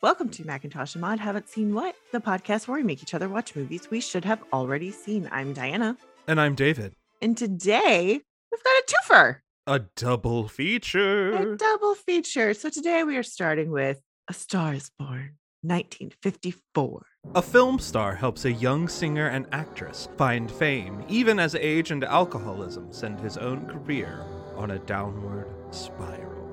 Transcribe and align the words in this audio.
Welcome 0.00 0.28
to 0.28 0.46
Macintosh 0.46 0.94
and 0.94 1.02
Mod 1.02 1.18
Haven't 1.18 1.48
Seen 1.48 1.74
What, 1.74 1.96
the 2.12 2.20
podcast 2.20 2.68
where 2.68 2.78
we 2.78 2.84
make 2.84 3.02
each 3.02 3.14
other 3.14 3.28
watch 3.28 3.56
movies 3.56 3.90
we 3.90 4.00
should 4.00 4.24
have 4.24 4.40
already 4.52 4.92
seen. 4.92 5.28
I'm 5.32 5.52
Diana. 5.52 5.96
And 6.28 6.40
I'm 6.40 6.54
David. 6.54 6.94
And 7.20 7.36
today 7.36 8.20
we've 8.52 8.62
got 8.62 8.70
a 8.70 8.84
twofer. 8.86 9.36
A 9.66 9.80
double 9.96 10.46
feature. 10.46 11.32
A 11.32 11.56
double 11.56 11.96
feature. 11.96 12.54
So 12.54 12.70
today 12.70 13.02
we 13.02 13.16
are 13.16 13.24
starting 13.24 13.72
with 13.72 14.00
A 14.28 14.34
Star 14.34 14.74
is 14.74 14.88
Born, 15.00 15.36
1954. 15.62 17.04
A 17.34 17.42
film 17.42 17.80
star 17.80 18.14
helps 18.14 18.44
a 18.44 18.52
young 18.52 18.86
singer 18.86 19.26
and 19.26 19.48
actress 19.50 20.08
find 20.16 20.48
fame, 20.48 21.04
even 21.08 21.40
as 21.40 21.56
age 21.56 21.90
and 21.90 22.04
alcoholism 22.04 22.92
send 22.92 23.18
his 23.18 23.36
own 23.36 23.66
career 23.66 24.24
on 24.54 24.70
a 24.70 24.78
downward 24.78 25.52
spiral. 25.74 26.48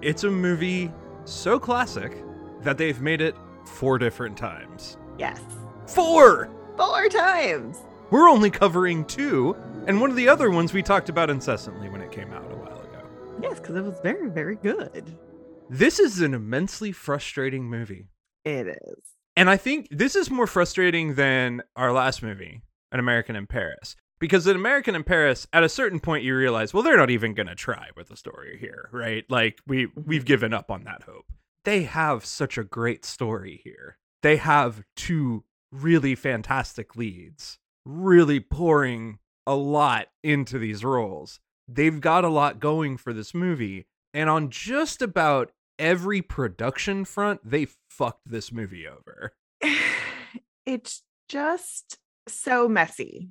It's 0.00 0.24
a 0.24 0.30
movie 0.30 0.90
so 1.26 1.58
classic 1.58 2.24
that 2.64 2.78
they've 2.78 3.00
made 3.00 3.20
it 3.20 3.36
four 3.64 3.98
different 3.98 4.36
times. 4.36 4.96
Yes. 5.18 5.40
Four! 5.86 6.50
Four 6.76 7.08
times. 7.08 7.78
We're 8.10 8.28
only 8.28 8.50
covering 8.50 9.04
two, 9.04 9.56
and 9.86 10.00
one 10.00 10.10
of 10.10 10.16
the 10.16 10.28
other 10.28 10.50
ones 10.50 10.72
we 10.72 10.82
talked 10.82 11.08
about 11.08 11.30
incessantly 11.30 11.88
when 11.88 12.00
it 12.00 12.12
came 12.12 12.32
out 12.32 12.50
a 12.50 12.56
while 12.56 12.80
ago. 12.80 13.08
Yes, 13.42 13.60
because 13.60 13.76
it 13.76 13.84
was 13.84 13.98
very, 14.02 14.28
very 14.28 14.56
good. 14.56 15.16
This 15.70 15.98
is 15.98 16.20
an 16.20 16.34
immensely 16.34 16.92
frustrating 16.92 17.64
movie. 17.64 18.06
It 18.44 18.66
is. 18.66 19.14
And 19.36 19.50
I 19.50 19.56
think 19.56 19.88
this 19.90 20.14
is 20.14 20.30
more 20.30 20.46
frustrating 20.46 21.14
than 21.14 21.62
our 21.74 21.92
last 21.92 22.22
movie, 22.22 22.62
An 22.92 23.00
American 23.00 23.36
in 23.36 23.46
Paris. 23.46 23.96
Because 24.20 24.46
in 24.46 24.56
American 24.56 24.94
in 24.94 25.02
Paris, 25.02 25.46
at 25.52 25.64
a 25.64 25.68
certain 25.68 26.00
point 26.00 26.24
you 26.24 26.36
realize, 26.36 26.72
well, 26.72 26.82
they're 26.82 26.96
not 26.96 27.10
even 27.10 27.34
gonna 27.34 27.54
try 27.54 27.88
with 27.96 28.08
the 28.08 28.16
story 28.16 28.58
here, 28.60 28.88
right? 28.92 29.24
Like 29.28 29.60
we 29.66 29.86
we've 29.86 30.20
mm-hmm. 30.20 30.26
given 30.26 30.54
up 30.54 30.70
on 30.70 30.84
that 30.84 31.02
hope. 31.02 31.26
They 31.64 31.84
have 31.84 32.24
such 32.24 32.58
a 32.58 32.64
great 32.64 33.04
story 33.04 33.60
here. 33.64 33.98
They 34.22 34.36
have 34.36 34.82
two 34.96 35.44
really 35.72 36.14
fantastic 36.14 36.96
leads, 36.96 37.58
really 37.84 38.40
pouring 38.40 39.18
a 39.46 39.54
lot 39.54 40.08
into 40.22 40.58
these 40.58 40.84
roles. 40.84 41.40
They've 41.66 42.00
got 42.00 42.24
a 42.24 42.28
lot 42.28 42.60
going 42.60 42.96
for 42.96 43.12
this 43.12 43.34
movie, 43.34 43.86
and 44.12 44.28
on 44.28 44.50
just 44.50 45.02
about 45.02 45.52
every 45.78 46.22
production 46.22 47.04
front, 47.04 47.40
they 47.44 47.68
fucked 47.90 48.30
this 48.30 48.52
movie 48.52 48.86
over. 48.86 49.32
it's 50.66 51.02
just 51.28 51.98
so 52.28 52.68
messy. 52.68 53.30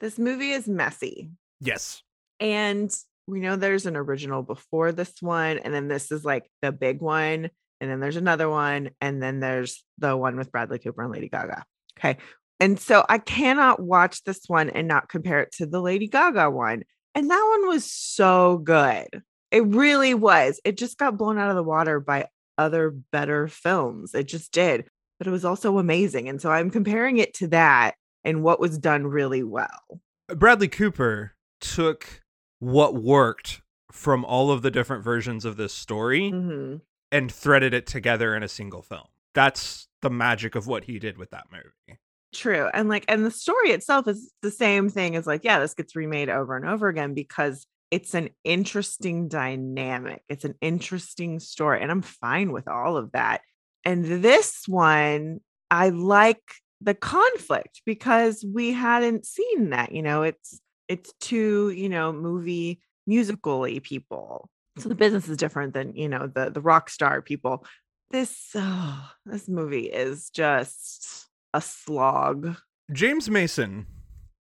This 0.00 0.18
movie 0.18 0.50
is 0.50 0.68
messy. 0.68 1.30
Yes. 1.60 2.02
And 2.40 2.94
we 3.26 3.40
know 3.40 3.56
there's 3.56 3.86
an 3.86 3.96
original 3.96 4.42
before 4.42 4.92
this 4.92 5.14
one, 5.20 5.58
and 5.58 5.72
then 5.72 5.88
this 5.88 6.10
is 6.10 6.24
like 6.24 6.50
the 6.60 6.72
big 6.72 7.00
one, 7.00 7.50
and 7.82 7.90
then 7.90 7.98
there's 7.98 8.16
another 8.16 8.48
one, 8.48 8.90
and 9.00 9.20
then 9.20 9.40
there's 9.40 9.84
the 9.98 10.16
one 10.16 10.36
with 10.36 10.52
Bradley 10.52 10.78
Cooper 10.78 11.02
and 11.02 11.12
Lady 11.12 11.28
Gaga. 11.28 11.64
Okay. 11.98 12.16
And 12.60 12.78
so 12.78 13.04
I 13.08 13.18
cannot 13.18 13.82
watch 13.82 14.22
this 14.22 14.42
one 14.46 14.70
and 14.70 14.86
not 14.86 15.08
compare 15.08 15.40
it 15.40 15.50
to 15.54 15.66
the 15.66 15.80
Lady 15.80 16.06
Gaga 16.06 16.48
one. 16.48 16.84
And 17.16 17.28
that 17.28 17.56
one 17.58 17.68
was 17.68 17.84
so 17.84 18.58
good. 18.58 19.08
It 19.50 19.66
really 19.66 20.14
was. 20.14 20.60
It 20.64 20.78
just 20.78 20.96
got 20.96 21.16
blown 21.16 21.38
out 21.38 21.50
of 21.50 21.56
the 21.56 21.64
water 21.64 21.98
by 21.98 22.28
other 22.56 22.94
better 23.10 23.48
films. 23.48 24.14
It 24.14 24.28
just 24.28 24.52
did. 24.52 24.84
But 25.18 25.26
it 25.26 25.32
was 25.32 25.44
also 25.44 25.78
amazing. 25.78 26.28
And 26.28 26.40
so 26.40 26.52
I'm 26.52 26.70
comparing 26.70 27.18
it 27.18 27.34
to 27.34 27.48
that 27.48 27.96
and 28.22 28.44
what 28.44 28.60
was 28.60 28.78
done 28.78 29.08
really 29.08 29.42
well. 29.42 30.00
Bradley 30.28 30.68
Cooper 30.68 31.34
took 31.60 32.22
what 32.60 32.94
worked 32.94 33.60
from 33.90 34.24
all 34.24 34.52
of 34.52 34.62
the 34.62 34.70
different 34.70 35.02
versions 35.02 35.44
of 35.44 35.56
this 35.56 35.74
story 35.74 36.30
Mm-hmm. 36.30 36.76
And 37.12 37.30
threaded 37.30 37.74
it 37.74 37.86
together 37.86 38.34
in 38.34 38.42
a 38.42 38.48
single 38.48 38.82
film. 38.82 39.06
That's 39.34 39.86
the 40.00 40.10
magic 40.10 40.56
of 40.56 40.66
what 40.66 40.84
he 40.84 40.98
did 40.98 41.16
with 41.18 41.30
that 41.30 41.44
movie. 41.52 42.00
True. 42.34 42.68
And 42.72 42.88
like, 42.88 43.04
and 43.08 43.24
the 43.24 43.30
story 43.30 43.70
itself 43.70 44.08
is 44.08 44.32
the 44.40 44.50
same 44.50 44.88
thing 44.88 45.14
as 45.14 45.26
like, 45.26 45.44
yeah, 45.44 45.60
this 45.60 45.74
gets 45.74 45.94
remade 45.94 46.30
over 46.30 46.56
and 46.56 46.66
over 46.66 46.88
again 46.88 47.12
because 47.12 47.66
it's 47.90 48.14
an 48.14 48.30
interesting 48.42 49.28
dynamic. 49.28 50.22
It's 50.28 50.46
an 50.46 50.54
interesting 50.62 51.38
story. 51.40 51.82
And 51.82 51.90
I'm 51.90 52.00
fine 52.00 52.50
with 52.50 52.66
all 52.66 52.96
of 52.96 53.12
that. 53.12 53.42
And 53.84 54.24
this 54.24 54.62
one, 54.66 55.40
I 55.70 55.90
like 55.90 56.40
the 56.80 56.94
conflict 56.94 57.82
because 57.84 58.44
we 58.50 58.72
hadn't 58.72 59.26
seen 59.26 59.70
that. 59.70 59.92
You 59.92 60.02
know, 60.02 60.22
it's 60.22 60.58
it's 60.88 61.12
two, 61.20 61.70
you 61.70 61.90
know, 61.90 62.12
movie 62.12 62.80
musically 63.06 63.80
people. 63.80 64.48
So 64.78 64.88
the 64.88 64.94
business 64.94 65.28
is 65.28 65.36
different 65.36 65.74
than, 65.74 65.94
you 65.94 66.08
know, 66.08 66.26
the 66.26 66.50
the 66.50 66.60
rock 66.60 66.88
star 66.90 67.20
people. 67.22 67.64
This 68.10 68.50
oh, 68.54 69.10
this 69.26 69.48
movie 69.48 69.86
is 69.86 70.30
just 70.30 71.28
a 71.54 71.60
slog. 71.60 72.56
James 72.92 73.28
Mason 73.30 73.86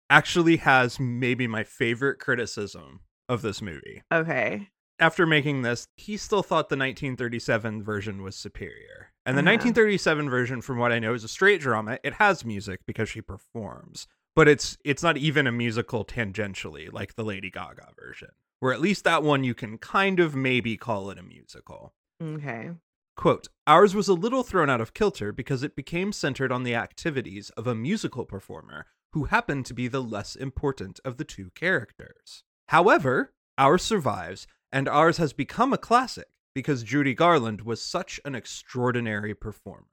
actually 0.09 0.57
has 0.57 0.99
maybe 0.99 1.47
my 1.47 1.63
favorite 1.63 2.19
criticism 2.19 3.01
of 3.29 3.41
this 3.41 3.61
movie. 3.61 4.03
Okay. 4.13 4.67
After 4.99 5.25
making 5.25 5.63
this, 5.63 5.87
he 5.97 6.15
still 6.15 6.41
thought 6.43 6.69
the 6.69 6.77
1937 6.77 7.83
version 7.83 8.21
was 8.21 8.35
superior. 8.35 9.11
And 9.25 9.35
the 9.35 9.41
Uh-huh. 9.41 9.51
1937 9.53 10.29
version, 10.29 10.61
from 10.61 10.77
what 10.77 10.91
I 10.91 10.99
know, 10.99 11.13
is 11.13 11.23
a 11.23 11.27
straight 11.27 11.59
drama. 11.59 11.97
It 12.03 12.13
has 12.13 12.45
music 12.45 12.81
because 12.85 13.09
she 13.09 13.21
performs, 13.21 14.07
but 14.35 14.47
it's 14.47 14.77
it's 14.85 15.03
not 15.03 15.17
even 15.17 15.47
a 15.47 15.51
musical 15.51 16.05
tangentially 16.05 16.91
like 16.93 17.15
the 17.15 17.23
Lady 17.25 17.49
Gaga 17.49 17.93
version. 17.99 18.29
Where 18.59 18.73
at 18.73 18.81
least 18.81 19.03
that 19.03 19.23
one 19.23 19.43
you 19.43 19.53
can 19.53 19.77
kind 19.77 20.19
of 20.19 20.35
maybe 20.35 20.77
call 20.77 21.09
it 21.09 21.19
a 21.19 21.23
musical. 21.23 21.93
Okay. 22.21 22.71
Quote, 23.15 23.47
ours 23.65 23.95
was 23.95 24.07
a 24.07 24.13
little 24.13 24.43
thrown 24.43 24.69
out 24.69 24.81
of 24.81 24.93
kilter 24.93 25.31
because 25.31 25.63
it 25.63 25.75
became 25.75 26.11
centered 26.11 26.51
on 26.51 26.63
the 26.63 26.75
activities 26.75 27.49
of 27.51 27.67
a 27.67 27.75
musical 27.75 28.25
performer 28.25 28.87
who 29.13 29.25
happened 29.25 29.65
to 29.65 29.73
be 29.73 29.87
the 29.87 30.03
less 30.03 30.35
important 30.35 30.99
of 31.05 31.17
the 31.17 31.23
two 31.23 31.49
characters. 31.55 32.43
However, 32.67 33.33
ours 33.57 33.83
survives, 33.83 34.47
and 34.71 34.89
ours 34.89 35.17
has 35.17 35.31
become 35.31 35.71
a 35.71 35.77
classic 35.77 36.27
because 36.53 36.83
Judy 36.83 37.13
Garland 37.13 37.61
was 37.61 37.81
such 37.81 38.19
an 38.25 38.35
extraordinary 38.35 39.33
performer. 39.33 39.85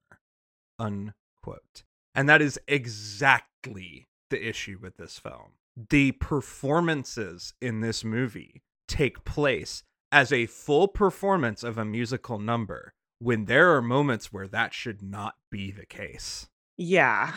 Unquote. 0.79 1.85
And 2.15 2.29
that 2.29 2.43
is 2.43 2.59
exactly 2.67 4.09
the 4.31 4.49
issue 4.49 4.79
with 4.81 4.97
this 4.97 5.19
film. 5.19 5.53
The 5.77 6.13
performances 6.13 7.55
in 7.61 7.81
this 7.81 8.05
movie 8.05 8.63
take 8.89 9.25
place 9.25 9.83
as 10.11 10.33
a 10.33 10.47
full 10.47 10.89
performance 10.89 11.65
of 11.65 11.79
a 11.79 11.85
musical 11.85 12.39
number 12.39 12.93
when 13.19 13.47
there 13.47 13.75
are 13.75 13.81
moments 13.83 14.33
where 14.33 14.49
that 14.49 14.75
should 14.75 15.01
not 15.03 15.35
be 15.51 15.71
the 15.71 15.87
case. 15.87 16.49
Yeah. 16.77 17.33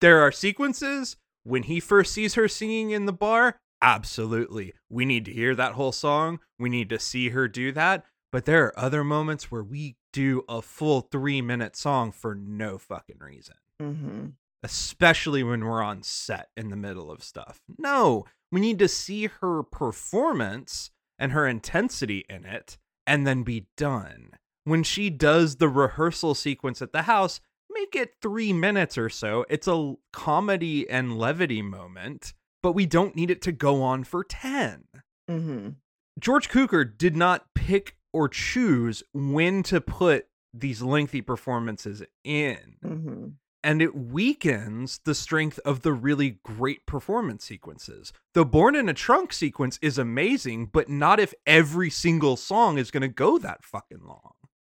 There 0.00 0.20
are 0.20 0.32
sequences 0.32 1.16
when 1.44 1.62
he 1.64 1.80
first 1.80 2.12
sees 2.12 2.34
her 2.34 2.48
singing 2.48 2.90
in 2.90 3.06
the 3.06 3.12
bar. 3.12 3.56
Absolutely. 3.80 4.74
We 4.90 5.04
need 5.04 5.24
to 5.24 5.32
hear 5.32 5.54
that 5.54 5.72
whole 5.72 5.92
song. 5.92 6.40
We 6.58 6.68
need 6.68 6.90
to 6.90 6.98
see 6.98 7.30
her 7.30 7.48
do 7.48 7.72
that. 7.72 8.04
But 8.32 8.44
there 8.44 8.66
are 8.66 8.78
other 8.78 9.02
moments 9.02 9.50
where 9.50 9.62
we 9.62 9.96
do 10.12 10.42
a 10.48 10.60
full 10.60 11.02
three 11.02 11.40
minute 11.40 11.76
song 11.76 12.12
for 12.12 12.34
no 12.34 12.78
fucking 12.78 13.18
reason, 13.20 13.56
Mm-hmm. 13.80 14.26
Especially 14.62 15.42
when 15.42 15.64
we're 15.64 15.82
on 15.82 16.02
set 16.02 16.48
in 16.56 16.70
the 16.70 16.76
middle 16.76 17.10
of 17.10 17.22
stuff. 17.22 17.60
No, 17.78 18.24
we 18.52 18.60
need 18.60 18.78
to 18.80 18.88
see 18.88 19.26
her 19.40 19.62
performance 19.62 20.90
and 21.18 21.32
her 21.32 21.46
intensity 21.46 22.24
in 22.28 22.44
it 22.44 22.78
and 23.06 23.26
then 23.26 23.42
be 23.42 23.66
done. 23.76 24.30
When 24.64 24.82
she 24.82 25.10
does 25.10 25.56
the 25.56 25.68
rehearsal 25.68 26.34
sequence 26.34 26.82
at 26.82 26.92
the 26.92 27.02
house, 27.02 27.40
make 27.70 27.94
it 27.94 28.14
three 28.20 28.52
minutes 28.52 28.98
or 28.98 29.08
so. 29.08 29.44
It's 29.48 29.68
a 29.68 29.94
comedy 30.12 30.88
and 30.88 31.18
levity 31.18 31.62
moment, 31.62 32.34
but 32.62 32.72
we 32.72 32.86
don't 32.86 33.16
need 33.16 33.30
it 33.30 33.42
to 33.42 33.52
go 33.52 33.82
on 33.82 34.04
for 34.04 34.24
10. 34.24 34.84
Mm-hmm. 35.30 35.68
George 36.18 36.48
Cukor 36.48 36.84
did 36.96 37.16
not 37.16 37.46
pick 37.54 37.96
or 38.12 38.28
choose 38.28 39.02
when 39.12 39.62
to 39.64 39.80
put 39.80 40.26
these 40.52 40.82
lengthy 40.82 41.20
performances 41.20 42.02
in. 42.24 42.76
Mm-hmm. 42.84 43.26
And 43.62 43.82
it 43.82 43.94
weakens 43.94 45.00
the 45.04 45.14
strength 45.14 45.60
of 45.66 45.82
the 45.82 45.92
really 45.92 46.38
great 46.42 46.86
performance 46.86 47.44
sequences. 47.44 48.12
The 48.32 48.44
Born 48.44 48.74
in 48.74 48.88
a 48.88 48.94
Trunk 48.94 49.32
sequence 49.32 49.78
is 49.82 49.98
amazing, 49.98 50.66
but 50.66 50.88
not 50.88 51.20
if 51.20 51.34
every 51.46 51.90
single 51.90 52.36
song 52.36 52.78
is 52.78 52.90
going 52.90 53.02
to 53.02 53.08
go 53.08 53.38
that 53.38 53.62
fucking 53.62 54.02
long. 54.02 54.32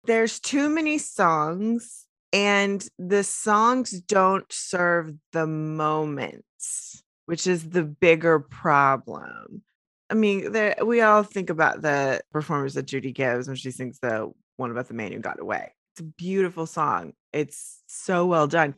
There's 0.05 0.39
too 0.41 0.67
many 0.67 0.97
songs, 0.97 2.07
and 2.33 2.85
the 2.99 3.23
songs 3.23 4.01
don't 4.01 4.51
serve 4.51 5.13
the 5.31 5.47
moments, 5.47 7.03
which 7.25 7.47
is 7.47 7.69
the 7.69 7.83
bigger 7.83 8.39
problem. 8.39 9.63
I 10.09 10.15
mean, 10.15 10.51
there, 10.51 10.75
we 10.85 10.99
all 10.99 11.23
think 11.23 11.49
about 11.49 11.81
the 11.81 12.19
performance 12.33 12.73
that 12.73 12.85
Judy 12.85 13.13
gives 13.13 13.47
when 13.47 13.55
she 13.55 13.71
sings 13.71 13.99
the 13.99 14.31
one 14.57 14.71
about 14.71 14.89
the 14.89 14.93
man 14.93 15.13
who 15.13 15.19
got 15.19 15.39
away. 15.39 15.73
It's 15.93 15.99
a 15.99 16.05
beautiful 16.05 16.65
song. 16.65 17.13
It's 17.31 17.83
so 17.85 18.25
well 18.25 18.47
done. 18.47 18.73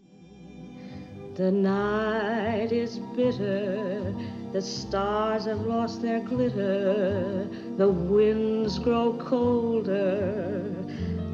The 1.36 1.50
night 1.50 2.74
is 2.74 3.00
bitter, 3.16 4.14
the 4.52 4.62
stars 4.62 5.46
have 5.46 5.62
lost 5.62 6.02
their 6.02 6.20
glitter, 6.20 7.48
the 7.78 7.88
winds 7.88 8.80
grow 8.80 9.14
colder, 9.14 10.76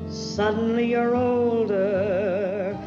Suddenly 0.08 0.92
you're 0.92 1.16
older, 1.16 2.78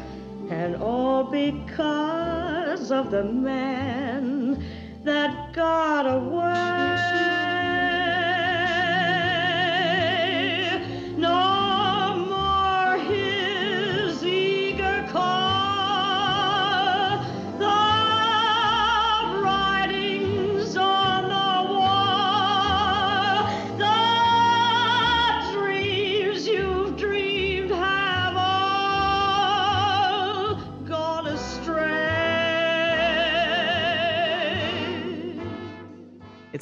and 0.49 0.77
all 0.77 1.25
because 1.25 2.91
of 2.91 3.11
the 3.11 3.25
man 3.25 4.63
that 5.03 5.51
got 5.51 6.05
away. 6.05 7.54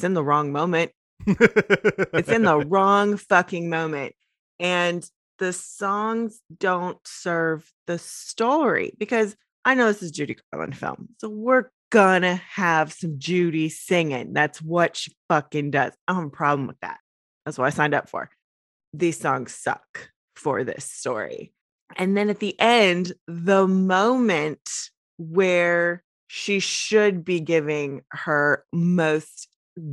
It's 0.04 0.10
in 0.10 0.12
the 0.12 0.22
wrong 0.22 0.52
moment. 0.52 0.92
It's 1.26 2.28
in 2.28 2.42
the 2.42 2.58
wrong 2.68 3.16
fucking 3.16 3.70
moment. 3.70 4.14
And 4.60 5.02
the 5.38 5.50
songs 5.54 6.42
don't 6.54 6.98
serve 7.06 7.72
the 7.86 7.96
story 7.96 8.92
because 8.98 9.34
I 9.64 9.72
know 9.72 9.86
this 9.86 10.02
is 10.02 10.10
Judy 10.10 10.36
Garland 10.52 10.76
film. 10.76 11.08
So 11.22 11.30
we're 11.30 11.70
gonna 11.90 12.34
have 12.34 12.92
some 12.92 13.18
Judy 13.18 13.70
singing. 13.70 14.34
That's 14.34 14.60
what 14.60 14.94
she 14.94 15.16
fucking 15.30 15.70
does. 15.70 15.94
I 16.06 16.12
don't 16.12 16.24
have 16.24 16.26
a 16.26 16.36
problem 16.36 16.66
with 16.66 16.80
that. 16.80 16.98
That's 17.46 17.56
what 17.56 17.64
I 17.64 17.70
signed 17.70 17.94
up 17.94 18.10
for. 18.10 18.28
These 18.92 19.18
songs 19.18 19.54
suck 19.54 20.10
for 20.36 20.64
this 20.64 20.84
story. 20.84 21.54
And 21.96 22.14
then 22.14 22.28
at 22.28 22.40
the 22.40 22.60
end, 22.60 23.14
the 23.26 23.66
moment 23.66 24.68
where 25.16 26.04
she 26.26 26.58
should 26.58 27.24
be 27.24 27.40
giving 27.40 28.02
her 28.10 28.64
most 28.70 29.48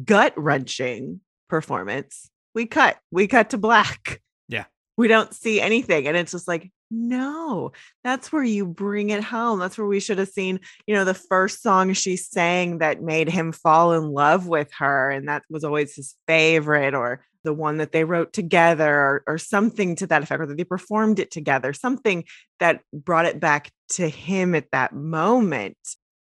gut 0.06 0.34
wrenching 0.38 1.22
performance, 1.50 2.30
we 2.54 2.66
cut. 2.66 2.98
We 3.12 3.28
cut 3.28 3.52
to 3.52 3.58
black. 3.58 4.22
Yeah. 4.48 4.66
We 4.98 5.08
don't 5.08 5.34
see 5.34 5.62
anything. 5.62 6.08
And 6.08 6.18
it's 6.18 6.32
just 6.32 6.48
like, 6.48 6.72
no, 6.94 7.72
that's 8.04 8.34
where 8.34 8.44
you 8.44 8.66
bring 8.66 9.12
it 9.12 9.24
home. 9.24 9.60
That's 9.60 9.78
where 9.78 9.88
we 9.88 10.02
should 10.02 10.18
have 10.18 10.28
seen, 10.28 10.60
you 10.86 10.94
know, 10.94 11.06
the 11.06 11.14
first 11.14 11.62
song 11.62 11.94
she 11.94 12.18
sang 12.18 12.80
that 12.80 13.02
made 13.02 13.30
him 13.30 13.54
fall 13.54 13.94
in 13.94 14.12
love 14.12 14.48
with 14.48 14.70
her. 14.78 15.10
And 15.10 15.30
that 15.30 15.44
was 15.50 15.64
always 15.64 15.96
his 15.96 16.16
favorite, 16.28 16.94
or 16.94 17.24
the 17.46 17.54
one 17.54 17.78
that 17.78 17.94
they 17.94 18.04
wrote 18.04 18.34
together, 18.34 18.94
or, 18.94 19.24
or 19.26 19.38
something 19.38 19.96
to 19.96 20.08
that 20.08 20.24
effect, 20.24 20.42
or 20.42 20.46
that 20.48 20.58
they 20.58 20.66
performed 20.66 21.20
it 21.20 21.32
together, 21.32 21.72
something 21.72 22.26
that 22.60 22.82
brought 22.94 23.26
it 23.26 23.40
back 23.40 23.72
to 23.92 24.10
him 24.10 24.54
at 24.54 24.70
that 24.72 24.94
moment. 24.94 25.78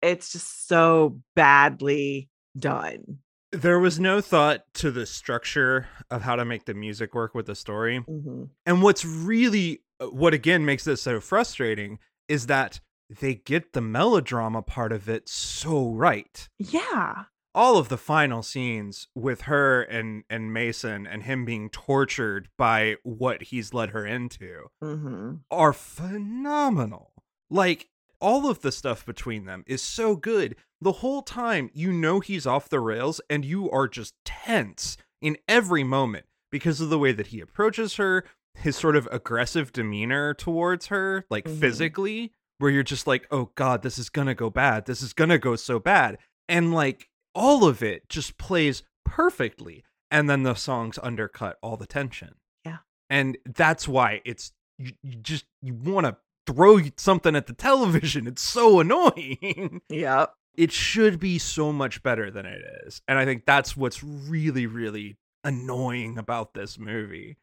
It's 0.01 0.31
just 0.31 0.69
so 0.69 1.19
badly 1.35 2.29
done. 2.57 3.19
There 3.53 3.79
was 3.79 4.01
no 4.01 4.21
thought 4.23 4.65
to 4.75 4.91
the 4.91 5.05
structure 5.07 5.87
of 6.11 6.23
how 6.23 6.37
to 6.37 6.45
make 6.45 6.65
the 6.65 6.75
music 6.75 7.15
work 7.15 7.35
with 7.35 7.47
the 7.47 7.55
story. 7.55 8.01
Mhm. 8.09 8.49
And 8.65 8.83
what's 8.83 9.05
really, 9.05 9.83
uh, 10.01 10.07
what 10.07 10.33
again 10.35 10.65
makes 10.65 10.85
this 10.85 11.03
so 11.03 11.21
frustrating 11.21 11.99
is 12.29 12.47
that 12.47 12.81
they 13.21 13.35
get 13.35 13.75
the 13.75 13.83
melodrama 13.83 14.63
part 14.63 14.91
of 14.91 15.07
it 15.09 15.29
so 15.29 15.91
right. 15.91 16.49
Yeah. 16.59 17.25
All 17.55 17.77
of 17.77 17.91
the 17.91 17.99
final 17.99 18.43
scenes 18.43 19.09
with 19.15 19.43
her 19.43 19.83
and 19.83 20.25
and 20.31 20.55
Mason 20.55 21.07
and 21.07 21.25
him 21.25 21.45
being 21.45 21.69
tortured 21.69 22.49
by 22.57 22.97
what 23.03 23.43
he's 23.43 23.75
led 23.75 23.91
her 23.91 24.07
into 24.07 24.69
hmm 24.81 25.35
are 25.51 25.75
phenomenal. 25.75 27.13
Like 27.51 27.89
all 28.23 28.49
of 28.49 28.63
the 28.63 28.73
stuff 28.73 29.05
between 29.05 29.45
them 29.45 29.65
is 29.67 29.83
so 29.83 30.17
good. 30.17 30.57
The 30.81 30.93
whole 30.93 31.21
time 31.23 31.69
you 31.75 31.93
know 31.93 32.21
he's 32.21 32.47
off 32.47 32.69
the 32.71 32.81
rails 32.81 33.21
and 33.29 33.45
you 33.45 33.71
are 33.71 33.87
just 33.89 34.15
tense 34.25 34.97
in 35.21 35.37
every 35.47 35.85
moment 35.85 36.25
because 36.51 36.81
of 36.81 36.89
the 36.89 36.99
way 36.99 37.13
that 37.13 37.29
he 37.29 37.41
approaches 37.41 37.97
her, 37.97 38.25
his 38.55 38.77
sort 38.77 38.97
of 38.97 39.09
aggressive 39.13 39.73
demeanor 39.73 40.35
towards 40.35 40.87
her, 40.87 41.25
like 41.31 41.45
Mhm. 41.45 41.61
physically, 41.61 42.33
where 42.59 42.71
you're 42.71 42.83
just 42.83 43.07
like, 43.07 43.27
"Oh 43.31 43.51
god, 43.55 43.83
this 43.83 43.99
is 43.99 44.09
going 44.09 44.27
to 44.29 44.35
go 44.35 44.49
bad. 44.51 44.87
This 44.87 45.03
is 45.03 45.13
going 45.13 45.31
to 45.31 45.39
go 45.39 45.57
so 45.57 45.79
bad." 45.79 46.19
And 46.49 46.73
like 46.73 47.09
all 47.35 47.65
of 47.67 47.83
it 47.83 48.09
just 48.09 48.39
plays 48.39 48.83
perfectly 49.05 49.85
and 50.11 50.29
then 50.29 50.43
the 50.43 50.55
songs 50.55 50.99
undercut 51.03 51.59
all 51.63 51.77
the 51.77 51.87
tension. 51.87 52.35
Yeah. 52.65 52.79
And 53.09 53.39
that's 53.47 53.87
why 53.89 54.21
it's 54.25 54.53
you, 54.79 54.93
you 55.03 55.15
just 55.17 55.47
you 55.63 55.75
want 55.75 56.07
to 56.07 56.17
throw 56.47 56.81
something 56.97 57.37
at 57.37 57.47
the 57.47 57.53
television. 57.53 58.27
It's 58.27 58.43
so 58.43 58.81
annoying. 58.81 59.81
Yeah. 59.89 60.27
it 60.55 60.73
should 60.73 61.19
be 61.19 61.39
so 61.39 61.73
much 61.73 62.03
better 62.03 62.31
than 62.31 62.47
it 62.47 62.63
is. 62.87 63.01
And 63.09 63.19
I 63.19 63.25
think 63.25 63.47
that's 63.47 63.77
what's 63.77 64.03
really 64.03 64.67
really 64.67 65.17
annoying 65.45 66.19
about 66.19 66.55
this 66.55 66.79
movie. 66.79 67.37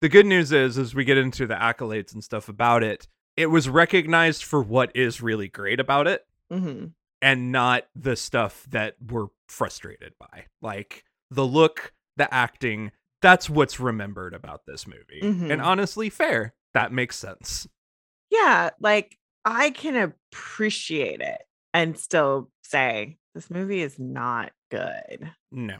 The 0.00 0.08
good 0.08 0.26
news 0.26 0.52
is 0.52 0.76
as 0.76 0.94
we 0.94 1.04
get 1.04 1.16
into 1.18 1.46
the 1.46 1.54
accolades 1.54 2.12
and 2.12 2.22
stuff 2.22 2.48
about 2.48 2.82
it, 2.82 3.06
it 3.36 3.46
was 3.46 3.68
recognized 3.68 4.44
for 4.44 4.62
what 4.62 4.90
is 4.94 5.20
really 5.22 5.48
great 5.48 5.80
about 5.80 6.06
it 6.06 6.26
hmm 6.50 6.86
and 7.22 7.50
not 7.52 7.84
the 7.96 8.16
stuff 8.16 8.66
that 8.70 8.96
we're 9.06 9.28
frustrated 9.48 10.12
by. 10.20 10.44
Like 10.60 11.04
the 11.30 11.46
look, 11.46 11.94
the 12.18 12.32
acting, 12.32 12.92
that's 13.22 13.48
what's 13.48 13.80
remembered 13.80 14.34
about 14.34 14.66
this 14.66 14.86
movie. 14.86 15.20
Mhm. 15.22 15.50
And 15.50 15.62
honestly, 15.62 16.10
fair. 16.10 16.52
That 16.74 16.92
makes 16.92 17.16
sense. 17.16 17.66
Yeah. 18.34 18.70
Like 18.80 19.18
I 19.44 19.70
can 19.70 19.96
appreciate 19.96 21.20
it 21.20 21.42
and 21.72 21.98
still 21.98 22.50
say 22.62 23.18
this 23.34 23.50
movie 23.50 23.82
is 23.82 23.98
not 23.98 24.52
good. 24.70 25.30
No. 25.50 25.78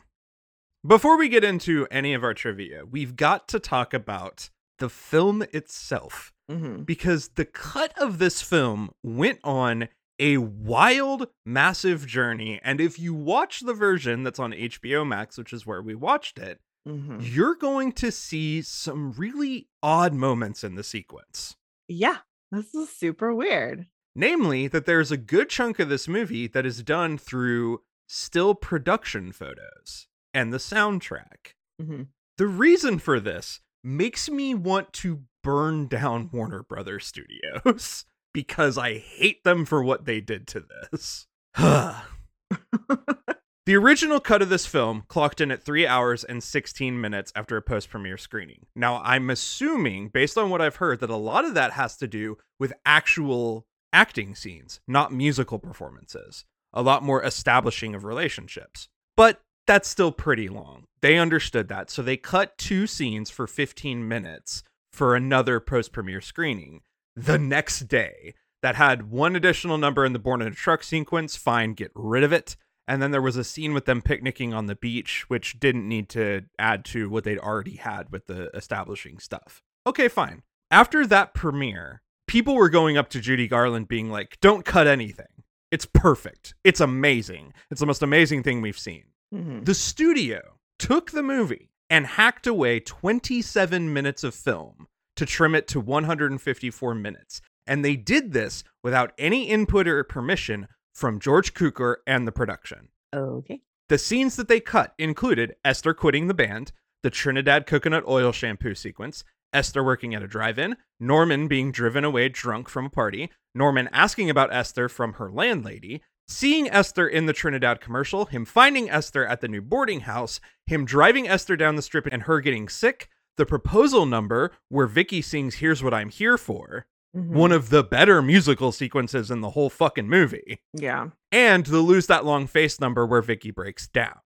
Before 0.87 1.17
we 1.17 1.29
get 1.29 1.45
into 1.45 1.87
any 1.91 2.13
of 2.13 2.23
our 2.23 2.35
trivia, 2.35 2.85
we've 2.85 3.17
got 3.17 3.49
to 3.49 3.59
talk 3.59 3.95
about 3.95 4.51
the 4.79 4.89
film 4.89 5.43
itself 5.53 6.33
hmm 6.51 6.83
because 6.83 7.29
the 7.37 7.45
cut 7.47 7.97
of 7.99 8.19
this 8.19 8.43
film 8.43 8.91
went 9.03 9.39
on 9.43 9.89
a 10.19 10.37
wild, 10.37 11.29
massive 11.47 12.07
journey. 12.07 12.61
And 12.63 12.81
if 12.81 12.99
you 12.99 13.15
watch 13.15 13.61
the 13.61 13.73
version 13.73 14.25
that's 14.25 14.39
on 14.39 14.53
HBO 14.53 15.07
Max, 15.07 15.39
which 15.39 15.53
is 15.55 15.67
where 15.67 15.81
we 15.81 15.95
watched 15.95 16.39
it, 16.39 16.61
hmm 16.87 17.19
you're 17.21 17.55
going 17.55 17.93
to 17.93 18.13
see 18.13 18.61
some 18.61 19.13
really 19.13 19.69
odd 19.83 20.13
moments 20.13 20.63
in 20.63 20.75
the 20.75 20.85
sequence. 20.85 21.57
Yeah. 21.89 22.19
This 22.55 22.73
is 22.73 22.89
super 22.89 23.35
weird. 23.35 23.87
Namely, 24.15 24.69
that 24.69 24.87
there's 24.87 25.11
a 25.11 25.17
good 25.17 25.49
chunk 25.49 25.81
of 25.81 25.89
this 25.89 26.07
movie 26.07 26.47
that 26.47 26.65
is 26.65 26.85
done 26.85 27.19
through 27.19 27.81
still 28.07 28.55
production 28.55 29.33
photos 29.33 30.07
and 30.33 30.53
the 30.53 30.59
soundtrack. 30.59 31.55
hmm 31.81 32.03
The 32.39 32.47
reason 32.47 33.01
for 33.01 33.19
this 33.19 33.61
makes 33.83 34.31
me 34.31 34.55
want 34.55 34.93
to 34.95 35.25
burn 35.43 35.89
down 35.89 36.31
Warner 36.33 36.63
Brothers 36.63 37.07
Studios 37.07 38.05
because 38.33 38.79
I 38.79 38.99
hate 38.99 39.43
them 39.43 39.65
for 39.65 39.83
what 39.83 40.05
they 40.05 40.21
did 40.21 40.47
to 40.49 40.63
this. 40.93 41.27
the 43.67 43.77
original 43.77 44.21
cut 44.21 44.43
of 44.43 44.49
this 44.49 44.67
film 44.67 45.05
clocked 45.09 45.41
in 45.41 45.51
at 45.51 45.63
3 45.63 45.87
hours 45.87 46.25
and 46.25 46.43
16 46.43 47.01
minutes 47.01 47.33
after 47.35 47.57
a 47.57 47.63
post 47.63 47.89
premiere 47.89 48.19
screening. 48.19 48.67
Now, 48.77 49.01
I'm 49.03 49.31
assuming, 49.31 50.09
based 50.09 50.37
on 50.37 50.51
what 50.51 50.61
I've 50.61 50.77
heard, 50.77 51.01
that 51.01 51.11
a 51.11 51.17
lot 51.17 51.45
of 51.45 51.55
that 51.55 51.73
has 51.73 51.97
to 51.99 52.07
do 52.07 52.37
with 52.59 52.75
actual 52.85 53.67
acting 53.93 54.35
scenes, 54.35 54.81
not 54.87 55.13
musical 55.13 55.59
performances. 55.59 56.45
A 56.73 56.83
lot 56.83 57.03
more 57.03 57.23
establishing 57.23 57.95
of 57.95 58.05
relationships. 58.05 58.89
But 59.17 59.41
that's 59.67 59.89
still 59.89 60.13
pretty 60.13 60.49
long. 60.49 60.85
They 61.01 61.17
understood 61.17 61.69
that, 61.69 61.89
so 61.89 62.03
they 62.03 62.17
cut 62.17 62.59
two 62.59 62.87
scenes 62.87 63.31
for 63.31 63.47
15 63.47 64.07
minutes 64.07 64.63
for 64.93 65.15
another 65.15 65.61
post 65.61 65.93
premiere 65.93 66.21
screening 66.21 66.81
the 67.17 67.39
next 67.39 67.89
day 67.89 68.35
that 68.63 68.77
had 68.77 69.11
one 69.11 69.37
additional 69.37 69.79
number 69.79 70.05
in 70.05 70.13
the 70.13 70.19
Born 70.19 70.43
in 70.43 70.49
a 70.49 70.51
Trunk 70.51 70.83
sequence. 70.83 71.37
Fine, 71.37 71.75
get 71.75 71.93
rid 71.95 72.25
of 72.25 72.33
it. 72.33 72.57
And 72.87 73.01
then 73.01 73.11
there 73.11 73.23
was 73.23 73.37
a 73.37 73.45
scene 73.45 73.73
with 73.73 73.87
them 73.87 74.03
picnicking 74.03 74.53
on 74.53 74.67
the 74.67 74.75
beach, 74.75 75.25
which 75.29 75.59
didn't 75.59 75.89
need 75.89 76.09
to 76.11 76.43
add 76.59 76.85
to 76.87 77.09
what 77.09 77.25
they'd 77.25 77.39
already 77.39 77.77
had 77.77 78.13
with 78.13 78.27
the 78.27 78.51
establishing 78.55 79.19
stuff. 79.19 79.63
Okay, 79.87 80.09
fine. 80.09 80.43
After 80.71 81.07
that 81.07 81.35
premiere, 81.35 82.03
people 82.27 82.55
were 82.55 82.69
going 82.69 82.97
up 82.97 83.09
to 83.11 83.21
Judy 83.21 83.49
Garland 83.49 83.89
being 83.89 84.11
like, 84.11 84.39
don't 84.41 84.65
cut 84.65 84.87
anything. 84.87 85.27
It's 85.71 85.87
perfect. 85.87 86.55
It's 86.63 86.81
amazing. 86.81 87.53
It's 87.71 87.81
the 87.81 87.87
most 87.87 88.03
amazing 88.03 88.43
thing 88.43 88.61
we've 88.61 88.79
seen. 88.79 89.05
hmm 89.33 89.63
The 89.63 89.75
studio 89.75 90.59
took 90.79 91.11
the 91.11 91.23
movie 91.23 91.71
and 91.91 92.07
hacked 92.07 92.47
away 92.47 92.81
27 92.81 93.93
minutes 93.93 94.25
of 94.25 94.35
film 94.35 94.89
to 95.17 95.27
trim 95.27 95.55
it 95.55 95.69
to 95.69 95.81
154 95.81 96.95
minutes. 96.95 97.41
And 97.67 97.85
they 97.85 97.97
did 97.97 98.33
this 98.33 98.63
without 98.83 99.13
any 99.19 99.49
input 99.49 99.89
or 99.89 100.05
permission 100.05 100.69
from 100.95 101.21
George 101.21 101.55
Cukor 101.55 101.97
and 102.07 102.27
the 102.27 102.33
production. 102.33 102.89
Okay. 103.15 103.61
The 103.89 103.99
scenes 103.99 104.37
that 104.37 104.49
they 104.49 104.61
cut 104.61 104.95
included 104.99 105.57
Esther 105.65 105.93
quitting 105.93 106.27
the 106.27 106.35
band, 106.35 106.73
the 107.03 107.11
Trinidad 107.11 107.67
coconut 107.67 108.05
oil 108.09 108.33
shampoo 108.33 108.75
sequence, 108.75 109.25
Esther 109.53 109.85
working 109.85 110.15
at 110.15 110.23
a 110.23 110.27
drive 110.27 110.59
in, 110.59 110.77
Norman 110.99 111.47
being 111.49 111.71
driven 111.71 112.05
away 112.05 112.29
drunk 112.29 112.69
from 112.69 112.87
a 112.87 112.91
party, 112.91 113.31
Norman 113.55 113.89
asking 113.93 114.31
about 114.31 114.53
Esther 114.53 114.89
from 114.89 115.15
her 115.15 115.31
landlady, 115.31 116.03
seeing 116.27 116.69
Esther 116.71 117.07
in 117.07 117.27
the 117.27 117.33
Trinidad 117.33 117.81
commercial, 117.81 118.25
him 118.25 118.45
finding 118.45 118.91
Esther 118.91 119.27
at 119.27 119.41
the 119.41 119.49
new 119.49 119.61
boarding 119.61 120.01
house, 120.01 120.41
him 120.67 120.85
driving 120.85 121.29
Esther 121.29 121.57
down 121.57 121.77
the 121.77 121.83
strip 121.83 122.09
and 122.11 122.23
her 122.23 122.41
getting 122.41 122.69
sick, 122.69 123.09
the 123.37 123.47
proposal 123.47 124.07
number 124.07 124.53
where 124.69 124.87
Vicky 124.87 125.21
sings 125.21 125.57
Here's 125.57 125.83
What 125.83 125.95
I'm 125.95 126.09
Here 126.09 126.39
For, 126.39 126.87
Mhm. 127.15 127.29
one 127.29 127.53
of 127.53 127.71
the 127.71 127.85
better 127.85 128.21
musical 128.23 128.73
sequences 128.73 129.31
in 129.31 129.41
the 129.41 129.51
whole 129.51 129.71
fucking 129.71 130.09
movie, 130.09 130.61
yeah. 130.73 131.11
and 131.31 131.67
the 131.67 131.79
Lose 131.79 132.07
That 132.09 132.25
Long 132.25 132.47
Face 132.47 132.81
number 132.81 133.07
where 133.07 133.23
Vicky 133.23 133.51
breaks 133.51 133.87
down. 133.87 134.19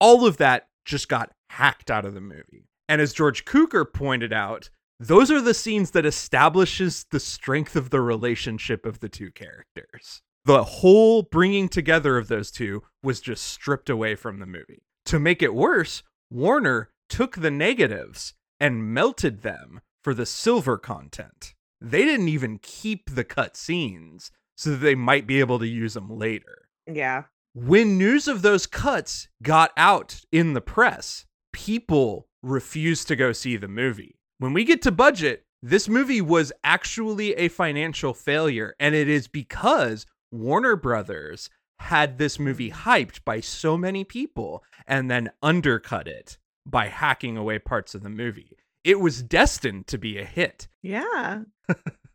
All 0.00 0.26
of 0.26 0.38
that 0.38 0.66
just 0.84 1.08
got 1.08 1.32
hacked 1.50 1.90
out 1.90 2.04
of 2.04 2.14
the 2.14 2.20
movie. 2.20 2.66
And 2.88 3.00
as 3.00 3.12
George 3.12 3.44
Cukor 3.44 3.90
pointed 3.90 4.32
out, 4.32 4.70
those 4.98 5.30
are 5.30 5.40
the 5.40 5.54
scenes 5.54 5.92
that 5.92 6.04
establishes 6.04 7.06
the 7.10 7.20
strength 7.20 7.76
of 7.76 7.90
the 7.90 8.00
relationship 8.00 8.84
of 8.84 8.98
the 9.00 9.08
two 9.08 9.30
characters. 9.30 10.22
The 10.44 10.64
whole 10.64 11.22
bringing 11.22 11.68
together 11.68 12.18
of 12.18 12.26
those 12.26 12.50
two 12.50 12.82
was 13.04 13.20
just 13.20 13.44
stripped 13.44 13.88
away 13.88 14.16
from 14.16 14.40
the 14.40 14.46
movie. 14.46 14.82
To 15.06 15.20
make 15.20 15.42
it 15.42 15.54
worse, 15.54 16.02
Warner 16.30 16.90
took 17.08 17.36
the 17.36 17.50
negatives 17.50 18.34
and 18.58 18.92
melted 18.92 19.42
them 19.42 19.80
for 20.02 20.14
the 20.14 20.26
silver 20.26 20.78
content. 20.78 21.54
They 21.84 22.04
didn't 22.04 22.28
even 22.28 22.58
keep 22.62 23.14
the 23.14 23.24
cut 23.24 23.56
scenes 23.56 24.30
so 24.56 24.70
that 24.70 24.76
they 24.76 24.94
might 24.94 25.26
be 25.26 25.40
able 25.40 25.58
to 25.58 25.66
use 25.66 25.94
them 25.94 26.08
later. 26.08 26.68
Yeah. 26.86 27.24
When 27.54 27.98
news 27.98 28.28
of 28.28 28.42
those 28.42 28.66
cuts 28.66 29.28
got 29.42 29.72
out 29.76 30.20
in 30.30 30.54
the 30.54 30.60
press, 30.60 31.26
people 31.52 32.28
refused 32.42 33.08
to 33.08 33.16
go 33.16 33.32
see 33.32 33.56
the 33.56 33.68
movie. 33.68 34.16
When 34.38 34.52
we 34.52 34.64
get 34.64 34.80
to 34.82 34.92
budget, 34.92 35.44
this 35.62 35.88
movie 35.88 36.20
was 36.20 36.52
actually 36.64 37.34
a 37.34 37.48
financial 37.48 38.14
failure, 38.14 38.74
and 38.80 38.94
it 38.94 39.08
is 39.08 39.28
because 39.28 40.06
Warner 40.30 40.76
Brothers 40.76 41.50
had 41.78 42.18
this 42.18 42.38
movie 42.38 42.70
hyped 42.70 43.24
by 43.24 43.40
so 43.40 43.76
many 43.76 44.04
people 44.04 44.62
and 44.86 45.10
then 45.10 45.30
undercut 45.42 46.08
it 46.08 46.38
by 46.64 46.86
hacking 46.86 47.36
away 47.36 47.58
parts 47.58 47.94
of 47.94 48.02
the 48.02 48.08
movie. 48.08 48.56
It 48.84 49.00
was 49.00 49.22
destined 49.22 49.86
to 49.88 49.98
be 49.98 50.18
a 50.18 50.24
hit. 50.24 50.68
Yeah. 50.82 51.42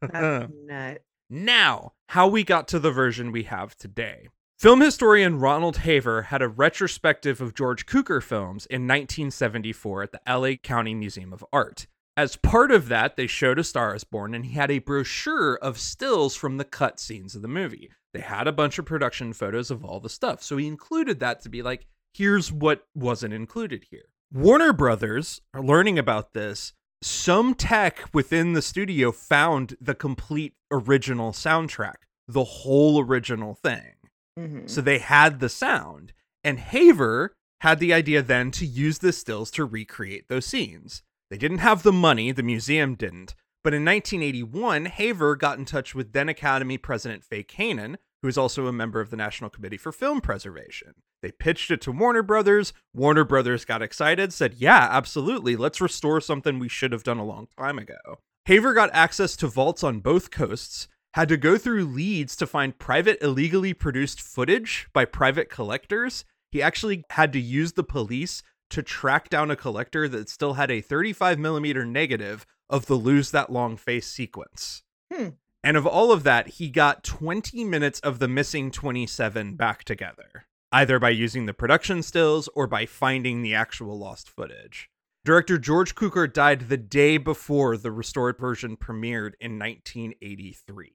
That's 0.01 0.51
nut. 0.65 1.03
Now, 1.29 1.93
how 2.09 2.27
we 2.27 2.43
got 2.43 2.67
to 2.69 2.79
the 2.79 2.91
version 2.91 3.31
we 3.31 3.43
have 3.43 3.75
today. 3.75 4.27
Film 4.59 4.81
historian 4.81 5.39
Ronald 5.39 5.77
Haver 5.77 6.23
had 6.23 6.41
a 6.41 6.47
retrospective 6.47 7.41
of 7.41 7.53
George 7.53 7.85
Cukor 7.85 8.23
films 8.23 8.65
in 8.65 8.81
1974 8.83 10.03
at 10.03 10.11
the 10.13 10.21
LA 10.27 10.55
County 10.55 10.95
Museum 10.95 11.31
of 11.31 11.45
Art. 11.53 11.85
As 12.17 12.35
part 12.35 12.71
of 12.71 12.87
that, 12.87 13.15
they 13.15 13.27
showed 13.27 13.59
A 13.59 13.63
Star 13.63 13.93
is 13.93 14.03
Born, 14.03 14.33
and 14.33 14.43
he 14.43 14.53
had 14.53 14.71
a 14.71 14.79
brochure 14.79 15.57
of 15.57 15.77
stills 15.77 16.35
from 16.35 16.57
the 16.57 16.65
cut 16.65 16.99
scenes 16.99 17.35
of 17.35 17.43
the 17.43 17.47
movie. 17.47 17.91
They 18.13 18.21
had 18.21 18.47
a 18.47 18.51
bunch 18.51 18.79
of 18.79 18.85
production 18.85 19.33
photos 19.33 19.69
of 19.69 19.85
all 19.85 19.99
the 19.99 20.09
stuff, 20.09 20.41
so 20.41 20.57
he 20.57 20.65
included 20.65 21.19
that 21.19 21.41
to 21.41 21.49
be 21.49 21.61
like, 21.61 21.85
here's 22.15 22.51
what 22.51 22.87
wasn't 22.95 23.35
included 23.35 23.85
here. 23.91 24.05
Warner 24.31 24.73
Brothers 24.73 25.41
are 25.53 25.63
learning 25.63 25.97
about 25.97 26.33
this. 26.33 26.73
Some 27.01 27.53
tech 27.53 28.05
within 28.13 28.53
the 28.53 28.61
studio 28.61 29.11
found 29.11 29.77
the 29.79 29.95
complete 29.95 30.55
original 30.71 31.31
soundtrack, 31.31 32.05
the 32.27 32.43
whole 32.43 33.01
original 33.01 33.53
thing. 33.53 33.93
Mhm. 34.37 34.69
So 34.69 34.81
they 34.81 34.99
had 34.99 35.39
the 35.39 35.49
sound. 35.49 36.13
And 36.43 36.59
Haver 36.59 37.35
had 37.61 37.79
the 37.79 37.93
idea 37.93 38.21
then 38.21 38.51
to 38.51 38.65
use 38.65 38.99
the 38.99 39.13
stills 39.13 39.49
to 39.51 39.65
recreate 39.65 40.27
those 40.27 40.45
scenes. 40.45 41.03
They 41.29 41.37
didn't 41.37 41.59
have 41.59 41.83
the 41.83 41.93
money, 41.93 42.31
the 42.31 42.43
museum 42.43 42.95
didn't. 42.95 43.35
But 43.63 43.73
in 43.73 43.83
1981, 43.83 44.85
Haver 44.85 45.35
got 45.35 45.57
in 45.57 45.65
touch 45.65 45.93
with 45.95 46.13
then 46.13 46.29
Academy 46.29 46.77
President 46.77 47.23
Fay 47.23 47.43
Kanin, 47.43 47.97
who 48.21 48.27
is 48.27 48.37
also 48.37 48.67
a 48.67 48.73
member 48.73 48.99
of 48.99 49.09
the 49.09 49.17
National 49.17 49.49
Committee 49.49 49.77
for 49.77 49.91
Film 49.91 50.21
Preservation. 50.21 50.93
They 51.21 51.31
pitched 51.31 51.71
it 51.71 51.81
to 51.81 51.91
Warner 51.91 52.23
Brothers. 52.23 52.73
Warner 52.93 53.23
Brothers 53.23 53.65
got 53.65 53.81
excited, 53.81 54.33
said, 54.33 54.55
Yeah, 54.55 54.87
absolutely. 54.91 55.55
Let's 55.55 55.81
restore 55.81 56.21
something 56.21 56.59
we 56.59 56.69
should 56.69 56.91
have 56.91 57.03
done 57.03 57.17
a 57.17 57.25
long 57.25 57.47
time 57.57 57.77
ago. 57.79 58.19
Haver 58.45 58.73
got 58.73 58.89
access 58.93 59.35
to 59.37 59.47
vaults 59.47 59.83
on 59.83 59.99
both 59.99 60.31
coasts, 60.31 60.87
had 61.13 61.29
to 61.29 61.37
go 61.37 61.57
through 61.57 61.85
leads 61.85 62.35
to 62.35 62.47
find 62.47 62.77
private 62.77 63.17
illegally 63.21 63.73
produced 63.73 64.21
footage 64.21 64.87
by 64.93 65.03
private 65.03 65.49
collectors. 65.49 66.23
He 66.51 66.61
actually 66.61 67.03
had 67.11 67.33
to 67.33 67.39
use 67.39 67.73
the 67.73 67.83
police 67.83 68.43
to 68.69 68.83
track 68.83 69.29
down 69.29 69.51
a 69.51 69.55
collector 69.55 70.07
that 70.07 70.29
still 70.29 70.53
had 70.53 70.71
a 70.71 70.81
35 70.81 71.39
millimeter 71.39 71.85
negative 71.85 72.45
of 72.69 72.85
the 72.85 72.95
lose 72.95 73.31
that 73.31 73.51
long 73.51 73.77
face 73.77 74.07
sequence. 74.07 74.83
Hmm. 75.13 75.29
And 75.67 75.75
of 75.75 75.85
all 75.85 76.13
of 76.13 76.23
that, 76.23 76.47
he 76.47 76.69
got 76.69 77.03
20 77.03 77.65
minutes 77.65 77.99
of 77.99 78.19
the 78.19 78.29
missing 78.29 78.71
27 78.71 79.55
back 79.55 79.83
together, 79.83 80.45
either 80.71 80.97
by 80.97 81.09
using 81.09 81.45
the 81.45 81.53
production 81.53 82.01
stills 82.03 82.47
or 82.55 82.67
by 82.67 82.85
finding 82.85 83.41
the 83.41 83.53
actual 83.53 83.99
lost 83.99 84.29
footage. 84.29 84.89
Director 85.25 85.57
George 85.57 85.93
Cukor 85.93 86.31
died 86.31 86.69
the 86.69 86.77
day 86.77 87.17
before 87.17 87.75
the 87.75 87.91
restored 87.91 88.37
version 88.39 88.77
premiered 88.77 89.33
in 89.41 89.59
1983. 89.59 90.93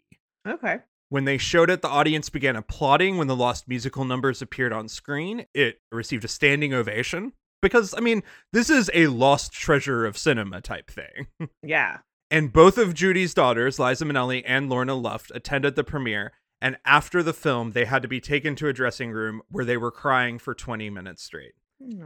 Okay. 0.48 0.78
When 1.10 1.26
they 1.26 1.36
showed 1.36 1.68
it, 1.68 1.82
the 1.82 1.88
audience 1.88 2.30
began 2.30 2.56
applauding 2.56 3.18
when 3.18 3.26
the 3.26 3.36
lost 3.36 3.68
musical 3.68 4.06
numbers 4.06 4.40
appeared 4.40 4.72
on 4.72 4.88
screen. 4.88 5.44
It 5.52 5.82
received 5.90 6.24
a 6.24 6.28
standing 6.28 6.72
ovation 6.72 7.34
because, 7.60 7.92
I 7.94 8.00
mean, 8.00 8.22
this 8.54 8.70
is 8.70 8.90
a 8.94 9.08
lost 9.08 9.52
treasure 9.52 10.06
of 10.06 10.16
cinema 10.16 10.62
type 10.62 10.90
thing. 10.90 11.26
Yeah. 11.62 11.98
And 12.32 12.50
both 12.50 12.78
of 12.78 12.94
Judy's 12.94 13.34
daughters, 13.34 13.78
Liza 13.78 14.06
Minnelli 14.06 14.42
and 14.46 14.70
Lorna 14.70 14.94
Luft, 14.94 15.30
attended 15.34 15.76
the 15.76 15.84
premiere. 15.84 16.32
And 16.62 16.78
after 16.86 17.22
the 17.22 17.34
film, 17.34 17.72
they 17.72 17.84
had 17.84 18.00
to 18.00 18.08
be 18.08 18.20
taken 18.20 18.56
to 18.56 18.68
a 18.68 18.72
dressing 18.72 19.10
room 19.10 19.42
where 19.50 19.66
they 19.66 19.76
were 19.76 19.90
crying 19.90 20.38
for 20.38 20.54
20 20.54 20.88
minutes 20.88 21.22
straight 21.22 21.52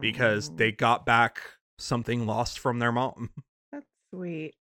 because 0.01 0.51
they 0.57 0.73
got 0.73 1.07
back 1.07 1.43
something 1.79 2.27
lost 2.27 2.59
from 2.59 2.81
their 2.81 2.91
mom. 2.91 3.31
That's 3.73 3.87
sweet. 4.13 4.57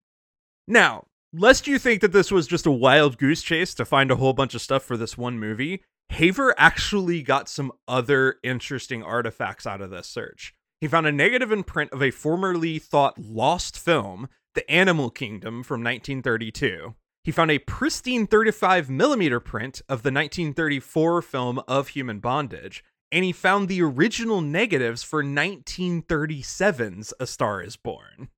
Now, 0.66 1.04
lest 1.32 1.68
you 1.68 1.78
think 1.78 2.00
that 2.00 2.12
this 2.12 2.32
was 2.32 2.48
just 2.48 2.66
a 2.66 2.72
wild 2.72 3.16
goose 3.16 3.42
chase 3.42 3.72
to 3.74 3.84
find 3.84 4.10
a 4.10 4.16
whole 4.16 4.32
bunch 4.32 4.54
of 4.54 4.62
stuff 4.62 4.82
for 4.82 4.96
this 4.96 5.16
one 5.16 5.38
movie, 5.38 5.84
Haver 6.08 6.54
actually 6.58 7.22
got 7.22 7.48
some 7.48 7.70
other 7.86 8.36
interesting 8.42 9.04
artifacts 9.04 9.66
out 9.66 9.80
of 9.80 9.90
this 9.90 10.08
search. 10.08 10.54
He 10.80 10.88
found 10.88 11.06
a 11.06 11.12
negative 11.12 11.52
imprint 11.52 11.92
of 11.92 12.02
a 12.02 12.10
formerly 12.10 12.80
thought 12.80 13.16
lost 13.16 13.78
film, 13.78 14.28
The 14.54 14.70
Animal 14.70 15.08
Kingdom 15.08 15.62
from 15.62 15.82
1932. 15.82 16.94
He 17.24 17.32
found 17.32 17.50
a 17.50 17.58
pristine 17.60 18.26
35 18.26 18.90
millimeter 18.90 19.40
print 19.40 19.80
of 19.88 20.02
the 20.02 20.12
1934 20.12 21.22
film 21.22 21.62
Of 21.66 21.88
Human 21.88 22.18
Bondage, 22.18 22.84
and 23.10 23.24
he 23.24 23.32
found 23.32 23.68
the 23.68 23.80
original 23.80 24.40
negatives 24.40 25.02
for 25.02 25.22
1937's 25.22 27.14
A 27.18 27.26
Star 27.26 27.62
is 27.62 27.76
Born. 27.76 28.28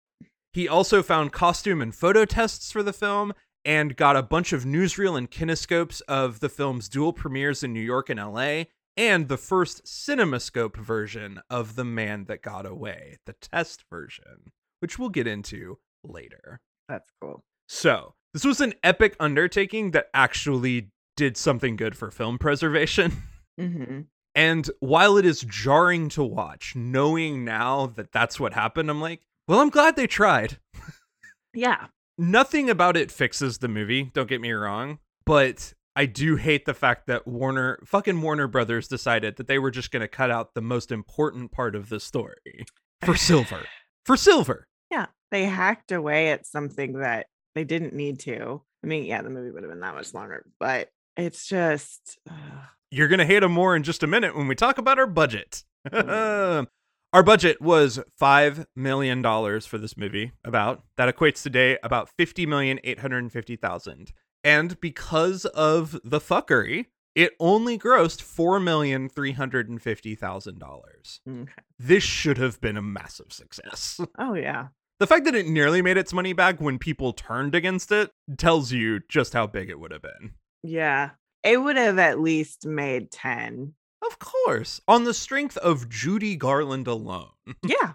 He 0.52 0.68
also 0.68 1.02
found 1.02 1.32
costume 1.32 1.82
and 1.82 1.92
photo 1.92 2.24
tests 2.24 2.70
for 2.70 2.82
the 2.84 2.92
film 2.92 3.32
and 3.64 3.96
got 3.96 4.16
a 4.16 4.22
bunch 4.22 4.52
of 4.52 4.64
newsreel 4.64 5.18
and 5.18 5.28
kinescopes 5.28 6.00
of 6.02 6.38
the 6.38 6.48
film's 6.48 6.88
dual 6.88 7.12
premieres 7.12 7.64
in 7.64 7.72
New 7.72 7.80
York 7.80 8.08
and 8.08 8.20
LA 8.20 8.64
and 8.96 9.28
the 9.28 9.36
first 9.36 9.84
cinemascope 9.84 10.76
version 10.76 11.40
of 11.50 11.74
The 11.74 11.84
Man 11.84 12.26
That 12.26 12.42
Got 12.42 12.66
Away, 12.66 13.18
the 13.26 13.32
test 13.32 13.84
version, 13.90 14.52
which 14.78 14.96
we'll 14.98 15.08
get 15.08 15.26
into 15.26 15.78
later. 16.04 16.60
That's 16.88 17.10
cool. 17.20 17.42
So, 17.68 18.14
this 18.32 18.44
was 18.44 18.60
an 18.60 18.74
epic 18.82 19.16
undertaking 19.18 19.92
that 19.92 20.08
actually 20.12 20.90
did 21.16 21.36
something 21.36 21.76
good 21.76 21.96
for 21.96 22.10
film 22.10 22.38
preservation. 22.38 23.22
Mm-hmm. 23.60 24.00
And 24.34 24.68
while 24.80 25.16
it 25.16 25.24
is 25.24 25.42
jarring 25.42 26.08
to 26.08 26.24
watch, 26.24 26.74
knowing 26.74 27.44
now 27.44 27.86
that 27.94 28.10
that's 28.10 28.40
what 28.40 28.52
happened, 28.52 28.90
I'm 28.90 29.00
like, 29.00 29.20
well, 29.46 29.60
I'm 29.60 29.70
glad 29.70 29.94
they 29.94 30.08
tried. 30.08 30.58
Yeah. 31.54 31.86
Nothing 32.18 32.68
about 32.68 32.96
it 32.96 33.12
fixes 33.12 33.58
the 33.58 33.68
movie, 33.68 34.10
don't 34.12 34.28
get 34.28 34.40
me 34.40 34.50
wrong, 34.50 34.98
but 35.24 35.72
I 35.96 36.06
do 36.06 36.36
hate 36.36 36.64
the 36.64 36.74
fact 36.74 37.06
that 37.06 37.26
Warner, 37.26 37.78
fucking 37.84 38.20
Warner 38.20 38.48
Brothers 38.48 38.88
decided 38.88 39.36
that 39.36 39.46
they 39.46 39.58
were 39.58 39.70
just 39.70 39.92
going 39.92 40.00
to 40.00 40.08
cut 40.08 40.30
out 40.30 40.54
the 40.54 40.60
most 40.60 40.90
important 40.90 41.52
part 41.52 41.76
of 41.76 41.88
the 41.88 42.00
story 42.00 42.66
for 43.04 43.16
silver. 43.16 43.62
For 44.04 44.16
silver. 44.16 44.66
They 45.30 45.44
hacked 45.44 45.92
away 45.92 46.30
at 46.30 46.46
something 46.46 46.94
that 46.94 47.26
they 47.54 47.64
didn't 47.64 47.94
need 47.94 48.20
to. 48.20 48.62
I 48.82 48.86
mean, 48.86 49.04
yeah, 49.04 49.22
the 49.22 49.30
movie 49.30 49.50
would 49.50 49.62
have 49.62 49.70
been 49.70 49.80
that 49.80 49.94
much 49.94 50.14
longer, 50.14 50.44
but 50.60 50.90
it's 51.16 51.46
just. 51.46 52.18
You're 52.90 53.08
going 53.08 53.18
to 53.18 53.26
hate 53.26 53.40
them 53.40 53.52
more 53.52 53.74
in 53.74 53.82
just 53.82 54.02
a 54.02 54.06
minute 54.06 54.36
when 54.36 54.46
we 54.46 54.54
talk 54.54 54.78
about 54.78 54.98
our 54.98 55.06
budget. 55.06 55.64
Mm-hmm. 55.88 56.64
our 57.12 57.22
budget 57.22 57.60
was 57.60 57.98
$5 58.20 58.66
million 58.76 59.22
for 59.22 59.78
this 59.78 59.96
movie, 59.96 60.32
about. 60.44 60.82
That 60.96 61.14
equates 61.14 61.42
today 61.42 61.78
about 61.82 62.10
50,850,000. 62.18 64.10
And 64.44 64.78
because 64.80 65.46
of 65.46 65.98
the 66.04 66.20
fuckery, 66.20 66.86
it 67.14 67.32
only 67.38 67.78
grossed 67.78 68.22
$4,350,000. 68.22 71.20
Mm, 71.28 71.42
okay. 71.42 71.52
This 71.78 72.02
should 72.02 72.38
have 72.38 72.60
been 72.60 72.76
a 72.76 72.82
massive 72.82 73.32
success. 73.32 74.00
Oh 74.18 74.34
yeah. 74.34 74.68
The 75.00 75.06
fact 75.06 75.24
that 75.24 75.34
it 75.34 75.46
nearly 75.46 75.82
made 75.82 75.96
its 75.96 76.12
money 76.12 76.32
back 76.32 76.60
when 76.60 76.78
people 76.78 77.12
turned 77.12 77.54
against 77.54 77.90
it 77.90 78.10
tells 78.38 78.72
you 78.72 79.00
just 79.08 79.32
how 79.32 79.46
big 79.46 79.68
it 79.68 79.78
would 79.80 79.90
have 79.90 80.02
been. 80.02 80.34
Yeah. 80.62 81.10
It 81.42 81.58
would 81.58 81.76
have 81.76 81.98
at 81.98 82.20
least 82.20 82.64
made 82.66 83.10
10. 83.10 83.74
Of 84.06 84.18
course, 84.18 84.80
on 84.86 85.04
the 85.04 85.14
strength 85.14 85.56
of 85.58 85.88
Judy 85.88 86.36
Garland 86.36 86.86
alone. 86.86 87.30
Yeah. 87.66 87.94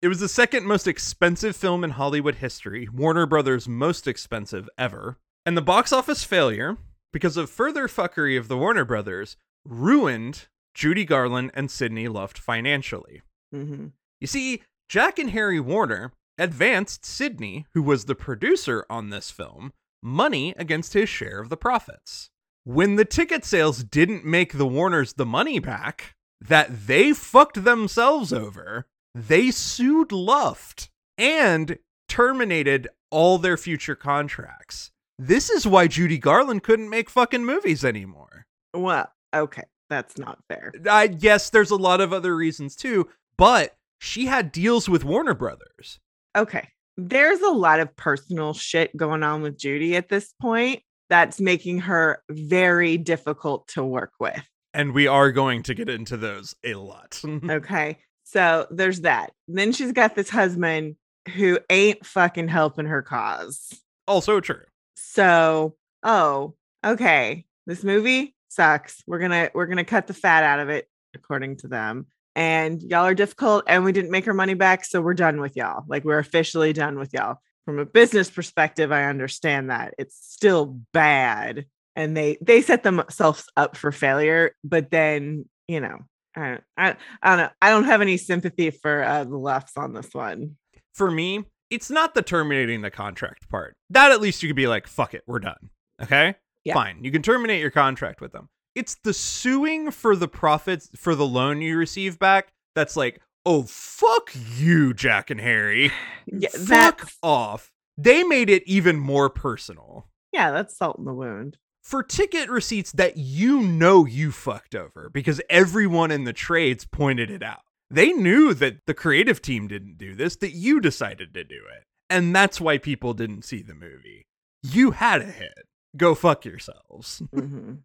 It 0.00 0.08
was 0.08 0.18
the 0.18 0.28
second 0.28 0.66
most 0.66 0.88
expensive 0.88 1.54
film 1.54 1.84
in 1.84 1.90
Hollywood 1.90 2.36
history, 2.36 2.88
Warner 2.92 3.24
Brothers' 3.26 3.68
most 3.68 4.08
expensive 4.08 4.68
ever. 4.76 5.18
And 5.46 5.56
the 5.56 5.62
box 5.62 5.92
office 5.92 6.24
failure, 6.24 6.76
because 7.12 7.36
of 7.36 7.48
further 7.50 7.86
fuckery 7.86 8.36
of 8.36 8.48
the 8.48 8.56
Warner 8.58 8.84
Brothers, 8.84 9.36
ruined 9.64 10.48
Judy 10.74 11.04
Garland 11.04 11.52
and 11.54 11.70
Sidney 11.70 12.08
Luft 12.08 12.36
financially. 12.36 13.22
hmm 13.52 13.88
You 14.20 14.26
see, 14.26 14.62
Jack 14.92 15.18
and 15.18 15.30
Harry 15.30 15.58
Warner 15.58 16.12
advanced 16.36 17.06
Sidney, 17.06 17.64
who 17.72 17.82
was 17.82 18.04
the 18.04 18.14
producer 18.14 18.84
on 18.90 19.08
this 19.08 19.30
film, 19.30 19.72
money 20.02 20.54
against 20.58 20.92
his 20.92 21.08
share 21.08 21.40
of 21.40 21.48
the 21.48 21.56
profits. 21.56 22.28
When 22.64 22.96
the 22.96 23.06
ticket 23.06 23.42
sales 23.46 23.84
didn't 23.84 24.26
make 24.26 24.52
the 24.52 24.66
Warners 24.66 25.14
the 25.14 25.24
money 25.24 25.58
back 25.60 26.14
that 26.42 26.88
they 26.88 27.14
fucked 27.14 27.64
themselves 27.64 28.34
over, 28.34 28.86
they 29.14 29.50
sued 29.50 30.12
Luft 30.12 30.90
and 31.16 31.78
terminated 32.06 32.86
all 33.10 33.38
their 33.38 33.56
future 33.56 33.96
contracts. 33.96 34.90
This 35.18 35.48
is 35.48 35.66
why 35.66 35.86
Judy 35.86 36.18
Garland 36.18 36.62
couldn't 36.64 36.90
make 36.90 37.08
fucking 37.08 37.46
movies 37.46 37.82
anymore. 37.82 38.44
Well, 38.74 39.10
okay. 39.32 39.64
That's 39.88 40.18
not 40.18 40.40
fair. 40.50 40.70
I 40.90 41.06
guess 41.06 41.48
there's 41.48 41.70
a 41.70 41.76
lot 41.76 42.02
of 42.02 42.12
other 42.12 42.36
reasons 42.36 42.76
too, 42.76 43.08
but 43.38 43.74
she 44.02 44.26
had 44.26 44.50
deals 44.50 44.88
with 44.88 45.04
Warner 45.04 45.32
Brothers. 45.32 46.00
Okay. 46.36 46.66
There's 46.96 47.40
a 47.40 47.50
lot 47.52 47.78
of 47.78 47.94
personal 47.94 48.52
shit 48.52 48.94
going 48.96 49.22
on 49.22 49.42
with 49.42 49.56
Judy 49.56 49.94
at 49.94 50.08
this 50.08 50.34
point 50.40 50.82
that's 51.08 51.40
making 51.40 51.78
her 51.78 52.20
very 52.28 52.98
difficult 52.98 53.68
to 53.68 53.84
work 53.84 54.10
with. 54.18 54.42
And 54.74 54.92
we 54.92 55.06
are 55.06 55.30
going 55.30 55.62
to 55.62 55.74
get 55.74 55.88
into 55.88 56.16
those 56.16 56.56
a 56.64 56.74
lot. 56.74 57.22
Okay. 57.48 57.98
So 58.24 58.66
there's 58.70 59.02
that. 59.02 59.32
Then 59.46 59.70
she's 59.70 59.92
got 59.92 60.16
this 60.16 60.30
husband 60.30 60.96
who 61.36 61.60
ain't 61.70 62.04
fucking 62.04 62.48
helping 62.48 62.86
her 62.86 63.02
cause. 63.02 63.72
also 64.08 64.40
true. 64.40 64.64
So, 64.96 65.76
oh, 66.02 66.54
okay. 66.84 67.44
This 67.66 67.84
movie 67.84 68.34
sucks. 68.48 69.04
We're 69.06 69.20
going 69.20 69.30
to 69.30 69.50
we're 69.54 69.66
going 69.66 69.76
to 69.76 69.84
cut 69.84 70.08
the 70.08 70.14
fat 70.14 70.42
out 70.42 70.58
of 70.58 70.70
it 70.70 70.88
according 71.14 71.58
to 71.58 71.68
them. 71.68 72.06
And 72.34 72.82
y'all 72.82 73.04
are 73.04 73.14
difficult 73.14 73.64
and 73.66 73.84
we 73.84 73.92
didn't 73.92 74.10
make 74.10 74.26
our 74.26 74.34
money 74.34 74.54
back, 74.54 74.84
so 74.84 75.02
we're 75.02 75.14
done 75.14 75.40
with 75.40 75.56
y'all. 75.56 75.84
Like 75.86 76.04
we're 76.04 76.18
officially 76.18 76.72
done 76.72 76.98
with 76.98 77.12
y'all. 77.12 77.36
From 77.66 77.78
a 77.78 77.86
business 77.86 78.30
perspective, 78.30 78.90
I 78.90 79.04
understand 79.04 79.70
that. 79.70 79.94
It's 79.98 80.16
still 80.16 80.80
bad 80.92 81.66
and 81.96 82.16
they 82.16 82.38
they 82.40 82.62
set 82.62 82.82
themselves 82.82 83.44
up 83.56 83.76
for 83.76 83.92
failure, 83.92 84.54
but 84.64 84.90
then, 84.90 85.46
you 85.68 85.80
know, 85.80 85.98
I 86.36 86.58
I, 86.76 86.96
I 87.22 87.28
don't 87.28 87.38
know. 87.38 87.50
I 87.60 87.70
don't 87.70 87.84
have 87.84 88.00
any 88.00 88.16
sympathy 88.16 88.70
for 88.70 89.02
uh, 89.02 89.24
the 89.24 89.36
Lufts 89.36 89.76
on 89.76 89.92
this 89.92 90.08
one. 90.12 90.56
For 90.94 91.10
me, 91.10 91.44
it's 91.70 91.90
not 91.90 92.14
the 92.14 92.22
terminating 92.22 92.82
the 92.82 92.90
contract 92.90 93.48
part. 93.48 93.76
That 93.90 94.12
at 94.12 94.20
least 94.20 94.42
you 94.42 94.48
could 94.48 94.56
be 94.56 94.66
like, 94.66 94.86
fuck 94.86 95.14
it, 95.14 95.22
we're 95.26 95.40
done. 95.40 95.70
Okay? 96.02 96.34
Yeah. 96.64 96.74
Fine. 96.74 97.04
You 97.04 97.10
can 97.10 97.22
terminate 97.22 97.60
your 97.60 97.70
contract 97.70 98.20
with 98.20 98.32
them. 98.32 98.48
It's 98.74 98.94
the 99.04 99.12
suing 99.12 99.90
for 99.90 100.16
the 100.16 100.28
profits 100.28 100.90
for 100.96 101.14
the 101.14 101.26
loan 101.26 101.60
you 101.60 101.76
receive 101.76 102.18
back 102.18 102.48
that's 102.74 102.96
like, 102.96 103.20
oh, 103.44 103.64
fuck 103.64 104.30
you, 104.56 104.94
Jack 104.94 105.30
and 105.30 105.40
Harry. 105.40 105.90
Yeah, 106.26 106.48
fuck 106.50 107.00
that's 107.00 107.18
off. 107.22 107.70
They 107.98 108.22
made 108.22 108.48
it 108.48 108.62
even 108.66 108.96
more 108.98 109.28
personal. 109.28 110.06
yeah, 110.32 110.50
that's 110.52 110.76
salt 110.76 110.98
in 110.98 111.04
the 111.04 111.12
wound. 111.12 111.58
for 111.82 112.02
ticket 112.02 112.48
receipts 112.48 112.92
that 112.92 113.16
you 113.16 113.60
know 113.60 114.06
you 114.06 114.30
fucked 114.30 114.74
over 114.76 115.10
because 115.12 115.40
everyone 115.50 116.10
in 116.12 116.22
the 116.24 116.32
trades 116.32 116.84
pointed 116.86 117.28
it 117.30 117.42
out. 117.42 117.60
They 117.90 118.12
knew 118.12 118.54
that 118.54 118.76
the 118.86 118.94
creative 118.94 119.42
team 119.42 119.66
didn't 119.68 119.98
do 119.98 120.14
this, 120.14 120.36
that 120.36 120.52
you 120.52 120.80
decided 120.80 121.34
to 121.34 121.42
do 121.44 121.56
it. 121.76 121.84
And 122.08 122.34
that's 122.34 122.60
why 122.60 122.78
people 122.78 123.12
didn't 123.14 123.44
see 123.44 123.60
the 123.62 123.74
movie. 123.74 124.22
You 124.62 124.92
had 124.92 125.20
a 125.22 125.24
hit. 125.26 125.66
Go 125.96 126.14
fuck 126.14 126.44
yourselves. 126.46 127.20
Mhm. 127.34 127.80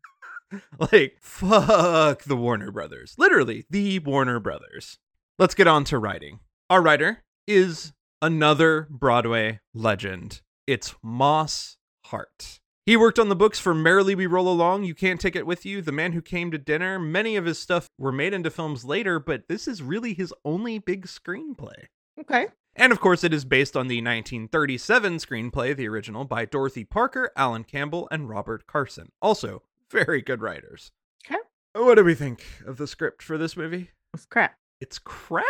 like, 0.91 1.17
fuck 1.21 2.23
the 2.23 2.35
Warner 2.35 2.71
Brothers. 2.71 3.15
Literally, 3.17 3.65
the 3.69 3.99
Warner 3.99 4.39
Brothers. 4.39 4.99
Let's 5.39 5.55
get 5.55 5.67
on 5.67 5.83
to 5.85 5.97
writing. 5.97 6.39
Our 6.69 6.81
writer 6.81 7.23
is 7.47 7.93
another 8.21 8.87
Broadway 8.89 9.59
legend. 9.73 10.41
It's 10.65 10.95
Moss 11.03 11.77
Hart. 12.05 12.59
He 12.85 12.95
worked 12.95 13.19
on 13.19 13.27
the 13.27 13.35
books 13.35 13.59
for 13.59 13.75
Merrily 13.75 14.15
We 14.15 14.27
Roll 14.27 14.47
Along, 14.47 14.85
You 14.85 14.95
Can't 14.95 15.19
Take 15.19 15.35
It 15.35 15.45
With 15.45 15.65
You, 15.65 15.81
The 15.81 15.91
Man 15.91 16.13
Who 16.13 16.21
Came 16.21 16.51
to 16.51 16.57
Dinner. 16.57 16.97
Many 16.97 17.35
of 17.35 17.45
his 17.45 17.59
stuff 17.59 17.89
were 17.99 18.13
made 18.13 18.33
into 18.33 18.49
films 18.49 18.85
later, 18.85 19.19
but 19.19 19.49
this 19.49 19.67
is 19.67 19.83
really 19.83 20.13
his 20.13 20.33
only 20.45 20.79
big 20.79 21.05
screenplay. 21.05 21.87
Okay. 22.19 22.47
And 22.77 22.93
of 22.93 23.01
course, 23.01 23.23
it 23.25 23.33
is 23.33 23.43
based 23.43 23.75
on 23.75 23.87
the 23.87 23.97
1937 23.97 25.17
screenplay, 25.17 25.75
the 25.75 25.87
original, 25.89 26.23
by 26.23 26.45
Dorothy 26.45 26.85
Parker, 26.85 27.31
Alan 27.35 27.65
Campbell, 27.65 28.07
and 28.09 28.29
Robert 28.29 28.67
Carson. 28.67 29.11
Also, 29.21 29.63
very 29.91 30.21
good 30.21 30.41
writers. 30.41 30.91
Okay. 31.25 31.39
What 31.73 31.95
do 31.95 32.03
we 32.03 32.15
think 32.15 32.43
of 32.65 32.77
the 32.77 32.87
script 32.87 33.21
for 33.21 33.37
this 33.37 33.55
movie? 33.55 33.91
It's 34.13 34.25
crap. 34.25 34.55
It's 34.79 34.99
crap? 34.99 35.45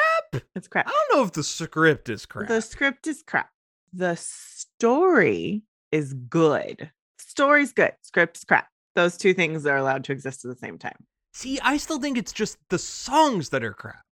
It's 0.55 0.67
crap. 0.67 0.87
I 0.87 0.91
don't 0.91 1.17
know 1.17 1.25
if 1.25 1.31
the 1.33 1.43
script 1.43 2.09
is 2.09 2.25
crap. 2.25 2.47
The 2.47 2.61
script 2.61 3.07
is 3.07 3.23
crap. 3.23 3.49
The 3.93 4.15
story 4.15 5.63
is 5.91 6.13
good. 6.13 6.91
Story's 7.19 7.73
good. 7.73 7.93
Script's 8.01 8.43
crap. 8.43 8.67
Those 8.95 9.17
two 9.17 9.33
things 9.33 9.65
are 9.65 9.77
allowed 9.77 10.03
to 10.05 10.11
exist 10.11 10.43
at 10.45 10.49
the 10.49 10.57
same 10.57 10.77
time. 10.77 11.05
See, 11.33 11.59
I 11.61 11.77
still 11.77 11.99
think 11.99 12.17
it's 12.17 12.33
just 12.33 12.57
the 12.69 12.79
songs 12.79 13.49
that 13.49 13.63
are 13.63 13.73
crap. 13.73 14.03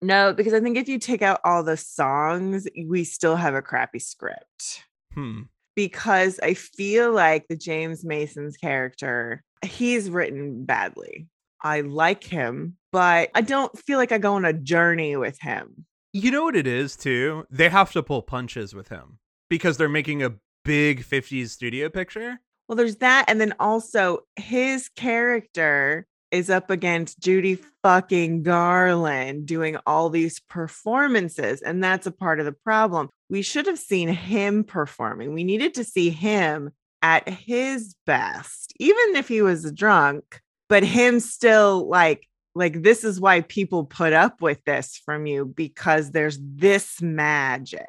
No, 0.00 0.32
because 0.32 0.52
I 0.52 0.60
think 0.60 0.76
if 0.76 0.88
you 0.88 0.98
take 0.98 1.22
out 1.22 1.40
all 1.44 1.62
the 1.62 1.76
songs, 1.76 2.66
we 2.86 3.04
still 3.04 3.36
have 3.36 3.54
a 3.54 3.62
crappy 3.62 4.00
script. 4.00 4.84
Hmm. 5.14 5.42
Because 5.76 6.40
I 6.42 6.54
feel 6.54 7.12
like 7.12 7.46
the 7.48 7.56
James 7.56 8.04
Mason's 8.04 8.56
character, 8.56 9.44
he's 9.64 10.10
written 10.10 10.64
badly. 10.64 11.28
I 11.62 11.82
like 11.82 12.24
him, 12.24 12.76
but 12.90 13.30
I 13.34 13.40
don't 13.40 13.76
feel 13.78 13.98
like 13.98 14.12
I 14.12 14.18
go 14.18 14.34
on 14.34 14.44
a 14.44 14.52
journey 14.52 15.16
with 15.16 15.38
him. 15.40 15.86
You 16.12 16.30
know 16.30 16.44
what 16.44 16.56
it 16.56 16.66
is, 16.66 16.96
too? 16.96 17.46
They 17.50 17.68
have 17.68 17.92
to 17.92 18.02
pull 18.02 18.22
punches 18.22 18.74
with 18.74 18.88
him 18.88 19.18
because 19.48 19.76
they're 19.76 19.88
making 19.88 20.22
a 20.22 20.34
big 20.64 21.04
50s 21.04 21.50
studio 21.50 21.88
picture. 21.88 22.40
Well, 22.68 22.76
there's 22.76 22.96
that. 22.96 23.26
And 23.28 23.40
then 23.40 23.54
also 23.60 24.20
his 24.36 24.88
character 24.88 26.06
is 26.30 26.48
up 26.48 26.70
against 26.70 27.20
Judy 27.20 27.58
fucking 27.82 28.42
Garland 28.42 29.46
doing 29.46 29.76
all 29.86 30.08
these 30.08 30.40
performances. 30.40 31.60
And 31.60 31.84
that's 31.84 32.06
a 32.06 32.12
part 32.12 32.40
of 32.40 32.46
the 32.46 32.52
problem. 32.52 33.10
We 33.28 33.42
should 33.42 33.66
have 33.66 33.78
seen 33.78 34.08
him 34.08 34.64
performing. 34.64 35.34
We 35.34 35.44
needed 35.44 35.74
to 35.74 35.84
see 35.84 36.10
him 36.10 36.70
at 37.02 37.28
his 37.28 37.94
best, 38.06 38.72
even 38.78 39.16
if 39.16 39.28
he 39.28 39.42
was 39.42 39.70
drunk, 39.72 40.40
but 40.68 40.82
him 40.82 41.20
still 41.20 41.88
like, 41.88 42.26
like 42.54 42.82
this 42.82 43.04
is 43.04 43.20
why 43.20 43.40
people 43.42 43.84
put 43.84 44.12
up 44.12 44.40
with 44.40 44.62
this 44.64 45.00
from 45.04 45.26
you 45.26 45.44
because 45.44 46.12
there's 46.12 46.38
this 46.40 47.02
magic. 47.02 47.86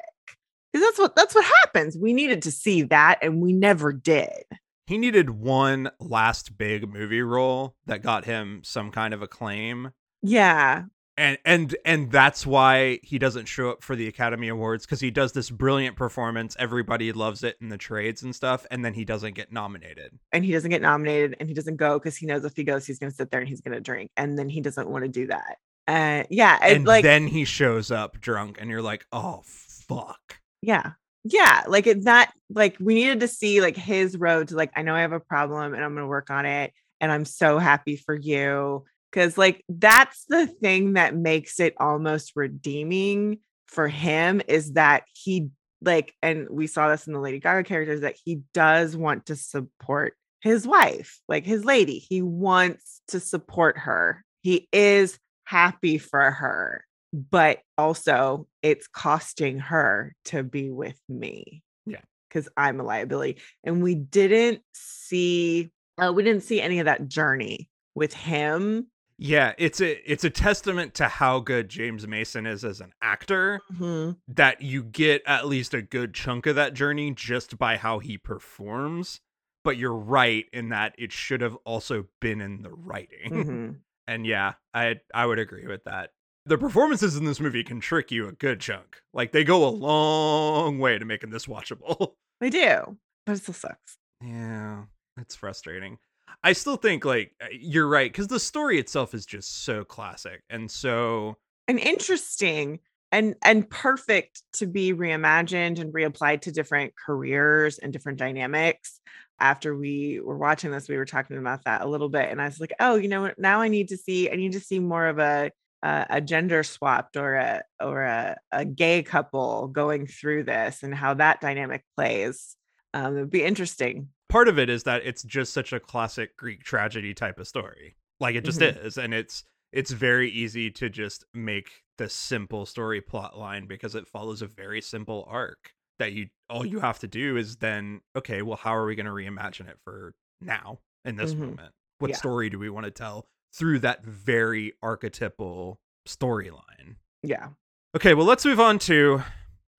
Because 0.72 0.86
that's 0.88 0.98
what 0.98 1.16
that's 1.16 1.34
what 1.34 1.44
happens. 1.62 1.96
We 1.96 2.12
needed 2.12 2.42
to 2.42 2.50
see 2.50 2.82
that 2.82 3.20
and 3.22 3.40
we 3.40 3.52
never 3.52 3.92
did. 3.92 4.42
He 4.86 4.98
needed 4.98 5.30
one 5.30 5.90
last 6.00 6.58
big 6.58 6.92
movie 6.92 7.22
role 7.22 7.74
that 7.86 8.02
got 8.02 8.24
him 8.24 8.60
some 8.64 8.90
kind 8.90 9.14
of 9.14 9.22
acclaim. 9.22 9.92
Yeah. 10.22 10.84
And 11.16 11.38
and 11.44 11.76
and 11.84 12.10
that's 12.10 12.44
why 12.44 12.98
he 13.04 13.18
doesn't 13.20 13.46
show 13.46 13.70
up 13.70 13.82
for 13.84 13.94
the 13.94 14.08
Academy 14.08 14.48
Awards 14.48 14.84
because 14.84 15.00
he 15.00 15.12
does 15.12 15.30
this 15.32 15.48
brilliant 15.48 15.96
performance. 15.96 16.56
Everybody 16.58 17.12
loves 17.12 17.44
it 17.44 17.56
in 17.60 17.68
the 17.68 17.78
trades 17.78 18.24
and 18.24 18.34
stuff, 18.34 18.66
and 18.70 18.84
then 18.84 18.94
he 18.94 19.04
doesn't 19.04 19.34
get 19.34 19.52
nominated. 19.52 20.18
And 20.32 20.44
he 20.44 20.50
doesn't 20.50 20.70
get 20.70 20.82
nominated 20.82 21.36
and 21.38 21.48
he 21.48 21.54
doesn't 21.54 21.76
go 21.76 21.98
because 22.00 22.16
he 22.16 22.26
knows 22.26 22.44
if 22.44 22.56
he 22.56 22.64
goes, 22.64 22.84
he's 22.84 22.98
going 22.98 23.10
to 23.10 23.16
sit 23.16 23.30
there 23.30 23.38
and 23.38 23.48
he's 23.48 23.60
going 23.60 23.74
to 23.74 23.80
drink. 23.80 24.10
And 24.16 24.36
then 24.36 24.48
he 24.48 24.60
doesn't 24.60 24.88
want 24.88 25.04
to 25.04 25.08
do 25.08 25.28
that. 25.28 25.58
Uh, 25.86 26.24
yeah. 26.30 26.58
And, 26.60 26.76
And 26.78 26.86
like, 26.86 27.04
then 27.04 27.28
he 27.28 27.44
shows 27.44 27.92
up 27.92 28.20
drunk, 28.20 28.58
and 28.60 28.68
you're 28.68 28.82
like, 28.82 29.06
oh 29.12 29.42
fuck. 29.44 30.38
yeah. 30.62 30.92
Yeah. 31.24 31.62
Like 31.68 31.86
it, 31.86 32.04
that, 32.04 32.32
like 32.50 32.76
we 32.80 32.94
needed 32.94 33.20
to 33.20 33.28
see 33.28 33.60
like 33.60 33.76
his 33.76 34.16
road 34.16 34.48
to 34.48 34.56
like, 34.56 34.72
I 34.76 34.82
know 34.82 34.94
I 34.94 35.00
have 35.00 35.12
a 35.12 35.20
problem 35.20 35.72
and 35.72 35.82
I'm 35.82 35.94
going 35.94 36.04
to 36.04 36.08
work 36.08 36.28
on 36.28 36.44
it. 36.44 36.72
And 37.00 37.10
I'm 37.10 37.24
so 37.24 37.58
happy 37.58 37.96
for 37.96 38.14
you. 38.14 38.84
Cause 39.14 39.38
like 39.38 39.64
that's 39.68 40.24
the 40.28 40.46
thing 40.46 40.94
that 40.94 41.14
makes 41.14 41.60
it 41.60 41.74
almost 41.78 42.32
redeeming 42.34 43.38
for 43.68 43.88
him 43.88 44.42
is 44.48 44.72
that 44.72 45.04
he 45.12 45.48
like, 45.80 46.14
and 46.22 46.48
we 46.50 46.66
saw 46.66 46.88
this 46.88 47.06
in 47.06 47.12
the 47.12 47.20
Lady 47.20 47.38
Gaga 47.38 47.62
characters 47.64 48.00
that 48.00 48.16
he 48.24 48.40
does 48.54 48.96
want 48.96 49.26
to 49.26 49.36
support 49.36 50.14
his 50.40 50.66
wife, 50.66 51.20
like 51.28 51.44
his 51.44 51.64
lady. 51.64 51.98
He 51.98 52.22
wants 52.22 53.02
to 53.08 53.20
support 53.20 53.78
her. 53.78 54.24
He 54.42 54.68
is 54.72 55.18
happy 55.44 55.98
for 55.98 56.30
her. 56.30 56.84
but 57.14 57.60
also 57.78 58.46
it's 58.62 58.88
costing 58.88 59.58
her 59.60 60.14
to 60.26 60.42
be 60.42 60.70
with 60.70 60.98
me. 61.08 61.62
Yeah. 61.86 62.00
Because 62.28 62.48
I'm 62.56 62.80
a 62.80 62.82
liability. 62.82 63.40
And 63.62 63.82
we 63.82 63.94
didn't 63.94 64.62
see 64.72 65.70
uh, 65.96 66.12
we 66.12 66.24
didn't 66.24 66.42
see 66.42 66.60
any 66.60 66.80
of 66.80 66.86
that 66.86 67.06
journey 67.06 67.68
with 67.94 68.12
him. 68.12 68.88
Yeah, 69.18 69.52
it's 69.58 69.80
a 69.80 70.10
it's 70.10 70.24
a 70.24 70.30
testament 70.30 70.94
to 70.94 71.06
how 71.08 71.38
good 71.40 71.68
James 71.68 72.06
Mason 72.06 72.46
is 72.46 72.64
as 72.64 72.80
an 72.80 72.92
actor 73.00 73.60
Mhm. 73.72 74.16
that 74.28 74.60
you 74.60 74.82
get 74.82 75.22
at 75.26 75.46
least 75.46 75.72
a 75.72 75.82
good 75.82 76.14
chunk 76.14 76.46
of 76.46 76.56
that 76.56 76.74
journey 76.74 77.12
just 77.12 77.56
by 77.56 77.76
how 77.76 78.00
he 78.00 78.18
performs. 78.18 79.20
But 79.62 79.76
you're 79.78 79.94
right 79.94 80.46
in 80.52 80.70
that 80.70 80.94
it 80.98 81.12
should 81.12 81.40
have 81.40 81.54
also 81.64 82.08
been 82.20 82.40
in 82.40 82.62
the 82.62 82.70
writing. 82.72 83.30
Mhm. 83.32 83.80
And 84.06 84.26
yeah, 84.26 84.54
I 84.74 85.00
I 85.14 85.26
would 85.26 85.38
agree 85.38 85.66
with 85.66 85.84
that. 85.84 86.10
The 86.46 86.58
performances 86.58 87.16
in 87.16 87.24
this 87.24 87.40
movie 87.40 87.64
can 87.64 87.80
trick 87.80 88.10
you 88.10 88.28
a 88.28 88.32
good 88.32 88.60
chunk. 88.60 89.00
Like 89.14 89.32
they 89.32 89.44
go 89.44 89.66
a 89.66 89.70
long 89.70 90.78
way 90.78 90.98
to 90.98 91.04
making 91.04 91.30
this 91.30 91.46
watchable. 91.46 92.14
They 92.40 92.50
do, 92.50 92.98
but 93.24 93.36
it 93.36 93.42
still 93.42 93.54
sucks. 93.54 93.96
Yeah, 94.20 94.84
it's 95.16 95.36
frustrating. 95.36 95.98
I 96.44 96.52
still 96.52 96.76
think 96.76 97.04
like 97.04 97.32
uh, 97.42 97.46
you're 97.50 97.88
right 97.88 98.12
cuz 98.12 98.28
the 98.28 98.38
story 98.38 98.78
itself 98.78 99.14
is 99.14 99.26
just 99.26 99.64
so 99.64 99.84
classic 99.84 100.42
and 100.50 100.70
so 100.70 101.38
and 101.66 101.78
interesting 101.78 102.80
and 103.10 103.34
and 103.42 103.68
perfect 103.68 104.42
to 104.54 104.66
be 104.66 104.92
reimagined 104.92 105.80
and 105.80 105.92
reapplied 105.92 106.42
to 106.42 106.52
different 106.52 106.92
careers 106.94 107.78
and 107.78 107.92
different 107.92 108.18
dynamics. 108.18 109.00
After 109.40 109.74
we 109.74 110.20
were 110.22 110.38
watching 110.38 110.70
this 110.70 110.88
we 110.88 110.96
were 110.96 111.06
talking 111.06 111.38
about 111.38 111.64
that 111.64 111.80
a 111.80 111.88
little 111.88 112.08
bit 112.08 112.30
and 112.30 112.40
i 112.40 112.44
was 112.44 112.60
like 112.60 112.72
oh 112.78 112.94
you 112.94 113.08
know 113.08 113.32
now 113.36 113.60
i 113.60 113.68
need 113.68 113.88
to 113.88 113.96
see 113.96 114.30
i 114.30 114.36
need 114.36 114.52
to 114.52 114.60
see 114.60 114.78
more 114.78 115.06
of 115.06 115.18
a 115.18 115.50
a, 115.84 116.06
a 116.10 116.20
gender 116.20 116.62
swapped 116.62 117.16
or 117.16 117.34
a 117.34 117.62
or 117.80 118.02
a, 118.02 118.36
a 118.50 118.64
gay 118.64 119.02
couple 119.02 119.68
going 119.68 120.06
through 120.06 120.44
this 120.44 120.82
and 120.82 120.94
how 120.94 121.14
that 121.14 121.40
dynamic 121.40 121.84
plays. 121.96 122.56
Um, 122.94 123.16
it'd 123.16 123.30
be 123.30 123.44
interesting 123.44 124.08
part 124.28 124.48
of 124.48 124.58
it 124.58 124.68
is 124.68 124.84
that 124.84 125.04
it's 125.04 125.22
just 125.22 125.52
such 125.52 125.72
a 125.72 125.80
classic 125.80 126.36
Greek 126.36 126.62
tragedy 126.64 127.14
type 127.14 127.38
of 127.38 127.46
story. 127.48 127.96
Like 128.20 128.34
it 128.36 128.44
just 128.44 128.60
Mhm. 128.60 128.84
is 128.84 128.96
and 128.98 129.12
it's 129.14 129.44
it's 129.72 129.90
very 129.90 130.30
easy 130.30 130.70
to 130.70 130.88
just 130.88 131.24
make 131.34 131.82
the 131.98 132.08
simple 132.08 132.64
story 132.64 133.00
plot 133.00 133.36
line 133.36 133.66
because 133.66 133.94
it 133.96 134.06
follows 134.06 134.40
a 134.40 134.46
very 134.46 134.80
simple 134.80 135.24
arc 135.28 135.72
that 135.98 136.12
you 136.12 136.28
all 136.48 136.64
you 136.64 136.80
have 136.80 136.98
to 137.00 137.08
do 137.08 137.36
is 137.36 137.56
then 137.56 138.00
okay, 138.16 138.42
well 138.42 138.56
how 138.56 138.74
are 138.74 138.86
we 138.86 138.94
going 138.94 139.06
to 139.06 139.12
reimagine 139.12 139.68
it 139.68 139.78
for 139.84 140.14
now 140.40 140.78
in 141.04 141.16
this 141.16 141.34
Mhm. 141.34 141.38
moment? 141.40 141.74
What 141.98 142.10
Yeah. 142.10 142.16
story 142.16 142.50
do 142.50 142.58
we 142.58 142.70
want 142.70 142.84
to 142.84 142.90
tell 142.90 143.26
through 143.52 143.80
that 143.80 144.04
very 144.04 144.72
archetypal 144.82 145.80
storyline? 146.08 146.96
yeah 147.22 147.50
Okay, 147.96 148.12
well, 148.12 148.26
let's 148.26 148.44
move 148.44 148.58
on 148.58 148.80
to 148.80 149.22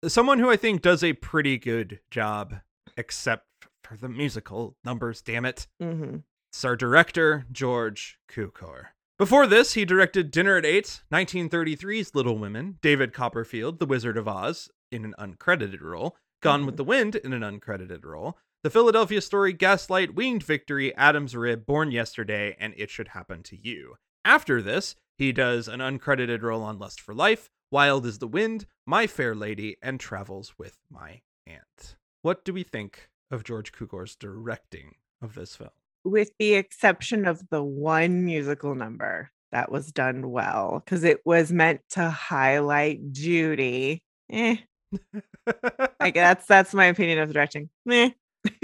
someone 0.07 0.39
who 0.39 0.49
I 0.49 0.55
think 0.55 0.81
does 0.81 1.03
a 1.03 1.11
pretty 1.11 1.57
good 1.57 1.99
job, 2.09 2.61
except 2.95 3.45
for 3.85 3.97
the 3.97 4.09
musical 4.09 4.75
numbers, 4.83 5.21
damn 5.21 5.45
it. 5.45 5.67
hmm 5.79 6.17
It's 6.51 6.65
our 6.65 6.75
director, 6.75 7.45
George 7.51 8.17
Cukor. 8.29 8.87
Before 9.17 9.47
this, 9.47 9.73
he 9.75 9.85
directed 9.85 10.31
Dinner 10.31 10.57
at 10.57 10.65
Eight, 10.65 11.01
1933's 11.13 12.15
Little 12.15 12.37
Women, 12.37 12.79
David 12.81 13.13
Copperfield, 13.13 13.79
The 13.79 13.85
Wizard 13.85 14.17
of 14.17 14.27
Oz, 14.27 14.69
in 14.91 15.05
an 15.05 15.13
uncredited 15.17 15.81
role, 15.81 16.17
Gone 16.41 16.65
with 16.65 16.75
the 16.77 16.83
Wind, 16.83 17.15
in 17.15 17.31
an 17.31 17.41
uncredited 17.41 18.03
role, 18.03 18.37
The 18.63 18.69
Philadelphia 18.69 19.21
Story, 19.21 19.53
Gaslight, 19.53 20.13
Winged 20.15 20.43
Victory, 20.43 20.93
Adam's 20.95 21.35
Rib, 21.35 21.65
Born 21.65 21.91
Yesterday, 21.91 22.55
and 22.59 22.73
It 22.77 22.89
Should 22.89 23.09
Happen 23.09 23.41
to 23.43 23.55
You. 23.57 23.95
After 24.25 24.61
this, 24.61 24.95
he 25.17 25.31
does 25.31 25.67
an 25.69 25.79
uncredited 25.79 26.41
role 26.41 26.63
on 26.63 26.77
Lust 26.77 26.99
for 26.99 27.13
Life, 27.15 27.49
Wild 27.71 28.05
is 28.05 28.19
the 28.19 28.27
Wind, 28.27 28.65
My 28.85 29.07
Fair 29.07 29.33
Lady, 29.33 29.77
and 29.81 29.99
Travels 29.99 30.53
with 30.57 30.77
My 30.89 31.21
Aunt. 31.47 31.95
What 32.21 32.43
do 32.43 32.53
we 32.53 32.63
think 32.63 33.09
of 33.31 33.43
George 33.43 33.71
Cukor's 33.71 34.15
directing 34.15 34.95
of 35.21 35.35
this 35.35 35.55
film? 35.55 35.71
with 36.05 36.29
the 36.37 36.53
exception 36.53 37.25
of 37.25 37.41
the 37.49 37.63
one 37.63 38.23
musical 38.23 38.75
number 38.75 39.31
that 39.51 39.71
was 39.71 39.91
done 39.91 40.29
well 40.29 40.81
because 40.85 41.03
it 41.03 41.19
was 41.25 41.51
meant 41.51 41.81
to 41.89 42.09
highlight 42.09 43.11
Judy. 43.11 44.03
Eh, 44.31 44.57
like 45.99 46.13
that's 46.13 46.45
that's 46.45 46.73
my 46.73 46.85
opinion 46.85 47.19
of 47.19 47.27
the 47.27 47.33
directing. 47.33 47.69
Meh. 47.85 48.11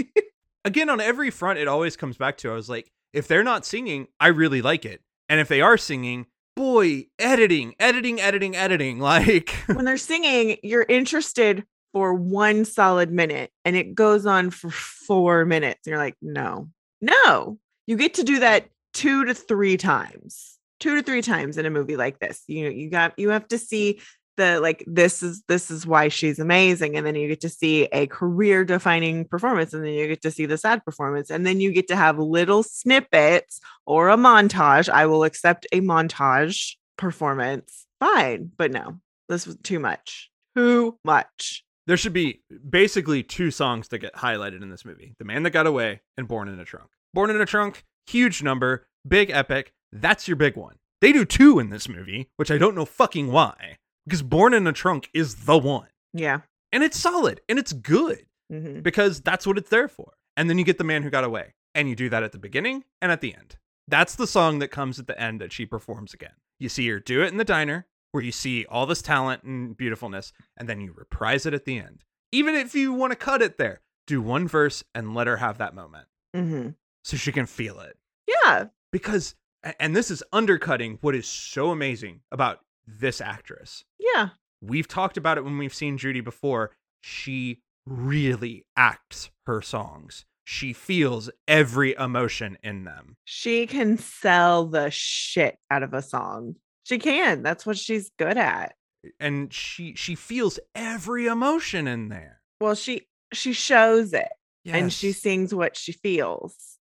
Again, 0.65 0.91
on 0.91 1.01
every 1.01 1.31
front, 1.31 1.57
it 1.57 1.67
always 1.67 1.97
comes 1.97 2.17
back 2.17 2.37
to 2.37 2.51
I 2.51 2.53
was 2.53 2.69
like, 2.69 2.91
if 3.13 3.27
they're 3.27 3.43
not 3.43 3.65
singing, 3.65 4.07
I 4.19 4.27
really 4.27 4.61
like 4.61 4.85
it. 4.85 5.01
And 5.27 5.39
if 5.39 5.47
they 5.47 5.61
are 5.61 5.77
singing, 5.77 6.27
boy, 6.55 7.07
editing, 7.17 7.73
editing, 7.79 8.21
editing, 8.21 8.55
editing. 8.55 8.99
Like, 8.99 9.49
when 9.65 9.85
they're 9.85 9.97
singing, 9.97 10.57
you're 10.61 10.85
interested 10.87 11.65
for 11.93 12.13
one 12.13 12.65
solid 12.65 13.11
minute 13.11 13.51
and 13.65 13.75
it 13.75 13.95
goes 13.95 14.25
on 14.25 14.49
for 14.49 14.69
four 14.69 15.45
minutes. 15.45 15.85
And 15.85 15.91
you're 15.91 15.99
like, 15.99 16.15
no, 16.21 16.69
no, 17.01 17.57
you 17.87 17.97
get 17.97 18.15
to 18.15 18.23
do 18.23 18.39
that 18.39 18.67
two 18.93 19.25
to 19.25 19.33
three 19.33 19.77
times, 19.77 20.57
two 20.79 20.95
to 20.95 21.03
three 21.03 21.21
times 21.21 21.57
in 21.57 21.65
a 21.65 21.69
movie 21.69 21.97
like 21.97 22.19
this. 22.19 22.43
You 22.47 22.65
know, 22.65 22.69
you 22.69 22.89
got 22.89 23.13
you 23.17 23.29
have 23.29 23.47
to 23.49 23.57
see 23.57 23.99
the 24.37 24.59
like 24.59 24.83
this 24.87 25.21
is 25.21 25.43
this 25.47 25.69
is 25.69 25.85
why 25.85 26.07
she's 26.07 26.39
amazing 26.39 26.95
and 26.95 27.05
then 27.05 27.15
you 27.15 27.27
get 27.27 27.41
to 27.41 27.49
see 27.49 27.83
a 27.91 28.07
career 28.07 28.63
defining 28.63 29.25
performance 29.25 29.73
and 29.73 29.85
then 29.85 29.93
you 29.93 30.07
get 30.07 30.21
to 30.21 30.31
see 30.31 30.45
the 30.45 30.57
sad 30.57 30.83
performance 30.85 31.29
and 31.29 31.45
then 31.45 31.59
you 31.59 31.71
get 31.71 31.87
to 31.87 31.95
have 31.95 32.17
little 32.17 32.63
snippets 32.63 33.59
or 33.85 34.09
a 34.09 34.15
montage 34.15 34.87
i 34.89 35.05
will 35.05 35.23
accept 35.23 35.67
a 35.73 35.81
montage 35.81 36.75
performance 36.97 37.85
fine 37.99 38.49
but 38.57 38.71
no 38.71 38.97
this 39.27 39.45
was 39.45 39.57
too 39.57 39.79
much 39.79 40.31
too 40.55 40.97
much 41.03 41.63
there 41.87 41.97
should 41.97 42.13
be 42.13 42.41
basically 42.69 43.23
two 43.23 43.51
songs 43.51 43.87
that 43.89 43.99
get 43.99 44.13
highlighted 44.15 44.61
in 44.61 44.69
this 44.69 44.85
movie 44.85 45.13
The 45.19 45.25
Man 45.25 45.43
That 45.43 45.51
Got 45.51 45.67
Away 45.67 46.01
and 46.17 46.27
Born 46.27 46.47
in 46.47 46.59
a 46.59 46.65
Trunk. 46.65 46.89
Born 47.13 47.29
in 47.29 47.41
a 47.41 47.45
Trunk, 47.45 47.83
huge 48.07 48.41
number, 48.43 48.87
big 49.07 49.29
epic. 49.29 49.73
That's 49.91 50.27
your 50.27 50.37
big 50.37 50.55
one. 50.55 50.75
They 51.01 51.11
do 51.11 51.25
two 51.25 51.59
in 51.59 51.69
this 51.69 51.89
movie, 51.89 52.29
which 52.37 52.51
I 52.51 52.57
don't 52.57 52.75
know 52.75 52.85
fucking 52.85 53.31
why, 53.31 53.77
because 54.05 54.21
Born 54.21 54.53
in 54.53 54.67
a 54.67 54.73
Trunk 54.73 55.09
is 55.13 55.45
the 55.45 55.57
one. 55.57 55.87
yeah 56.13 56.41
And 56.71 56.83
it's 56.83 56.99
solid 56.99 57.41
and 57.49 57.57
it's 57.59 57.73
good. 57.73 58.25
hmm 58.49 58.81
because 58.81 59.21
that's 59.21 59.47
what 59.47 59.57
it's 59.57 59.69
there 59.69 59.87
for. 59.87 60.13
And 60.37 60.49
then 60.49 60.57
you 60.57 60.63
get 60.63 60.77
the 60.77 60.83
man 60.83 61.03
who 61.03 61.09
got 61.09 61.23
away, 61.23 61.53
and 61.75 61.89
you 61.89 61.95
do 61.95 62.09
that 62.09 62.23
at 62.23 62.31
the 62.31 62.37
beginning 62.39 62.83
and 63.01 63.11
at 63.11 63.21
the 63.21 63.33
end. 63.35 63.57
That's 63.87 64.15
the 64.15 64.27
song 64.27 64.59
that 64.59 64.69
comes 64.69 64.99
at 64.99 65.07
the 65.07 65.19
end 65.19 65.41
that 65.41 65.51
she 65.51 65.65
performs 65.65 66.13
again. 66.13 66.33
You 66.59 66.69
see 66.69 66.87
her 66.89 66.99
do 66.99 67.21
it 67.23 67.27
in 67.31 67.37
the 67.37 67.43
diner, 67.43 67.87
where 68.11 68.23
you 68.23 68.31
see 68.31 68.65
all 68.65 68.85
this 68.85 69.01
talent 69.01 69.43
and 69.43 69.75
beautifulness, 69.77 70.33
and 70.57 70.67
then 70.67 70.81
you 70.81 70.93
reprise 70.95 71.45
it 71.45 71.53
at 71.53 71.65
the 71.65 71.77
end. 71.79 72.03
Even 72.31 72.55
if 72.55 72.73
you 72.75 72.93
want 72.93 73.11
to 73.11 73.15
cut 73.17 73.41
it 73.41 73.57
there, 73.57 73.81
do 74.07 74.21
one 74.21 74.47
verse 74.47 74.83
and 74.95 75.13
let 75.13 75.27
her 75.27 75.37
have 75.37 75.57
that 75.59 75.75
moment 75.75 76.07
hmm 76.35 76.69
so 77.03 77.17
she 77.17 77.31
can 77.31 77.45
feel 77.45 77.79
it. 77.79 77.97
yeah 78.27 78.65
Because, 78.91 79.35
and 79.79 79.95
this 79.95 80.11
is 80.11 80.23
undercutting 80.31 80.97
what 81.01 81.15
is 81.15 81.27
so 81.27 81.71
amazing 81.71 82.21
about 82.31 82.59
this 82.87 83.19
actress 83.21 83.83
yeah 83.99 84.29
we've 84.61 84.87
talked 84.87 85.17
about 85.17 85.37
it 85.37 85.43
when 85.43 85.57
we've 85.57 85.73
seen 85.73 85.97
Judy 85.97 86.21
before. 86.21 86.71
She 87.01 87.61
really 87.87 88.65
acts 88.77 89.29
her 89.47 89.61
songs. 89.61 90.25
She 90.45 90.73
feels 90.73 91.29
every 91.47 91.93
emotion 91.95 92.57
in 92.63 92.83
them. 92.83 93.15
she 93.23 93.65
can 93.67 93.97
sell 93.97 94.65
the 94.67 94.89
shit 94.91 95.57
out 95.69 95.83
of 95.83 95.93
a 95.93 96.01
song 96.01 96.55
she 96.83 96.97
can 96.99 97.43
that's 97.43 97.65
what 97.65 97.77
she's 97.77 98.11
good 98.17 98.37
at 98.37 98.73
And 99.19 99.53
she 99.53 99.95
she 99.95 100.15
feels 100.15 100.59
every 100.75 101.27
emotion 101.27 101.87
in 101.87 102.09
there. 102.09 102.41
well 102.59 102.75
she 102.75 103.07
she 103.33 103.53
shows 103.53 104.13
it 104.13 104.29
and 104.65 104.91
she 104.93 105.11
sings 105.11 105.53
what 105.55 105.75
she 105.75 105.91
feels 105.91 106.55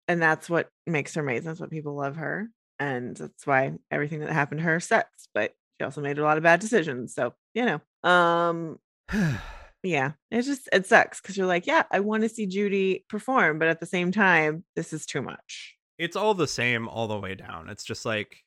and 0.09 0.21
that's 0.21 0.51
what 0.51 0.68
makes 0.87 1.14
her 1.14 1.23
amazing 1.23 1.45
that's 1.47 1.61
what 1.61 1.71
people 1.71 1.95
love 1.95 2.16
her 2.16 2.49
and 2.79 3.16
that's 3.16 3.47
why 3.47 3.73
everything 3.90 4.21
that 4.21 4.31
happened 4.31 4.59
to 4.61 4.64
her 4.64 4.81
sucks 4.81 5.29
but 5.35 5.53
she 5.79 5.85
also 5.85 6.01
made 6.01 6.18
a 6.18 6.23
lot 6.23 6.37
of 6.37 6.42
bad 6.42 6.59
decisions 6.61 7.14
so 7.14 7.33
you 7.55 7.64
know 7.64 7.81
um 8.09 8.79
yeah 9.85 10.12
it 10.31 10.42
just 10.42 10.68
it 10.73 10.87
sucks 10.87 11.21
because 11.21 11.37
you're 11.37 11.47
like 11.47 11.66
yeah 11.66 11.83
i 11.90 12.01
want 12.01 12.23
to 12.23 12.29
see 12.29 12.47
judy 12.47 13.05
perform 13.09 13.59
but 13.59 13.68
at 13.68 13.81
the 13.81 13.87
same 13.87 14.11
time 14.12 14.64
this 14.77 14.92
is 14.92 15.07
too 15.07 15.23
much 15.23 15.77
it's 15.99 16.16
all 16.16 16.35
the 16.35 16.49
same 16.49 16.88
all 16.88 17.07
the 17.07 17.18
way 17.18 17.37
down. 17.37 17.68
It's 17.68 17.85
just 17.85 18.05
like 18.05 18.38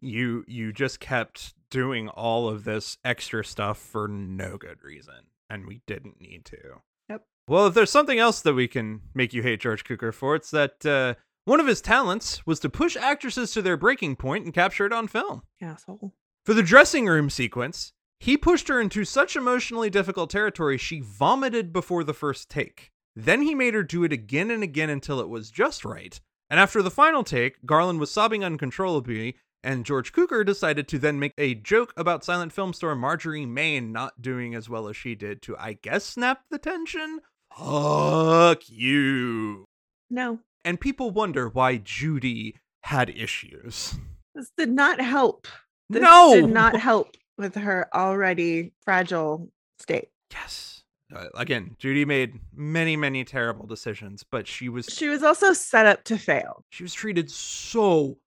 you 0.00 0.44
you 0.46 0.72
just 0.72 1.00
kept 1.00 1.54
doing 1.70 2.08
all 2.08 2.48
of 2.48 2.64
this 2.64 2.98
extra 3.04 3.44
stuff 3.44 3.78
for 3.78 4.08
no 4.08 4.56
good 4.56 4.82
reason 4.82 5.26
and 5.50 5.66
we 5.66 5.82
didn't 5.86 6.20
need 6.20 6.44
to. 6.46 6.82
Yep. 7.08 7.24
Well, 7.48 7.66
if 7.66 7.74
there's 7.74 7.90
something 7.90 8.18
else 8.18 8.40
that 8.42 8.54
we 8.54 8.68
can 8.68 9.00
make 9.14 9.32
you 9.32 9.42
hate 9.42 9.60
George 9.60 9.84
Cukor 9.84 10.12
for, 10.12 10.34
it's 10.34 10.50
that 10.50 10.84
uh, 10.84 11.14
one 11.44 11.60
of 11.60 11.66
his 11.66 11.80
talents 11.80 12.46
was 12.46 12.60
to 12.60 12.68
push 12.68 12.96
actresses 12.96 13.52
to 13.52 13.62
their 13.62 13.76
breaking 13.76 14.16
point 14.16 14.44
and 14.44 14.54
capture 14.54 14.86
it 14.86 14.92
on 14.92 15.08
film. 15.08 15.42
asshole 15.60 16.14
For 16.44 16.54
the 16.54 16.62
dressing 16.62 17.06
room 17.06 17.30
sequence, 17.30 17.92
he 18.20 18.36
pushed 18.36 18.68
her 18.68 18.80
into 18.80 19.04
such 19.04 19.36
emotionally 19.36 19.90
difficult 19.90 20.30
territory 20.30 20.76
she 20.76 21.00
vomited 21.00 21.72
before 21.72 22.04
the 22.04 22.14
first 22.14 22.50
take. 22.50 22.90
Then 23.14 23.42
he 23.42 23.54
made 23.54 23.74
her 23.74 23.82
do 23.82 24.04
it 24.04 24.12
again 24.12 24.50
and 24.50 24.62
again 24.62 24.90
until 24.90 25.20
it 25.20 25.28
was 25.28 25.50
just 25.50 25.84
right. 25.84 26.20
And 26.50 26.58
after 26.58 26.82
the 26.82 26.90
final 26.90 27.24
take, 27.24 27.64
Garland 27.66 28.00
was 28.00 28.10
sobbing 28.10 28.44
uncontrollably 28.44 29.36
And 29.64 29.84
George 29.84 30.12
Cukor 30.12 30.46
decided 30.46 30.86
to 30.88 30.98
then 30.98 31.18
make 31.18 31.32
a 31.36 31.54
joke 31.54 31.92
about 31.96 32.24
silent 32.24 32.52
film 32.52 32.72
star 32.72 32.94
Marjorie 32.94 33.44
Main 33.46 33.92
not 33.92 34.22
doing 34.22 34.54
as 34.54 34.68
well 34.68 34.88
as 34.88 34.96
she 34.96 35.14
did 35.14 35.42
to, 35.42 35.56
I 35.58 35.72
guess, 35.74 36.04
snap 36.04 36.42
the 36.50 36.58
tension. 36.58 37.20
Fuck 37.56 38.68
you. 38.68 39.64
No, 40.10 40.38
And 40.64 40.80
people 40.80 41.10
wonder 41.10 41.48
why 41.48 41.76
Judy 41.78 42.54
had 42.84 43.10
issues. 43.10 43.94
this 44.34 44.50
did 44.56 44.70
not 44.70 45.00
help. 45.00 45.46
This 45.90 46.02
no, 46.02 46.32
did 46.34 46.48
not 46.50 46.76
help 46.76 47.16
with 47.36 47.54
her 47.56 47.88
already 47.94 48.72
fragile 48.84 49.50
state. 49.80 50.08
Yes. 50.32 50.82
Uh, 51.14 51.26
again, 51.34 51.74
Judy 51.78 52.04
made 52.04 52.38
many, 52.54 52.96
many 52.96 53.24
terrible 53.24 53.66
decisions, 53.66 54.24
but 54.30 54.46
she 54.46 54.68
was 54.68 54.86
She 54.86 55.08
was 55.08 55.22
also 55.22 55.52
set 55.52 55.86
up 55.86 56.04
to 56.04 56.16
fail. 56.18 56.64
she 56.70 56.82
was 56.84 56.92
treated 56.94 57.30
so 57.30 58.18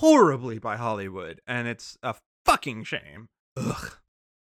horribly 0.00 0.58
by 0.58 0.76
Hollywood, 0.76 1.40
and 1.46 1.66
it's 1.66 1.96
a 2.02 2.14
fucking 2.44 2.84
shame. 2.84 3.28
Ugh. 3.56 3.96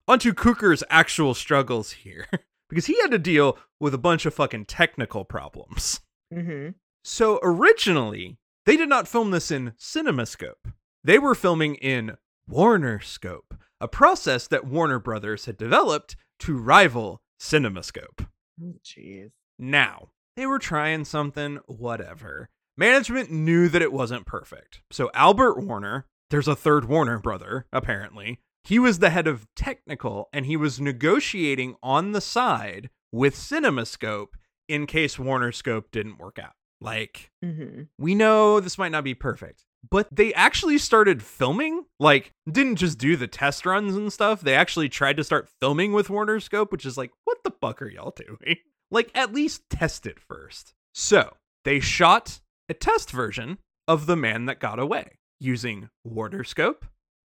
Onto 0.08 0.34
Cukor's 0.34 0.84
actual 0.90 1.34
struggles 1.34 1.92
here, 1.92 2.28
because 2.70 2.88
he 2.88 3.00
had 3.02 3.12
to 3.12 3.20
deal 3.20 3.58
with 3.80 3.94
a 3.94 4.00
bunch 4.00 4.26
of 4.26 4.34
fucking 4.34 4.66
technical 4.66 5.24
problems. 5.24 6.02
Mm-hmm. 6.34 6.72
So 7.04 7.40
originally, 7.42 8.38
they 8.66 8.78
did 8.78 8.90
not 8.90 9.08
film 9.08 9.32
this 9.32 9.52
in 9.52 9.74
CinemaScope. 9.80 10.74
They 11.04 11.18
were 11.18 11.36
filming 11.36 11.76
in 11.76 12.18
Warner 12.48 13.00
Scope, 13.00 13.56
a 13.80 13.88
process 13.88 14.48
that 14.48 14.66
Warner 14.68 15.00
Brothers 15.00 15.46
had 15.46 15.58
developed 15.58 16.16
to 16.40 16.58
rival 16.58 17.22
CinemaScope. 17.40 18.28
Oh, 18.62 18.74
jeez. 18.84 19.32
Now, 19.58 20.10
they 20.36 20.46
were 20.46 20.60
trying 20.60 21.06
something, 21.06 21.60
whatever. 21.66 22.50
Management 22.82 23.30
knew 23.32 23.70
that 23.70 23.82
it 23.84 23.94
wasn't 23.94 24.26
perfect. 24.26 24.82
So 24.92 25.12
Albert 25.14 25.60
Warner, 25.64 26.08
there's 26.32 26.48
a 26.48 26.56
third 26.56 26.86
Warner 26.86 27.20
brother, 27.20 27.68
apparently. 27.72 28.40
He 28.64 28.80
was 28.80 28.98
the 29.00 29.12
head 29.12 29.28
of 29.28 29.46
technical 29.56 30.30
and 30.34 30.48
he 30.48 30.58
was 30.58 30.82
negotiating 30.82 31.76
on 31.84 32.12
the 32.12 32.22
side 32.22 32.90
with 33.12 33.36
CinemaScope 33.36 34.30
in 34.68 34.88
case 34.88 35.20
Warner 35.20 35.52
Scope 35.52 35.92
didn't 35.92 36.18
work 36.18 36.40
out. 36.40 36.54
Like, 36.80 37.30
Mm-hmm. 37.46 37.84
we 38.00 38.16
know 38.16 38.60
this 38.60 38.80
might 38.80 38.92
not 38.92 39.04
be 39.04 39.14
perfect, 39.14 39.64
but 39.90 40.08
they 40.12 40.34
actually 40.34 40.80
started 40.80 41.22
filming. 41.22 41.86
Like, 42.00 42.32
didn't 42.52 42.78
just 42.78 42.98
do 42.98 43.16
the 43.16 43.28
test 43.28 43.66
runs 43.68 43.96
and 43.96 44.12
stuff. 44.12 44.42
They 44.42 44.56
actually 44.56 44.90
tried 44.90 45.18
to 45.18 45.24
start 45.24 45.50
filming 45.60 45.94
with 45.94 46.10
Warner 46.10 46.40
Scope, 46.40 46.72
which 46.72 46.86
is 46.88 46.98
like, 46.98 47.12
what 47.26 47.44
the 47.44 47.52
fuck 47.62 47.82
are 47.84 47.88
y'all 47.90 48.16
doing? 48.16 48.58
Like, 48.90 49.12
at 49.14 49.34
least 49.34 49.70
test 49.70 50.08
it 50.08 50.20
first. 50.20 50.74
So, 50.96 51.36
they 51.64 51.80
shot 51.80 52.42
a 52.72 52.74
test 52.74 53.12
version 53.12 53.58
of 53.86 54.06
The 54.06 54.16
Man 54.16 54.46
That 54.46 54.62
Got 54.62 54.80
Away 54.80 55.18
using 55.42 55.90
Warner 56.06 56.46
Scope 56.46 56.86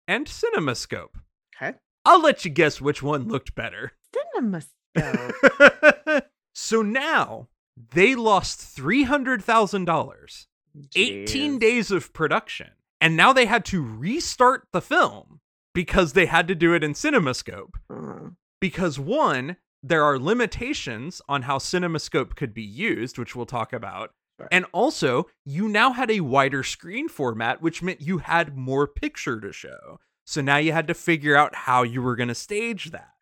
and 0.09 0.27
CinemaScope. 0.27 1.15
Okay. 1.55 1.77
I'll 2.07 2.23
let 2.23 2.45
you 2.47 2.51
guess 2.51 2.81
which 2.81 3.03
one 3.03 3.29
looked 3.29 3.55
better. 3.55 3.93
Cinema 4.15 4.63
scope. 4.63 6.25
so 6.55 6.81
now 6.81 7.49
they 7.93 8.15
lost 8.15 8.61
$300,000 8.77 10.47
18 10.95 11.59
days 11.59 11.91
of 11.91 12.13
production. 12.15 12.71
And 12.99 13.15
now 13.15 13.33
they 13.35 13.45
had 13.45 13.65
to 13.67 13.83
restart 13.85 14.69
the 14.73 14.81
film 14.81 15.41
because 15.75 16.15
they 16.15 16.27
had 16.27 16.49
to 16.49 16.55
do 16.55 16.73
it 16.73 16.83
in 16.83 16.95
CinemaScope. 16.95 17.75
Uh, 17.91 18.31
Because 18.59 18.99
one, 18.99 19.57
there 19.83 20.03
are 20.03 20.19
limitations 20.19 21.21
on 21.29 21.43
how 21.43 21.59
CinemaScope 21.59 22.37
could 22.37 22.55
be 22.55 22.63
used, 22.63 23.19
which 23.19 23.37
we'll 23.37 23.45
talk 23.45 23.75
about. 23.75 24.13
Sure. 24.39 24.49
And 24.51 24.67
also, 24.73 25.27
you 25.45 25.69
now 25.69 25.93
had 25.93 26.11
a 26.11 26.21
wider 26.21 26.63
screen 26.63 27.09
format, 27.09 27.63
which 27.63 27.83
meant 27.83 28.01
you 28.01 28.19
had 28.19 28.57
more 28.57 28.87
picture 28.87 29.41
to 29.41 29.53
show. 29.53 29.99
So 30.25 30.41
now 30.41 30.57
you 30.57 30.73
had 30.73 30.89
to 30.89 30.95
figure 30.95 31.37
out 31.37 31.55
how 31.55 31.83
you 31.83 32.03
were 32.03 32.17
going 32.17 32.29
to 32.29 32.35
stage 32.35 32.91
that. 32.91 33.13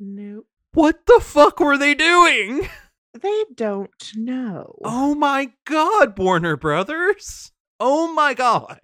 nope. 0.00 0.46
What 0.74 1.06
the 1.06 1.20
fuck 1.20 1.58
were 1.58 1.78
they 1.78 1.94
doing? 1.94 2.68
They 3.20 3.44
don't 3.54 4.12
know. 4.14 4.78
Oh 4.84 5.14
my 5.14 5.50
god, 5.64 6.16
Warner 6.18 6.56
Brothers. 6.56 7.50
Oh 7.80 8.12
my 8.12 8.34
god. 8.34 8.78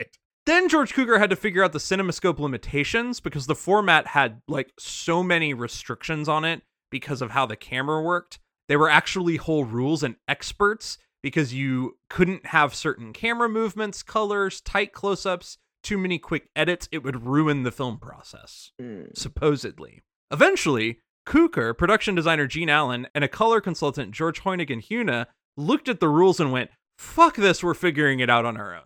Then 0.47 0.69
George 0.69 0.93
Cukor 0.93 1.19
had 1.19 1.31
to 1.31 1.37
figure 1.37 1.63
out 1.63 1.73
the 1.73 1.79
CinemaScope 1.79 2.39
limitations 2.39 3.21
because 3.21 3.47
the 3.47 3.55
format 3.55 4.09
had 4.09 4.43
like 4.49 4.73
so 4.79 5.23
many 5.23 5.55
restrictions 5.55 6.29
on 6.29 6.45
it 6.45 6.63
because 6.91 7.23
of 7.23 7.31
how 7.31 7.47
the 7.47 7.57
camera 7.57 8.03
worked. 8.03 8.39
They 8.69 8.77
were 8.77 8.91
actually 8.91 9.37
whole 9.37 9.65
rules 9.65 10.03
and 10.03 10.17
experts 10.29 10.99
because 11.23 11.55
you 11.55 11.97
couldn't 12.09 12.47
have 12.47 12.75
certain 12.75 13.13
camera 13.13 13.49
movements, 13.49 14.03
colors, 14.03 14.61
tight 14.61 14.93
close 14.93 15.25
ups, 15.27 15.59
too 15.83 15.99
many 15.99 16.19
quick 16.19 16.49
edits. 16.57 16.89
It 16.93 17.03
would 17.03 17.27
ruin 17.27 17.63
the 17.63 17.73
film 17.73 17.99
process 17.99 18.73
Mm. 18.81 19.17
supposedly. 19.17 20.03
Eventually, 20.31 21.01
Cukor, 21.27 21.77
production 21.77 22.15
designer 22.15 22.47
Gene 22.47 22.69
Allen, 22.69 23.07
and 23.15 23.25
a 23.25 23.29
color 23.29 23.61
consultant 23.61 24.13
George 24.13 24.43
Hoyningen-Huene 24.43 25.27
looked 25.57 25.89
at 25.89 26.01
the 26.01 26.09
rules 26.09 26.41
and 26.41 26.53
went, 26.53 26.71
fuck 26.99 27.37
this, 27.37 27.63
we're 27.63 27.75
figuring 27.75 28.21
it 28.21 28.29
out 28.31 28.45
on 28.45 28.57
our 28.57 28.75
own. 28.75 28.83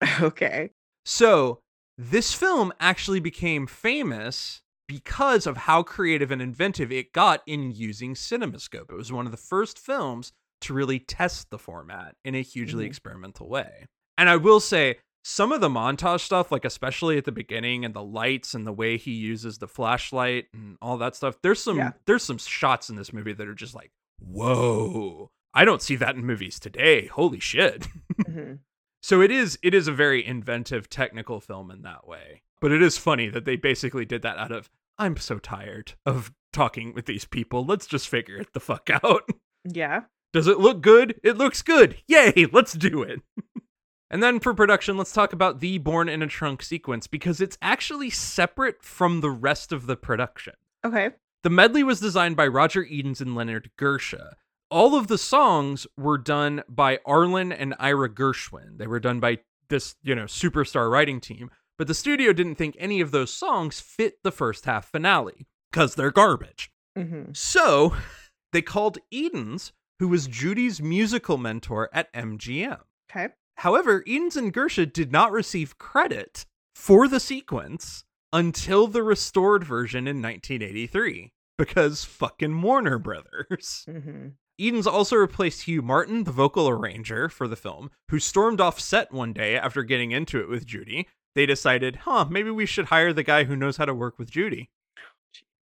Okay. 0.22 0.70
So, 1.04 1.60
this 1.98 2.32
film 2.32 2.72
actually 2.80 3.20
became 3.20 3.66
famous 3.66 4.62
because 4.90 5.46
of 5.46 5.56
how 5.56 5.84
creative 5.84 6.32
and 6.32 6.42
inventive 6.42 6.90
it 6.90 7.12
got 7.12 7.42
in 7.46 7.70
using 7.70 8.14
CinemaScope. 8.14 8.90
It 8.90 8.96
was 8.96 9.12
one 9.12 9.24
of 9.24 9.30
the 9.30 9.38
first 9.38 9.78
films 9.78 10.32
to 10.62 10.74
really 10.74 10.98
test 10.98 11.50
the 11.50 11.58
format 11.60 12.16
in 12.24 12.34
a 12.34 12.42
hugely 12.42 12.84
Mhm. 12.84 12.88
experimental 12.88 13.48
way. 13.48 13.86
And 14.18 14.28
I 14.28 14.34
will 14.36 14.58
say, 14.58 14.98
some 15.22 15.52
of 15.52 15.60
the 15.60 15.68
montage 15.68 16.20
stuff, 16.22 16.50
like 16.50 16.64
especially 16.64 17.16
at 17.18 17.24
the 17.24 17.30
beginning 17.30 17.84
and 17.84 17.94
the 17.94 18.02
lights 18.02 18.52
and 18.52 18.66
the 18.66 18.72
way 18.72 18.96
he 18.96 19.12
uses 19.12 19.58
the 19.58 19.68
flashlight 19.68 20.48
and 20.52 20.76
all 20.82 20.98
that 20.98 21.14
stuff, 21.14 21.36
there's 21.42 21.62
some 21.62 21.76
Yeah. 21.78 21.92
there's 22.06 22.24
some 22.24 22.38
shots 22.38 22.90
in 22.90 22.96
this 22.96 23.12
movie 23.12 23.32
that 23.34 23.46
are 23.46 23.54
just 23.54 23.74
like, 23.76 23.92
whoa. 24.18 25.30
I 25.54 25.64
don't 25.64 25.82
see 25.82 25.94
that 25.96 26.16
in 26.16 26.24
movies 26.24 26.58
today. 26.58 27.06
Holy 27.06 27.38
shit. 27.40 27.86
Mhm. 28.26 28.58
So 29.02 29.20
it 29.22 29.30
is 29.30 29.58
it 29.62 29.72
is 29.72 29.86
a 29.88 29.92
very 29.92 30.24
inventive 30.26 30.88
technical 30.90 31.40
film 31.40 31.70
in 31.70 31.82
that 31.82 32.06
way. 32.08 32.42
But 32.60 32.72
it 32.72 32.82
is 32.82 32.98
funny 32.98 33.28
that 33.30 33.46
they 33.46 33.56
basically 33.56 34.04
did 34.04 34.20
that 34.22 34.36
out 34.36 34.52
of 34.52 34.68
I'm 35.00 35.16
so 35.16 35.38
tired 35.38 35.94
of 36.04 36.30
talking 36.52 36.92
with 36.92 37.06
these 37.06 37.24
people. 37.24 37.64
Let's 37.64 37.86
just 37.86 38.06
figure 38.06 38.36
it 38.36 38.52
the 38.52 38.60
fuck 38.60 38.88
out. 39.02 39.28
Yeah. 39.62 40.04
Does 40.32 40.46
it 40.46 40.58
look 40.58 40.80
good? 40.80 41.20
It 41.22 41.36
looks 41.36 41.60
good. 41.60 41.98
Yay, 42.08 42.46
let's 42.50 42.72
do 42.72 43.02
it. 43.02 43.20
and 44.10 44.22
then 44.22 44.40
for 44.40 44.54
production, 44.54 44.96
let's 44.96 45.12
talk 45.12 45.34
about 45.34 45.60
the 45.60 45.76
Born 45.76 46.08
in 46.08 46.22
a 46.22 46.26
Trunk 46.26 46.62
sequence 46.62 47.06
because 47.06 47.42
it's 47.42 47.58
actually 47.60 48.08
separate 48.08 48.82
from 48.82 49.20
the 49.20 49.30
rest 49.30 49.70
of 49.70 49.86
the 49.86 49.96
production. 49.96 50.54
Okay. 50.82 51.10
The 51.42 51.50
medley 51.50 51.82
was 51.82 52.00
designed 52.00 52.36
by 52.36 52.46
Roger 52.46 52.82
Edens 52.82 53.20
and 53.20 53.34
Leonard 53.34 53.70
Gershe. 53.78 54.32
All 54.70 54.94
of 54.94 55.08
the 55.08 55.18
songs 55.18 55.86
were 55.98 56.16
done 56.16 56.62
by 56.66 57.00
Arlen 57.04 57.52
and 57.52 57.74
Ira 57.78 58.08
Gershwin. 58.08 58.78
They 58.78 58.86
were 58.86 58.98
done 58.98 59.20
by 59.20 59.40
this, 59.68 59.94
you 60.02 60.14
know, 60.14 60.24
superstar 60.24 60.90
writing 60.90 61.20
team, 61.20 61.50
but 61.80 61.86
the 61.86 61.94
studio 61.94 62.34
didn't 62.34 62.56
think 62.56 62.76
any 62.78 63.00
of 63.00 63.10
those 63.10 63.32
songs 63.32 63.80
fit 63.80 64.22
the 64.22 64.30
first 64.30 64.66
half 64.66 64.90
finale 64.90 65.46
because 65.72 65.94
they're 65.94 66.10
garbage. 66.10 66.70
Mm-hmm. 66.94 67.32
So 67.32 67.96
they 68.52 68.60
called 68.60 68.98
Edens, 69.10 69.72
who 69.98 70.06
was 70.08 70.26
Judy's 70.26 70.82
musical 70.82 71.38
mentor 71.38 71.88
at 71.90 72.12
MGM. 72.12 72.80
Okay. 73.10 73.28
However, 73.56 74.04
Edens 74.06 74.36
and 74.36 74.52
Gershe 74.52 74.92
did 74.92 75.10
not 75.10 75.32
receive 75.32 75.78
credit 75.78 76.44
for 76.74 77.08
the 77.08 77.18
sequence 77.18 78.04
until 78.30 78.86
the 78.86 79.02
restored 79.02 79.64
version 79.64 80.06
in 80.06 80.20
1983 80.20 81.32
because 81.56 82.04
fucking 82.04 82.60
Warner 82.60 82.98
Brothers. 82.98 83.86
Mm-hmm. 83.88 84.28
Edens 84.58 84.86
also 84.86 85.16
replaced 85.16 85.62
Hugh 85.62 85.80
Martin, 85.80 86.24
the 86.24 86.30
vocal 86.30 86.68
arranger 86.68 87.30
for 87.30 87.48
the 87.48 87.56
film, 87.56 87.90
who 88.10 88.18
stormed 88.18 88.60
off 88.60 88.78
set 88.78 89.10
one 89.10 89.32
day 89.32 89.56
after 89.56 89.82
getting 89.82 90.12
into 90.12 90.38
it 90.38 90.50
with 90.50 90.66
Judy. 90.66 91.08
They 91.34 91.46
decided, 91.46 91.96
huh, 91.96 92.26
maybe 92.28 92.50
we 92.50 92.66
should 92.66 92.86
hire 92.86 93.12
the 93.12 93.22
guy 93.22 93.44
who 93.44 93.56
knows 93.56 93.76
how 93.76 93.84
to 93.84 93.94
work 93.94 94.18
with 94.18 94.30
Judy. 94.30 94.70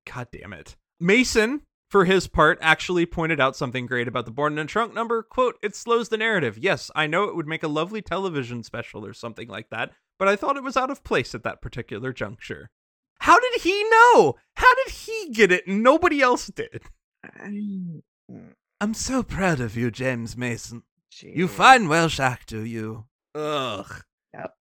God 0.07 0.29
damn 0.33 0.53
it. 0.53 0.77
Mason, 0.99 1.63
for 1.91 2.05
his 2.05 2.27
part, 2.27 2.59
actually 2.61 3.07
pointed 3.07 3.41
out 3.41 3.57
something 3.57 3.87
great 3.87 4.09
about 4.09 4.25
the 4.25 4.31
Born 4.31 4.55
in 4.55 4.59
a 4.59 4.65
Trunk 4.65 4.95
number. 4.95 5.23
Quote, 5.23 5.57
it 5.63 5.77
slows 5.77 6.09
the 6.09 6.17
narrative. 6.17 6.59
Yes, 6.59 6.91
I 6.95 7.07
know 7.07 7.25
it 7.25 7.37
would 7.37 7.47
make 7.47 7.63
a 7.63 7.69
lovely 7.69 8.03
television 8.03 8.63
special 8.63 9.05
or 9.05 9.13
something 9.13 9.49
like 9.49 9.69
that, 9.71 9.93
but 10.19 10.29
I 10.29 10.37
thought 10.37 10.57
it 10.57 10.63
was 10.63 10.77
out 10.77 10.91
of 10.91 11.05
place 11.05 11.35
at 11.35 11.45
that 11.45 11.61
particular 11.61 12.13
juncture. 12.13 12.71
How 13.21 13.39
did 13.39 13.61
he 13.63 13.85
know? 13.91 14.37
How 14.57 14.75
did 14.75 14.95
he 14.95 15.31
get 15.33 15.53
it 15.53 15.67
and 15.67 15.83
nobody 15.83 16.21
else 16.23 16.47
did? 16.47 16.83
I'm 18.81 18.95
so 18.95 19.23
proud 19.23 19.61
of 19.61 19.77
you, 19.77 19.91
James 19.91 20.37
Mason. 20.37 20.85
You 21.21 21.49
fine 21.49 21.89
Welsh 21.89 22.21
actor, 22.21 22.65
you. 22.65 23.07
Ugh. 23.35 24.03
Yep. 24.35 24.55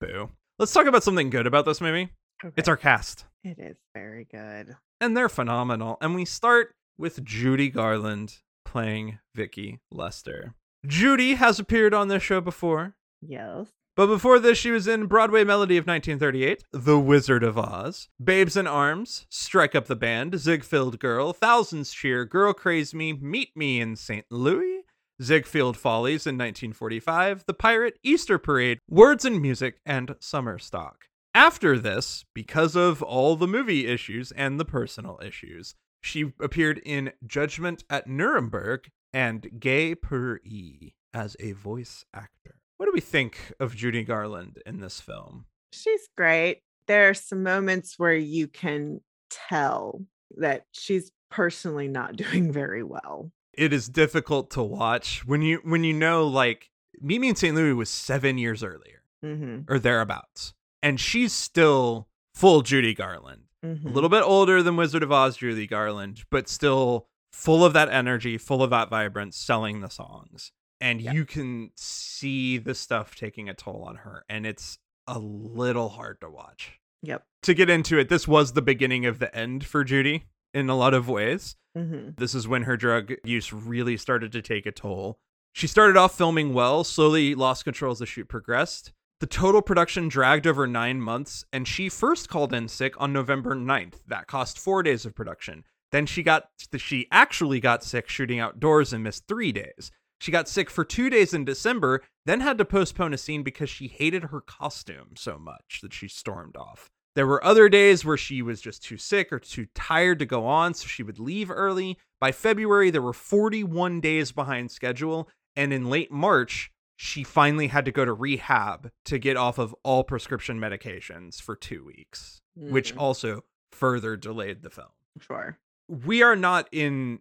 Boo. 0.00 0.30
Let's 0.62 0.72
talk 0.72 0.86
about 0.86 1.02
something 1.02 1.28
good 1.28 1.48
about 1.48 1.64
this 1.64 1.80
movie. 1.80 2.10
Okay. 2.44 2.54
It's 2.56 2.68
our 2.68 2.76
cast. 2.76 3.24
It 3.42 3.58
is 3.58 3.76
very 3.96 4.28
good. 4.30 4.76
and 5.00 5.16
they're 5.16 5.28
phenomenal. 5.28 5.98
And 6.00 6.14
we 6.14 6.24
start 6.24 6.72
with 6.96 7.24
Judy 7.24 7.68
Garland 7.68 8.36
playing 8.64 9.18
Vicky 9.34 9.80
Lester. 9.90 10.54
Judy 10.86 11.34
has 11.34 11.58
appeared 11.58 11.92
on 11.92 12.06
this 12.06 12.22
show 12.22 12.40
before. 12.40 12.94
Yes. 13.20 13.70
But 13.96 14.06
before 14.06 14.38
this, 14.38 14.56
she 14.56 14.70
was 14.70 14.86
in 14.86 15.06
Broadway 15.06 15.42
Melody 15.42 15.78
of 15.78 15.86
1938, 15.88 16.62
The 16.72 16.96
Wizard 17.00 17.42
of 17.42 17.58
Oz, 17.58 18.08
Babes 18.22 18.56
in 18.56 18.68
Arms, 18.68 19.26
Strike 19.30 19.74
Up 19.74 19.86
the 19.86 19.96
Band, 19.96 20.38
Ziegfeld 20.38 21.00
Girl, 21.00 21.32
Thousands 21.32 21.92
Cheer, 21.92 22.24
Girl 22.24 22.52
Craze 22.52 22.94
Me, 22.94 23.12
Meet 23.12 23.56
Me 23.56 23.80
in 23.80 23.96
St. 23.96 24.26
Louis, 24.30 24.81
Ziegfeld 25.22 25.76
Follies 25.76 26.26
in 26.26 26.36
1945, 26.36 27.44
The 27.46 27.54
Pirate, 27.54 27.98
Easter 28.02 28.38
Parade, 28.38 28.78
Words 28.88 29.24
and 29.24 29.40
Music, 29.40 29.78
and 29.86 30.16
Summer 30.18 30.58
Stock. 30.58 31.06
After 31.34 31.78
this, 31.78 32.24
because 32.34 32.74
of 32.74 33.02
all 33.02 33.36
the 33.36 33.46
movie 33.46 33.86
issues 33.86 34.32
and 34.32 34.58
the 34.58 34.64
personal 34.64 35.20
issues, 35.24 35.74
she 36.00 36.32
appeared 36.40 36.78
in 36.84 37.12
Judgment 37.24 37.84
at 37.88 38.08
Nuremberg 38.08 38.88
and 39.12 39.60
Gay 39.60 39.94
Per 39.94 40.40
E 40.44 40.92
as 41.14 41.36
a 41.38 41.52
voice 41.52 42.04
actor. 42.12 42.56
What 42.76 42.86
do 42.86 42.92
we 42.92 43.00
think 43.00 43.52
of 43.60 43.76
Judy 43.76 44.02
Garland 44.02 44.58
in 44.66 44.80
this 44.80 45.00
film? 45.00 45.46
She's 45.72 46.08
great. 46.16 46.62
There 46.86 47.08
are 47.08 47.14
some 47.14 47.44
moments 47.44 47.98
where 47.98 48.14
you 48.16 48.48
can 48.48 49.00
tell 49.30 50.02
that 50.36 50.64
she's 50.72 51.12
personally 51.30 51.86
not 51.86 52.16
doing 52.16 52.50
very 52.50 52.82
well. 52.82 53.30
It 53.54 53.72
is 53.72 53.88
difficult 53.88 54.50
to 54.52 54.62
watch 54.62 55.26
when 55.26 55.42
you 55.42 55.60
when 55.64 55.84
you 55.84 55.92
know 55.92 56.26
like 56.26 56.70
Meet 57.00 57.20
Me 57.20 57.28
in 57.28 57.36
St. 57.36 57.54
Louis 57.54 57.72
was 57.72 57.90
seven 57.90 58.38
years 58.38 58.62
earlier 58.62 59.02
Mm-hmm. 59.24 59.72
or 59.72 59.78
thereabouts, 59.78 60.52
and 60.82 60.98
she's 60.98 61.32
still 61.32 62.08
full 62.34 62.62
Judy 62.62 62.92
Garland. 62.92 63.42
Mm-hmm. 63.64 63.86
a 63.86 63.90
little 63.92 64.08
bit 64.10 64.24
older 64.24 64.60
than 64.64 64.74
Wizard 64.74 65.04
of 65.04 65.12
Oz 65.12 65.36
Judy 65.36 65.68
Garland, 65.68 66.24
but 66.28 66.48
still 66.48 67.06
full 67.32 67.64
of 67.64 67.72
that 67.74 67.88
energy, 67.88 68.36
full 68.36 68.60
of 68.64 68.70
that 68.70 68.90
vibrance, 68.90 69.36
selling 69.36 69.80
the 69.80 69.88
songs. 69.88 70.50
And 70.80 71.00
Yeah. 71.00 71.12
you 71.12 71.24
can 71.24 71.70
see 71.76 72.58
the 72.58 72.74
stuff 72.74 73.14
taking 73.14 73.48
a 73.48 73.54
toll 73.54 73.84
on 73.86 73.96
her, 73.98 74.24
and 74.28 74.44
it's 74.44 74.78
a 75.06 75.20
little 75.20 75.90
hard 75.90 76.20
to 76.22 76.28
watch. 76.28 76.80
Yep. 77.02 77.24
To 77.44 77.54
get 77.54 77.70
into 77.70 77.96
it, 77.98 78.08
this 78.08 78.26
was 78.26 78.54
the 78.54 78.62
beginning 78.62 79.06
of 79.06 79.20
the 79.20 79.32
end 79.32 79.64
for 79.64 79.84
Judy 79.84 80.24
in 80.54 80.68
a 80.68 80.76
lot 80.76 80.94
of 80.94 81.08
ways. 81.08 81.56
Mm-hmm. 81.76 82.10
This 82.16 82.34
is 82.34 82.46
when 82.46 82.64
her 82.64 82.76
drug 82.76 83.12
use 83.24 83.52
really 83.52 83.96
started 83.96 84.32
to 84.32 84.42
take 84.42 84.66
a 84.66 84.72
toll. 84.72 85.18
She 85.52 85.66
started 85.66 85.96
off 85.96 86.16
filming 86.16 86.54
well, 86.54 86.84
slowly 86.84 87.34
lost 87.34 87.64
control 87.64 87.92
as 87.92 87.98
the 87.98 88.06
shoot 88.06 88.28
progressed. 88.28 88.92
The 89.20 89.26
total 89.26 89.62
production 89.62 90.08
dragged 90.08 90.46
over 90.46 90.66
nine 90.66 91.00
months, 91.00 91.44
and 91.52 91.68
she 91.68 91.88
first 91.88 92.28
called 92.28 92.52
in 92.52 92.68
sick 92.68 92.94
on 93.00 93.12
November 93.12 93.54
9th. 93.54 94.00
That 94.08 94.26
cost 94.26 94.58
four 94.58 94.82
days 94.82 95.06
of 95.06 95.14
production. 95.14 95.64
Then 95.92 96.06
she 96.06 96.22
got 96.22 96.48
she 96.76 97.06
actually 97.12 97.60
got 97.60 97.84
sick 97.84 98.08
shooting 98.08 98.40
outdoors 98.40 98.92
and 98.92 99.04
missed 99.04 99.28
three 99.28 99.52
days. 99.52 99.92
She 100.20 100.32
got 100.32 100.48
sick 100.48 100.70
for 100.70 100.84
two 100.84 101.10
days 101.10 101.34
in 101.34 101.44
December, 101.44 102.02
then 102.24 102.40
had 102.40 102.56
to 102.58 102.64
postpone 102.64 103.12
a 103.12 103.18
scene 103.18 103.42
because 103.42 103.68
she 103.68 103.88
hated 103.88 104.24
her 104.24 104.40
costume 104.40 105.10
so 105.16 105.38
much 105.38 105.80
that 105.82 105.92
she 105.92 106.08
stormed 106.08 106.56
off. 106.56 106.90
There 107.14 107.26
were 107.26 107.44
other 107.44 107.68
days 107.68 108.04
where 108.04 108.16
she 108.16 108.40
was 108.42 108.60
just 108.60 108.82
too 108.82 108.96
sick 108.96 109.32
or 109.32 109.38
too 109.38 109.66
tired 109.74 110.18
to 110.20 110.26
go 110.26 110.46
on, 110.46 110.74
so 110.74 110.86
she 110.86 111.02
would 111.02 111.18
leave 111.18 111.50
early. 111.50 111.98
By 112.20 112.32
February, 112.32 112.90
there 112.90 113.02
were 113.02 113.12
41 113.12 114.00
days 114.00 114.32
behind 114.32 114.70
schedule, 114.70 115.28
and 115.54 115.72
in 115.72 115.90
late 115.90 116.10
March, 116.10 116.70
she 116.96 117.22
finally 117.24 117.66
had 117.66 117.84
to 117.84 117.92
go 117.92 118.04
to 118.04 118.12
rehab 118.12 118.90
to 119.06 119.18
get 119.18 119.36
off 119.36 119.58
of 119.58 119.74
all 119.82 120.04
prescription 120.04 120.58
medications 120.58 121.40
for 121.40 121.54
two 121.56 121.84
weeks, 121.84 122.40
which 122.54 122.94
Mhm. 122.94 122.98
also 122.98 123.44
further 123.72 124.16
delayed 124.16 124.62
the 124.62 124.70
film. 124.70 124.92
Sure. 125.20 125.58
We 125.88 126.22
are 126.22 126.36
not 126.36 126.68
in 126.72 127.20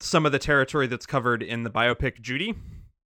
some 0.00 0.24
of 0.24 0.32
the 0.32 0.38
territory 0.38 0.86
that's 0.86 1.06
covered 1.06 1.42
in 1.42 1.64
the 1.64 1.70
biopic 1.70 2.20
Judy, 2.20 2.54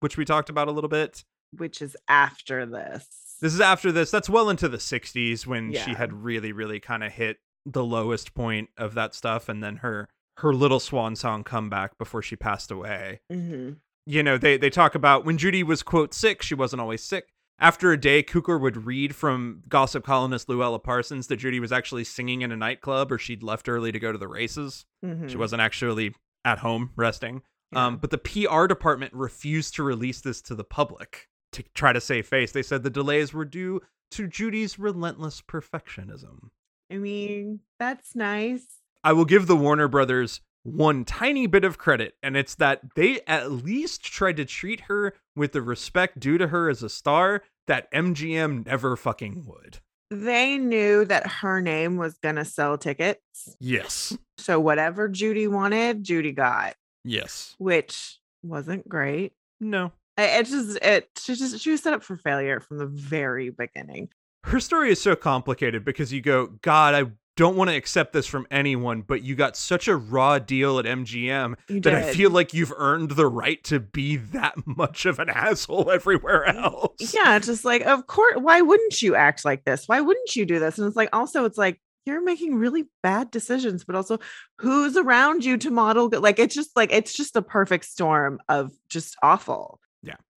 which 0.00 0.16
we 0.16 0.24
talked 0.24 0.48
about 0.48 0.68
a 0.68 0.72
little 0.72 0.88
bit. 0.88 1.24
Which 1.50 1.82
is 1.82 1.96
after 2.08 2.64
this. 2.64 3.25
This 3.40 3.54
is 3.54 3.60
after 3.60 3.92
this. 3.92 4.10
That's 4.10 4.30
well 4.30 4.48
into 4.48 4.68
the 4.68 4.78
60s 4.78 5.46
when 5.46 5.72
she 5.72 5.94
had 5.94 6.12
really, 6.12 6.52
really 6.52 6.80
kind 6.80 7.04
of 7.04 7.12
hit 7.12 7.38
the 7.64 7.84
lowest 7.84 8.34
point 8.34 8.70
of 8.78 8.94
that 8.94 9.14
stuff. 9.14 9.48
And 9.48 9.62
then 9.62 9.76
her 9.76 10.08
her 10.38 10.52
little 10.52 10.80
swan 10.80 11.16
song 11.16 11.44
comeback 11.44 11.96
before 11.98 12.22
she 12.22 12.36
passed 12.36 12.70
away. 12.70 13.20
Mm-hmm. 13.32 13.72
You 14.06 14.22
know, 14.22 14.38
they, 14.38 14.56
they 14.56 14.70
talk 14.70 14.94
about 14.94 15.24
when 15.24 15.38
Judy 15.38 15.62
was, 15.62 15.82
quote, 15.82 16.14
sick, 16.14 16.42
she 16.42 16.54
wasn't 16.54 16.80
always 16.80 17.02
sick. 17.02 17.28
After 17.58 17.90
a 17.90 17.98
day, 17.98 18.22
Cukor 18.22 18.60
would 18.60 18.84
read 18.84 19.14
from 19.14 19.62
gossip 19.66 20.04
columnist 20.04 20.46
Louella 20.46 20.82
Parsons 20.82 21.28
that 21.28 21.38
Judy 21.38 21.58
was 21.58 21.72
actually 21.72 22.04
singing 22.04 22.42
in 22.42 22.52
a 22.52 22.56
nightclub 22.56 23.10
or 23.10 23.18
she'd 23.18 23.42
left 23.42 23.68
early 23.68 23.90
to 23.92 23.98
go 23.98 24.12
to 24.12 24.18
the 24.18 24.28
races. 24.28 24.84
Mm-hmm. 25.04 25.28
She 25.28 25.38
wasn't 25.38 25.62
actually 25.62 26.14
at 26.44 26.58
home 26.58 26.90
resting. 26.96 27.42
Um, 27.74 27.96
but 27.96 28.10
the 28.10 28.18
PR 28.18 28.66
department 28.66 29.12
refused 29.12 29.74
to 29.74 29.82
release 29.82 30.20
this 30.20 30.40
to 30.42 30.54
the 30.54 30.64
public 30.64 31.28
to 31.52 31.62
try 31.74 31.92
to 31.92 32.00
save 32.00 32.26
face. 32.26 32.52
They 32.52 32.62
said 32.62 32.82
the 32.82 32.90
delays 32.90 33.32
were 33.32 33.44
due 33.44 33.80
to 34.12 34.26
Judy's 34.26 34.78
relentless 34.78 35.40
perfectionism. 35.42 36.48
I 36.90 36.98
mean, 36.98 37.60
that's 37.78 38.14
nice. 38.14 38.64
I 39.02 39.12
will 39.12 39.24
give 39.24 39.46
the 39.46 39.56
Warner 39.56 39.88
Brothers 39.88 40.40
one 40.62 41.04
tiny 41.04 41.46
bit 41.46 41.64
of 41.64 41.78
credit, 41.78 42.14
and 42.22 42.36
it's 42.36 42.54
that 42.56 42.80
they 42.96 43.20
at 43.26 43.50
least 43.52 44.02
tried 44.02 44.36
to 44.36 44.44
treat 44.44 44.82
her 44.82 45.14
with 45.34 45.52
the 45.52 45.62
respect 45.62 46.18
due 46.18 46.38
to 46.38 46.48
her 46.48 46.68
as 46.68 46.82
a 46.82 46.88
star 46.88 47.42
that 47.66 47.90
MGM 47.92 48.66
never 48.66 48.96
fucking 48.96 49.44
would. 49.46 49.78
They 50.10 50.56
knew 50.58 51.04
that 51.04 51.26
her 51.26 51.60
name 51.60 51.96
was 51.96 52.18
going 52.18 52.36
to 52.36 52.44
sell 52.44 52.78
tickets. 52.78 53.56
Yes. 53.58 54.16
So 54.38 54.60
whatever 54.60 55.08
Judy 55.08 55.48
wanted, 55.48 56.04
Judy 56.04 56.30
got, 56.32 56.76
Yes. 57.04 57.54
which 57.58 58.18
wasn't 58.44 58.88
great. 58.88 59.32
No. 59.60 59.90
It 60.18 60.44
just 60.44 60.78
it 60.82 61.10
she 61.18 61.34
just 61.34 61.60
she 61.60 61.70
was 61.70 61.82
set 61.82 61.92
up 61.92 62.02
for 62.02 62.16
failure 62.16 62.60
from 62.60 62.78
the 62.78 62.86
very 62.86 63.50
beginning. 63.50 64.08
her 64.44 64.60
story 64.60 64.90
is 64.90 65.00
so 65.00 65.14
complicated 65.16 65.84
because 65.84 66.12
you 66.12 66.20
go, 66.20 66.46
God, 66.62 66.94
I 66.94 67.10
don't 67.36 67.56
want 67.56 67.68
to 67.68 67.76
accept 67.76 68.14
this 68.14 68.26
from 68.26 68.46
anyone, 68.50 69.02
but 69.02 69.22
you 69.22 69.34
got 69.34 69.56
such 69.58 69.88
a 69.88 69.96
raw 69.96 70.38
deal 70.38 70.78
at 70.78 70.86
MGM 70.86 71.54
that 71.82 71.94
I 71.94 72.14
feel 72.14 72.30
like 72.30 72.54
you've 72.54 72.72
earned 72.74 73.10
the 73.10 73.26
right 73.26 73.62
to 73.64 73.78
be 73.78 74.16
that 74.16 74.54
much 74.66 75.04
of 75.04 75.18
an 75.18 75.28
asshole 75.28 75.90
everywhere 75.90 76.46
else. 76.46 77.12
Yeah, 77.12 77.38
just 77.38 77.64
like 77.64 77.82
of 77.82 78.06
course, 78.06 78.38
why 78.38 78.62
wouldn't 78.62 79.02
you 79.02 79.14
act 79.14 79.44
like 79.44 79.64
this? 79.64 79.86
Why 79.86 80.00
wouldn't 80.00 80.34
you 80.34 80.46
do 80.46 80.58
this? 80.58 80.78
And 80.78 80.86
it's 80.86 80.96
like 80.96 81.10
also 81.12 81.44
it's 81.44 81.58
like 81.58 81.78
you're 82.06 82.22
making 82.24 82.54
really 82.54 82.84
bad 83.02 83.30
decisions, 83.30 83.84
but 83.84 83.96
also 83.96 84.18
who's 84.58 84.96
around 84.96 85.44
you 85.44 85.58
to 85.58 85.70
model? 85.70 86.08
Like 86.10 86.38
it's 86.38 86.54
just 86.54 86.70
like 86.74 86.90
it's 86.92 87.12
just 87.12 87.36
a 87.36 87.42
perfect 87.42 87.84
storm 87.84 88.38
of 88.48 88.72
just 88.88 89.14
awful. 89.22 89.80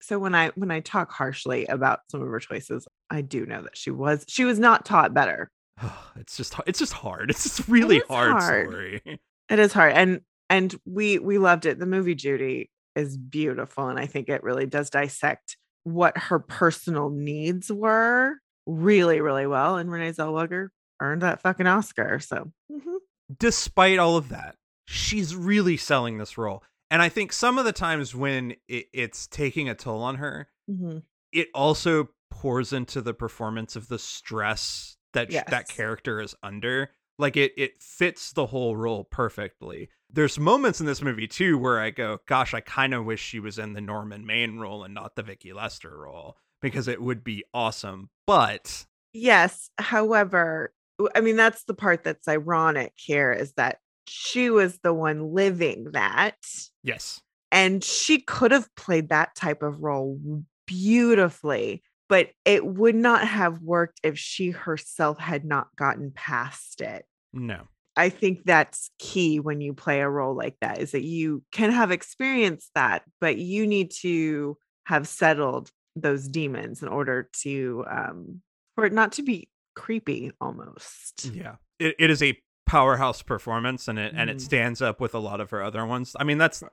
So 0.01 0.19
when 0.19 0.35
I 0.35 0.49
when 0.55 0.71
I 0.71 0.79
talk 0.79 1.11
harshly 1.11 1.65
about 1.65 1.99
some 2.09 2.21
of 2.21 2.27
her 2.27 2.39
choices, 2.39 2.87
I 3.09 3.21
do 3.21 3.45
know 3.45 3.61
that 3.63 3.77
she 3.77 3.91
was 3.91 4.25
she 4.27 4.45
was 4.45 4.59
not 4.59 4.85
taught 4.85 5.13
better. 5.13 5.49
it's 6.15 6.37
just 6.37 6.55
it's 6.67 6.79
just 6.79 6.93
hard. 6.93 7.29
It's 7.29 7.43
just 7.43 7.67
really 7.67 7.97
is 7.97 8.03
hard, 8.07 8.31
hard. 8.31 8.69
story. 8.69 9.01
It 9.49 9.57
is 9.57 9.73
hard. 9.73 9.93
And 9.93 10.21
and 10.51 10.79
we 10.85 11.17
we 11.17 11.39
loved 11.39 11.65
it. 11.65 11.79
The 11.79 11.87
movie 11.87 12.13
Judy 12.13 12.69
is 12.95 13.17
beautiful. 13.17 13.87
And 13.87 13.97
I 13.97 14.05
think 14.05 14.29
it 14.29 14.43
really 14.43 14.67
does 14.67 14.91
dissect 14.91 15.57
what 15.85 16.15
her 16.17 16.37
personal 16.37 17.09
needs 17.09 17.71
were 17.71 18.35
really, 18.67 19.21
really 19.21 19.47
well. 19.47 19.77
And 19.77 19.91
Renee 19.91 20.11
Zellweger 20.11 20.67
earned 21.01 21.23
that 21.23 21.41
fucking 21.41 21.65
Oscar. 21.65 22.19
So 22.19 22.51
mhm. 22.71 22.97
Despite 23.39 23.99
all 23.99 24.17
of 24.17 24.29
that, 24.29 24.55
she's 24.85 25.35
really 25.35 25.77
selling 25.77 26.17
this 26.17 26.37
role. 26.37 26.63
And 26.91 27.01
I 27.01 27.09
think 27.09 27.31
some 27.33 27.57
of 27.57 27.65
the 27.65 27.71
times 27.73 28.15
when 28.15 28.55
it, 28.67 28.87
it's 28.93 29.27
taking 29.27 29.69
a 29.69 29.75
toll 29.75 30.01
on 30.01 30.15
her, 30.15 30.49
Mhm. 30.69 31.03
it 31.31 31.47
also 31.53 32.09
pours 32.31 32.73
into 32.73 33.01
the 33.01 33.13
performance 33.13 33.75
of 33.75 33.87
the 33.87 33.99
stress 33.99 34.97
that 35.13 35.31
sh- 35.31 35.37
that 35.47 35.67
character 35.67 36.21
is 36.21 36.35
under 36.43 36.91
like 37.17 37.35
it 37.35 37.51
it 37.57 37.81
fits 37.81 38.31
the 38.31 38.45
whole 38.45 38.77
role 38.77 39.03
perfectly 39.03 39.89
there's 40.11 40.37
moments 40.39 40.79
in 40.79 40.85
this 40.85 41.01
movie 41.01 41.27
too 41.27 41.57
where 41.57 41.79
i 41.79 41.89
go 41.89 42.19
gosh 42.27 42.53
i 42.53 42.61
kind 42.61 42.93
of 42.93 43.03
wish 43.05 43.19
she 43.19 43.39
was 43.39 43.57
in 43.57 43.73
the 43.73 43.81
Norman 43.81 44.25
Maine 44.27 44.59
role 44.59 44.83
and 44.83 44.93
not 44.93 45.15
the 45.15 45.23
vicky 45.23 45.51
lester 45.51 45.97
role 45.97 46.37
because 46.61 46.87
it 46.87 47.01
would 47.01 47.23
be 47.23 47.43
awesome 47.53 48.09
but 48.27 48.85
yes. 49.11 49.71
However, 49.79 50.71
I 51.15 51.21
mean, 51.21 51.35
that's 51.35 51.63
the 51.63 51.73
part 51.73 52.03
that's 52.03 52.27
ironic 52.27 52.93
here 52.95 53.31
is 53.33 53.53
that 53.53 53.79
she 54.09 54.49
was 54.49 54.79
the 54.79 54.93
one 54.93 55.33
living 55.33 55.91
that. 55.91 56.37
yes. 56.83 57.21
And 57.51 57.83
she 57.83 58.19
could 58.19 58.51
have 58.51 58.73
played 58.75 59.09
that 59.09 59.33
type 59.35 59.63
of 59.63 59.81
role 59.81 60.19
beautifully 60.67 61.81
but 62.09 62.31
it 62.43 62.65
would 62.65 62.95
not 62.95 63.25
have 63.25 63.61
worked 63.61 63.99
if 64.03 64.17
she 64.17 64.49
herself 64.49 65.19
had 65.19 65.45
not 65.45 65.67
gotten 65.75 66.11
past 66.11 66.81
it. 66.81 67.05
No. 67.31 67.67
I 67.95 68.09
think 68.09 68.43
that's 68.43 68.89
key 68.97 69.39
when 69.39 69.61
you 69.61 69.73
play 69.73 70.01
a 70.01 70.09
role 70.09 70.35
like 70.35 70.55
that 70.61 70.79
is 70.79 70.91
that 70.91 71.03
you 71.03 71.43
can 71.51 71.71
have 71.71 71.91
experienced 71.91 72.71
that 72.73 73.03
but 73.21 73.37
you 73.37 73.67
need 73.67 73.91
to 74.01 74.57
have 74.85 75.07
settled 75.07 75.69
those 75.95 76.27
demons 76.27 76.81
in 76.81 76.87
order 76.87 77.29
to 77.41 77.85
um 77.89 78.41
for 78.75 78.85
it 78.85 78.93
not 78.93 79.13
to 79.13 79.21
be 79.21 79.49
creepy 79.75 80.31
almost. 80.41 81.25
Yeah. 81.33 81.55
It, 81.77 81.95
it 81.99 82.09
is 82.09 82.23
a 82.23 82.37
powerhouse 82.69 83.21
performance 83.23 83.87
and 83.87 83.97
it 83.97 84.13
and 84.15 84.29
it 84.29 84.37
Mhm. 84.37 84.41
stands 84.41 84.81
up 84.81 84.99
with 85.01 85.15
a 85.15 85.19
lot 85.19 85.41
of 85.41 85.49
her 85.49 85.63
other 85.63 85.85
ones 85.85 86.15
i 86.19 86.23
mean 86.23 86.37
that's 86.37 86.63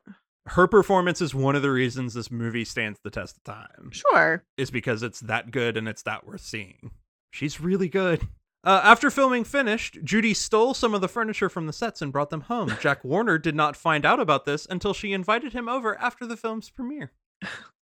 her 0.49 0.67
performance 0.69 1.21
is 1.23 1.35
one 1.35 1.57
of 1.57 1.63
the 1.63 1.71
reasons 1.71 2.13
this 2.15 2.31
movie 2.31 2.65
stands 2.65 3.01
the 3.03 3.11
test 3.11 3.37
of 3.39 3.43
time. 3.43 3.91
Sure. 3.91 4.45
Is 4.57 4.71
because 4.71 5.03
it's 5.03 5.19
that 5.21 5.51
good 5.51 5.77
and 5.77 5.89
it's 5.89 6.05
that 6.05 6.25
worth 6.25 6.41
seeing. 6.43 6.93
She's 7.33 7.61
really 7.61 7.89
good. 7.89 8.29
Uh, 8.63 8.81
after 8.85 9.11
filming 9.11 9.43
finished, 9.43 9.99
Judy 10.05 10.35
stole 10.35 10.73
some 10.73 10.95
of 10.95 11.01
the 11.01 11.09
furniture 11.09 11.49
from 11.49 11.67
the 11.67 11.73
sets 11.73 12.01
and 12.01 12.13
brought 12.13 12.31
them 12.31 12.43
home. 12.43 12.69
Jack 12.81 13.03
Warner 13.03 13.39
did 13.39 13.57
not 13.57 13.75
find 13.75 14.07
out 14.07 14.21
about 14.21 14.45
this 14.45 14.69
until 14.71 14.95
she 14.95 15.13
invited 15.13 15.53
him 15.53 15.69
over 15.69 15.99
after 16.01 16.25
the 16.27 16.37
film's 16.37 16.71
premiere. 16.71 17.11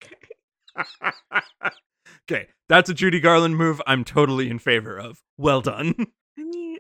Okay. 0.05 0.17
okay, 2.31 2.47
that's 2.69 2.89
a 2.89 2.95
Judy 2.95 3.19
Garland 3.19 3.57
move 3.57 3.83
I'm 3.89 4.05
totally 4.05 4.49
in 4.49 4.61
favor 4.61 4.97
of. 4.99 5.21
Well 5.37 5.63
done. 5.63 5.95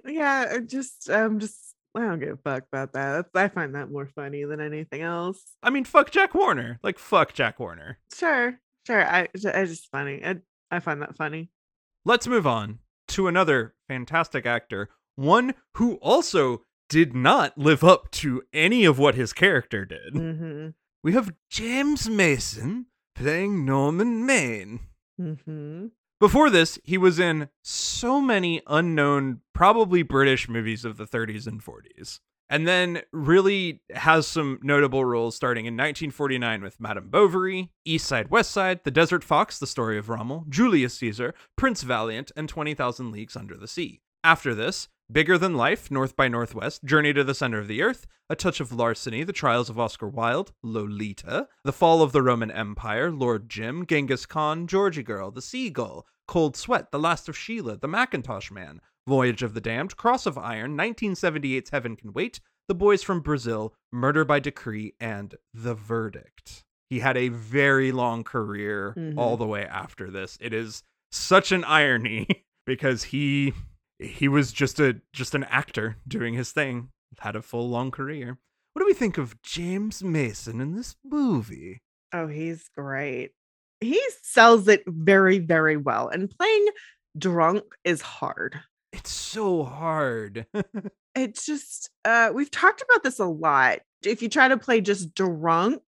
I 0.05 0.11
yeah, 0.11 0.55
it 0.55 0.68
just 0.68 1.09
I'm 1.11 1.38
just 1.38 1.74
I 1.94 2.00
don't 2.00 2.20
give 2.20 2.30
a 2.30 2.36
fuck 2.36 2.64
about 2.72 2.92
that. 2.94 3.26
I 3.34 3.48
find 3.48 3.74
that 3.74 3.90
more 3.90 4.07
funny 4.07 4.44
than 4.44 4.61
anything 4.61 5.03
else. 5.03 5.40
I 5.62 5.70
mean, 5.70 5.84
fuck 5.84 6.11
Jack 6.11 6.34
Warner. 6.34 6.78
Like, 6.82 6.98
fuck 6.98 7.34
Jack 7.34 7.61
Warner. 7.61 7.98
Sure, 8.14 8.59
sure. 8.86 9.07
I 9.07 9.28
it's 9.34 9.42
just 9.42 9.90
funny. 9.90 10.24
I 10.24 10.36
I 10.70 10.80
find 10.80 11.03
that 11.03 11.16
funny. 11.16 11.50
Let's 12.05 12.26
move 12.26 12.46
on 12.46 12.78
to 13.09 13.28
another 13.28 13.74
fantastic 13.88 14.46
actor, 14.46 14.88
one 15.16 15.55
who 15.76 15.96
also 15.96 16.62
did 16.88 17.14
not 17.14 17.57
live 17.57 17.84
up 17.84 18.11
to 18.11 18.42
any 18.53 18.84
of 18.84 18.98
what 18.98 19.14
his 19.14 19.32
character 19.32 19.84
did. 19.84 20.14
Mm-hmm. 20.14 20.68
We 21.03 21.12
have 21.12 21.32
James 21.50 22.09
Mason 22.09 22.86
playing 23.14 23.64
Norman 23.64 24.24
Maine. 24.24 24.80
Mm-hmm. 25.20 25.86
Before 26.22 26.50
this, 26.50 26.78
he 26.84 26.98
was 26.98 27.18
in 27.18 27.48
so 27.62 28.20
many 28.20 28.62
unknown, 28.68 29.40
probably 29.52 30.04
British 30.04 30.48
movies 30.48 30.84
of 30.84 30.96
the 30.96 31.04
30s 31.04 31.48
and 31.48 31.60
40s. 31.60 32.20
And 32.48 32.64
then 32.64 33.02
really 33.12 33.82
has 33.92 34.28
some 34.28 34.60
notable 34.62 35.04
roles 35.04 35.34
starting 35.34 35.66
in 35.66 35.74
1949 35.74 36.62
with 36.62 36.78
Madame 36.78 37.08
Bovary, 37.10 37.72
East 37.84 38.06
Side, 38.06 38.30
West 38.30 38.52
Side, 38.52 38.84
The 38.84 38.92
Desert 38.92 39.24
Fox, 39.24 39.58
The 39.58 39.66
Story 39.66 39.98
of 39.98 40.08
Rommel, 40.08 40.46
Julius 40.48 40.94
Caesar, 40.98 41.34
Prince 41.56 41.82
Valiant, 41.82 42.30
and 42.36 42.48
20,000 42.48 43.10
Leagues 43.10 43.34
Under 43.34 43.56
the 43.56 43.66
Sea. 43.66 44.00
After 44.22 44.54
this, 44.54 44.86
Bigger 45.10 45.36
Than 45.36 45.56
Life, 45.56 45.90
North 45.90 46.14
by 46.14 46.28
Northwest, 46.28 46.84
Journey 46.84 47.12
to 47.12 47.24
the 47.24 47.34
Center 47.34 47.58
of 47.58 47.66
the 47.66 47.82
Earth, 47.82 48.06
A 48.30 48.36
Touch 48.36 48.60
of 48.60 48.72
Larceny, 48.72 49.24
The 49.24 49.32
Trials 49.32 49.68
of 49.68 49.78
Oscar 49.78 50.06
Wilde, 50.06 50.52
Lolita, 50.62 51.48
The 51.64 51.72
Fall 51.72 52.00
of 52.00 52.12
the 52.12 52.22
Roman 52.22 52.52
Empire, 52.52 53.10
Lord 53.10 53.48
Jim, 53.48 53.84
Genghis 53.84 54.24
Khan, 54.24 54.68
Georgy 54.68 55.02
Girl, 55.02 55.32
The 55.32 55.42
Seagull, 55.42 56.06
Cold 56.28 56.56
Sweat, 56.56 56.90
The 56.92 56.98
Last 56.98 57.28
of 57.28 57.36
Sheila, 57.36 57.76
The 57.76 57.88
Mackintosh 57.88 58.50
Man, 58.50 58.80
Voyage 59.08 59.42
of 59.42 59.54
the 59.54 59.60
Damned, 59.60 59.96
Cross 59.96 60.26
of 60.26 60.38
Iron, 60.38 60.76
1978's 60.76 61.70
Heaven 61.70 61.96
Can 61.96 62.12
Wait, 62.12 62.40
The 62.68 62.74
Boys 62.74 63.02
from 63.02 63.20
Brazil, 63.20 63.74
Murder 63.92 64.24
by 64.24 64.40
Decree, 64.40 64.94
and 65.00 65.34
The 65.52 65.74
Verdict. 65.74 66.64
He 66.88 67.00
had 67.00 67.16
a 67.16 67.28
very 67.28 67.90
long 67.90 68.22
career 68.22 68.94
Mhm. 68.96 69.16
all 69.16 69.36
the 69.36 69.46
way 69.46 69.64
after 69.64 70.10
this. 70.10 70.36
It 70.40 70.52
is 70.52 70.82
such 71.10 71.50
an 71.52 71.64
irony 71.64 72.26
because 72.66 73.04
he 73.04 73.54
he 73.98 74.26
was 74.28 74.52
just 74.52 74.80
a 74.80 75.00
just 75.12 75.34
an 75.34 75.44
actor 75.44 75.96
doing 76.08 76.34
his 76.34 76.52
thing, 76.52 76.90
had 77.20 77.36
a 77.36 77.42
full 77.42 77.68
long 77.70 77.90
career. 77.90 78.38
What 78.72 78.80
do 78.80 78.86
we 78.86 78.94
think 78.94 79.16
of 79.18 79.40
James 79.42 80.02
Mason 80.02 80.60
in 80.60 80.74
this 80.74 80.96
movie? 81.04 81.78
Oh, 82.12 82.26
he's 82.26 82.68
great. 82.68 83.32
He 83.83 84.01
sells 84.22 84.68
it 84.68 84.83
very, 84.87 85.39
very 85.39 85.76
well. 85.76 86.09
And 86.09 86.30
playing 86.30 86.68
drunk 87.18 87.64
is 87.85 88.01
hard. 88.01 88.61
It's 88.93 89.11
so 89.11 89.64
hard. 89.64 90.47
It's 91.14 91.45
just 91.45 91.91
uh 92.07 92.30
we've 92.33 92.51
talked 92.51 92.80
about 92.80 93.03
this 93.03 93.18
a 93.18 93.26
lot. 93.26 93.80
If 94.03 94.22
you 94.22 94.30
try 94.30 94.49
to 94.49 94.57
play 94.57 94.80
just 94.80 95.14
drunk, 95.14 95.83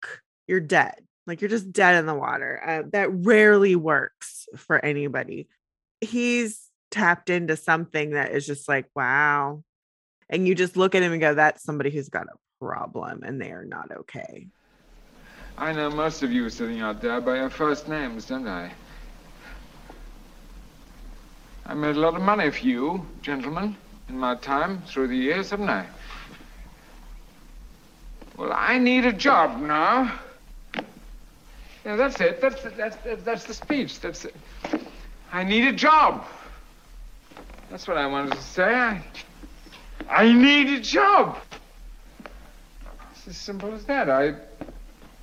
you're 0.48 0.60
dead. 0.60 0.94
Like 1.26 1.40
you're 1.40 1.50
just 1.50 1.72
dead 1.72 1.96
in 1.96 2.06
the 2.06 2.14
water. 2.14 2.60
Uh, 2.66 2.82
that 2.92 3.12
rarely 3.12 3.76
works 3.76 4.48
for 4.56 4.82
anybody. 4.84 5.48
He's 6.00 6.70
tapped 6.90 7.30
into 7.30 7.56
something 7.56 8.10
that 8.10 8.32
is 8.32 8.46
just 8.46 8.68
like, 8.68 8.86
wow. 8.96 9.62
And 10.28 10.48
you 10.48 10.54
just 10.54 10.76
look 10.76 10.94
at 10.94 11.02
him 11.02 11.12
and 11.12 11.20
go, 11.20 11.34
that's 11.34 11.62
somebody 11.62 11.90
who's 11.90 12.08
got 12.08 12.26
a 12.26 12.64
problem 12.64 13.22
and 13.22 13.40
they 13.40 13.50
are 13.50 13.64
not 13.64 13.90
okay. 13.94 14.48
I 15.60 15.72
know 15.74 15.90
most 15.90 16.22
of 16.22 16.32
you 16.32 16.48
sitting 16.48 16.80
out 16.80 17.02
there 17.02 17.20
by 17.20 17.36
your 17.36 17.50
first 17.50 17.86
names, 17.86 18.24
don't 18.24 18.48
I? 18.48 18.72
I 21.66 21.74
made 21.74 21.96
a 21.96 22.00
lot 22.00 22.14
of 22.14 22.22
money 22.22 22.50
for 22.50 22.64
you, 22.64 23.06
gentlemen, 23.20 23.76
in 24.08 24.16
my 24.18 24.36
time 24.36 24.80
through 24.86 25.08
the 25.08 25.16
years, 25.16 25.50
haven't 25.50 25.68
I? 25.68 25.84
Well, 28.38 28.54
I 28.54 28.78
need 28.78 29.04
a 29.04 29.12
job 29.12 29.60
now. 29.60 30.18
Yeah, 31.84 31.96
that's 31.96 32.18
it. 32.22 32.40
That's 32.40 32.62
that's 32.62 32.96
that's, 32.96 33.22
that's 33.22 33.44
the 33.44 33.52
speech. 33.52 34.00
That's 34.00 34.24
it. 34.24 34.34
I 35.30 35.44
need 35.44 35.66
a 35.66 35.72
job. 35.72 36.24
That's 37.70 37.86
what 37.86 37.98
I 37.98 38.06
wanted 38.06 38.32
to 38.32 38.42
say. 38.42 38.64
I, 38.64 39.02
I 40.08 40.32
need 40.32 40.78
a 40.78 40.80
job. 40.80 41.36
It's 43.12 43.28
as 43.28 43.36
simple 43.36 43.74
as 43.74 43.84
that. 43.84 44.08
I 44.08 44.36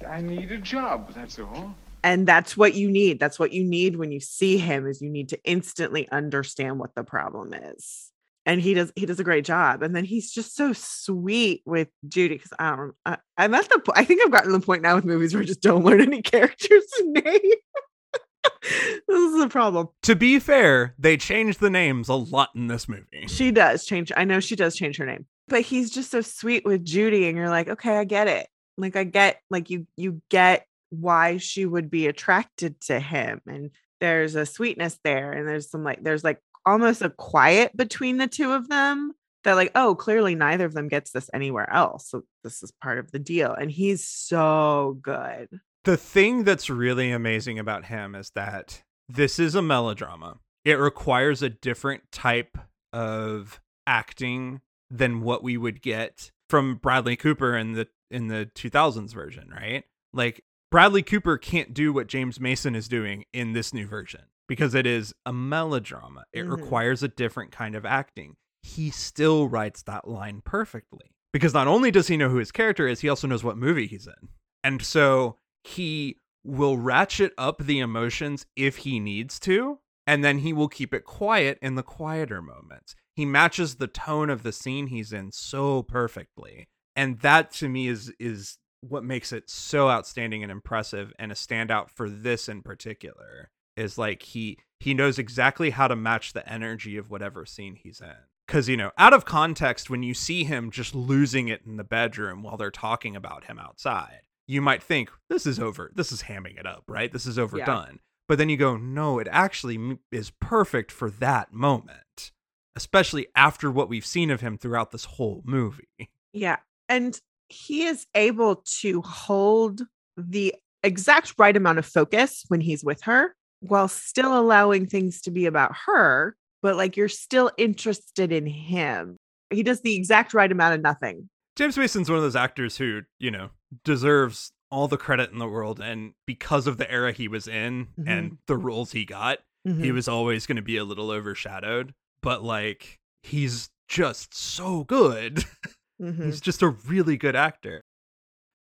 I 0.08 0.22
need 0.22 0.52
a 0.52 0.58
job, 0.58 1.14
that's 1.14 1.40
all. 1.40 1.76
and 2.04 2.28
that's 2.28 2.56
what 2.58 2.74
you 2.76 2.90
need. 2.92 3.20
That's 3.20 3.40
what 3.40 3.52
you 3.54 3.64
need 3.64 3.96
when 3.96 4.12
you 4.12 4.20
see 4.20 4.58
him 4.58 4.86
is 4.88 5.02
you 5.02 5.10
need 5.10 5.30
to 5.30 5.40
instantly 5.44 6.08
understand 6.12 6.80
what 6.80 6.94
the 6.96 7.04
problem 7.04 7.54
is. 7.54 8.12
And 8.46 8.62
he 8.62 8.74
does 8.74 8.94
he 8.96 9.06
does 9.06 9.20
a 9.20 9.24
great 9.26 9.44
job. 9.44 9.84
And 9.84 9.96
then 9.96 10.06
he's 10.06 10.32
just 10.32 10.56
so 10.56 10.72
sweet 10.74 11.64
with 11.66 11.90
judy 12.08 12.36
because 12.36 12.54
i 12.60 12.70
um, 12.70 12.78
don't 12.78 12.96
I, 13.06 13.18
i'm 13.44 13.54
at 13.54 13.68
the 13.70 13.80
po- 13.80 13.92
i 13.96 14.06
think 14.06 14.22
i've 14.24 14.32
gotten 14.32 14.52
to 14.52 14.58
the 14.58 14.66
point 14.66 14.84
now 14.84 14.96
with 14.96 15.04
movies 15.04 15.34
where 15.34 15.44
i 15.44 15.46
just 15.46 15.62
don't 15.62 15.84
learn 15.88 16.00
any 16.02 16.22
characters 16.22 16.86
name 17.04 17.24
this 19.08 19.34
is 19.34 19.42
a 19.42 19.50
problem. 19.50 19.90
To 20.04 20.16
be 20.16 20.40
fair, 20.40 20.96
they 20.98 21.18
change 21.18 21.58
the 21.58 21.70
names 21.70 22.08
a 22.10 22.14
lot 22.16 22.50
in 22.56 22.68
this 22.68 22.88
movie. 22.88 23.26
she 23.28 23.52
does 23.52 23.86
change 23.86 24.12
i 24.16 24.24
know 24.24 24.40
she 24.40 24.56
does 24.56 24.76
change 24.76 24.98
her 24.98 25.06
name. 25.06 25.26
But 25.50 25.62
he's 25.62 25.90
just 25.90 26.12
so 26.12 26.22
sweet 26.22 26.66
with 26.66 26.86
judy 26.86 27.28
and 27.28 27.38
you're 27.38 27.50
like 27.50 27.68
okay 27.68 27.98
i 27.98 28.04
get 28.06 28.28
it 28.28 28.48
like 28.78 28.96
i 28.96 29.04
get 29.04 29.42
like 29.50 29.70
you 29.70 29.88
you 29.96 30.22
get 30.30 30.66
why 30.90 31.38
she 31.38 31.66
would 31.66 31.90
be 31.90 32.08
attracted 32.08 32.80
to 32.82 33.00
him 33.00 33.42
and 33.48 33.72
there's 34.00 34.36
a 34.36 34.46
sweetness 34.46 35.00
there 35.04 35.34
and 35.34 35.48
there's 35.48 35.70
some 35.70 35.84
like 35.84 36.04
there's 36.04 36.24
like 36.24 36.40
almost 36.66 37.02
a 37.02 37.10
quiet 37.10 37.76
between 37.76 38.18
the 38.18 38.28
two 38.28 38.54
of 38.54 38.70
them 38.70 39.14
that 39.44 39.54
like 39.54 39.72
oh 39.76 39.96
clearly 39.96 40.36
neither 40.36 40.66
of 40.66 40.74
them 40.74 40.88
gets 40.88 41.12
this 41.12 41.30
anywhere 41.34 41.72
else 41.74 42.10
so 42.10 42.24
this 42.44 42.64
is 42.64 42.72
part 42.82 43.00
of 43.00 43.12
the 43.12 43.20
deal 43.20 43.54
and 43.54 43.72
he's 43.72 44.06
so 44.06 44.98
good 45.02 45.48
The 45.84 45.98
thing 45.98 46.44
that's 46.44 46.70
really 46.70 47.12
amazing 47.12 47.60
about 47.60 47.86
him 47.86 48.16
is 48.16 48.32
that 48.36 48.84
this 49.10 49.40
is 49.40 49.56
a 49.56 49.62
melodrama. 49.62 50.40
It 50.66 50.74
requires 50.80 51.42
a 51.42 51.50
different 51.50 52.04
type 52.12 52.58
of 52.92 53.62
acting 53.86 54.60
than 54.90 55.22
what 55.22 55.44
we 55.44 55.56
would 55.56 55.82
get 55.82 56.32
from 56.50 56.76
Bradley 56.76 57.16
Cooper 57.16 57.56
in 57.56 57.72
the 57.72 57.88
in 58.12 58.28
the 58.28 58.50
2000s 58.56 59.14
version, 59.14 59.50
right? 59.50 59.84
Like 60.14 60.44
Bradley 60.72 61.04
Cooper 61.04 61.38
can't 61.38 61.74
do 61.74 61.94
what 61.94 62.08
James 62.08 62.40
Mason 62.40 62.76
is 62.76 62.88
doing 62.88 63.26
in 63.34 63.54
this 63.54 63.74
new 63.74 63.88
version 63.88 64.22
because 64.48 64.74
it 64.76 64.86
is 64.86 65.14
a 65.26 65.34
melodrama. 65.34 66.24
It 66.34 66.46
Mhm. 66.46 66.52
requires 66.52 67.04
a 67.04 67.08
different 67.08 67.52
kind 67.52 67.76
of 67.76 67.86
acting. 67.86 68.36
He 68.62 68.90
still 68.90 69.48
writes 69.48 69.82
that 69.84 70.08
line 70.08 70.42
perfectly 70.44 71.12
because 71.32 71.54
not 71.54 71.68
only 71.68 71.92
does 71.92 72.08
he 72.08 72.18
know 72.18 72.30
who 72.30 72.38
his 72.38 72.52
character 72.52 72.88
is, 72.88 73.02
he 73.02 73.10
also 73.10 73.28
knows 73.28 73.44
what 73.44 73.58
movie 73.58 73.88
he's 73.88 74.08
in. 74.08 74.30
And 74.64 74.82
so 74.82 75.38
he 75.64 76.18
will 76.44 76.78
ratchet 76.78 77.34
up 77.38 77.60
the 77.60 77.80
emotions 77.80 78.46
if 78.56 78.78
he 78.78 79.00
needs 79.00 79.40
to, 79.42 79.80
and 80.06 80.24
then 80.24 80.40
he 80.40 80.54
will 80.54 80.70
keep 80.70 80.94
it 80.94 81.04
quiet 81.04 81.60
in 81.62 81.76
the 81.76 81.84
quieter 81.84 82.42
moments. 82.42 82.96
He 83.16 83.26
matches 83.26 83.76
the 83.76 83.88
tone 83.88 84.30
of 84.30 84.44
the 84.44 84.52
scene 84.54 84.88
he's 84.88 85.12
in 85.12 85.32
so 85.32 85.84
perfectly. 85.84 86.68
And 86.98 87.20
that 87.20 87.52
to 87.54 87.70
me 87.70 87.88
is 87.88 88.12
is 88.20 88.58
what 88.82 89.04
makes 89.04 89.32
it 89.32 89.50
so 89.50 89.90
outstanding 89.90 90.44
and 90.44 90.52
impressive 90.52 91.14
and 91.18 91.32
a 91.32 91.36
standout 91.36 91.90
for 91.90 92.10
this 92.10 92.50
in 92.50 92.62
particular 92.62 93.52
is 93.76 93.98
like 93.98 94.24
he 94.24 94.58
he 94.80 94.94
knows 94.94 95.18
exactly 95.18 95.70
how 95.70 95.88
to 95.88 95.96
match 95.96 96.34
the 96.34 96.48
energy 96.52 96.98
of 96.98 97.10
whatever 97.10 97.46
scene 97.46 97.76
he's 97.76 98.02
in. 98.02 98.16
Because 98.48 98.68
you 98.68 98.76
know 98.76 98.92
out 98.98 99.14
of 99.14 99.26
context 99.26 99.90
when 99.90 100.04
you 100.04 100.14
see 100.14 100.44
him 100.44 100.72
just 100.72 100.96
losing 100.96 101.48
it 101.48 101.62
in 101.66 101.78
the 101.78 101.84
bedroom 101.84 102.42
while 102.44 102.58
they're 102.58 102.72
talking 102.72 103.16
about 103.16 103.46
him 103.46 103.60
outside 103.60 104.22
you 104.48 104.62
might 104.62 104.82
think 104.82 105.12
this 105.30 105.46
is 105.46 105.60
over 105.60 105.92
this 105.96 106.12
is 106.12 106.24
hamming 106.24 106.60
it 106.60 106.66
up 106.66 106.84
right? 106.88 107.12
This 107.12 107.26
is 107.26 107.38
overdone. 107.38 108.00
But 108.28 108.40
then 108.40 108.50
you 108.50 108.58
go 108.58 108.76
no 108.76 109.20
it 109.20 109.28
actually 109.30 110.00
is 110.12 110.32
perfect 110.40 110.92
for 110.92 111.10
that 111.12 111.54
moment 111.54 112.32
especially 112.76 113.28
after 113.36 113.72
what 113.72 113.90
we've 113.90 114.06
seen 114.06 114.30
of 114.30 114.42
him 114.42 114.58
throughout 114.58 114.92
this 114.92 115.06
whole 115.06 115.42
movie. 115.46 116.12
Yeah. 116.32 116.58
And 116.90 117.20
he 117.50 117.84
is 117.86 118.06
able 118.16 118.64
to 118.82 119.02
hold 119.02 119.82
the 120.18 120.54
exact 120.84 121.34
right 121.38 121.56
amount 121.56 121.80
of 121.80 121.86
focus 121.86 122.44
when 122.48 122.62
he's 122.62 122.84
with 122.84 123.02
her 123.04 123.36
while 123.62 123.88
still 123.88 124.38
allowing 124.38 124.86
things 124.86 125.22
to 125.22 125.32
be 125.32 125.46
about 125.46 125.72
her, 125.86 126.36
but 126.62 126.76
like 126.76 126.96
you're 126.96 127.10
still 127.10 127.52
interested 127.58 128.32
in 128.32 128.46
him. 128.46 129.18
He 129.50 129.64
does 129.64 129.82
the 129.82 129.96
exact 129.96 130.34
right 130.34 130.52
amount 130.52 130.76
of 130.76 130.82
nothing. 130.82 131.30
James 131.56 131.78
Mason's 131.78 132.10
one 132.10 132.18
of 132.18 132.24
those 132.24 132.36
actors 132.36 132.78
who, 132.78 133.02
you 133.20 133.32
know, 133.32 133.50
deserves 133.84 134.52
all 134.70 134.88
the 134.88 134.98
credit 134.98 135.32
in 135.32 135.40
the 135.40 135.48
world. 135.48 135.80
And 135.80 136.14
because 136.26 136.68
of 136.68 136.78
the 136.78 136.90
era 136.92 137.12
he 137.14 137.28
was 137.28 137.48
in 137.48 137.88
and 138.06 138.38
the 138.48 138.58
roles 138.58 138.92
he 138.92 139.06
got, 139.06 139.40
he 139.64 139.72
Mhm. 139.72 139.94
was 139.94 140.08
always 140.08 140.46
going 140.46 140.58
to 140.58 140.62
be 140.62 140.78
a 140.78 140.84
little 140.84 141.10
overshadowed. 141.10 141.94
But 142.22 142.44
like, 142.44 143.00
he's 143.24 143.70
just 143.88 144.34
so 144.36 144.84
good. 144.84 145.46
Mhm. 146.02 146.26
He's 146.26 146.42
just 146.42 146.62
a 146.62 146.68
really 146.70 147.18
good 147.18 147.36
actor. 147.36 147.82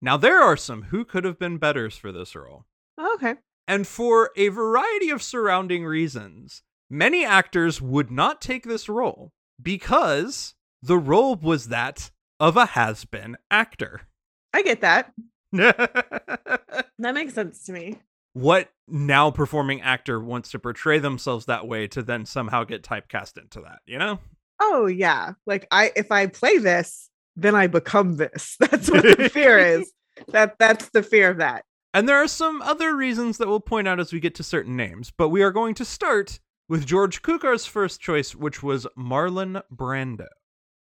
Now, 0.01 0.17
there 0.17 0.41
are 0.41 0.57
some 0.57 0.83
who 0.83 1.03
could 1.05 1.25
have 1.25 1.37
been 1.37 1.57
betters 1.57 1.95
for 1.97 2.11
this 2.11 2.35
role. 2.35 2.65
okay. 3.15 3.35
And 3.67 3.85
for 3.87 4.31
a 4.35 4.47
variety 4.47 5.09
of 5.11 5.21
surrounding 5.21 5.85
reasons, 5.85 6.63
many 6.89 7.23
actors 7.23 7.79
would 7.81 8.09
not 8.09 8.41
take 8.41 8.63
this 8.63 8.89
role 8.89 9.31
because 9.61 10.55
the 10.81 10.97
role 10.97 11.35
was 11.35 11.67
that 11.67 12.09
of 12.39 12.57
a 12.57 12.65
has 12.67 13.05
been 13.05 13.37
actor. 13.51 14.01
I 14.53 14.63
get 14.63 14.81
that. 14.81 15.13
That 16.99 17.13
makes 17.13 17.33
sense 17.33 17.63
to 17.65 17.71
me. 17.71 17.99
what 18.33 18.69
now 18.87 19.31
performing 19.31 19.81
actor 19.81 20.19
wants 20.19 20.49
to 20.51 20.59
portray 20.59 20.99
themselves 20.99 21.45
that 21.45 21.67
way 21.67 21.87
to 21.87 22.01
then 22.03 22.25
somehow 22.25 22.63
get 22.63 22.83
typecast 22.83 23.37
into 23.37 23.61
that, 23.61 23.79
you 23.85 23.97
know? 23.97 24.19
Oh 24.59 24.87
yeah. 24.87 25.33
Like 25.45 25.67
I 25.71 25.91
if 25.95 26.11
I 26.11 26.27
play 26.27 26.57
this, 26.57 27.08
then 27.41 27.55
I 27.55 27.67
become 27.67 28.17
this. 28.17 28.55
That's 28.59 28.89
what 28.89 29.03
the 29.03 29.29
fear 29.29 29.57
is. 29.57 29.91
That 30.33 30.59
that's 30.59 30.89
the 30.89 31.01
fear 31.01 31.29
of 31.29 31.37
that. 31.37 31.63
And 31.93 32.07
there 32.07 32.17
are 32.17 32.27
some 32.27 32.61
other 32.61 32.93
reasons 32.93 33.37
that 33.37 33.47
we'll 33.47 33.61
point 33.61 33.87
out 33.87 34.01
as 34.01 34.11
we 34.11 34.19
get 34.19 34.35
to 34.35 34.43
certain 34.43 34.75
names, 34.75 35.13
but 35.17 35.29
we 35.29 35.41
are 35.41 35.51
going 35.51 35.73
to 35.75 35.85
start 35.85 36.41
with 36.67 36.85
George 36.85 37.21
Cukor's 37.21 37.65
first 37.65 38.01
choice, 38.01 38.35
which 38.35 38.61
was 38.61 38.85
Marlon 38.97 39.61
Brando. 39.73 40.27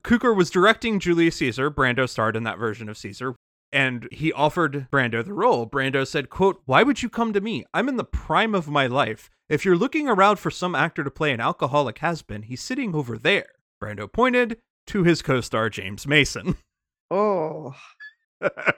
Cukor 0.04 0.36
was 0.36 0.50
directing 0.50 1.00
Julius 1.00 1.38
Caesar. 1.38 1.72
Brando 1.72 2.08
starred 2.08 2.36
in 2.36 2.44
that 2.44 2.60
version 2.60 2.90
of 2.90 2.98
Caesar, 2.98 3.36
and 3.72 4.08
he 4.12 4.32
offered 4.34 4.88
Brando 4.92 5.24
the 5.26 5.34
role. 5.34 5.66
Brando 5.66 6.06
said, 6.06 6.30
quote, 6.30 6.62
Why 6.66 6.84
would 6.84 7.02
you 7.02 7.10
come 7.10 7.34
to 7.34 7.42
me? 7.42 7.66
I'm 7.74 7.90
in 7.90 7.96
the 7.96 8.04
prime 8.04 8.54
of 8.54 8.68
my 8.68 8.86
life. 8.86 9.30
If 9.50 9.66
you're 9.66 9.78
looking 9.78 10.08
around 10.08 10.38
for 10.38 10.52
some 10.52 10.76
actor 10.76 11.04
to 11.04 11.12
play 11.12 11.32
an 11.32 11.40
alcoholic 11.40 12.00
has-been, 12.00 12.44
he's 12.44 12.62
sitting 12.62 12.94
over 12.94 13.18
there. 13.18 13.48
Brando 13.82 14.12
pointed 14.12 14.58
to 14.88 15.04
his 15.04 15.22
co-star 15.22 15.70
James 15.70 16.08
Mason. 16.08 16.56
Oh. 17.12 17.76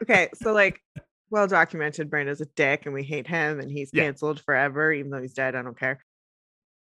Okay. 0.01 0.29
So 0.35 0.51
like 0.51 0.81
well 1.29 1.47
documented 1.47 2.09
Brando's 2.09 2.41
a 2.41 2.45
dick 2.57 2.85
and 2.85 2.93
we 2.93 3.01
hate 3.03 3.27
him 3.27 3.59
and 3.61 3.71
he's 3.71 3.89
Yeah. 3.93 4.03
canceled 4.03 4.41
forever, 4.41 4.91
even 4.91 5.09
though 5.11 5.21
he's 5.21 5.33
dead. 5.33 5.55
I 5.55 5.61
don't 5.61 5.77
care. 5.79 6.03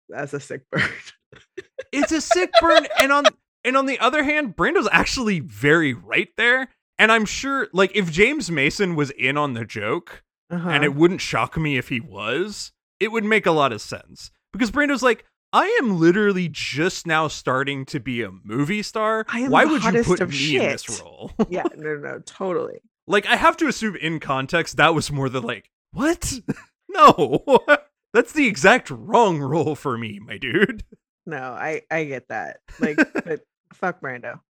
That's 0.08 0.32
a 0.34 0.40
sick 0.40 0.62
bird. 0.72 0.90
it's 1.92 2.10
a 2.10 2.20
sick 2.20 2.50
burn 2.60 2.86
and 2.98 3.12
on 3.12 3.24
and 3.64 3.76
on 3.76 3.86
the 3.86 3.98
other 4.00 4.24
hand 4.24 4.56
brando's 4.56 4.88
actually 4.92 5.40
very 5.40 5.92
right 5.94 6.28
there 6.36 6.68
and 6.98 7.10
i'm 7.10 7.24
sure 7.24 7.66
like 7.72 7.90
if 7.96 8.10
james 8.10 8.50
mason 8.52 8.94
was 8.94 9.10
in 9.10 9.36
on 9.36 9.54
the 9.54 9.64
joke 9.64 10.22
Uh-huh. 10.50 10.68
and 10.68 10.84
it 10.84 10.94
wouldn't 10.94 11.20
shock 11.20 11.56
me 11.56 11.76
if 11.76 11.88
he 11.88 11.98
was 12.00 12.70
it 13.00 13.10
would 13.10 13.24
make 13.24 13.46
a 13.46 13.50
lot 13.52 13.72
of 13.72 13.80
sense 13.80 14.30
because 14.52 14.70
brando's 14.70 15.02
like 15.02 15.24
i 15.54 15.66
am 15.80 15.98
literally 15.98 16.48
just 16.50 17.06
now 17.06 17.28
starting 17.28 17.86
to 17.86 17.98
be 17.98 18.20
a 18.22 18.30
movie 18.42 18.82
star 18.82 19.24
I 19.28 19.40
am 19.40 19.50
why 19.50 19.64
would 19.64 19.82
you 19.84 20.02
put 20.04 20.28
me 20.28 20.56
in 20.56 20.62
this 20.62 21.00
role 21.00 21.30
yeah, 21.48 21.64
no, 21.76 21.96
no, 21.96 22.18
totally. 22.26 22.80
like 23.06 23.24
i 23.26 23.36
have 23.36 23.56
to 23.58 23.68
assume 23.68 23.96
in 23.96 24.20
context 24.20 24.76
that 24.76 24.94
was 24.94 25.10
more 25.10 25.28
the 25.30 25.40
like 25.40 25.70
what 25.92 26.40
no 26.90 27.42
that's 28.12 28.32
the 28.32 28.46
exact 28.46 28.90
wrong 28.90 29.38
role 29.40 29.74
for 29.74 29.96
me 29.96 30.18
my 30.18 30.36
dude 30.36 30.84
No, 31.26 31.38
I 31.38 31.80
I 31.90 32.04
get 32.04 32.28
that. 32.28 32.58
Like, 32.80 32.98
but 33.24 33.40
fuck 33.72 34.02
Brando. 34.02 34.40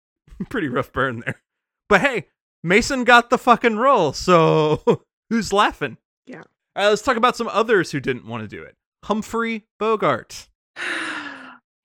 pretty 0.50 0.66
rough 0.68 0.92
burn 0.92 1.22
there. 1.24 1.40
But 1.88 2.00
hey, 2.00 2.26
Mason 2.64 3.04
got 3.04 3.30
the 3.30 3.38
fucking 3.38 3.76
role, 3.76 4.12
so 4.12 4.82
who's 5.30 5.52
laughing? 5.52 5.98
Yeah. 6.26 6.42
All 6.74 6.82
right, 6.82 6.88
let's 6.88 7.02
talk 7.02 7.16
about 7.16 7.36
some 7.36 7.46
others 7.46 7.92
who 7.92 8.00
didn't 8.00 8.26
want 8.26 8.42
to 8.42 8.48
do 8.48 8.60
it. 8.60 8.74
Humphrey 9.04 9.66
Bogart. 9.78 10.48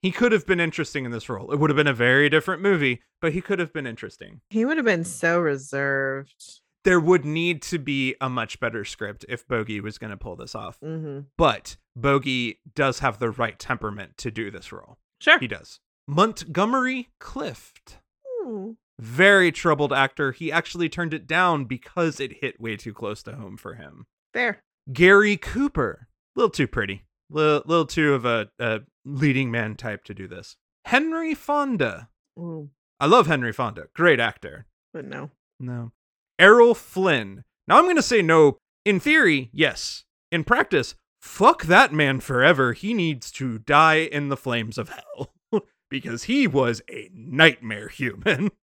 He 0.02 0.10
could 0.12 0.32
have 0.32 0.46
been 0.46 0.60
interesting 0.60 1.04
in 1.04 1.10
this 1.10 1.28
role. 1.28 1.52
It 1.52 1.58
would 1.58 1.68
have 1.68 1.76
been 1.76 1.86
a 1.86 1.92
very 1.92 2.30
different 2.30 2.62
movie, 2.62 3.02
but 3.20 3.32
he 3.32 3.42
could 3.42 3.58
have 3.58 3.72
been 3.72 3.86
interesting. 3.86 4.40
he 4.48 4.64
would 4.64 4.78
have 4.78 4.86
been 4.86 5.04
so 5.04 5.38
reserved. 5.38 6.60
There 6.84 6.98
would 7.00 7.26
need 7.26 7.60
to 7.64 7.78
be 7.78 8.14
a 8.22 8.30
much 8.30 8.58
better 8.60 8.86
script 8.86 9.26
if 9.28 9.46
Bogey 9.46 9.80
was 9.82 9.98
going 9.98 10.10
to 10.10 10.16
pull 10.16 10.36
this 10.36 10.54
off. 10.54 10.80
Mm-hmm. 10.80 11.20
But 11.36 11.76
Bogey 11.94 12.60
does 12.74 13.00
have 13.00 13.18
the 13.18 13.28
right 13.28 13.58
temperament 13.58 14.16
to 14.18 14.30
do 14.30 14.50
this 14.50 14.72
role. 14.72 14.96
Sure. 15.20 15.38
He 15.38 15.46
does. 15.46 15.80
Montgomery 16.08 17.10
Clift. 17.20 17.98
Ooh. 18.42 18.78
very 18.98 19.52
troubled 19.52 19.92
actor. 19.92 20.32
He 20.32 20.50
actually 20.50 20.88
turned 20.88 21.12
it 21.12 21.26
down 21.26 21.66
because 21.66 22.18
it 22.20 22.38
hit 22.40 22.58
way 22.58 22.76
too 22.78 22.94
close 22.94 23.22
to 23.24 23.34
home 23.36 23.58
for 23.58 23.74
him. 23.74 24.06
There. 24.32 24.62
Gary 24.90 25.36
Cooper, 25.36 26.08
a 26.34 26.40
little 26.40 26.48
too 26.50 26.66
pretty, 26.66 27.04
little, 27.30 27.62
little 27.66 27.86
too 27.86 28.14
of 28.14 28.24
a, 28.24 28.50
a 28.58 28.80
leading 29.04 29.50
man 29.50 29.76
type 29.76 30.04
to 30.04 30.14
do 30.14 30.28
this. 30.28 30.56
Henry 30.84 31.34
Fonda. 31.34 32.08
Ooh. 32.38 32.70
I 32.98 33.06
love 33.06 33.26
Henry 33.26 33.52
Fonda, 33.52 33.86
great 33.94 34.20
actor. 34.20 34.66
But 34.92 35.06
no. 35.06 35.30
No. 35.58 35.92
Errol 36.38 36.74
Flynn. 36.74 37.44
Now 37.68 37.78
I'm 37.78 37.84
going 37.84 37.96
to 37.96 38.02
say 38.02 38.22
no. 38.22 38.58
In 38.84 38.98
theory, 38.98 39.50
yes. 39.52 40.04
In 40.32 40.44
practice, 40.44 40.94
fuck 41.20 41.64
that 41.64 41.92
man 41.92 42.20
forever. 42.20 42.72
He 42.72 42.94
needs 42.94 43.30
to 43.32 43.58
die 43.58 43.98
in 43.98 44.28
the 44.28 44.36
flames 44.36 44.78
of 44.78 44.88
hell 44.90 45.34
because 45.90 46.24
he 46.24 46.46
was 46.46 46.82
a 46.90 47.10
nightmare 47.14 47.88
human. 47.88 48.50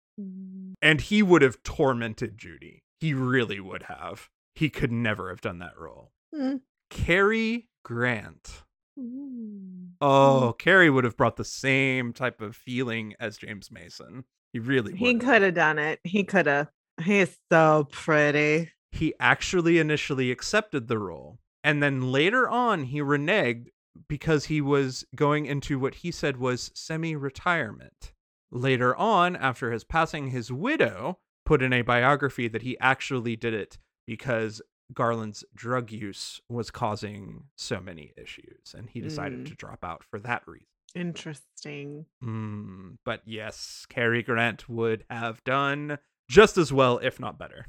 And 0.83 1.01
he 1.01 1.23
would 1.23 1.43
have 1.43 1.63
tormented 1.63 2.39
Judy. 2.39 2.83
He 3.01 3.13
really 3.13 3.61
would 3.61 3.85
have. 3.85 4.29
He 4.55 4.71
could 4.71 4.93
never 4.93 5.31
have 5.31 5.41
done 5.41 5.59
that 5.59 5.77
role. 5.79 6.13
Mm. 6.35 6.61
Cary 6.91 7.69
Grant. 7.87 8.65
Ooh. 8.99 9.91
Oh, 10.01 10.57
Cary 10.59 10.91
would 10.91 11.05
have 11.05 11.17
brought 11.17 11.37
the 11.37 11.45
same 11.45 12.13
type 12.13 12.41
of 12.41 12.57
feeling 12.57 13.15
as 13.21 13.37
James 13.37 13.71
Mason. 13.71 14.25
He 14.53 14.59
really 14.59 14.91
would. 14.91 14.99
He 14.99 15.15
could 15.15 15.43
have 15.43 15.55
done 15.55 15.79
it. 15.79 16.01
He 16.03 16.25
could 16.25 16.47
have. 16.47 16.69
He's 17.01 17.39
so 17.49 17.87
pretty. 17.93 18.73
He 18.91 19.15
actually 19.21 19.79
initially 19.79 20.33
accepted 20.33 20.89
the 20.89 20.99
role. 20.99 21.39
And 21.63 21.81
then 21.81 22.11
later 22.11 22.49
on, 22.49 22.83
he 22.83 22.99
reneged 22.99 23.69
because 24.09 24.47
he 24.47 24.61
was 24.61 25.05
going 25.15 25.47
into 25.47 25.79
what 25.79 25.95
he 25.95 26.11
said 26.11 26.39
was 26.39 26.73
semi 26.75 27.15
retirement. 27.15 28.13
Later 28.51 28.97
on, 28.97 29.37
after 29.37 29.71
his 29.71 29.85
passing, 29.85 30.31
his 30.31 30.51
widow 30.51 31.21
put 31.45 31.63
in 31.63 31.73
a 31.73 31.83
biography 31.83 32.49
that 32.49 32.63
he 32.63 32.77
actually 32.81 33.37
did 33.37 33.55
it 33.55 33.79
because 34.09 34.61
Garland's 34.95 35.45
drug 35.55 35.91
use 35.91 36.41
was 36.49 36.71
causing 36.71 37.45
so 37.57 37.81
many 37.81 38.13
issues, 38.17 38.75
and 38.77 38.89
he 38.89 39.01
decided 39.01 39.41
Mm. 39.41 39.49
to 39.49 39.55
drop 39.55 39.85
out 39.85 40.05
for 40.05 40.19
that 40.21 40.43
reason. 40.47 40.67
Interesting. 40.95 42.07
Mm, 42.23 42.97
but 43.05 43.21
yes, 43.27 43.87
Cary 43.89 44.23
Grant 44.23 44.69
would 44.69 45.05
have 45.11 45.43
done 45.45 45.99
just 46.29 46.57
as 46.57 46.73
well, 46.73 46.99
if 46.99 47.21
not 47.21 47.39
better. 47.39 47.67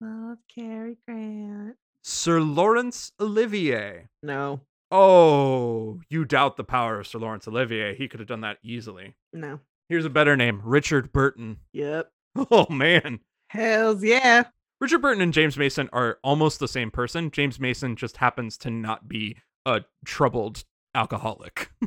Love 0.00 0.38
Cary 0.52 0.96
Grant. 1.06 1.76
Sir 2.02 2.40
Laurence 2.40 3.12
Olivier. 3.20 4.08
No. 4.22 4.60
Oh, 4.90 6.00
you 6.10 6.24
doubt 6.24 6.56
the 6.56 6.64
power 6.64 7.00
of 7.00 7.06
Sir 7.06 7.18
Laurence 7.18 7.46
Olivier. 7.48 7.94
He 7.94 8.08
could 8.08 8.20
have 8.20 8.28
done 8.28 8.40
that 8.42 8.58
easily. 8.62 9.16
No. 9.32 9.60
Here's 9.88 10.04
a 10.04 10.10
better 10.10 10.36
name 10.36 10.60
Richard 10.64 11.12
Burton. 11.12 11.58
Yep. 11.72 12.10
Oh, 12.50 12.66
man. 12.70 13.20
Hells 13.48 14.02
yeah. 14.02 14.44
Richard 14.82 14.98
Burton 14.98 15.22
and 15.22 15.32
James 15.32 15.56
Mason 15.56 15.88
are 15.92 16.18
almost 16.24 16.58
the 16.58 16.66
same 16.66 16.90
person. 16.90 17.30
James 17.30 17.60
Mason 17.60 17.94
just 17.94 18.16
happens 18.16 18.58
to 18.58 18.70
not 18.70 19.06
be 19.06 19.36
a 19.64 19.82
troubled 20.04 20.64
alcoholic. 20.94 21.70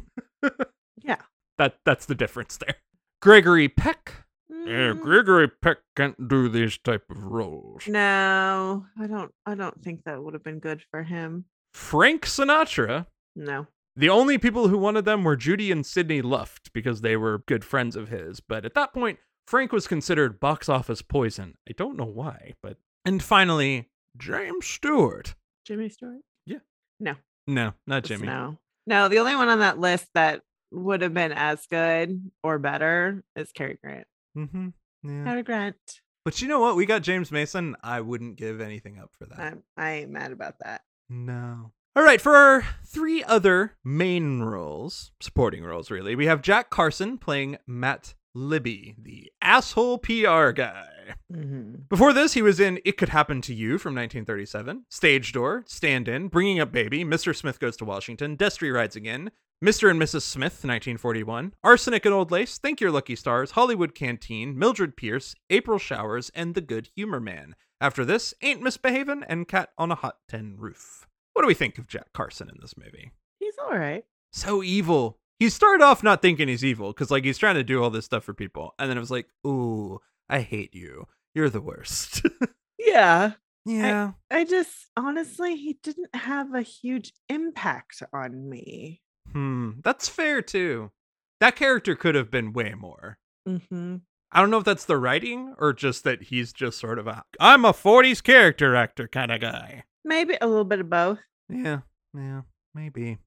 Yeah. 1.04 1.18
That 1.58 1.76
that's 1.86 2.06
the 2.06 2.16
difference 2.16 2.58
there. 2.58 2.78
Gregory 3.22 3.68
Peck. 3.70 4.26
Yeah, 4.50 4.94
Mm, 4.94 5.02
Gregory 5.02 5.48
Peck 5.50 5.78
can't 5.96 6.28
do 6.28 6.50
these 6.50 6.78
type 6.80 7.04
of 7.12 7.24
roles. 7.24 7.88
No, 7.88 8.86
I 9.00 9.06
don't. 9.06 9.32
I 9.46 9.54
don't 9.56 9.84
think 9.84 10.04
that 10.06 10.24
would 10.24 10.34
have 10.34 10.44
been 10.44 10.60
good 10.60 10.82
for 10.90 11.04
him. 11.04 11.46
Frank 11.74 12.26
Sinatra. 12.26 13.06
No. 13.36 13.68
The 13.96 14.10
only 14.10 14.38
people 14.40 14.68
who 14.70 14.78
wanted 14.78 15.06
them 15.06 15.24
were 15.24 15.36
Judy 15.36 15.72
and 15.72 15.86
Sidney 15.86 16.22
Luft 16.22 16.72
because 16.74 17.02
they 17.02 17.16
were 17.16 17.44
good 17.48 17.64
friends 17.64 17.96
of 17.96 18.10
his. 18.10 18.40
But 18.40 18.66
at 18.66 18.74
that 18.74 18.94
point, 18.94 19.20
Frank 19.48 19.72
was 19.72 19.88
considered 19.88 20.40
box 20.40 20.68
office 20.70 21.02
poison. 21.04 21.56
I 21.70 21.74
don't 21.74 21.98
know 21.98 22.06
why, 22.06 22.54
but 22.64 22.78
and 23.06 23.22
finally, 23.22 23.90
James 24.18 24.66
Stewart. 24.66 25.36
Jimmy 25.66 25.90
Stewart. 25.90 26.22
Yeah. 26.46 26.60
No, 27.00 27.16
No, 27.48 27.74
not 27.88 28.04
Just 28.04 28.20
Jimmy. 28.20 28.28
No. 28.32 28.58
No. 28.88 29.08
The 29.08 29.20
only 29.20 29.36
one 29.36 29.50
on 29.50 29.60
that 29.60 29.80
list 29.80 30.08
that 30.14 30.42
would 30.72 31.02
have 31.02 31.14
been 31.14 31.32
as 31.32 31.66
good 31.68 32.32
or 32.44 32.60
better 32.60 33.24
is 33.36 33.52
Cary 33.52 33.78
Grant. 33.82 34.08
Mm-hmm. 34.38 34.70
Yeah. 35.04 35.24
Cary 35.24 35.44
Grant. 35.44 35.76
But 36.24 36.42
you 36.42 36.48
know 36.48 36.60
what? 36.60 36.76
We 36.76 36.86
got 36.86 37.04
James 37.04 37.32
Mason. 37.32 37.76
I 37.84 38.02
wouldn't 38.02 38.36
give 38.36 38.60
anything 38.62 39.00
up 39.00 39.12
for 39.18 39.26
that. 39.28 39.40
I'm, 39.40 39.64
I 39.78 39.92
ain't 39.92 40.10
mad 40.12 40.32
about 40.32 40.56
that. 40.64 40.82
No. 41.10 41.72
All 41.96 42.04
right, 42.04 42.20
for 42.20 42.36
our 42.36 42.66
three 42.86 43.24
other 43.24 43.78
main 43.86 44.42
roles, 44.42 45.12
supporting 45.22 45.64
roles 45.64 45.90
really, 45.90 46.14
we 46.16 46.26
have 46.26 46.42
Jack 46.42 46.70
Carson 46.70 47.18
playing 47.18 47.58
Matt 47.66 48.16
Libby, 48.36 48.96
the 49.02 49.32
asshole 49.42 49.98
PR 49.98 50.52
guy. 50.52 50.88
Mhm. 51.32 51.88
Before 51.88 52.12
this, 52.14 52.34
he 52.34 52.42
was 52.42 52.60
in 52.60 52.80
It 52.84 52.98
Could 52.98 53.10
Happen 53.10 53.42
to 53.42 53.54
You 53.54 53.78
from 53.78 53.96
1937, 53.96 54.86
Stage 54.90 55.32
Door, 55.32 55.64
Stand 55.68 56.08
In, 56.08 56.28
Bringing 56.28 56.60
Up 56.60 56.72
Baby, 56.72 57.04
Mr. 57.06 57.36
Smith 57.36 57.60
Goes 57.60 57.78
to 57.78 57.86
Washington, 57.86 58.36
Destry 58.36 58.74
Rides 58.74 58.96
Again, 58.96 59.32
Mr. 59.64 59.90
and 59.90 60.00
Mrs. 60.02 60.24
Smith, 60.24 60.64
1941, 60.66 61.54
Arsenic 61.64 62.06
and 62.06 62.14
Old 62.14 62.30
Lace, 62.30 62.58
Thank 62.58 62.82
Your 62.82 62.92
Lucky 62.92 63.16
Stars, 63.16 63.52
Hollywood 63.52 63.96
Canteen, 63.96 64.58
Mildred 64.60 64.98
Pierce, 64.98 65.34
April 65.50 65.80
Showers, 65.80 66.30
and 66.36 66.56
The 66.56 66.62
Good 66.62 66.90
Humor 66.96 67.22
Man. 67.22 67.56
After 67.80 68.04
this, 68.04 68.34
Ain't 68.42 68.62
Misbehavin' 68.62 69.24
and 69.30 69.48
Cat 69.48 69.72
on 69.78 69.92
a 69.92 69.96
Hot 69.96 70.18
Tin 70.28 70.56
Roof. 70.58 71.08
What 71.34 71.44
do 71.44 71.48
we 71.48 71.54
think 71.54 71.78
of 71.78 71.88
Jack 71.88 72.12
Carson 72.14 72.50
in 72.50 72.58
this 72.62 72.76
movie? 72.78 73.12
He's 73.40 73.56
all 73.58 73.78
right. 73.78 74.06
So 74.32 74.62
evil. 74.62 75.20
He 75.40 75.50
started 75.50 75.84
off 75.84 76.04
not 76.04 76.22
thinking 76.22 76.48
he's 76.48 76.64
evil 76.64 76.92
because, 76.92 77.12
like, 77.12 77.26
he's 77.26 77.38
trying 77.38 77.56
to 77.56 77.64
do 77.64 77.84
all 77.84 77.90
this 77.90 78.06
stuff 78.06 78.24
for 78.24 78.34
people. 78.34 78.74
And 78.80 78.90
then 78.90 78.98
it 78.98 79.02
was 79.02 79.12
like, 79.12 79.28
ooh, 79.46 80.00
I 80.30 80.40
hate 80.40 80.74
you. 80.74 81.08
You're 81.34 81.50
the 81.50 81.62
worst. 81.62 82.22
Yeah. 82.78 83.32
yeah. 83.66 84.12
I 84.30 84.44
just 84.44 84.92
honestly, 84.96 85.56
he 85.56 85.80
didn't 85.82 86.16
have 86.16 86.54
a 86.54 86.62
huge 86.62 87.14
impact 87.30 88.04
on 88.14 88.48
me. 88.48 89.02
Hmm. 89.32 89.72
That's 89.84 90.08
fair, 90.08 90.42
too. 90.44 90.92
That 91.40 91.56
character 91.56 91.96
could 91.96 92.16
have 92.16 92.30
been 92.30 92.54
way 92.54 92.74
more. 92.78 93.18
Mm-hmm. 93.48 93.98
I 94.32 94.40
don't 94.40 94.52
know 94.52 94.58
if 94.58 94.66
that's 94.66 94.86
the 94.86 94.98
writing 94.98 95.56
or 95.58 95.74
just 95.74 96.04
that 96.04 96.24
he's 96.24 96.54
just 96.54 96.80
sort 96.80 97.00
of 97.00 97.08
a 97.08 97.24
I'm 97.40 97.66
a 97.66 97.74
40s 97.74 98.22
character 98.22 98.76
actor 98.76 99.08
kind 99.08 99.32
of 99.32 99.42
guy. 99.42 99.84
Maybe 100.04 100.38
a 100.40 100.48
little 100.48 100.66
bit 100.66 100.82
of 100.82 100.90
both. 100.90 101.20
Yeah, 101.50 101.80
yeah, 102.14 102.42
maybe. 102.74 103.18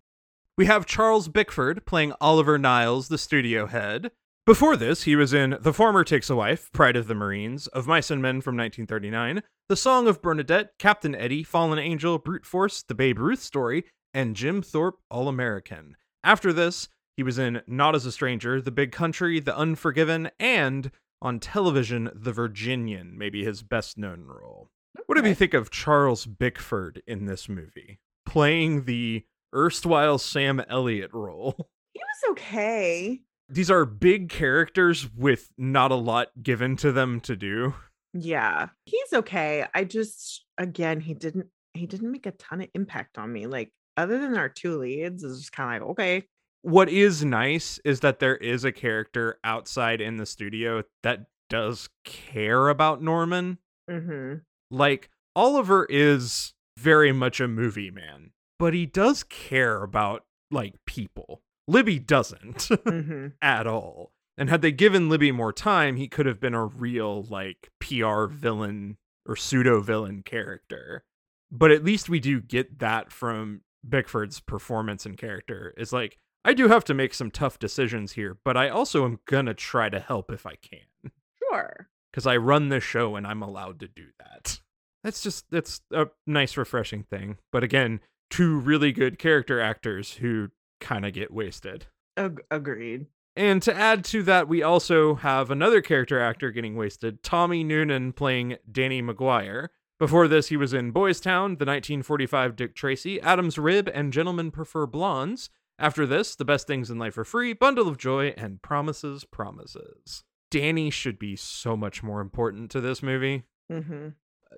We 0.58 0.66
have 0.66 0.86
Charles 0.86 1.28
Bickford 1.28 1.86
playing 1.86 2.14
Oliver 2.20 2.58
Niles, 2.58 3.06
the 3.06 3.16
studio 3.16 3.66
head. 3.66 4.10
Before 4.44 4.76
this, 4.76 5.04
he 5.04 5.14
was 5.14 5.32
in 5.32 5.56
The 5.60 5.72
Farmer 5.72 6.02
Takes 6.02 6.30
a 6.30 6.34
Wife, 6.34 6.72
Pride 6.72 6.96
of 6.96 7.06
the 7.06 7.14
Marines, 7.14 7.68
Of 7.68 7.86
Mice 7.86 8.10
and 8.10 8.20
Men 8.20 8.40
from 8.40 8.56
1939, 8.56 9.44
The 9.68 9.76
Song 9.76 10.08
of 10.08 10.20
Bernadette, 10.20 10.72
Captain 10.80 11.14
Eddie, 11.14 11.44
Fallen 11.44 11.78
Angel, 11.78 12.18
Brute 12.18 12.44
Force, 12.44 12.82
The 12.82 12.96
Babe 12.96 13.20
Ruth 13.20 13.40
Story, 13.40 13.84
and 14.12 14.34
Jim 14.34 14.60
Thorpe 14.60 14.98
All 15.12 15.28
American. 15.28 15.94
After 16.24 16.52
this, 16.52 16.88
he 17.16 17.22
was 17.22 17.38
in 17.38 17.62
Not 17.68 17.94
as 17.94 18.04
a 18.04 18.10
Stranger, 18.10 18.60
The 18.60 18.72
Big 18.72 18.90
Country, 18.90 19.38
The 19.38 19.56
Unforgiven, 19.56 20.28
and 20.40 20.90
on 21.22 21.38
television, 21.38 22.10
The 22.12 22.32
Virginian, 22.32 23.16
maybe 23.16 23.44
his 23.44 23.62
best 23.62 23.96
known 23.96 24.24
role. 24.24 24.70
What 25.06 25.22
do 25.22 25.28
you 25.28 25.36
think 25.36 25.54
of 25.54 25.70
Charles 25.70 26.26
Bickford 26.26 27.00
in 27.06 27.26
this 27.26 27.48
movie? 27.48 28.00
Playing 28.26 28.86
the 28.86 29.24
erstwhile 29.54 30.18
Sam 30.18 30.60
Elliott 30.68 31.12
role. 31.12 31.56
He 31.94 32.00
was 32.00 32.30
okay. 32.32 33.22
These 33.48 33.70
are 33.72 33.84
big 33.84 34.28
characters 34.28 35.08
with 35.16 35.50
not 35.58 35.90
a 35.90 35.96
lot 35.96 36.28
given 36.40 36.76
to 36.76 36.92
them 36.92 37.18
to 37.22 37.34
do. 37.34 37.74
Yeah. 38.12 38.68
He's 38.84 39.12
okay. 39.12 39.66
I 39.74 39.82
just 39.84 40.44
again, 40.58 41.00
he 41.00 41.14
didn't 41.14 41.46
he 41.74 41.86
didn't 41.86 42.12
make 42.12 42.26
a 42.26 42.32
ton 42.32 42.60
of 42.60 42.68
impact 42.74 43.18
on 43.18 43.32
me. 43.32 43.46
Like 43.46 43.72
other 43.96 44.18
than 44.20 44.36
our 44.36 44.48
two 44.48 44.78
leads, 44.78 45.24
it's 45.24 45.38
just 45.38 45.52
kind 45.52 45.82
of 45.82 45.88
like, 45.88 45.90
okay. 45.92 46.22
What 46.62 46.88
is 46.88 47.24
nice 47.24 47.80
is 47.84 48.00
that 48.00 48.20
there 48.20 48.36
is 48.36 48.64
a 48.64 48.70
character 48.72 49.40
outside 49.42 50.00
in 50.00 50.18
the 50.18 50.26
studio 50.26 50.84
that 51.02 51.26
does 51.48 51.88
care 52.04 52.68
about 52.68 53.02
Norman. 53.02 53.58
hmm 53.90 54.34
Like, 54.70 55.08
Oliver 55.34 55.86
is 55.88 56.52
very 56.76 57.12
much 57.12 57.40
a 57.40 57.48
movie 57.48 57.90
man, 57.90 58.30
but 58.58 58.74
he 58.74 58.86
does 58.86 59.22
care 59.22 59.82
about, 59.82 60.24
like, 60.50 60.74
people. 60.86 61.42
Libby 61.66 61.98
doesn't. 61.98 62.62
hmm 62.86 63.28
at 63.42 63.66
all. 63.66 64.12
And 64.38 64.48
had 64.48 64.62
they 64.62 64.72
given 64.72 65.08
Libby 65.08 65.32
more 65.32 65.52
time, 65.52 65.96
he 65.96 66.08
could 66.08 66.26
have 66.26 66.40
been 66.40 66.54
a 66.54 66.64
real 66.64 67.24
like 67.24 67.70
PR 67.80 68.26
villain 68.26 68.96
or 69.26 69.34
pseudo 69.36 69.80
villain 69.80 70.22
character. 70.22 71.04
But 71.50 71.72
at 71.72 71.82
least 71.84 72.08
we 72.08 72.20
do 72.20 72.40
get 72.40 72.78
that 72.78 73.10
from 73.12 73.62
Bickford's 73.86 74.38
performance 74.40 75.04
and 75.04 75.18
character. 75.18 75.74
Is 75.76 75.92
like 75.92 76.18
I 76.44 76.54
do 76.54 76.68
have 76.68 76.84
to 76.84 76.94
make 76.94 77.14
some 77.14 77.30
tough 77.32 77.58
decisions 77.58 78.12
here, 78.12 78.38
but 78.44 78.56
I 78.56 78.68
also 78.68 79.04
am 79.04 79.18
gonna 79.26 79.54
try 79.54 79.88
to 79.90 79.98
help 80.00 80.30
if 80.30 80.46
I 80.46 80.54
can 80.54 81.10
Sure. 81.50 81.88
because 82.12 82.26
I 82.26 82.36
run 82.36 82.68
the 82.68 82.80
show 82.80 83.16
and 83.16 83.26
I'm 83.26 83.42
allowed 83.42 83.80
to 83.80 83.88
do 83.88 84.06
that. 84.20 84.60
That's 85.02 85.20
just 85.20 85.50
that's 85.50 85.80
a 85.92 86.06
nice 86.28 86.56
refreshing 86.56 87.02
thing. 87.02 87.38
But 87.50 87.64
again, 87.64 88.00
two 88.30 88.58
really 88.58 88.92
good 88.92 89.18
character 89.18 89.60
actors 89.60 90.14
who 90.14 90.48
kind 90.80 91.04
of 91.06 91.12
get 91.12 91.32
wasted. 91.32 91.86
Ag- 92.16 92.42
agreed. 92.50 93.06
And 93.36 93.62
to 93.62 93.74
add 93.74 94.04
to 94.06 94.22
that, 94.24 94.48
we 94.48 94.62
also 94.62 95.14
have 95.16 95.50
another 95.50 95.80
character 95.80 96.18
actor 96.20 96.50
getting 96.50 96.74
wasted, 96.76 97.22
Tommy 97.22 97.62
Noonan 97.62 98.12
playing 98.12 98.56
Danny 98.70 99.00
McGuire. 99.00 99.68
Before 100.00 100.26
this, 100.28 100.48
he 100.48 100.56
was 100.56 100.72
in 100.72 100.90
Boys 100.90 101.20
Town, 101.20 101.50
the 101.52 101.64
1945 101.64 102.56
Dick 102.56 102.74
Tracy, 102.74 103.20
Adam's 103.20 103.58
Rib, 103.58 103.88
and 103.92 104.12
Gentlemen 104.12 104.50
Prefer 104.50 104.86
Blondes. 104.86 105.50
After 105.78 106.06
this, 106.06 106.34
The 106.34 106.44
Best 106.44 106.66
Things 106.66 106.90
in 106.90 106.98
Life 106.98 107.16
Are 107.18 107.24
Free, 107.24 107.52
Bundle 107.52 107.86
of 107.88 107.98
Joy, 107.98 108.34
and 108.36 108.60
Promises, 108.62 109.24
Promises. 109.24 110.24
Danny 110.50 110.90
should 110.90 111.18
be 111.18 111.36
so 111.36 111.76
much 111.76 112.02
more 112.02 112.20
important 112.20 112.70
to 112.72 112.80
this 112.80 113.02
movie. 113.02 113.44
hmm 113.70 114.08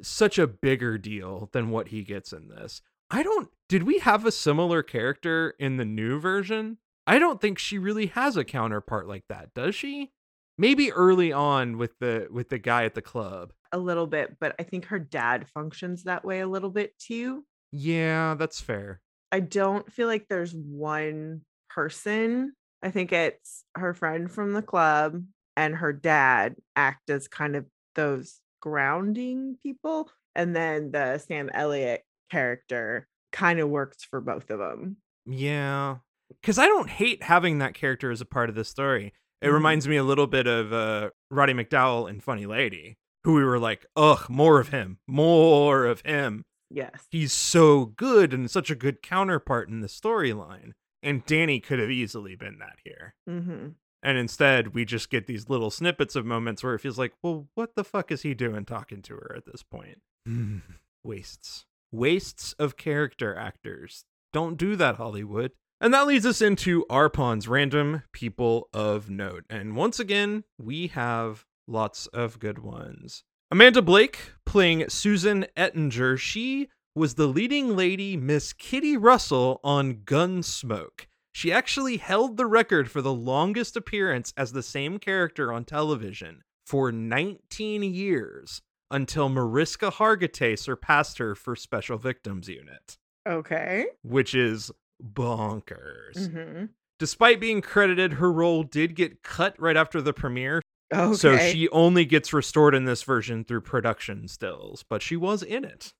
Such 0.00 0.38
a 0.38 0.46
bigger 0.46 0.96
deal 0.96 1.50
than 1.52 1.70
what 1.70 1.88
he 1.88 2.02
gets 2.02 2.32
in 2.32 2.48
this. 2.48 2.80
I 3.10 3.22
don't. 3.22 3.50
Did 3.70 3.84
we 3.84 4.00
have 4.00 4.26
a 4.26 4.32
similar 4.32 4.82
character 4.82 5.54
in 5.60 5.76
the 5.76 5.84
new 5.84 6.18
version? 6.18 6.78
I 7.06 7.20
don't 7.20 7.40
think 7.40 7.56
she 7.56 7.78
really 7.78 8.06
has 8.06 8.36
a 8.36 8.42
counterpart 8.42 9.06
like 9.06 9.22
that, 9.28 9.54
does 9.54 9.76
she? 9.76 10.10
Maybe 10.58 10.90
early 10.90 11.32
on 11.32 11.78
with 11.78 11.96
the 12.00 12.26
with 12.32 12.48
the 12.48 12.58
guy 12.58 12.84
at 12.84 12.96
the 12.96 13.00
club. 13.00 13.52
A 13.70 13.78
little 13.78 14.08
bit, 14.08 14.38
but 14.40 14.56
I 14.58 14.64
think 14.64 14.86
her 14.86 14.98
dad 14.98 15.46
functions 15.46 16.02
that 16.02 16.24
way 16.24 16.40
a 16.40 16.48
little 16.48 16.70
bit 16.70 16.98
too. 16.98 17.44
Yeah, 17.70 18.34
that's 18.34 18.60
fair. 18.60 19.02
I 19.30 19.38
don't 19.38 19.92
feel 19.92 20.08
like 20.08 20.26
there's 20.26 20.52
one 20.52 21.42
person. 21.68 22.54
I 22.82 22.90
think 22.90 23.12
it's 23.12 23.62
her 23.76 23.94
friend 23.94 24.28
from 24.28 24.52
the 24.52 24.62
club 24.62 25.22
and 25.56 25.76
her 25.76 25.92
dad 25.92 26.56
act 26.74 27.08
as 27.08 27.28
kind 27.28 27.54
of 27.54 27.66
those 27.94 28.40
grounding 28.60 29.58
people. 29.62 30.10
And 30.34 30.56
then 30.56 30.90
the 30.90 31.18
Sam 31.18 31.50
Elliott 31.54 32.02
character 32.32 33.06
kind 33.32 33.58
of 33.60 33.68
works 33.68 34.04
for 34.04 34.20
both 34.20 34.50
of 34.50 34.58
them. 34.58 34.96
Yeah. 35.26 35.98
Cuz 36.42 36.58
I 36.58 36.66
don't 36.66 36.90
hate 36.90 37.22
having 37.24 37.58
that 37.58 37.74
character 37.74 38.10
as 38.10 38.20
a 38.20 38.24
part 38.26 38.48
of 38.48 38.54
the 38.54 38.64
story. 38.64 39.12
It 39.42 39.48
Mhm. 39.48 39.52
reminds 39.54 39.88
me 39.88 39.96
a 39.96 40.04
little 40.04 40.26
bit 40.26 40.46
of 40.46 40.72
uh 40.72 41.10
Roddy 41.30 41.52
McDowall 41.54 42.08
in 42.08 42.20
Funny 42.20 42.46
Lady, 42.46 42.96
who 43.24 43.34
we 43.34 43.44
were 43.44 43.58
like, 43.58 43.86
"Ugh, 43.96 44.28
more 44.28 44.60
of 44.60 44.68
him. 44.68 44.98
More 45.06 45.86
of 45.86 46.00
him." 46.02 46.44
Yes. 46.72 47.08
he's 47.10 47.32
so 47.32 47.86
good 47.86 48.32
and 48.32 48.48
such 48.48 48.70
a 48.70 48.76
good 48.76 49.02
counterpart 49.02 49.68
in 49.68 49.80
the 49.80 49.88
storyline. 49.88 50.72
And 51.02 51.24
Danny 51.26 51.58
could 51.58 51.80
have 51.80 51.90
easily 51.90 52.36
been 52.36 52.58
that 52.58 52.78
here. 52.84 53.14
hmm 53.26 53.70
And 54.02 54.16
instead, 54.16 54.68
we 54.74 54.84
just 54.84 55.10
get 55.10 55.26
these 55.26 55.48
little 55.50 55.70
snippets 55.70 56.14
of 56.16 56.24
moments 56.24 56.62
where 56.62 56.74
it 56.74 56.78
feels 56.80 56.96
like, 56.98 57.12
well, 57.22 57.48
what 57.54 57.74
the 57.74 57.82
fuck 57.84 58.10
is 58.12 58.22
he 58.22 58.34
doing 58.34 58.64
talking 58.64 59.02
to 59.02 59.14
her 59.14 59.34
at 59.36 59.46
this 59.46 59.62
point? 59.64 60.00
Wastes. 61.02 61.66
Wastes 61.92 62.54
of 62.58 62.76
character 62.76 63.36
actors. 63.36 64.04
Don't 64.32 64.56
do 64.56 64.76
that, 64.76 64.96
Hollywood. 64.96 65.52
And 65.80 65.94
that 65.94 66.06
leads 66.06 66.26
us 66.26 66.42
into 66.42 66.84
Arpon's 66.90 67.48
random 67.48 68.02
people 68.12 68.68
of 68.74 69.08
note. 69.08 69.44
And 69.48 69.74
once 69.74 69.98
again, 69.98 70.44
we 70.58 70.88
have 70.88 71.46
lots 71.66 72.06
of 72.08 72.38
good 72.38 72.58
ones. 72.58 73.24
Amanda 73.50 73.82
Blake 73.82 74.32
playing 74.44 74.88
Susan 74.90 75.46
Ettinger. 75.56 76.16
She 76.16 76.68
was 76.94 77.14
the 77.14 77.26
leading 77.26 77.76
lady, 77.76 78.16
Miss 78.16 78.52
Kitty 78.52 78.96
Russell, 78.96 79.60
on 79.64 79.94
Gunsmoke. 80.04 81.06
She 81.32 81.52
actually 81.52 81.96
held 81.96 82.36
the 82.36 82.46
record 82.46 82.90
for 82.90 83.00
the 83.00 83.14
longest 83.14 83.76
appearance 83.76 84.32
as 84.36 84.52
the 84.52 84.62
same 84.62 84.98
character 84.98 85.52
on 85.52 85.64
television 85.64 86.42
for 86.66 86.92
19 86.92 87.82
years 87.82 88.60
until 88.90 89.28
Mariska 89.28 89.90
Hargitay 89.90 90.58
surpassed 90.58 91.18
her 91.18 91.34
for 91.34 91.54
Special 91.56 91.98
Victims 91.98 92.48
Unit, 92.48 92.96
Okay. 93.28 93.86
which 94.02 94.34
is 94.34 94.70
bonkers. 95.02 96.30
hmm 96.30 96.64
Despite 96.98 97.40
being 97.40 97.62
credited, 97.62 98.14
her 98.14 98.30
role 98.30 98.62
did 98.62 98.94
get 98.94 99.22
cut 99.22 99.58
right 99.58 99.76
after 99.76 100.02
the 100.02 100.12
premiere, 100.12 100.60
Okay. 100.92 101.14
so 101.16 101.38
she 101.38 101.66
only 101.70 102.04
gets 102.04 102.32
restored 102.34 102.74
in 102.74 102.84
this 102.84 103.02
version 103.04 103.42
through 103.44 103.62
production 103.62 104.28
stills, 104.28 104.84
but 104.88 105.00
she 105.00 105.16
was 105.16 105.42
in 105.42 105.64
it. 105.64 105.94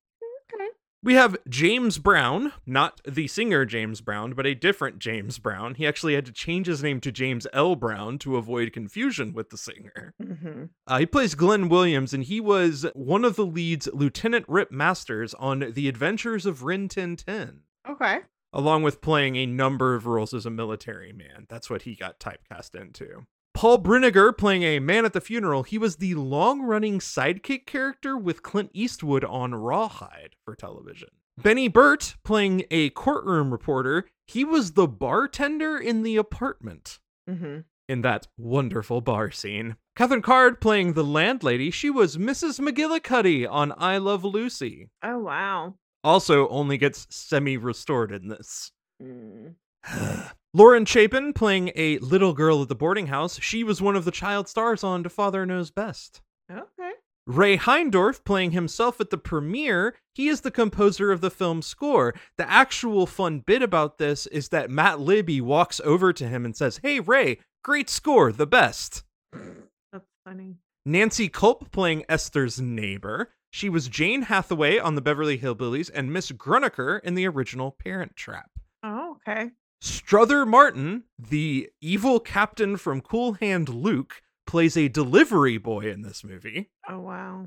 We 1.03 1.15
have 1.15 1.35
James 1.49 1.97
Brown, 1.97 2.53
not 2.67 3.01
the 3.09 3.27
singer 3.27 3.65
James 3.65 4.03
Brown, 4.03 4.35
but 4.35 4.45
a 4.47 4.55
different 4.55 4.99
James 4.99 5.39
Brown. 5.39 5.77
He 5.77 5.87
actually 5.87 6.15
had 6.15 6.27
to 6.27 6.33
change 6.33 6.67
his 6.67 6.83
name 6.83 7.01
to 7.01 7.11
James 7.11 7.47
L. 7.55 7.75
Brown 7.75 8.19
to 8.19 8.37
avoid 8.37 8.75
confusion 8.75 9.33
with 9.33 9.49
the 9.49 9.57
singer. 9.57 10.13
hmm 10.23 10.65
Uh, 10.87 10.99
he 10.99 11.07
plays 11.07 11.35
Glenn 11.35 11.71
Williams, 11.71 12.13
and 12.13 12.25
he 12.25 12.39
was 12.39 12.85
one 12.95 13.25
of 13.25 13.37
the 13.37 13.47
leads, 13.47 13.89
Lieutenant 13.95 14.45
Rip 14.47 14.71
Masters, 14.71 15.33
on 15.35 15.73
The 15.73 15.89
Adventures 15.89 16.45
of 16.45 16.65
Rin 16.65 16.87
Tin 16.89 17.17
Tin, 17.17 17.61
Okay. 17.89 18.19
along 18.53 18.83
with 18.83 19.01
playing 19.01 19.37
a 19.37 19.47
number 19.47 19.95
of 19.95 20.05
roles 20.05 20.35
as 20.35 20.45
a 20.45 20.51
military 20.51 21.13
man. 21.15 21.47
That's 21.49 21.71
what 21.71 21.83
he 21.83 21.95
got 21.95 22.21
typecast 22.21 22.75
into. 22.79 23.27
Paul 23.61 23.83
Brinegar 23.83 24.35
playing 24.39 24.63
a 24.63 24.79
man 24.79 25.05
at 25.05 25.13
the 25.13 25.21
funeral, 25.21 25.65
he 25.65 25.77
was 25.77 25.97
the 25.97 26.15
long 26.15 26.63
running 26.63 26.99
sidekick 26.99 27.67
character 27.67 28.17
with 28.17 28.43
Clint 28.43 28.71
Eastwood 28.73 29.23
on 29.23 29.55
Rawhide 29.55 30.35
for 30.47 30.55
television. 30.57 31.11
Benny 31.37 31.69
Burt 31.69 32.17
playing 32.25 32.65
a 32.71 32.89
courtroom 32.89 33.53
reporter, 33.53 34.07
he 34.27 34.47
was 34.47 34.73
the 34.73 34.89
bartender 34.89 35.77
in 35.77 36.05
the 36.05 36.17
apartment 36.17 37.01
Mm-hmm. 37.29 37.59
in 37.87 38.01
that 38.01 38.29
wonderful 38.39 39.03
bar 39.03 39.31
scene. 39.31 39.77
Kathryn 39.95 40.23
Card 40.23 40.63
playing 40.63 40.95
the 40.95 41.05
landlady, 41.05 41.71
she 41.71 41.91
was 41.91 42.17
Mrs. 42.17 42.67
McGillicuddy 42.67 43.47
on 43.47 43.75
I 43.77 43.99
Love 43.99 44.25
Lucy. 44.25 44.89
Oh 45.03 45.19
wow. 45.19 45.75
Also, 46.03 46.49
only 46.49 46.79
gets 46.79 47.07
semi 47.11 47.59
restored 47.59 48.11
in 48.11 48.29
this. 48.29 48.73
Mm. 49.03 50.31
Lauren 50.53 50.85
Chapin 50.85 51.33
playing 51.33 51.71
a 51.77 51.99
little 51.99 52.33
girl 52.33 52.63
at 52.63 52.69
the 52.69 52.75
boarding 52.75 53.07
house. 53.07 53.41
She 53.41 53.63
was 53.63 53.81
one 53.81 53.95
of 53.95 54.05
the 54.05 54.11
child 54.11 54.49
stars 54.49 54.83
on 54.83 55.05
To 55.05 55.09
Father 55.09 55.47
Knows 55.47 55.71
Best. 55.71 56.23
Okay. 56.51 56.91
Ray 57.27 57.57
Heindorf 57.57 58.25
playing 58.25 58.51
himself 58.51 59.01
at 59.01 59.11
the 59.11 59.19
premiere. 59.19 59.95
He 60.13 60.27
is 60.27 60.41
the 60.41 60.51
composer 60.51 61.13
of 61.13 61.21
the 61.21 61.31
film 61.31 61.63
score. 61.63 62.15
The 62.37 62.51
actual 62.51 63.07
fun 63.07 63.41
bit 63.47 63.63
about 63.63 63.99
this 63.99 64.27
is 64.27 64.49
that 64.49 64.71
Matt 64.71 64.99
Libby 64.99 65.41
walks 65.41 65.81
over 65.85 66.13
to 66.13 66.27
him 66.27 66.45
and 66.45 66.57
says, 66.57 66.81
Hey, 66.83 66.99
Ray, 66.99 67.39
great 67.63 67.89
score, 67.89 68.33
the 68.33 68.47
best. 68.47 69.05
That's 69.33 70.09
funny. 70.25 70.57
Nancy 70.85 71.29
Kulp 71.29 71.71
playing 71.71 72.05
Esther's 72.09 72.61
neighbor. 72.61 73.31
She 73.53 73.69
was 73.69 73.87
Jane 73.87 74.23
Hathaway 74.23 74.79
on 74.79 74.97
the 74.97 75.01
Beverly 75.01 75.39
Hillbillies 75.39 75.91
and 75.95 76.13
Miss 76.13 76.33
Grunecker 76.33 77.01
in 77.05 77.15
the 77.15 77.29
original 77.29 77.71
Parent 77.71 78.17
Trap. 78.17 78.51
Oh, 78.83 79.19
okay. 79.29 79.51
Strother 79.81 80.45
Martin, 80.45 81.05
the 81.19 81.71
evil 81.81 82.21
captain 82.21 82.77
from 82.77 83.01
Cool 83.01 83.35
Hand 83.35 83.69
Luke, 83.69 84.21
plays 84.47 84.77
a 84.77 84.89
delivery 84.89 85.59
boy 85.59 85.91
in 85.91 86.03
this 86.03 86.23
movie. 86.25 86.71
Oh 86.89 87.01
wow. 87.01 87.47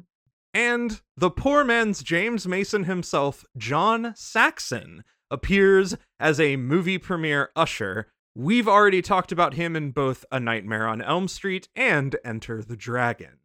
And 0.53 1.01
the 1.17 1.31
poor 1.31 1.63
man's 1.63 2.03
James 2.03 2.47
Mason 2.47 2.83
himself, 2.83 3.43
John 3.57 4.13
Saxon, 4.15 5.03
appears 5.31 5.95
as 6.19 6.39
a 6.39 6.57
movie 6.57 6.97
premiere 6.97 7.49
usher. 7.55 8.07
We've 8.35 8.67
already 8.67 9.01
talked 9.01 9.31
about 9.31 9.55
him 9.55 9.75
in 9.75 9.91
both 9.91 10.25
A 10.31 10.39
Nightmare 10.39 10.87
on 10.87 11.01
Elm 11.01 11.27
Street 11.27 11.69
and 11.75 12.15
Enter 12.23 12.61
the 12.61 12.77
Dragon. 12.77 13.39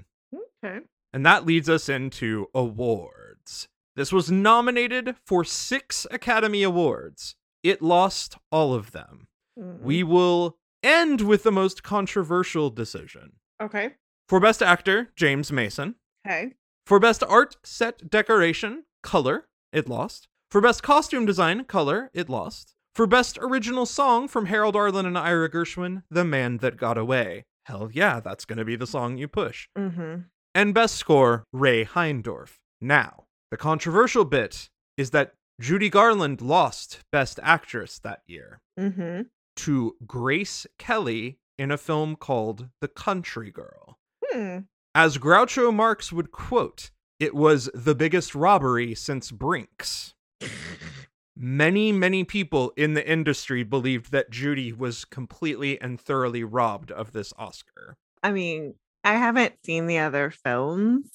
Okay. 0.64 0.80
And 1.12 1.24
that 1.26 1.46
leads 1.46 1.68
us 1.68 1.88
into 1.88 2.48
awards. 2.54 3.68
This 3.96 4.12
was 4.12 4.30
nominated 4.30 5.16
for 5.24 5.44
six 5.44 6.06
Academy 6.10 6.62
Awards. 6.62 7.34
It 7.62 7.82
lost 7.82 8.36
all 8.50 8.74
of 8.74 8.92
them. 8.92 9.26
Mm. 9.58 9.80
We 9.80 10.02
will 10.02 10.56
end 10.82 11.20
with 11.20 11.42
the 11.42 11.52
most 11.52 11.82
controversial 11.82 12.70
decision. 12.70 13.32
Okay. 13.60 13.94
For 14.28 14.40
Best 14.40 14.62
Actor, 14.62 15.10
James 15.16 15.50
Mason. 15.50 15.96
Okay. 16.26 16.52
For 16.86 16.98
Best 16.98 17.24
Art, 17.24 17.56
Set 17.64 18.10
Decoration, 18.10 18.84
Color, 19.02 19.48
it 19.72 19.88
lost. 19.88 20.28
For 20.50 20.60
Best 20.60 20.82
Costume 20.82 21.26
Design, 21.26 21.64
Color, 21.64 22.10
it 22.14 22.28
lost. 22.28 22.74
For 22.94 23.06
Best 23.06 23.38
Original 23.40 23.86
Song 23.86 24.28
from 24.28 24.46
Harold 24.46 24.74
Arlen 24.74 25.06
and 25.06 25.18
Ira 25.18 25.50
Gershwin, 25.50 26.02
The 26.10 26.24
Man 26.24 26.58
That 26.58 26.76
Got 26.76 26.98
Away. 26.98 27.44
Hell 27.66 27.90
yeah, 27.92 28.20
that's 28.20 28.44
going 28.44 28.58
to 28.58 28.64
be 28.64 28.76
the 28.76 28.86
song 28.86 29.18
you 29.18 29.28
push. 29.28 29.68
Mm-hmm. 29.76 30.22
And 30.54 30.74
Best 30.74 30.96
Score, 30.96 31.44
Ray 31.52 31.84
Heindorf. 31.84 32.56
Now, 32.80 33.24
the 33.50 33.56
controversial 33.56 34.24
bit 34.24 34.70
is 34.96 35.10
that 35.10 35.34
Judy 35.60 35.88
Garland 35.90 36.40
lost 36.40 37.00
Best 37.10 37.40
Actress 37.42 37.98
that 38.00 38.22
year 38.26 38.60
Mm-hmm. 38.78 39.22
to 39.56 39.96
Grace 40.06 40.66
Kelly 40.78 41.38
in 41.58 41.70
a 41.72 41.76
film 41.78 42.14
called 42.14 42.68
The 42.80 42.86
Country 42.88 43.50
Girl. 43.50 43.98
Hmm. 44.24 44.58
As 44.94 45.18
Groucho 45.18 45.74
Marx 45.74 46.12
would 46.12 46.30
quote, 46.30 46.90
it 47.18 47.34
was 47.34 47.68
the 47.74 47.94
biggest 47.96 48.34
robbery 48.36 48.94
since 48.94 49.30
Brinks. 49.32 50.14
Many, 51.36 51.92
many 51.92 52.24
people 52.24 52.72
in 52.76 52.94
the 52.94 53.08
industry 53.08 53.62
believed 53.62 54.10
that 54.10 54.30
Judy 54.30 54.72
was 54.72 55.04
completely 55.04 55.80
and 55.80 56.00
thoroughly 56.00 56.42
robbed 56.42 56.90
of 56.90 57.12
this 57.12 57.32
Oscar. 57.38 57.96
I 58.24 58.32
mean, 58.32 58.74
I 59.08 59.12
haven't 59.12 59.54
seen 59.64 59.86
the 59.86 60.00
other 60.00 60.30
films, 60.30 61.10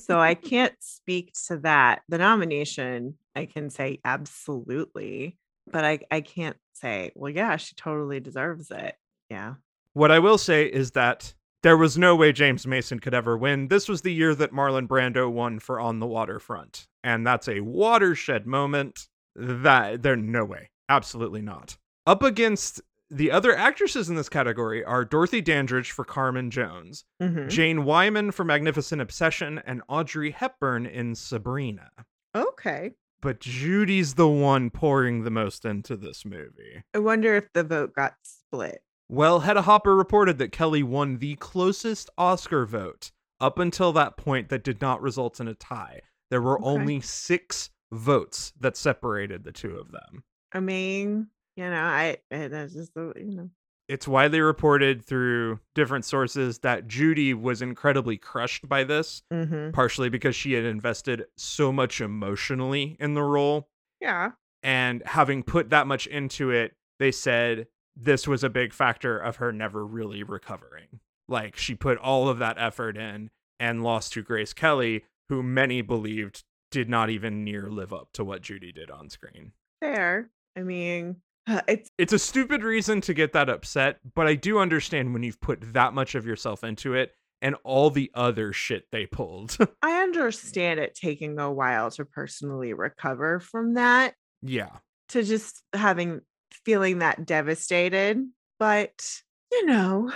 so 0.00 0.18
I 0.18 0.34
can't 0.50 0.74
speak 0.80 1.32
to 1.46 1.58
that. 1.58 2.02
The 2.08 2.18
nomination, 2.18 3.14
I 3.36 3.46
can 3.46 3.70
say 3.70 4.00
absolutely, 4.04 5.36
but 5.70 5.84
I, 5.84 6.00
I 6.10 6.20
can't 6.20 6.56
say, 6.72 7.12
well, 7.14 7.30
yeah, 7.30 7.54
she 7.58 7.76
totally 7.76 8.18
deserves 8.18 8.72
it. 8.72 8.96
Yeah. 9.30 9.54
what 9.92 10.10
I 10.10 10.18
will 10.18 10.36
say 10.36 10.66
is 10.66 10.90
that 10.90 11.32
there 11.62 11.76
was 11.76 11.96
no 11.96 12.16
way 12.16 12.32
James 12.32 12.66
Mason 12.66 12.98
could 12.98 13.14
ever 13.14 13.38
win. 13.38 13.68
This 13.68 13.88
was 13.88 14.02
the 14.02 14.12
year 14.12 14.34
that 14.34 14.52
Marlon 14.52 14.88
Brando 14.88 15.30
won 15.30 15.60
for 15.60 15.78
On 15.78 16.00
the 16.00 16.08
Waterfront, 16.08 16.88
and 17.04 17.24
that's 17.24 17.46
a 17.46 17.60
watershed 17.60 18.48
moment. 18.48 19.06
That 19.36 20.02
there 20.02 20.16
no 20.16 20.44
way, 20.44 20.70
absolutely 20.88 21.40
not. 21.40 21.76
Up 22.04 22.24
against 22.24 22.80
the 23.12 23.30
other 23.30 23.54
actresses 23.54 24.08
in 24.08 24.16
this 24.16 24.28
category 24.28 24.82
are 24.84 25.04
Dorothy 25.04 25.40
Dandridge 25.40 25.90
for 25.90 26.04
Carmen 26.04 26.50
Jones, 26.50 27.04
Mhm. 27.20 27.48
Jane 27.48 27.84
Wyman 27.84 28.30
for 28.32 28.44
Magnificent 28.44 29.00
Obsession, 29.02 29.58
and 29.66 29.82
Audrey 29.88 30.30
Hepburn 30.30 30.86
in 30.86 31.14
Sabrina. 31.14 31.90
Okay. 32.34 32.94
But 33.20 33.38
Judy's 33.40 34.14
the 34.14 34.26
one 34.28 34.70
pouring 34.70 35.22
the 35.24 35.30
most 35.30 35.64
into 35.64 35.96
this 35.96 36.24
movie. 36.24 36.82
I 36.94 36.98
wonder 36.98 37.34
if 37.36 37.52
the 37.52 37.62
vote 37.62 37.94
got 37.94 38.14
split. 38.22 38.82
Well, 39.08 39.40
Hedda 39.40 39.62
Hopper 39.62 39.94
reported 39.94 40.38
that 40.38 40.50
Kelly 40.52 40.82
won 40.82 41.18
the 41.18 41.36
closest 41.36 42.08
Oscar 42.16 42.64
vote 42.64 43.12
up 43.38 43.58
until 43.58 43.92
that 43.92 44.16
point 44.16 44.48
that 44.48 44.64
did 44.64 44.80
not 44.80 45.02
result 45.02 45.38
in 45.38 45.46
a 45.48 45.54
tie. 45.54 46.00
There 46.30 46.40
were 46.40 46.58
Okay. 46.58 46.64
only 46.68 47.00
six 47.02 47.70
votes 47.92 48.52
that 48.58 48.76
separated 48.76 49.44
the 49.44 49.52
two 49.52 49.76
of 49.76 49.92
them. 49.92 50.24
I 50.52 50.60
mean, 50.60 51.28
you 51.56 51.64
know, 51.68 51.82
I, 51.82 52.16
I 52.30 52.48
that's 52.48 52.72
just 52.74 52.94
the 52.94 53.12
you 53.16 53.34
know. 53.36 53.50
It's 53.88 54.08
widely 54.08 54.40
reported 54.40 55.04
through 55.04 55.58
different 55.74 56.04
sources 56.04 56.60
that 56.60 56.86
Judy 56.86 57.34
was 57.34 57.60
incredibly 57.60 58.16
crushed 58.16 58.68
by 58.68 58.84
this, 58.84 59.22
Mm-hmm. 59.32 59.72
partially 59.72 60.08
because 60.08 60.34
she 60.36 60.52
had 60.52 60.64
invested 60.64 61.24
so 61.36 61.72
much 61.72 62.00
emotionally 62.00 62.96
in 63.00 63.14
the 63.14 63.22
role. 63.22 63.68
Yeah. 64.00 64.30
And 64.62 65.02
having 65.04 65.42
put 65.42 65.70
that 65.70 65.86
much 65.88 66.06
into 66.06 66.50
it, 66.50 66.74
they 67.00 67.10
said 67.10 67.66
this 67.96 68.26
was 68.28 68.42
a 68.44 68.48
big 68.48 68.72
factor 68.72 69.18
of 69.18 69.36
her 69.36 69.52
never 69.52 69.84
really 69.84 70.22
recovering. 70.22 71.00
Like 71.28 71.56
she 71.56 71.74
put 71.74 71.98
all 71.98 72.28
of 72.28 72.38
that 72.38 72.56
effort 72.58 72.96
in 72.96 73.30
and 73.58 73.82
lost 73.82 74.12
to 74.14 74.22
Grace 74.22 74.52
Kelly, 74.54 75.04
who 75.28 75.42
many 75.42 75.82
believed 75.82 76.44
did 76.70 76.88
not 76.88 77.10
even 77.10 77.44
near 77.44 77.68
live 77.68 77.92
up 77.92 78.08
to 78.14 78.24
what 78.24 78.40
Judy 78.42 78.72
did 78.72 78.90
on 78.90 79.10
screen. 79.10 79.52
Fair. 79.80 80.30
I 80.56 80.62
mean, 80.62 81.16
it's 81.46 81.90
It's 81.98 82.12
a 82.12 82.18
stupid 82.18 82.62
reason 82.62 83.00
to 83.02 83.14
get 83.14 83.32
that 83.32 83.48
upset, 83.48 83.98
but 84.14 84.26
I 84.26 84.34
do 84.34 84.58
understand 84.58 85.12
when 85.12 85.22
you've 85.22 85.40
put 85.40 85.72
that 85.72 85.94
much 85.94 86.14
of 86.14 86.26
yourself 86.26 86.64
into 86.64 86.94
it 86.94 87.12
and 87.40 87.56
all 87.64 87.90
the 87.90 88.10
other 88.14 88.52
shit 88.52 88.84
they 88.92 89.06
pulled. 89.06 89.56
I 89.82 90.02
understand 90.02 90.80
it 90.80 90.94
taking 90.94 91.38
a 91.38 91.52
while 91.52 91.90
to 91.92 92.04
personally 92.04 92.72
recover 92.72 93.40
from 93.40 93.74
that, 93.74 94.14
yeah. 94.42 94.76
to 95.08 95.22
just 95.22 95.62
having 95.72 96.20
feeling 96.64 97.00
that 97.00 97.26
devastated. 97.26 98.24
But, 98.58 99.02
you 99.50 99.66
know, 99.66 100.12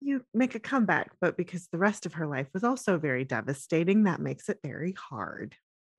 you 0.00 0.24
make 0.32 0.54
a 0.54 0.60
comeback, 0.60 1.10
but 1.20 1.36
because 1.36 1.66
the 1.72 1.78
rest 1.78 2.06
of 2.06 2.14
her 2.14 2.28
life 2.28 2.46
was 2.54 2.62
also 2.62 2.98
very 2.98 3.24
devastating, 3.24 4.04
that 4.04 4.20
makes 4.20 4.48
it 4.48 4.58
very 4.62 4.92
hard. 4.92 5.56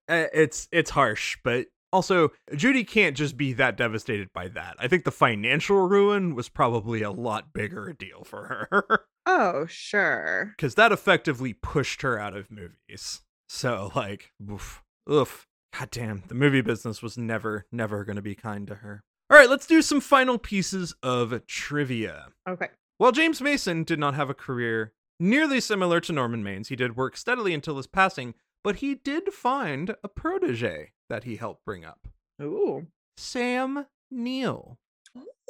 Uh, 0.07 0.25
it's 0.33 0.67
it's 0.71 0.89
harsh, 0.89 1.37
but 1.43 1.67
also 1.91 2.31
Judy 2.55 2.83
can't 2.83 3.17
just 3.17 3.37
be 3.37 3.53
that 3.53 3.77
devastated 3.77 4.29
by 4.33 4.47
that. 4.49 4.75
I 4.79 4.87
think 4.87 5.03
the 5.03 5.11
financial 5.11 5.87
ruin 5.87 6.35
was 6.35 6.49
probably 6.49 7.01
a 7.01 7.11
lot 7.11 7.53
bigger 7.53 7.89
a 7.89 7.93
deal 7.95 8.23
for 8.23 8.67
her 8.71 9.05
Oh, 9.25 9.65
sure. 9.67 10.53
because 10.57 10.75
that 10.75 10.91
effectively 10.91 11.53
pushed 11.53 12.01
her 12.01 12.19
out 12.19 12.35
of 12.35 12.49
movies. 12.51 13.21
So 13.47 13.91
like, 13.95 14.31
oof, 14.51 14.81
oof, 15.11 15.47
goddamn, 15.77 16.23
the 16.27 16.35
movie 16.35 16.61
business 16.61 17.01
was 17.01 17.17
never, 17.17 17.65
never 17.71 18.03
going 18.05 18.15
to 18.15 18.21
be 18.21 18.35
kind 18.35 18.67
to 18.67 18.75
her. 18.75 19.03
All 19.31 19.37
right, 19.37 19.49
let's 19.49 19.67
do 19.67 19.81
some 19.83 20.01
final 20.01 20.37
pieces 20.39 20.95
of 21.03 21.45
trivia. 21.45 22.27
Okay. 22.47 22.69
While 22.97 23.11
James 23.11 23.41
Mason 23.41 23.83
did 23.83 23.99
not 23.99 24.15
have 24.15 24.29
a 24.29 24.33
career 24.33 24.93
nearly 25.19 25.59
similar 25.61 25.99
to 26.01 26.13
Norman 26.13 26.43
Maine's, 26.43 26.69
he 26.69 26.75
did 26.75 26.95
work 26.97 27.15
steadily 27.15 27.53
until 27.53 27.77
his 27.77 27.87
passing, 27.87 28.33
but 28.63 28.77
he 28.77 28.95
did 28.95 29.33
find 29.33 29.95
a 30.03 30.07
protege 30.07 30.91
that 31.09 31.23
he 31.23 31.35
helped 31.37 31.65
bring 31.65 31.85
up 31.85 32.07
Ooh. 32.41 32.87
Sam 33.17 33.85
Neill. 34.11 34.77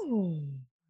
Ooh. 0.01 0.41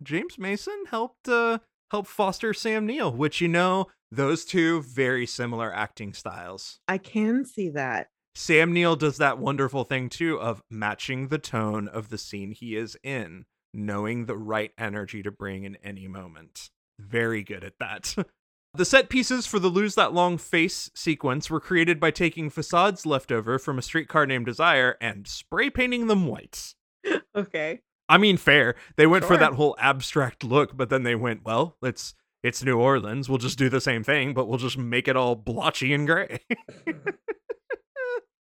James 0.02 0.38
Mason 0.38 0.84
helped 0.90 1.28
uh, 1.28 1.60
help 1.92 2.08
foster 2.08 2.54
Sam 2.54 2.86
Neill, 2.86 3.12
which 3.12 3.42
you 3.42 3.48
know, 3.48 3.88
those 4.12 4.46
two 4.46 4.82
very 4.82 5.26
similar 5.26 5.74
acting 5.74 6.14
styles. 6.14 6.80
I 6.88 6.98
can 6.98 7.46
see 7.46 7.70
that. 7.70 8.08
Sam 8.36 8.72
Neill 8.72 8.96
does 8.96 9.18
that 9.18 9.40
wonderful 9.40 9.84
thing 9.84 10.08
too 10.08 10.40
of 10.40 10.62
matching 10.70 11.28
the 11.28 11.38
tone 11.40 11.88
of 11.88 12.10
the 12.10 12.18
scene 12.18 12.52
he 12.52 12.76
is 12.78 12.96
in, 13.04 13.46
knowing 13.74 14.26
the 14.26 14.38
right 14.38 14.72
energy 14.78 15.22
to 15.24 15.32
bring 15.32 15.64
in 15.66 15.76
any 15.84 16.08
moment. 16.08 16.70
very 17.00 17.44
good 17.44 17.64
at 17.64 17.74
that. 17.80 18.16
The 18.76 18.86
set 18.86 19.10
pieces 19.10 19.48
for 19.48 19.58
the 19.58 19.68
Lose 19.68 19.96
That 19.96 20.14
Long 20.14 20.38
Face 20.38 20.92
sequence 20.94 21.50
were 21.50 21.60
created 21.60 22.00
by 22.00 22.12
taking 22.12 22.50
facades 22.50 23.06
left 23.06 23.32
over 23.32 23.58
from 23.58 23.80
a 23.80 23.82
streetcar 23.82 24.28
named 24.28 24.46
Desire 24.46 24.96
and 25.02 25.28
spray 25.28 25.70
painting 25.70 26.08
them 26.08 26.28
white. 26.28 26.74
Okay. 27.36 27.80
I 28.10 28.18
mean, 28.18 28.38
fair. 28.38 28.76
They 28.98 29.08
went 29.08 29.24
for 29.24 29.38
that 29.38 29.54
whole 29.54 29.76
abstract 29.80 30.44
look, 30.44 30.76
but 30.76 30.90
then 30.90 31.04
they 31.04 31.16
went, 31.16 31.46
well, 31.46 31.78
it's 31.82 32.14
it's 32.44 32.64
New 32.64 32.78
Orleans. 32.78 33.30
We'll 33.30 33.38
just 33.38 33.58
do 33.58 33.70
the 33.70 33.80
same 33.80 34.04
thing, 34.04 34.34
but 34.34 34.48
we'll 34.48 34.58
just 34.58 34.78
make 34.78 35.08
it 35.08 35.16
all 35.16 35.36
blotchy 35.36 35.94
and 35.94 36.06
gray. 36.06 36.40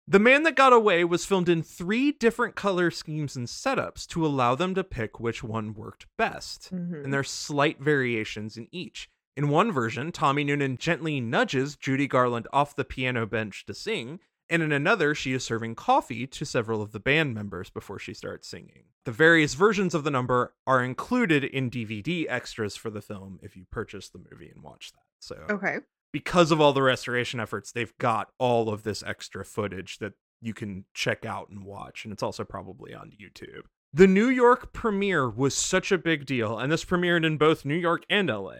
the 0.07 0.19
Man 0.19 0.43
That 0.43 0.55
Got 0.55 0.71
Away 0.71 1.03
was 1.03 1.26
filmed 1.26 1.49
in 1.49 1.63
three 1.63 2.13
different 2.13 2.55
color 2.55 2.89
schemes 2.91 3.36
and 3.36 3.47
setups 3.47 4.07
to 4.07 4.26
allow 4.26 4.55
them 4.55 4.73
to 4.76 4.84
pick 4.84 5.19
which 5.19 5.43
one 5.43 5.73
worked 5.73 6.05
best. 6.17 6.73
Mhm. 6.73 7.03
And 7.03 7.13
there's 7.13 7.30
slight 7.30 7.82
variations 7.82 8.55
in 8.55 8.67
each. 8.71 9.09
In 9.38 9.49
one 9.49 9.71
version, 9.71 10.11
Tommy 10.11 10.43
Noonan 10.45 10.77
gently 10.77 11.19
nudges 11.19 11.75
Judy 11.75 12.07
Garland 12.07 12.47
off 12.53 12.75
the 12.75 12.86
piano 12.86 13.25
bench 13.25 13.65
to 13.65 13.73
sing, 13.73 14.19
and 14.49 14.61
in 14.63 14.71
another, 14.71 15.13
she 15.13 15.33
is 15.33 15.43
serving 15.43 15.75
coffee 15.75 16.25
to 16.27 16.45
several 16.45 16.81
of 16.81 16.91
the 16.93 16.99
band 16.99 17.33
members 17.33 17.69
before 17.69 17.99
she 17.99 18.13
starts 18.13 18.47
singing. 18.47 18.83
The 19.03 19.11
various 19.11 19.53
versions 19.55 19.93
of 19.93 20.03
the 20.03 20.11
number 20.11 20.53
are 20.65 20.83
included 20.83 21.43
in 21.43 21.69
DVD 21.69 22.25
extras 22.29 22.75
for 22.77 22.89
the 22.89 23.01
film 23.01 23.39
if 23.43 23.57
you 23.57 23.65
purchase 23.69 24.07
the 24.09 24.19
movie 24.31 24.49
and 24.49 24.63
watch 24.63 24.91
that. 24.93 25.01
So, 25.19 25.36
Okay. 25.49 25.79
because 26.13 26.51
of 26.51 26.61
all 26.61 26.71
the 26.71 26.83
restoration 26.83 27.39
efforts, 27.41 27.71
they've 27.71 27.97
got 27.97 28.31
all 28.38 28.69
of 28.69 28.83
this 28.83 29.03
extra 29.03 29.43
footage 29.43 29.97
that 29.97 30.13
you 30.41 30.53
can 30.53 30.86
check 30.93 31.25
out 31.25 31.49
and 31.49 31.63
watch, 31.65 32.05
and 32.05 32.13
it's 32.13 32.23
also 32.23 32.43
probably 32.45 32.93
on 32.93 33.11
YouTube. 33.19 33.63
The 33.91 34.07
New 34.07 34.29
York 34.29 34.71
premiere 34.73 35.29
was 35.29 35.55
such 35.55 35.91
a 35.91 35.97
big 35.97 36.25
deal, 36.25 36.57
and 36.57 36.71
this 36.71 36.86
premiered 36.86 37.25
in 37.25 37.38
both 37.38 37.65
New 37.65 37.75
York 37.75 38.03
and 38.09 38.29
LA. 38.29 38.55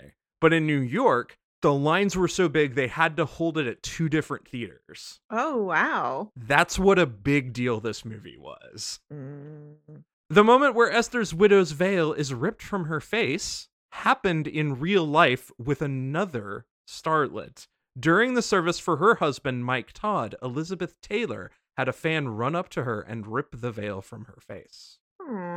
But 0.46 0.54
in 0.54 0.68
New 0.68 0.80
York, 0.80 1.40
the 1.64 1.74
lines 1.74 2.16
were 2.16 2.28
so 2.28 2.48
big 2.48 2.76
they 2.76 2.86
had 2.86 3.18
to 3.18 3.26
hold 3.26 3.58
it 3.58 3.66
at 3.66 3.82
two 3.82 4.08
different 4.08 4.48
theaters. 4.48 5.20
Oh 5.32 5.64
wow. 5.64 6.30
That's 6.36 6.78
what 6.78 7.00
a 7.00 7.08
big 7.08 7.52
deal 7.52 7.80
this 7.80 8.06
movie 8.06 8.38
was. 8.38 9.00
Mm. 9.12 10.04
The 10.30 10.44
moment 10.44 10.76
where 10.76 10.92
Esther's 10.92 11.34
widow's 11.34 11.72
veil 11.72 12.14
is 12.14 12.32
ripped 12.32 12.62
from 12.62 12.86
her 12.86 13.00
face 13.00 13.70
happened 13.94 14.46
in 14.46 14.80
real 14.80 15.04
life 15.04 15.50
with 15.58 15.82
another 15.82 16.68
starlet. 16.88 17.66
During 18.00 18.36
the 18.36 18.44
service 18.44 18.78
for 18.78 18.98
her 18.98 19.16
husband, 19.16 19.66
Mike 19.66 19.94
Todd, 19.94 20.36
Elizabeth 20.44 20.94
Taylor 21.02 21.50
had 21.76 21.88
a 21.88 21.92
fan 21.92 22.28
run 22.28 22.54
up 22.54 22.70
to 22.70 22.84
her 22.84 23.02
and 23.02 23.26
rip 23.26 23.60
the 23.62 23.72
veil 23.72 24.00
from 24.00 24.26
her 24.26 24.38
face. 24.40 25.00
Aw. 25.22 25.55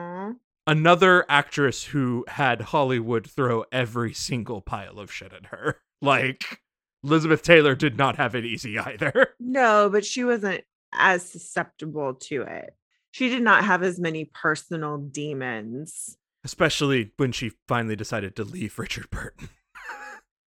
Another 0.69 1.25
actress 1.31 1.83
who 1.85 2.27
had 2.29 2.61
Hollywood 2.61 3.27
throw 3.29 3.65
every 3.73 4.13
single 4.13 4.61
pile 4.61 4.99
of 4.99 5.11
shit 5.11 5.33
at 5.33 5.47
her. 5.47 5.81
Like, 6.01 6.61
Elizabeth 7.03 7.43
Taylor 7.43 7.75
did 7.75 7.99
not 7.99 8.19
have 8.19 8.37
it 8.37 8.45
easy 8.45 8.79
either. 8.79 9.31
No, 9.41 9.89
but 9.91 10.05
she 10.05 10.23
wasn't 10.23 10.63
as 10.93 11.29
susceptible 11.29 12.15
to 12.15 12.43
it. 12.43 12.77
She 13.11 13.29
did 13.29 13.43
not 13.43 13.65
have 13.65 13.83
as 13.83 13.99
many 13.99 14.27
personal 14.27 14.99
demons. 14.99 16.17
Especially 16.45 17.11
when 17.17 17.33
she 17.33 17.51
finally 17.67 17.97
decided 17.97 18.37
to 18.37 18.45
leave 18.45 18.79
Richard 18.79 19.11
Burton. 19.11 19.49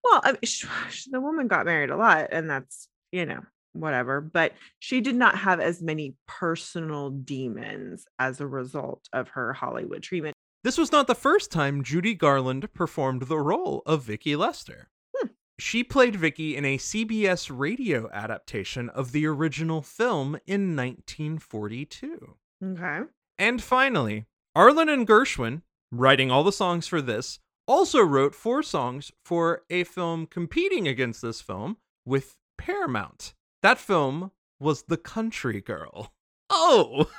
Well, 0.03 0.21
I 0.23 0.31
mean, 0.31 0.39
the 1.11 1.19
woman 1.19 1.47
got 1.47 1.65
married 1.65 1.89
a 1.89 1.97
lot, 1.97 2.29
and 2.31 2.49
that's, 2.49 2.87
you 3.11 3.25
know, 3.25 3.41
whatever. 3.73 4.21
But 4.21 4.53
she 4.79 5.01
did 5.01 5.15
not 5.15 5.37
have 5.37 5.59
as 5.59 5.81
many 5.81 6.15
personal 6.27 7.09
demons 7.09 8.05
as 8.19 8.39
a 8.39 8.47
result 8.47 9.07
of 9.13 9.29
her 9.29 9.53
Hollywood 9.53 10.03
treatment. 10.03 10.35
This 10.63 10.77
was 10.77 10.91
not 10.91 11.07
the 11.07 11.15
first 11.15 11.51
time 11.51 11.83
Judy 11.83 12.13
Garland 12.13 12.71
performed 12.73 13.23
the 13.23 13.39
role 13.39 13.81
of 13.85 14.03
Vicky 14.03 14.35
Lester. 14.35 14.89
Hmm. 15.15 15.29
She 15.57 15.83
played 15.83 16.15
Vicky 16.15 16.55
in 16.55 16.65
a 16.65 16.77
CBS 16.77 17.51
radio 17.51 18.09
adaptation 18.11 18.89
of 18.89 19.11
the 19.11 19.25
original 19.25 19.81
film 19.81 20.37
in 20.45 20.75
1942. 20.75 22.35
Okay. 22.63 22.99
And 23.39 23.61
finally, 23.61 24.27
Arlen 24.55 24.89
and 24.89 25.07
Gershwin, 25.07 25.63
writing 25.91 26.29
all 26.29 26.43
the 26.43 26.51
songs 26.51 26.87
for 26.87 27.01
this, 27.01 27.39
also 27.67 28.01
wrote 28.01 28.35
four 28.35 28.61
songs 28.61 29.11
for 29.25 29.63
a 29.69 29.83
film 29.83 30.27
competing 30.27 30.87
against 30.87 31.21
this 31.21 31.41
film 31.41 31.77
with 32.05 32.35
Paramount. 32.57 33.33
That 33.61 33.77
film 33.77 34.31
was 34.59 34.83
The 34.83 34.97
Country 34.97 35.61
Girl. 35.61 36.13
Oh! 36.49 37.09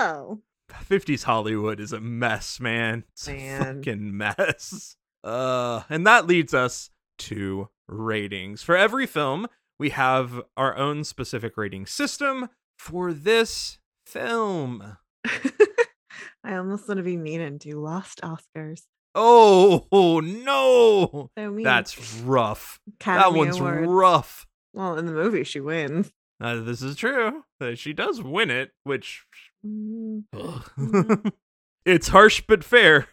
Oh, 0.00 0.40
50s 0.70 1.24
Hollywood 1.24 1.80
is 1.80 1.92
a 1.92 2.00
mess, 2.00 2.60
man. 2.60 3.04
It's 3.12 3.28
a 3.28 3.58
fucking 3.58 4.16
mess. 4.16 4.96
Uh, 5.24 5.82
and 5.88 6.06
that 6.06 6.26
leads 6.26 6.54
us 6.54 6.90
to 7.18 7.68
ratings. 7.88 8.62
For 8.62 8.76
every 8.76 9.06
film, 9.06 9.46
we 9.78 9.90
have 9.90 10.42
our 10.56 10.76
own 10.76 11.04
specific 11.04 11.56
rating 11.56 11.86
system 11.86 12.48
for 12.78 13.12
this 13.12 13.78
film. 14.06 14.96
I 16.44 16.54
almost 16.56 16.88
want 16.88 16.98
to 16.98 17.04
be 17.04 17.16
mean 17.16 17.40
and 17.40 17.58
do 17.58 17.80
lost 17.80 18.20
Oscars. 18.22 18.82
Oh, 19.14 20.20
no. 20.24 21.30
So. 21.36 21.58
That's 21.62 22.20
rough. 22.20 22.80
that 23.04 23.32
one's 23.32 23.58
Awards. 23.58 23.88
rough. 23.88 24.46
Well, 24.78 24.96
in 24.96 25.06
the 25.06 25.12
movie, 25.12 25.42
she 25.42 25.58
wins. 25.58 26.12
Uh, 26.40 26.60
this 26.60 26.82
is 26.82 26.94
true. 26.94 27.42
Uh, 27.60 27.74
she 27.74 27.92
does 27.92 28.22
win 28.22 28.48
it, 28.48 28.70
which. 28.84 29.24
Mm, 29.66 30.22
it's 31.84 32.06
harsh 32.06 32.44
but 32.46 32.62
fair. 32.62 33.08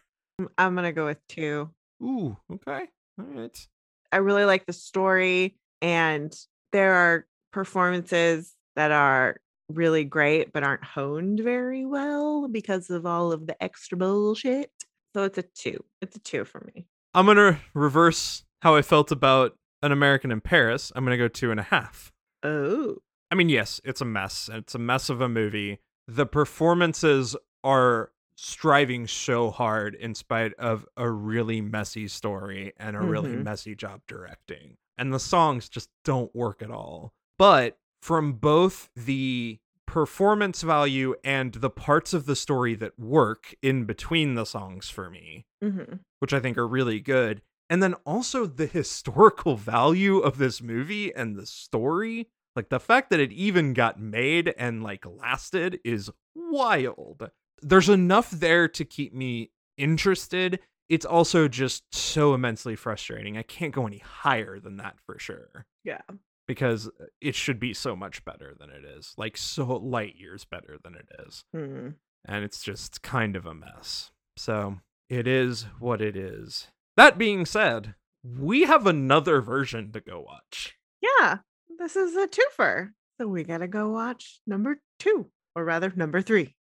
I'm 0.60 0.76
gonna 0.76 0.94
go 0.94 1.08
with 1.08 1.18
two. 1.28 1.72
Ooh, 2.04 2.38
okay. 2.54 2.86
All 3.20 3.26
right. 3.26 3.68
I 4.12 4.18
really 4.18 4.46
like 4.46 4.68
the 4.68 4.74
story, 4.74 5.58
and 5.82 6.32
there 6.72 6.94
are 6.94 7.26
performances 7.52 8.54
that 8.76 8.92
are 8.92 9.38
really 9.68 10.04
great, 10.04 10.54
but 10.54 10.62
aren't 10.62 10.84
honed 10.84 11.40
very 11.40 11.84
well 11.84 12.48
because 12.48 12.92
of 12.92 13.08
all 13.08 13.32
of 13.32 13.48
the 13.48 13.62
extra 13.64 13.98
bullshit. 13.98 14.70
So 15.16 15.24
it's 15.24 15.40
a 15.40 15.44
two. 15.44 15.84
It's 16.00 16.16
a 16.16 16.20
two 16.20 16.46
for 16.46 16.64
me. 16.76 16.86
I'm 17.16 17.26
gonna 17.26 17.60
reverse 17.74 18.44
how 18.62 18.76
I 18.76 18.84
felt 18.84 19.12
about 19.12 19.58
an 19.82 19.92
American 19.92 20.32
in 20.32 20.42
Paris. 20.42 20.92
I'm 20.96 21.04
gonna 21.04 21.18
go 21.18 21.28
two 21.28 21.52
and 21.52 21.60
a 21.60 21.64
half. 21.64 22.12
Oh, 22.44 22.98
I 23.32 23.36
mean, 23.36 23.50
yes, 23.50 23.82
it's 23.84 24.02
a 24.02 24.06
mess. 24.06 24.50
It's 24.52 24.76
a 24.76 24.80
mess 24.80 25.10
of 25.10 25.22
a 25.22 25.30
movie. 25.30 25.80
The 26.08 26.26
performances 26.26 27.36
are 27.64 28.12
striving 28.38 29.08
so 29.08 29.50
hard 29.50 29.96
in 29.96 30.14
spite 30.14 30.54
of 30.56 30.86
a 30.98 31.10
really 31.10 31.62
messy 31.62 32.08
story 32.08 32.74
and 32.78 32.96
a 32.96 33.00
really 33.02 33.32
Mhm. 33.32 33.44
messy 33.44 33.76
job 33.76 34.02
directing. 34.08 34.78
And 34.98 35.14
the 35.14 35.20
songs 35.20 35.70
just 35.70 35.90
don't 36.04 36.36
work 36.36 36.62
at 36.62 36.70
all. 36.70 37.14
But 37.38 37.78
from 38.02 38.34
both 38.34 38.90
the 38.96 39.60
performance 39.86 40.62
value 40.62 41.16
and 41.24 41.54
the 41.54 41.70
parts 41.70 42.14
of 42.14 42.26
the 42.26 42.36
story 42.36 42.76
that 42.76 43.00
work 43.00 43.56
in 43.62 43.86
between 43.86 44.36
the 44.36 44.46
songs 44.46 44.90
for 44.90 45.10
me, 45.10 45.46
hmm 45.62 45.96
which 46.20 46.34
I 46.34 46.40
think 46.40 46.58
are 46.58 46.68
really 46.68 47.00
good. 47.00 47.42
And 47.70 47.82
then 47.82 47.96
also 48.06 48.46
the 48.46 48.68
historical 48.68 49.56
value 49.58 50.20
of 50.20 50.38
this 50.38 50.62
movie 50.62 51.14
and 51.16 51.36
the 51.36 51.46
story. 51.46 52.28
Like 52.56 52.70
the 52.70 52.80
fact 52.80 53.10
that 53.10 53.20
it 53.20 53.32
even 53.34 53.74
got 53.74 54.00
made 54.00 54.54
and 54.58 54.82
like 54.84 55.06
lasted 55.06 55.80
is 55.84 56.10
wild. 56.36 57.30
There's 57.62 57.90
enough 57.90 58.30
there 58.32 58.68
to 58.70 58.86
keep 58.86 59.14
me 59.14 59.52
interested. 59.78 60.60
It's 60.88 61.06
also 61.06 61.48
just 61.48 61.84
so 61.94 62.34
immensely 62.34 62.76
frustrating. 62.76 63.38
I 63.38 63.42
can't 63.42 63.74
go 63.74 63.88
any 63.88 63.98
higher 63.98 64.60
than 64.60 64.78
that 64.78 64.98
for 65.06 65.18
sure 65.18 65.66
yeah. 65.84 66.02
because 66.48 66.90
it 67.20 67.34
should 67.34 67.60
be 67.60 67.74
so 67.74 67.96
much 67.96 68.24
better 68.24 68.56
than 68.58 68.70
it 68.70 68.86
is. 68.86 69.14
Like 69.18 69.36
so 69.36 69.66
light 69.78 70.16
years 70.16 70.46
better 70.46 70.78
than 70.84 70.94
it 70.96 71.08
is 71.28 71.44
Hmm. 71.54 71.90
and 72.26 72.46
it's 72.46 72.62
just 72.62 73.02
kind 73.02 73.36
of 73.36 73.46
a 73.46 73.54
mess. 73.56 74.12
So 74.38 74.78
it 75.10 75.28
is 75.28 75.64
what 75.80 76.02
it 76.02 76.16
is. 76.16 76.68
That 76.98 77.18
being 77.18 77.46
said, 77.46 77.96
we 78.24 78.64
have 78.64 78.88
another 78.88 79.42
version 79.42 79.92
to 79.92 80.00
go 80.00 80.22
watch. 80.22 80.78
Yeah, 81.02 81.40
this 81.78 81.96
is 81.96 82.16
a 82.16 82.28
twofer. 82.28 82.92
So 83.20 83.28
we 83.28 83.44
gotta 83.44 83.68
go 83.68 83.90
watch 83.90 84.40
number 84.48 84.80
two, 84.98 85.28
or 85.56 85.66
rather, 85.66 85.92
number 85.96 86.22
three. 86.22 86.56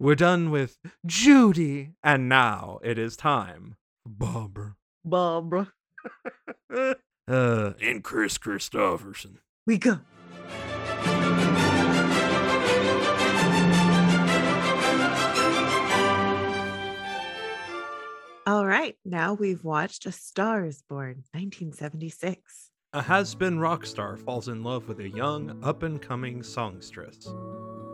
We're 0.00 0.16
done 0.16 0.50
with 0.50 0.78
Judy, 1.06 1.92
and 2.02 2.28
now 2.28 2.78
it 2.82 2.98
is 2.98 3.16
time 3.16 3.76
Barbara. 4.04 4.76
Barbara. 5.04 5.72
uh, 6.74 6.94
and 7.28 8.02
Kris 8.02 8.38
Kristofferson. 8.38 9.36
We 9.66 9.78
go. 9.78 10.00
All 18.48 18.66
right, 18.66 18.96
now 19.04 19.34
we've 19.34 19.62
watched 19.62 20.06
A 20.06 20.10
Star 20.10 20.64
is 20.64 20.80
Born, 20.88 21.22
1976. 21.32 22.70
A 22.94 23.02
has 23.02 23.34
been 23.34 23.58
rock 23.58 23.84
star 23.84 24.16
falls 24.16 24.48
in 24.48 24.62
love 24.62 24.88
with 24.88 25.00
a 25.00 25.08
young, 25.10 25.62
up 25.62 25.82
and 25.82 26.00
coming 26.00 26.42
songstress. 26.42 27.26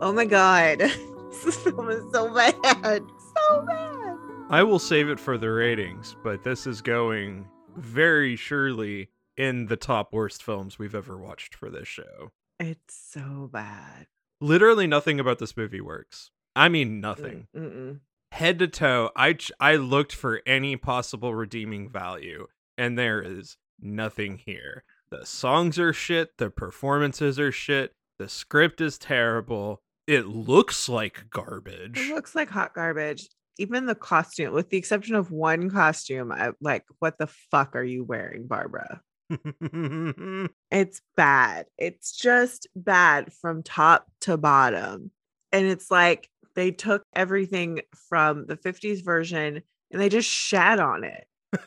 Oh 0.01 0.13
my 0.15 0.23
god, 0.23 0.79
this 1.43 1.57
film 1.57 1.89
is 1.89 2.01
so 2.13 2.33
bad, 2.33 3.03
so 3.35 3.65
bad. 3.67 4.17
I 4.49 4.63
will 4.63 4.79
save 4.79 5.09
it 5.09 5.19
for 5.19 5.37
the 5.37 5.51
ratings, 5.51 6.15
but 6.23 6.45
this 6.45 6.65
is 6.65 6.81
going 6.81 7.49
very 7.75 8.37
surely 8.37 9.09
in 9.35 9.65
the 9.65 9.75
top 9.75 10.13
worst 10.13 10.41
films 10.41 10.79
we've 10.79 10.95
ever 10.95 11.17
watched 11.17 11.53
for 11.53 11.69
this 11.69 11.89
show. 11.89 12.31
It's 12.61 12.95
so 12.95 13.49
bad. 13.51 14.07
Literally 14.39 14.87
nothing 14.87 15.19
about 15.19 15.39
this 15.39 15.57
movie 15.57 15.81
works. 15.81 16.31
I 16.55 16.69
mean, 16.69 17.01
nothing. 17.01 17.47
Mm-mm. 17.53 17.99
Head 18.31 18.59
to 18.59 18.67
toe, 18.67 19.11
I 19.15 19.33
ch- 19.33 19.51
I 19.59 19.75
looked 19.75 20.13
for 20.13 20.41
any 20.45 20.75
possible 20.75 21.33
redeeming 21.33 21.89
value, 21.89 22.47
and 22.77 22.97
there 22.97 23.21
is 23.21 23.57
nothing 23.79 24.41
here. 24.45 24.83
The 25.09 25.25
songs 25.25 25.79
are 25.79 25.93
shit. 25.93 26.37
The 26.37 26.49
performances 26.49 27.39
are 27.39 27.51
shit. 27.51 27.93
The 28.19 28.27
script 28.27 28.81
is 28.81 28.97
terrible. 28.97 29.81
It 30.07 30.27
looks 30.27 30.89
like 30.89 31.25
garbage. 31.29 31.97
It 31.97 32.13
looks 32.13 32.35
like 32.35 32.49
hot 32.49 32.73
garbage. 32.73 33.27
Even 33.57 33.85
the 33.85 33.95
costume, 33.95 34.53
with 34.53 34.69
the 34.69 34.77
exception 34.77 35.15
of 35.15 35.31
one 35.31 35.69
costume, 35.69 36.31
I 36.31 36.51
like, 36.59 36.83
what 36.99 37.17
the 37.17 37.27
fuck 37.27 37.75
are 37.75 37.83
you 37.83 38.03
wearing, 38.03 38.47
Barbara? 38.47 39.01
It's 40.71 41.01
bad. 41.15 41.65
It's 41.77 42.15
just 42.15 42.67
bad 42.75 43.31
from 43.33 43.63
top 43.63 44.05
to 44.21 44.37
bottom. 44.37 45.11
And 45.51 45.65
it's 45.65 45.89
like 45.89 46.29
they 46.55 46.71
took 46.71 47.03
everything 47.15 47.81
from 48.09 48.45
the 48.47 48.55
50s 48.57 49.03
version 49.03 49.61
and 49.91 50.01
they 50.01 50.09
just 50.09 50.29
shat 50.29 50.79
on 50.79 51.03
it. 51.03 51.27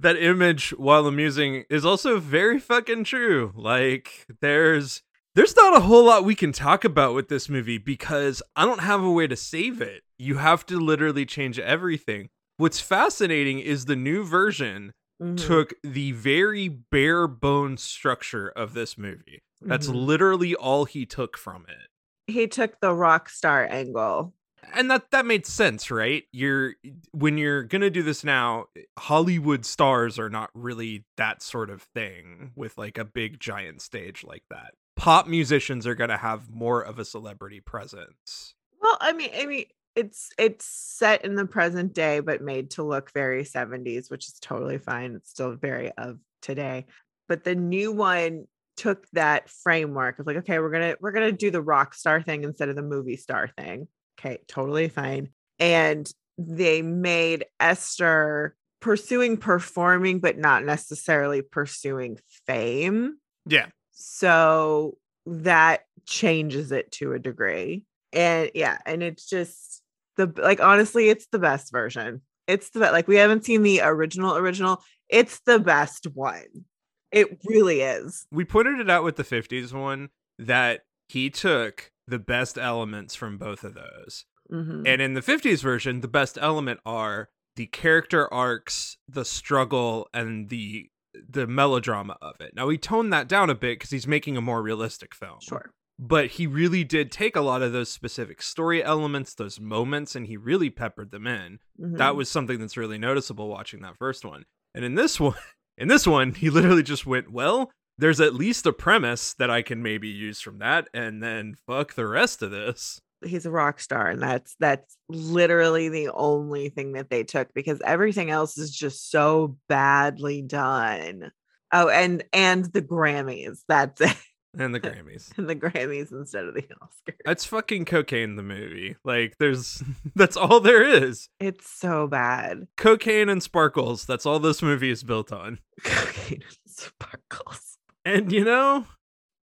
that 0.00 0.16
image, 0.16 0.70
while 0.70 1.06
amusing, 1.06 1.64
is 1.70 1.84
also 1.84 2.18
very 2.18 2.58
fucking 2.58 3.04
true. 3.04 3.52
Like, 3.56 4.26
there's 4.40 5.02
there's 5.34 5.56
not 5.56 5.76
a 5.76 5.80
whole 5.80 6.04
lot 6.04 6.24
we 6.24 6.36
can 6.36 6.52
talk 6.52 6.84
about 6.84 7.14
with 7.14 7.28
this 7.28 7.48
movie 7.48 7.78
because 7.78 8.42
I 8.54 8.64
don't 8.64 8.80
have 8.80 9.02
a 9.02 9.10
way 9.10 9.26
to 9.26 9.36
save 9.36 9.80
it. 9.80 10.02
You 10.16 10.36
have 10.36 10.64
to 10.66 10.78
literally 10.78 11.26
change 11.26 11.58
everything. 11.58 12.28
What's 12.56 12.80
fascinating 12.80 13.58
is 13.58 13.86
the 13.86 13.96
new 13.96 14.24
version 14.24 14.92
Mhm, 15.22 15.36
took 15.36 15.74
the 15.82 16.12
very 16.12 16.68
bare 16.68 17.26
bones 17.26 17.82
structure 17.82 18.48
of 18.48 18.74
this 18.74 18.98
movie. 18.98 19.42
That's 19.60 19.88
mhm. 19.88 20.06
literally 20.06 20.54
all 20.54 20.84
he 20.84 21.06
took 21.06 21.36
from 21.36 21.66
it. 21.68 21.88
He 22.26 22.46
took 22.46 22.80
the 22.80 22.94
rock 22.94 23.28
star 23.28 23.66
angle. 23.70 24.32
and 24.74 24.90
that 24.90 25.10
that 25.10 25.26
made 25.26 25.44
sense 25.46 25.90
right 25.90 26.24
you're 26.32 26.74
when 27.12 27.36
you're 27.36 27.62
gonna 27.64 27.90
do 27.90 28.02
this 28.02 28.24
now 28.24 28.64
hollywood 28.98 29.64
stars 29.66 30.18
are 30.18 30.30
not 30.30 30.48
really 30.54 31.04
that 31.18 31.42
sort 31.42 31.68
of 31.68 31.82
thing 31.82 32.50
with 32.56 32.78
like 32.78 32.96
a 32.96 33.04
big 33.04 33.38
giant 33.38 33.82
stage 33.82 34.24
like 34.24 34.42
that 34.50 34.72
pop 34.96 35.26
musicians 35.26 35.86
are 35.86 35.94
gonna 35.94 36.16
have 36.16 36.50
more 36.50 36.80
of 36.80 36.98
a 36.98 37.04
celebrity 37.04 37.60
presence 37.60 38.54
Well, 38.80 38.96
I 39.00 39.12
mean, 39.12 39.30
I 39.36 39.44
mean, 39.46 39.64
it's 39.96 40.30
it's 40.38 40.64
set 40.66 41.24
in 41.24 41.34
the 41.36 41.46
present 41.46 41.94
day, 41.94 42.20
but 42.20 42.42
made 42.42 42.70
to 42.72 42.82
look 42.82 43.12
very 43.12 43.44
70s, 43.44 44.10
which 44.10 44.26
is 44.28 44.34
totally 44.40 44.78
fine. 44.78 45.14
It's 45.14 45.30
still 45.30 45.52
very 45.56 45.90
of 45.92 46.18
today. 46.42 46.86
But 47.28 47.44
the 47.44 47.54
new 47.54 47.92
one 47.92 48.46
took 48.76 49.06
that 49.12 49.48
framework 49.48 50.18
of 50.18 50.26
like, 50.26 50.36
okay, 50.38 50.58
we're 50.58 50.70
gonna 50.70 50.96
we're 51.00 51.12
gonna 51.12 51.32
do 51.32 51.50
the 51.50 51.62
rock 51.62 51.94
star 51.94 52.20
thing 52.22 52.44
instead 52.44 52.68
of 52.68 52.76
the 52.76 52.82
movie 52.82 53.16
star 53.16 53.48
thing. 53.58 53.88
Okay, 54.18 54.38
totally 54.48 54.88
fine. 54.88 55.30
And 55.58 56.10
they 56.38 56.82
made 56.82 57.46
Esther 57.60 58.56
pursuing 58.80 59.36
performing, 59.36 60.20
but 60.20 60.36
not 60.36 60.64
necessarily 60.64 61.42
pursuing 61.42 62.18
fame. 62.46 63.18
yeah 63.46 63.66
So 63.92 64.98
that 65.26 65.82
changes 66.06 66.72
it 66.72 66.92
to 66.92 67.12
a 67.12 67.18
degree. 67.18 67.84
And 68.12 68.50
yeah, 68.54 68.78
and 68.84 69.02
it's 69.02 69.28
just 69.28 69.82
the 70.16 70.32
like 70.36 70.60
honestly, 70.60 71.08
it's 71.08 71.26
the 71.32 71.38
best 71.38 71.72
version. 71.72 72.22
It's 72.46 72.70
the 72.70 72.80
like 72.80 73.08
we 73.08 73.16
haven't 73.16 73.44
seen 73.44 73.62
the 73.62 73.80
original 73.82 74.36
original. 74.36 74.82
It's 75.08 75.40
the 75.46 75.58
best 75.58 76.06
one. 76.12 76.66
It 77.14 77.38
really 77.46 77.80
is. 77.80 78.26
we 78.30 78.44
pointed 78.44 78.80
it 78.80 78.90
out 78.90 79.04
with 79.04 79.16
the 79.16 79.22
50s 79.24 79.72
one 79.72 80.10
that 80.38 80.84
he 81.08 81.30
took 81.30 81.90
the 82.06 82.18
best 82.18 82.58
elements 82.58 83.14
from 83.14 83.38
both 83.38 83.64
of 83.64 83.74
those 83.74 84.24
Mhm. 84.52 84.86
And 84.86 85.00
in 85.00 85.14
the 85.14 85.22
50s 85.22 85.62
version, 85.62 86.00
the 86.02 86.08
best 86.08 86.36
element 86.38 86.78
are 86.84 87.30
the 87.56 87.66
character 87.66 88.32
arcs, 88.32 88.98
the 89.08 89.24
struggle, 89.24 90.08
and 90.12 90.50
the 90.50 90.90
the 91.28 91.46
melodrama 91.46 92.18
of 92.20 92.34
it. 92.40 92.54
Now 92.54 92.68
he 92.68 92.76
toned 92.76 93.12
that 93.12 93.28
down 93.28 93.48
a 93.48 93.54
bit 93.54 93.78
because 93.78 93.90
he's 93.90 94.06
making 94.06 94.36
a 94.36 94.40
more 94.42 94.60
realistic 94.62 95.14
film. 95.14 95.38
Sure. 95.40 95.70
But 95.98 96.32
he 96.32 96.46
really 96.48 96.82
did 96.84 97.10
take 97.12 97.36
a 97.36 97.40
lot 97.40 97.62
of 97.62 97.72
those 97.72 97.88
specific 97.90 98.42
story 98.42 98.82
elements, 98.84 99.32
those 99.32 99.58
moments, 99.60 100.16
and 100.16 100.26
he 100.26 100.36
really 100.36 100.68
peppered 100.70 101.10
them 101.12 101.26
in. 101.28 101.60
That 101.78 102.12
Mhm. 102.12 102.16
was 102.16 102.28
something 102.28 102.58
that's 102.58 102.76
really 102.76 102.98
noticeable 102.98 103.48
watching 103.48 103.80
that 103.82 103.96
first 103.96 104.24
one. 104.24 104.44
And 104.74 104.84
in 104.84 104.96
this 104.96 105.18
one, 105.20 105.36
in 105.76 105.88
this 105.88 106.06
one, 106.06 106.34
he 106.34 106.50
literally 106.50 106.82
just 106.82 107.06
went, 107.06 107.30
"Well, 107.30 107.70
there's 107.98 108.20
at 108.20 108.34
least 108.34 108.66
a 108.66 108.72
premise 108.72 109.34
that 109.34 109.50
I 109.50 109.62
can 109.62 109.82
maybe 109.82 110.08
use 110.08 110.40
from 110.40 110.58
that, 110.58 110.88
and 110.94 111.22
then 111.22 111.56
fuck 111.66 111.94
the 111.94 112.06
rest 112.06 112.42
of 112.42 112.50
this." 112.50 113.00
he's 113.24 113.46
a 113.46 113.50
rock 113.50 113.80
star 113.80 114.08
and 114.08 114.22
that's 114.22 114.54
that's 114.60 114.98
literally 115.08 115.88
the 115.88 116.10
only 116.10 116.68
thing 116.68 116.92
that 116.92 117.08
they 117.08 117.24
took 117.24 117.52
because 117.54 117.80
everything 117.82 118.30
else 118.30 118.58
is 118.58 118.70
just 118.70 119.10
so 119.10 119.56
badly 119.68 120.42
done. 120.42 121.30
Oh, 121.72 121.88
and 121.88 122.22
and 122.32 122.64
the 122.66 122.82
Grammys. 122.82 123.58
That's 123.68 124.00
it. 124.00 124.16
And 124.58 124.74
the 124.74 124.80
Grammys. 124.80 125.36
And 125.36 125.48
the 125.48 125.56
Grammys 125.56 126.12
instead 126.12 126.44
of 126.44 126.54
the 126.54 126.62
Oscars. 126.62 127.14
It's 127.26 127.44
fucking 127.44 127.84
cocaine 127.84 128.36
the 128.36 128.42
movie. 128.42 128.96
Like 129.04 129.36
there's 129.38 129.82
that's 130.14 130.36
all 130.36 130.60
there 130.60 130.82
is. 130.82 131.28
It's 131.40 131.68
so 131.68 132.06
bad. 132.06 132.66
Cocaine 132.76 133.28
and 133.28 133.42
sparkles. 133.42 134.04
That's 134.06 134.26
all 134.26 134.38
this 134.38 134.62
movie 134.62 134.90
is 134.90 135.02
built 135.02 135.32
on. 135.32 135.58
Cocaine 135.82 136.42
and 136.42 136.72
sparkles. 136.72 137.78
And 138.04 138.32
you 138.32 138.44
know, 138.44 138.86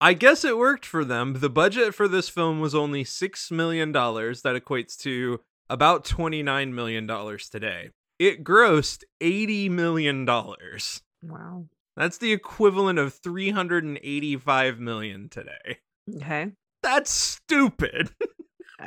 I 0.01 0.13
guess 0.13 0.43
it 0.43 0.57
worked 0.57 0.85
for 0.85 1.03
them. 1.03 1.35
The 1.39 1.49
budget 1.49 1.93
for 1.95 2.07
this 2.07 2.29
film 2.29 2.59
was 2.59 2.75
only 2.75 3.03
6 3.03 3.51
million 3.51 3.91
dollars. 3.91 4.41
That 4.41 4.55
equates 4.61 4.97
to 4.99 5.41
about 5.69 6.05
29 6.05 6.73
million 6.73 7.05
dollars 7.07 7.49
today. 7.49 7.89
It 8.17 8.43
grossed 8.43 9.03
80 9.21 9.69
million 9.69 10.25
dollars. 10.25 11.01
Wow. 11.21 11.65
That's 11.99 12.17
the 12.17 12.31
equivalent 12.31 12.97
of 12.97 13.13
385 13.13 14.79
million 14.79 15.27
today. 15.27 15.79
Okay. 16.15 16.53
That's 16.81 17.11
stupid. 17.11 18.11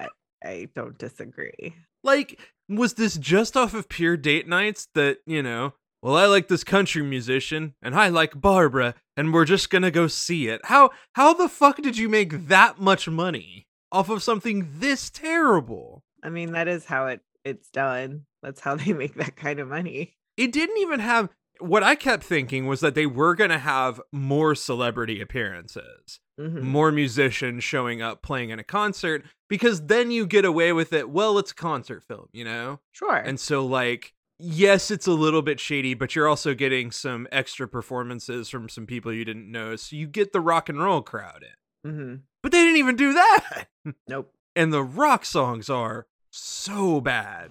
I 0.44 0.68
don't 0.74 0.96
disagree. 0.98 1.76
Like, 2.02 2.40
was 2.70 2.94
this 2.94 3.16
just 3.16 3.54
off 3.56 3.74
of 3.74 3.90
pure 3.90 4.16
date 4.16 4.48
nights 4.48 4.88
that, 4.94 5.18
you 5.26 5.42
know, 5.42 5.74
well, 6.02 6.16
I 6.16 6.24
like 6.24 6.48
this 6.48 6.64
country 6.64 7.02
musician 7.02 7.74
and 7.82 7.94
I 7.94 8.08
like 8.08 8.40
Barbara 8.40 8.94
and 9.16 9.32
we're 9.32 9.44
just 9.44 9.68
gonna 9.68 9.90
go 9.90 10.06
see 10.06 10.48
it? 10.48 10.62
How 10.64 10.90
how 11.12 11.34
the 11.34 11.50
fuck 11.50 11.80
did 11.82 11.98
you 11.98 12.08
make 12.08 12.48
that 12.48 12.80
much 12.80 13.08
money 13.08 13.66
off 13.92 14.08
of 14.08 14.22
something 14.22 14.68
this 14.78 15.10
terrible? 15.10 16.02
I 16.24 16.30
mean, 16.30 16.52
that 16.52 16.66
is 16.66 16.86
how 16.86 17.06
it 17.06 17.20
it's 17.44 17.68
done. 17.68 18.24
That's 18.42 18.60
how 18.60 18.74
they 18.74 18.94
make 18.94 19.14
that 19.16 19.36
kind 19.36 19.60
of 19.60 19.68
money. 19.68 20.16
It 20.36 20.50
didn't 20.50 20.78
even 20.78 20.98
have 20.98 21.28
what 21.60 21.82
I 21.82 21.94
kept 21.94 22.24
thinking 22.24 22.66
was 22.66 22.80
that 22.80 22.94
they 22.94 23.06
were 23.06 23.34
gonna 23.34 23.58
have 23.58 24.00
more 24.12 24.54
celebrity 24.54 25.20
appearances. 25.20 26.20
Mhm. 26.40 26.62
more 26.62 26.90
musicians 26.90 27.62
showing 27.62 28.00
up 28.00 28.22
playing 28.22 28.48
in 28.48 28.58
a 28.58 28.64
concert 28.64 29.22
because 29.50 29.86
then 29.86 30.10
you 30.10 30.26
get 30.26 30.46
away 30.46 30.72
with 30.72 30.92
it. 30.94 31.10
Well, 31.10 31.38
it's 31.38 31.52
a 31.52 31.54
concert 31.54 32.02
film, 32.02 32.28
you 32.32 32.42
know? 32.42 32.80
Sure. 32.90 33.16
And 33.16 33.38
so, 33.38 33.64
like, 33.66 34.14
yes, 34.38 34.90
it's 34.90 35.06
a 35.06 35.12
little 35.12 35.42
bit 35.42 35.60
shady, 35.60 35.92
but 35.92 36.16
you're 36.16 36.26
also 36.26 36.54
getting 36.54 36.90
some 36.90 37.28
extra 37.30 37.68
performances 37.68 38.48
from 38.48 38.70
some 38.70 38.86
people 38.86 39.12
you 39.12 39.26
didn't 39.26 39.52
know. 39.52 39.76
So 39.76 39.94
you 39.94 40.06
get 40.06 40.32
the 40.32 40.40
rock 40.40 40.70
and 40.70 40.82
roll 40.82 41.02
crowd 41.02 41.44
in. 41.84 41.90
hmm 41.90 42.14
But 42.42 42.50
they 42.50 42.62
didn't 42.64 42.78
even 42.78 42.96
do 42.96 43.12
that. 43.12 43.66
Nope. 44.08 44.32
And 44.56 44.72
the 44.72 44.82
rock 44.82 45.26
songs 45.26 45.68
are 45.68 46.06
so 46.30 47.00
bad. 47.02 47.50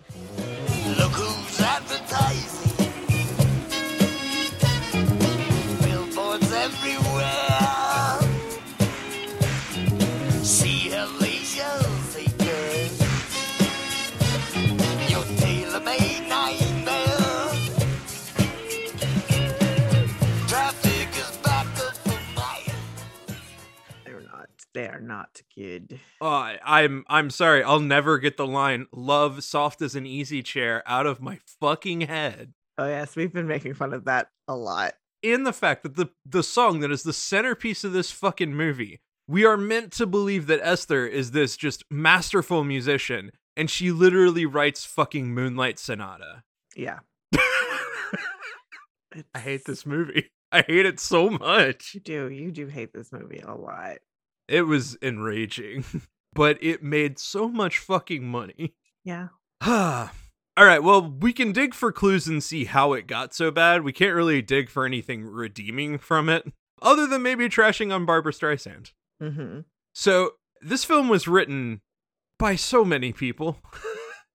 Look 0.97 1.11
who's 1.11 1.40
They 24.73 24.87
are 24.87 25.01
not 25.01 25.41
good. 25.55 25.99
Uh, 26.21 26.53
I'm 26.63 27.03
I'm 27.07 27.29
sorry, 27.29 27.63
I'll 27.63 27.79
never 27.81 28.17
get 28.19 28.37
the 28.37 28.47
line 28.47 28.87
"love 28.93 29.43
soft 29.43 29.81
as 29.81 29.95
an 29.95 30.05
easy 30.05 30.41
chair" 30.41 30.81
out 30.85 31.05
of 31.05 31.21
my 31.21 31.39
fucking 31.59 32.01
head. 32.01 32.53
Oh 32.77 32.87
yes, 32.87 33.15
we've 33.15 33.33
been 33.33 33.47
making 33.47 33.73
fun 33.73 33.93
of 33.93 34.05
that 34.05 34.29
a 34.47 34.55
lot. 34.55 34.93
in 35.21 35.43
the 35.43 35.53
fact 35.53 35.83
that 35.83 35.95
the 35.95 36.09
the 36.25 36.41
song 36.43 36.79
that 36.79 36.91
is 36.91 37.03
the 37.03 37.13
centerpiece 37.13 37.83
of 37.83 37.91
this 37.93 38.11
fucking 38.11 38.55
movie, 38.55 39.01
we 39.27 39.43
are 39.45 39.57
meant 39.57 39.91
to 39.93 40.05
believe 40.05 40.47
that 40.47 40.61
Esther 40.63 41.05
is 41.05 41.31
this 41.31 41.57
just 41.57 41.83
masterful 41.91 42.63
musician, 42.63 43.31
and 43.57 43.69
she 43.69 43.91
literally 43.91 44.45
writes 44.45 44.85
fucking 44.85 45.33
Moonlight 45.33 45.79
Sonata. 45.79 46.43
Yeah. 46.75 46.99
I 49.35 49.39
hate 49.39 49.65
this 49.65 49.85
movie. 49.85 50.31
I 50.53 50.61
hate 50.61 50.85
it 50.85 50.99
so 50.99 51.29
much. 51.29 51.91
You 51.93 51.99
do. 51.99 52.29
You 52.29 52.51
do 52.51 52.67
hate 52.67 52.93
this 52.93 53.11
movie 53.11 53.39
a 53.45 53.53
lot. 53.53 53.97
It 54.51 54.63
was 54.63 54.97
enraging, 55.01 55.85
but 56.33 56.61
it 56.61 56.83
made 56.83 57.17
so 57.17 57.47
much 57.47 57.79
fucking 57.79 58.27
money. 58.27 58.75
Yeah. 59.05 59.29
All 59.61 60.09
right, 60.57 60.83
well, 60.83 61.09
we 61.09 61.31
can 61.31 61.53
dig 61.53 61.73
for 61.73 61.93
clues 61.93 62.27
and 62.27 62.43
see 62.43 62.65
how 62.65 62.91
it 62.91 63.07
got 63.07 63.33
so 63.33 63.49
bad. 63.49 63.83
We 63.83 63.93
can't 63.93 64.13
really 64.13 64.41
dig 64.41 64.69
for 64.69 64.85
anything 64.85 65.23
redeeming 65.23 65.97
from 65.97 66.27
it, 66.27 66.51
other 66.81 67.07
than 67.07 67.21
maybe 67.21 67.47
trashing 67.47 67.93
on 67.93 68.05
Barbra 68.05 68.33
Streisand. 68.33 68.91
Mm-hmm. 69.23 69.61
So, 69.95 70.31
this 70.59 70.83
film 70.83 71.07
was 71.07 71.29
written 71.29 71.79
by 72.37 72.55
so 72.57 72.83
many 72.83 73.13
people. 73.13 73.59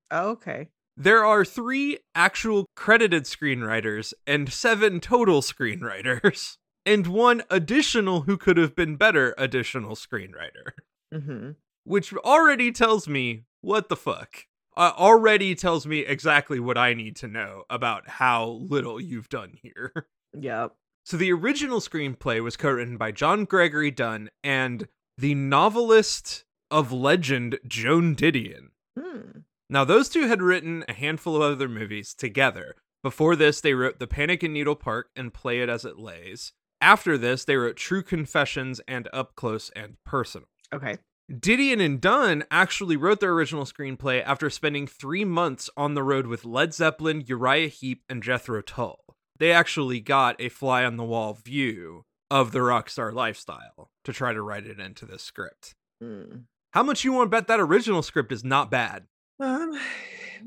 Oh, 0.09 0.29
okay. 0.31 0.69
There 0.97 1.25
are 1.25 1.45
three 1.45 1.99
actual 2.15 2.67
credited 2.77 3.25
screenwriters 3.25 4.15
and 4.25 4.53
seven 4.53 5.01
total 5.01 5.43
screenwriters, 5.43 6.59
and 6.87 7.07
one 7.09 7.43
additional 7.51 8.23
who 8.23 8.39
could 8.39 8.57
have 8.57 8.75
been 8.75 8.97
better 8.97 9.35
additional 9.37 9.95
screenwriter, 9.97 10.73
Mm-hmm. 11.13 11.51
which 11.85 12.13
already 12.15 12.73
tells 12.73 13.07
me 13.09 13.43
what 13.61 13.89
the 13.89 13.97
fuck. 13.97 14.47
Uh, 14.77 14.93
already 14.97 15.55
tells 15.55 15.87
me 15.87 16.01
exactly 16.01 16.61
what 16.61 16.77
I 16.77 16.93
need 16.95 17.17
to 17.17 17.29
know 17.29 17.65
about 17.71 18.09
how 18.09 18.45
little 18.69 19.01
you've 19.01 19.29
done 19.29 19.55
here. 19.63 19.93
Yep. 20.39 20.75
So 21.05 21.17
the 21.17 21.33
original 21.33 21.81
screenplay 21.81 22.43
was 22.43 22.59
co-written 22.59 22.99
by 22.99 23.11
John 23.11 23.47
Gregory 23.47 23.91
Dunne 23.91 24.29
and 24.45 24.87
the 25.17 25.35
novelist 25.35 26.45
of 26.71 26.93
legend 26.93 27.59
Joan 27.67 28.15
Didion. 28.15 28.69
Hmm. 28.99 29.39
Now 29.71 29.85
those 29.85 30.11
two 30.11 30.27
had 30.27 30.43
written 30.43 30.85
a 30.89 30.93
handful 30.93 31.37
of 31.37 31.43
other 31.53 31.69
movies 31.69 32.13
together. 32.13 32.75
Before 33.03 33.35
this, 33.35 33.63
they 33.63 33.73
wrote 33.73 33.99
The 33.99 34.07
Panic 34.07 34.45
in 34.45 34.53
Needle 34.53 34.77
Park 34.77 35.09
and 35.17 35.33
Play 35.33 35.61
It 35.61 35.69
As 35.71 35.87
It 35.87 35.99
Lays. 35.99 36.53
After 36.81 37.17
this, 37.17 37.45
they 37.45 37.57
wrote 37.57 37.77
True 37.77 38.03
Confessions 38.03 38.81
and 38.87 39.09
Up 39.13 39.35
Close 39.35 39.71
and 39.75 39.97
Personal. 40.05 40.49
Okay. 40.75 40.99
Didion 41.33 41.85
and 41.85 42.01
Dunne 42.01 42.45
actually 42.51 42.97
wrote 42.97 43.21
their 43.21 43.33
original 43.33 43.65
screenplay 43.65 44.23
after 44.25 44.49
spending 44.49 44.87
three 44.87 45.25
months 45.25 45.69
on 45.77 45.95
the 45.95 46.03
road 46.03 46.27
with 46.27 46.45
Led 46.45 46.73
Zeppelin, 46.73 47.25
Uriah 47.27 47.69
Heep, 47.69 48.03
and 48.09 48.23
Jethro 48.23 48.63
Tull. 48.63 49.01
They 49.39 49.51
actually 49.53 50.01
got 50.01 50.41
a 50.41 50.49
fly 50.49 50.85
on 50.85 50.97
the 50.97 51.05
wall 51.05 51.35
view 51.35 52.05
of 52.31 52.53
the 52.53 52.63
rock 52.63 52.89
star 52.91 53.11
lifestyle 53.13 53.91
to 54.05 54.13
try 54.13 54.33
to 54.33 54.43
write 54.43 54.67
it 54.67 54.79
into 54.79 55.05
this 55.05 55.23
script. 55.23 55.75
Hmm. 56.01 56.41
How 56.73 56.83
much 56.83 57.05
you 57.05 57.13
want 57.13 57.27
to 57.27 57.37
bet 57.37 57.49
that 57.49 57.61
original 57.61 58.03
script 58.03 58.31
is 58.33 58.45
not 58.45 58.71
bad? 58.71 59.07
Um, 59.41 59.79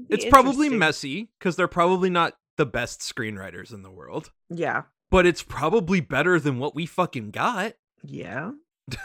It's 0.09 0.25
probably 0.25 0.69
messy 0.69 1.29
because 1.39 1.55
they're 1.55 1.67
probably 1.67 2.09
not 2.09 2.37
the 2.57 2.65
best 2.65 3.01
screenwriters 3.01 3.73
in 3.73 3.81
the 3.83 3.91
world, 3.91 4.31
Yeah. 4.49 4.83
But 5.11 5.25
it's 5.25 5.43
probably 5.43 5.99
better 6.01 6.39
than 6.39 6.59
what 6.59 6.75
we 6.75 6.85
fucking 6.85 7.31
got 7.31 7.73
Yeah. 8.03 8.51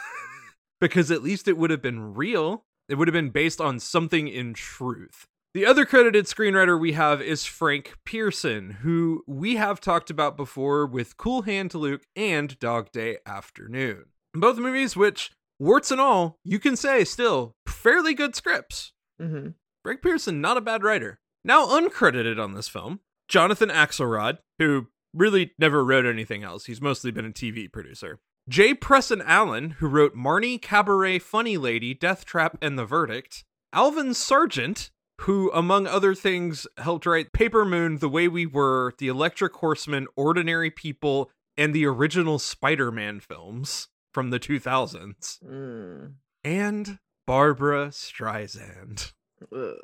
because 0.81 1.11
at 1.11 1.23
least 1.23 1.49
it 1.49 1.57
would 1.57 1.71
have 1.71 1.83
been 1.83 2.15
real. 2.15 2.65
It 2.89 2.97
would 2.97 3.09
have 3.09 3.15
been 3.15 3.31
based 3.31 3.61
on 3.61 3.81
something 3.81 4.29
in 4.29 4.55
truth. 4.55 5.27
The 5.55 5.65
other 5.65 5.87
credited 5.87 6.27
screenwriter 6.27 6.79
we 6.79 6.93
have 6.93 7.23
is 7.23 7.47
Frank 7.47 7.97
Pierson, 8.05 8.79
who 8.83 9.23
we 9.27 9.55
have 9.55 9.81
talked 9.81 10.11
about 10.11 10.37
before 10.37 10.85
with 10.85 11.17
Cool 11.17 11.43
Hand 11.43 11.75
Luke 11.75 12.03
and 12.17 12.59
Dog 12.59 12.91
Day 12.91 13.19
Afternoon. 13.25 14.07
Both 14.35 14.59
movies, 14.59 14.97
which, 14.97 15.31
warts 15.61 15.93
and 15.93 16.01
all, 16.01 16.41
you 16.43 16.59
can 16.59 16.75
say 16.77 17.05
still 17.05 17.55
fairly 17.69 18.15
good 18.15 18.35
scripts. 18.35 18.93
Mm-hmm. 19.23 19.51
Frank 19.85 20.03
Pierson, 20.03 20.41
not 20.41 20.57
a 20.57 20.61
bad 20.61 20.83
writer. 20.83 21.21
Now 21.45 21.67
uncredited 21.67 22.43
on 22.43 22.55
this 22.55 22.67
film, 22.69 22.99
Jonathan 23.29 23.69
Axelrod, 23.69 24.39
who 24.59 24.89
really 25.15 25.53
never 25.59 25.85
wrote 25.85 26.07
anything 26.07 26.43
else. 26.43 26.67
He's 26.67 26.81
mostly 26.81 27.11
been 27.11 27.25
a 27.27 27.31
TV 27.31 27.71
producer. 27.71 28.21
Jay 28.49 28.75
Presson 28.75 29.23
Allen, 29.25 29.71
who 29.79 29.87
wrote 29.89 30.15
Marnie, 30.15 30.61
Cabaret, 30.61 31.19
Funny 31.21 31.57
Lady, 31.57 31.95
Death 31.95 32.25
Trap, 32.25 32.59
and 32.61 32.79
The 32.79 32.85
Verdict. 32.85 33.45
Alvin 33.73 34.13
Sargent, 34.13 34.91
who, 35.23 35.51
among 35.53 35.87
other 35.87 36.15
things, 36.15 36.67
helped 36.77 37.07
write 37.07 37.33
Paper 37.33 37.65
Moon, 37.65 37.99
The 37.99 38.09
Way 38.09 38.29
We 38.29 38.45
Were, 38.45 38.93
The 38.99 39.09
Electric 39.09 39.55
Horseman, 39.55 40.07
Ordinary 40.17 40.71
People, 40.71 41.31
and 41.57 41.75
the 41.75 41.87
original 41.87 42.39
Spider 42.39 42.91
Man 42.93 43.21
films 43.21 43.89
from 44.13 44.31
the 44.31 44.41
2000s. 44.41 45.43
Mm. 45.43 46.15
And 46.45 46.99
Barbra 47.27 47.89
Streisand 47.89 49.13
Ugh. 49.51 49.75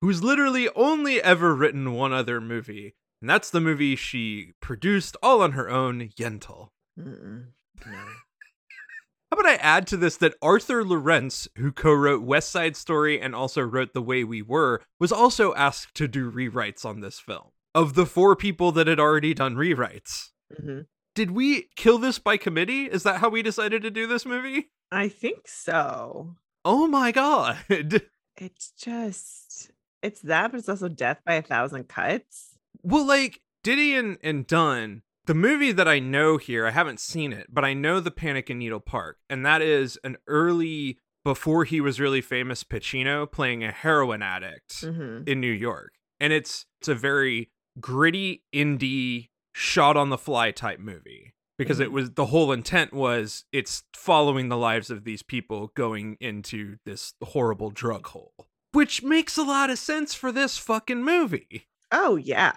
who's 0.00 0.22
literally 0.22 0.68
only 0.76 1.22
ever 1.22 1.54
written 1.54 1.92
one 1.92 2.12
other 2.12 2.40
movie, 2.40 2.94
and 3.22 3.30
that's 3.30 3.48
the 3.48 3.60
movie 3.60 3.96
she 3.96 4.52
produced 4.60 5.16
all 5.22 5.40
on 5.40 5.52
her 5.52 5.70
own, 5.70 6.10
Yentl. 6.18 6.68
No. 6.96 7.44
How 7.86 9.38
about 9.38 9.46
I 9.46 9.54
add 9.54 9.86
to 9.86 9.96
this 9.96 10.18
that 10.18 10.34
Arthur 10.42 10.84
Laurents, 10.84 11.48
who 11.56 11.72
co 11.72 11.94
wrote 11.94 12.22
West 12.22 12.50
Side 12.50 12.76
Story 12.76 13.18
and 13.18 13.34
also 13.34 13.62
wrote 13.62 13.94
The 13.94 14.02
Way 14.02 14.24
We 14.24 14.42
Were, 14.42 14.82
was 15.00 15.10
also 15.10 15.54
asked 15.54 15.94
to 15.94 16.06
do 16.06 16.30
rewrites 16.30 16.84
on 16.84 17.00
this 17.00 17.18
film. 17.18 17.48
Of 17.74 17.94
the 17.94 18.04
four 18.04 18.36
people 18.36 18.72
that 18.72 18.86
had 18.86 19.00
already 19.00 19.32
done 19.32 19.54
rewrites, 19.56 20.32
Mhm. 20.60 20.86
did 21.14 21.30
we 21.30 21.70
kill 21.76 21.96
this 21.96 22.18
by 22.18 22.36
committee? 22.36 22.84
Is 22.84 23.04
that 23.04 23.20
how 23.20 23.30
we 23.30 23.40
decided 23.42 23.80
to 23.82 23.90
do 23.90 24.06
this 24.06 24.26
movie? 24.26 24.70
I 24.90 25.08
think 25.08 25.48
so. 25.48 26.36
Oh 26.64 26.86
my 26.86 27.10
god. 27.12 27.56
It's 28.36 28.70
just 28.72 29.70
it's 30.02 30.20
that, 30.22 30.50
but 30.50 30.58
it's 30.58 30.68
also 30.68 30.88
death 30.88 31.20
by 31.24 31.34
a 31.34 31.42
thousand 31.42 31.84
cuts. 31.88 32.51
Well, 32.82 33.06
like 33.06 33.40
Diddy 33.62 33.94
and, 33.94 34.18
and 34.22 34.46
Dunne, 34.46 35.02
the 35.26 35.34
movie 35.34 35.72
that 35.72 35.86
I 35.88 35.98
know 36.00 36.36
here, 36.36 36.66
I 36.66 36.70
haven't 36.72 37.00
seen 37.00 37.32
it, 37.32 37.46
but 37.48 37.64
I 37.64 37.74
know 37.74 38.00
the 38.00 38.10
Panic 38.10 38.50
in 38.50 38.58
Needle 38.58 38.80
Park, 38.80 39.18
and 39.30 39.46
that 39.46 39.62
is 39.62 39.98
an 40.02 40.16
early 40.26 40.98
before 41.24 41.64
he 41.64 41.80
was 41.80 42.00
really 42.00 42.20
famous 42.20 42.64
Pacino 42.64 43.30
playing 43.30 43.62
a 43.62 43.70
heroin 43.70 44.22
addict 44.22 44.80
Mm-hmm. 44.82 45.28
in 45.28 45.40
New 45.40 45.52
York. 45.52 45.92
And 46.18 46.32
it's 46.32 46.66
it's 46.80 46.88
a 46.88 46.94
very 46.96 47.50
gritty 47.80 48.42
indie 48.54 49.28
shot 49.54 49.96
on 49.96 50.10
the 50.10 50.18
fly 50.18 50.50
type 50.50 50.80
movie 50.80 51.34
because 51.58 51.78
it 51.78 51.90
Mhm. 51.90 51.92
was 51.92 52.10
the 52.12 52.26
whole 52.26 52.50
intent 52.52 52.92
was 52.92 53.44
it's 53.52 53.84
following 53.94 54.48
the 54.48 54.56
lives 54.56 54.90
of 54.90 55.04
these 55.04 55.22
people 55.22 55.70
going 55.76 56.16
into 56.20 56.76
this 56.84 57.14
horrible 57.22 57.70
drug 57.70 58.06
hole. 58.08 58.34
Which 58.72 59.02
makes 59.02 59.36
a 59.36 59.42
lot 59.42 59.70
of 59.70 59.78
sense 59.78 60.14
for 60.14 60.32
this 60.32 60.58
fucking 60.58 61.04
movie 61.04 61.68
Oh 61.92 62.16
yeah. 62.16 62.54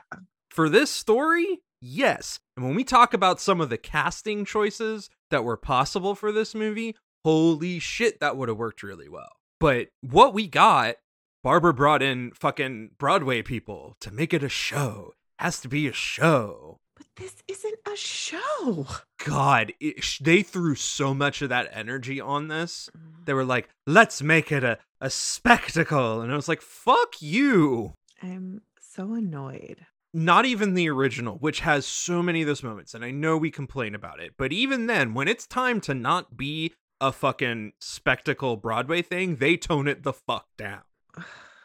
for 0.50 0.70
this 0.70 0.90
story, 0.90 1.60
yes. 1.82 2.40
And 2.56 2.66
when 2.66 2.76
we 2.76 2.84
talk 2.86 3.14
about 3.14 3.42
some 3.42 3.60
of 3.60 3.70
the 3.70 3.78
casting 3.78 4.46
choices 4.46 5.10
that 5.30 5.44
were 5.44 5.58
possible 5.58 6.16
for 6.16 6.32
this 6.32 6.56
movie, 6.56 6.96
holy 7.26 7.80
shit, 7.80 8.20
that 8.22 8.38
would 8.38 8.48
have 8.48 8.58
worked 8.58 8.82
really 8.82 9.10
well. 9.10 9.30
But 9.60 9.90
what 10.02 10.34
we 10.34 10.48
got, 10.48 10.96
Barbara 11.44 11.74
brought 11.74 12.02
in 12.02 12.32
fucking 12.32 12.92
Broadway 12.98 13.42
people 13.42 13.98
to 14.00 14.12
make 14.12 14.34
it 14.34 14.44
a 14.44 14.50
show. 14.50 15.14
Has 15.40 15.60
to 15.62 15.68
be 15.68 15.86
a 15.88 15.94
show. 15.94 16.80
But 16.96 17.08
this 17.18 17.44
isn't 17.50 17.80
a 17.92 17.96
show. 17.98 18.88
God, 19.26 19.74
it, 19.82 20.02
they 20.22 20.44
threw 20.44 20.76
so 20.76 21.14
much 21.14 21.42
of 21.42 21.50
that 21.50 21.70
energy 21.74 22.22
on 22.22 22.48
this. 22.48 22.90
They 23.26 23.34
were 23.34 23.44
like, 23.44 23.68
let's 23.86 24.22
make 24.22 24.50
it 24.52 24.64
a, 24.64 24.78
a 25.02 25.10
spectacle. 25.10 26.22
And 26.22 26.32
I 26.32 26.36
was 26.38 26.48
like, 26.48 26.62
fuck 26.62 27.16
you. 27.20 27.96
I'm 28.24 28.62
so 28.96 29.14
annoyed. 29.14 29.86
not 30.14 30.46
even 30.46 30.74
the 30.74 30.90
original, 30.90 31.36
which 31.38 31.60
has 31.60 31.86
so 31.86 32.24
many 32.24 32.42
of 32.42 32.48
those 32.48 32.64
moments, 32.64 32.94
and 32.94 33.04
I 33.04 33.12
know 33.12 33.36
we 33.38 33.52
complain 33.52 33.94
about 33.94 34.22
it, 34.22 34.34
but 34.38 34.54
even 34.54 34.88
then, 34.88 35.14
when 35.14 35.28
it's 35.28 35.46
time 35.46 35.82
to 35.82 35.94
not 35.94 36.38
be 36.38 36.74
a 37.02 37.12
fucking 37.12 37.74
spectacle 37.82 38.56
Broadway 38.56 39.02
thing, 39.02 39.36
they 39.36 39.58
tone 39.58 39.88
it 39.90 40.04
the 40.04 40.14
fuck 40.14 40.48
down. 40.58 40.82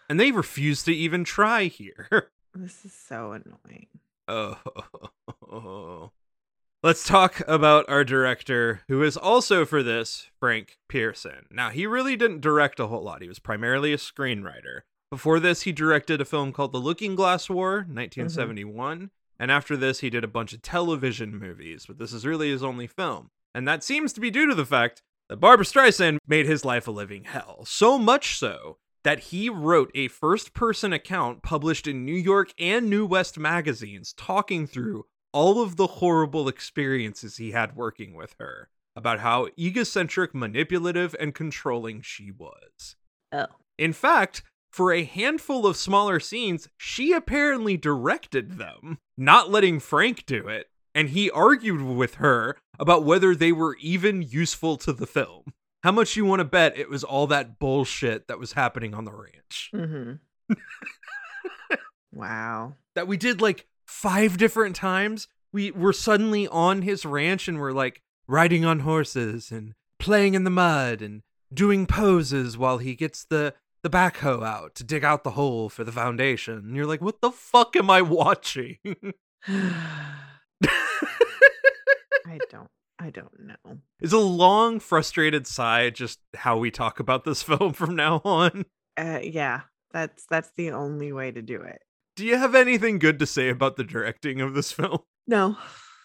And 0.08 0.18
they 0.18 0.32
refuse 0.32 0.82
to 0.82 0.92
even 0.92 1.22
try 1.22 1.64
here. 1.66 2.08
This 2.52 2.84
is 2.84 2.92
so 2.92 3.30
annoying. 3.30 3.86
oh. 4.26 6.10
Let's 6.82 7.06
talk 7.06 7.42
about 7.46 7.84
our 7.88 8.02
director, 8.02 8.80
who 8.88 9.04
is 9.04 9.16
also 9.16 9.64
for 9.64 9.84
this, 9.84 10.28
Frank 10.40 10.78
Pierson. 10.88 11.46
Now, 11.52 11.70
he 11.70 11.86
really 11.86 12.16
didn't 12.16 12.40
direct 12.40 12.80
a 12.80 12.88
whole 12.88 13.04
lot, 13.04 13.22
he 13.22 13.28
was 13.28 13.38
primarily 13.38 13.92
a 13.92 13.98
screenwriter. 13.98 14.80
Before 15.10 15.40
this, 15.40 15.62
he 15.62 15.72
directed 15.72 16.20
a 16.20 16.24
film 16.24 16.52
called 16.52 16.72
The 16.72 16.78
Looking 16.78 17.16
Glass 17.16 17.50
War, 17.50 17.80
mm-hmm. 17.80 17.96
1971. 17.96 19.10
And 19.40 19.50
after 19.50 19.76
this, 19.76 20.00
he 20.00 20.10
did 20.10 20.22
a 20.22 20.28
bunch 20.28 20.52
of 20.52 20.62
television 20.62 21.36
movies, 21.36 21.86
but 21.86 21.98
this 21.98 22.12
is 22.12 22.26
really 22.26 22.50
his 22.50 22.62
only 22.62 22.86
film. 22.86 23.30
And 23.54 23.66
that 23.66 23.82
seems 23.82 24.12
to 24.12 24.20
be 24.20 24.30
due 24.30 24.46
to 24.46 24.54
the 24.54 24.66
fact 24.66 25.02
that 25.28 25.40
Barbra 25.40 25.64
Streisand 25.64 26.18
made 26.26 26.46
his 26.46 26.64
life 26.64 26.86
a 26.86 26.92
living 26.92 27.24
hell. 27.24 27.64
So 27.66 27.98
much 27.98 28.38
so 28.38 28.76
that 29.02 29.18
he 29.18 29.48
wrote 29.48 29.90
a 29.94 30.08
first 30.08 30.52
person 30.52 30.92
account 30.92 31.42
published 31.42 31.86
in 31.86 32.04
New 32.04 32.14
York 32.14 32.52
and 32.58 32.88
New 32.88 33.06
West 33.06 33.38
magazines 33.38 34.12
talking 34.12 34.66
through 34.66 35.06
all 35.32 35.62
of 35.62 35.76
the 35.76 35.86
horrible 35.86 36.48
experiences 36.48 37.36
he 37.36 37.52
had 37.52 37.76
working 37.76 38.14
with 38.14 38.34
her, 38.38 38.68
about 38.94 39.20
how 39.20 39.48
egocentric, 39.58 40.34
manipulative, 40.34 41.16
and 41.18 41.34
controlling 41.34 42.02
she 42.02 42.30
was. 42.30 42.96
Oh. 43.32 43.46
In 43.78 43.92
fact, 43.92 44.42
for 44.70 44.92
a 44.92 45.04
handful 45.04 45.66
of 45.66 45.76
smaller 45.76 46.20
scenes, 46.20 46.68
she 46.76 47.12
apparently 47.12 47.76
directed 47.76 48.58
them, 48.58 48.98
not 49.16 49.50
letting 49.50 49.80
Frank 49.80 50.24
do 50.26 50.48
it. 50.48 50.68
And 50.94 51.10
he 51.10 51.30
argued 51.30 51.82
with 51.82 52.16
her 52.16 52.56
about 52.78 53.04
whether 53.04 53.34
they 53.34 53.52
were 53.52 53.76
even 53.80 54.22
useful 54.22 54.76
to 54.78 54.92
the 54.92 55.06
film. 55.06 55.52
How 55.82 55.92
much 55.92 56.16
you 56.16 56.24
want 56.24 56.40
to 56.40 56.44
bet 56.44 56.78
it 56.78 56.90
was 56.90 57.04
all 57.04 57.26
that 57.28 57.58
bullshit 57.58 58.28
that 58.28 58.38
was 58.38 58.52
happening 58.52 58.94
on 58.94 59.04
the 59.04 59.12
ranch? 59.12 59.70
Mm-hmm. 59.74 60.54
wow. 62.12 62.74
That 62.94 63.06
we 63.06 63.16
did 63.16 63.40
like 63.40 63.66
five 63.86 64.36
different 64.36 64.76
times. 64.76 65.28
We 65.52 65.70
were 65.70 65.92
suddenly 65.92 66.46
on 66.48 66.82
his 66.82 67.04
ranch 67.06 67.48
and 67.48 67.58
we're 67.58 67.72
like 67.72 68.02
riding 68.26 68.64
on 68.64 68.80
horses 68.80 69.50
and 69.50 69.74
playing 69.98 70.34
in 70.34 70.44
the 70.44 70.50
mud 70.50 71.02
and 71.02 71.22
doing 71.52 71.86
poses 71.86 72.56
while 72.58 72.78
he 72.78 72.94
gets 72.94 73.24
the 73.24 73.54
the 73.82 73.90
backhoe 73.90 74.44
out 74.44 74.74
to 74.76 74.84
dig 74.84 75.04
out 75.04 75.24
the 75.24 75.32
hole 75.32 75.68
for 75.68 75.84
the 75.84 75.92
foundation. 75.92 76.58
And 76.58 76.76
you're 76.76 76.86
like, 76.86 77.00
what 77.00 77.20
the 77.20 77.30
fuck 77.30 77.76
am 77.76 77.90
I 77.90 78.02
watching? 78.02 78.78
I 79.46 80.24
don't. 82.50 82.68
I 82.98 83.10
don't 83.10 83.32
know. 83.40 83.78
It's 84.00 84.12
a 84.12 84.18
long, 84.18 84.78
frustrated 84.78 85.46
sigh 85.46 85.88
just 85.90 86.18
how 86.34 86.58
we 86.58 86.70
talk 86.70 87.00
about 87.00 87.24
this 87.24 87.42
film 87.42 87.72
from 87.72 87.96
now 87.96 88.20
on? 88.24 88.66
Uh, 88.96 89.20
yeah, 89.22 89.62
that's 89.92 90.26
that's 90.28 90.50
the 90.56 90.72
only 90.72 91.12
way 91.12 91.30
to 91.30 91.40
do 91.40 91.62
it. 91.62 91.80
Do 92.16 92.26
you 92.26 92.36
have 92.36 92.54
anything 92.54 92.98
good 92.98 93.18
to 93.20 93.26
say 93.26 93.48
about 93.48 93.76
the 93.76 93.84
directing 93.84 94.40
of 94.42 94.52
this 94.54 94.72
film? 94.72 94.98
No, 95.26 95.56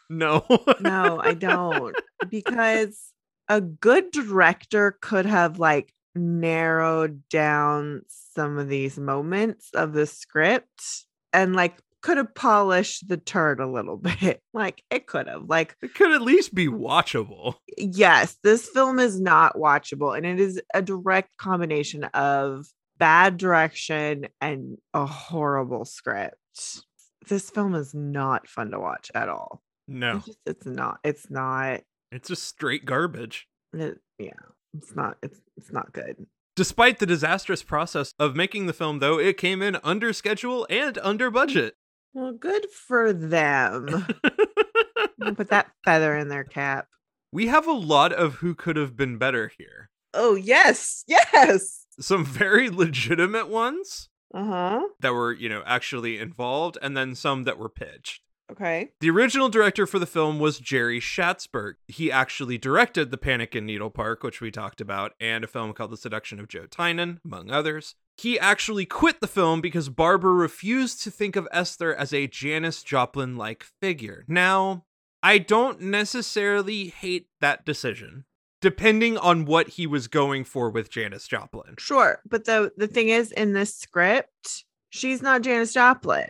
No. 0.10 0.46
no, 0.80 1.20
I 1.22 1.34
don't. 1.34 1.96
Because 2.30 3.12
a 3.50 3.60
good 3.62 4.12
director 4.12 4.98
could 5.02 5.26
have 5.26 5.60
like 5.60 5.92
narrowed 6.16 7.28
down 7.30 8.02
some 8.08 8.58
of 8.58 8.68
these 8.70 8.98
moments 8.98 9.70
of 9.74 9.94
the 9.94 10.06
script 10.06 11.06
and 11.34 11.56
like 11.56 11.78
could 12.02 12.18
have 12.18 12.36
polished 12.36 13.08
the 13.08 13.18
turd 13.18 13.60
a 13.60 13.68
little 13.68 13.98
bit. 14.22 14.42
Like 14.54 14.84
it 14.92 15.08
could 15.08 15.28
have. 15.28 15.44
Like, 15.50 15.76
it 15.82 15.96
could 15.96 16.12
at 16.12 16.22
least 16.22 16.54
be 16.54 16.68
watchable. 16.68 17.56
yes, 17.78 18.38
this 18.44 18.70
film 18.70 19.00
is 19.00 19.20
not 19.20 19.56
watchable 19.56 20.16
and 20.16 20.26
it 20.26 20.40
is 20.40 20.62
a 20.74 20.82
direct 20.82 21.36
combination 21.38 22.04
of 22.14 22.68
bad 22.98 23.38
direction 23.38 24.28
and 24.40 24.78
a 24.94 25.06
horrible 25.06 25.84
script. 25.86 26.38
This 27.28 27.50
film 27.50 27.74
is 27.74 27.94
not 27.96 28.48
fun 28.48 28.70
to 28.72 28.80
watch 28.80 29.10
at 29.16 29.28
all. 29.30 29.62
No. 29.88 30.18
It's 30.18 30.26
just 30.26 30.40
it's 30.46 30.66
not. 30.66 31.00
It's 31.04 31.30
not 31.32 31.82
It's 32.12 32.28
just 32.30 32.44
straight 32.44 32.86
garbage. 32.86 33.48
it, 33.74 33.98
yeah. 34.20 34.30
It's 34.78 34.96
not 34.96 35.18
it's 35.24 35.40
it's 35.58 35.72
not 35.72 35.94
good. 35.94 36.26
Despite 36.56 37.00
the 37.00 37.06
disastrous 37.06 37.64
process 37.64 38.14
of 38.18 38.36
making 38.36 38.66
the 38.66 38.74
film, 38.74 39.00
though, 39.00 39.20
it 39.20 39.38
came 39.38 39.62
in 39.62 39.78
under 39.84 40.14
schedule 40.14 40.66
and 40.70 40.98
under 41.00 41.30
budget. 41.30 41.76
Well, 42.14 42.32
good 42.32 42.70
for 42.72 43.12
them. 43.12 44.06
Put 45.36 45.50
that 45.50 45.72
feather 45.84 46.16
in 46.18 46.30
their 46.30 46.44
cap. 46.46 46.88
we 47.32 47.48
have 47.48 47.68
a 47.68 47.72
lot 47.74 48.14
of 48.14 48.36
who 48.36 48.56
could 48.56 48.78
have 48.78 48.96
been 48.96 49.18
better 49.18 49.52
here. 49.58 49.90
Oh, 50.14 50.36
yes. 50.36 51.04
Yes. 51.08 51.86
Some 52.00 52.24
very 52.24 52.70
legitimate 52.70 53.50
ones 53.50 54.08
Uh-huh. 54.34 54.82
that 55.02 55.14
were, 55.14 55.34
you 55.34 55.50
know, 55.50 55.62
actually 55.66 56.20
involved, 56.20 56.78
and 56.82 56.96
then 56.96 57.16
some 57.16 57.44
that 57.44 57.58
were 57.58 57.70
pitched. 57.70 58.22
Okay. 58.52 58.90
The 59.00 59.10
original 59.10 59.50
director 59.50 59.88
for 59.88 60.00
the 60.00 60.06
film 60.06 60.40
was 60.40 60.60
Jerry 60.60 61.00
Schatzberg. 61.00 61.74
He 61.88 62.12
actually 62.12 62.58
directed 62.58 63.10
The 63.10 63.18
Panic 63.18 63.56
in 63.56 63.66
Needle 63.66 63.90
Park, 63.90 64.24
which 64.24 64.40
we 64.40 64.52
talked 64.52 64.80
about, 64.80 65.14
and 65.20 65.44
a 65.44 65.48
film 65.48 65.74
called 65.74 65.92
The 65.92 65.98
Seduction 65.98 66.40
of 66.40 66.48
Joe 66.48 66.68
Tynan, 66.68 67.20
among 67.26 67.50
others. 67.50 67.96
He 68.18 68.40
actually 68.40 68.86
quit 68.86 69.20
the 69.20 69.28
film 69.28 69.62
because 69.62 69.90
Barbara 69.90 70.32
refused 70.34 71.02
to 71.04 71.12
think 71.12 71.36
of 71.36 71.48
Esther 71.52 71.94
as 71.94 72.14
a 72.14 72.28
Janis 72.28 72.84
Joplin 72.84 73.36
like 73.36 73.64
figure. 73.64 74.24
Now, 74.28 74.86
I 75.22 75.40
don't 75.40 75.82
necessarily 75.82 76.88
hate 76.88 77.28
that 77.42 77.66
decision, 77.66 78.26
depending 78.62 79.18
on 79.18 79.46
what 79.46 79.70
he 79.70 79.88
was 79.88 80.08
going 80.08 80.44
for 80.44 80.70
with 80.70 80.92
Janis 80.92 81.28
Joplin. 81.28 81.76
Sure. 81.78 82.22
But 82.30 82.46
the 82.46 82.72
the 82.78 82.88
thing 82.88 83.10
is 83.10 83.32
in 83.32 83.54
this 83.54 83.76
script, 83.76 84.66
she's 84.92 85.22
not 85.22 85.42
Janis 85.42 85.74
Joplin. 85.74 86.30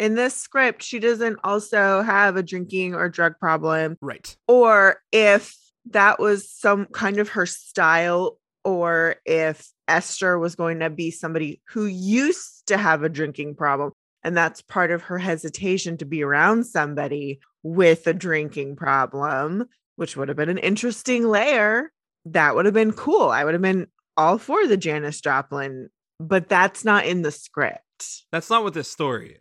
In 0.00 0.14
this 0.14 0.34
script, 0.34 0.82
she 0.82 0.98
doesn't 0.98 1.38
also 1.44 2.00
have 2.00 2.36
a 2.36 2.42
drinking 2.42 2.94
or 2.94 3.10
drug 3.10 3.34
problem. 3.38 3.98
Right. 4.00 4.34
or 4.48 4.96
if 5.12 5.54
that 5.90 6.18
was 6.18 6.50
some 6.50 6.86
kind 6.86 7.18
of 7.18 7.28
her 7.30 7.44
style, 7.44 8.38
or 8.64 9.16
if 9.26 9.68
Esther 9.88 10.38
was 10.38 10.54
going 10.54 10.80
to 10.80 10.88
be 10.88 11.10
somebody 11.10 11.60
who 11.68 11.84
used 11.84 12.66
to 12.68 12.78
have 12.78 13.02
a 13.02 13.08
drinking 13.10 13.56
problem. 13.56 13.92
And 14.22 14.36
that's 14.36 14.62
part 14.62 14.90
of 14.90 15.02
her 15.02 15.18
hesitation 15.18 15.96
to 15.98 16.04
be 16.04 16.22
around 16.22 16.64
somebody 16.64 17.40
with 17.62 18.06
a 18.06 18.14
drinking 18.14 18.76
problem, 18.76 19.66
which 19.96 20.16
would 20.16 20.28
have 20.28 20.36
been 20.36 20.48
an 20.48 20.58
interesting 20.58 21.26
layer. 21.26 21.90
That 22.24 22.54
would 22.54 22.64
have 22.64 22.74
been 22.74 22.92
cool. 22.92 23.28
I 23.28 23.44
would 23.44 23.54
have 23.54 23.62
been 23.62 23.86
all 24.16 24.38
for 24.38 24.66
the 24.66 24.76
Janis 24.76 25.20
Joplin, 25.20 25.90
but 26.18 26.48
that's 26.48 26.84
not 26.84 27.06
in 27.06 27.22
the 27.22 27.32
script. 27.32 28.24
That's 28.32 28.50
not 28.50 28.62
what 28.62 28.74
this 28.74 28.90
story 28.90 29.32
is. 29.32 29.40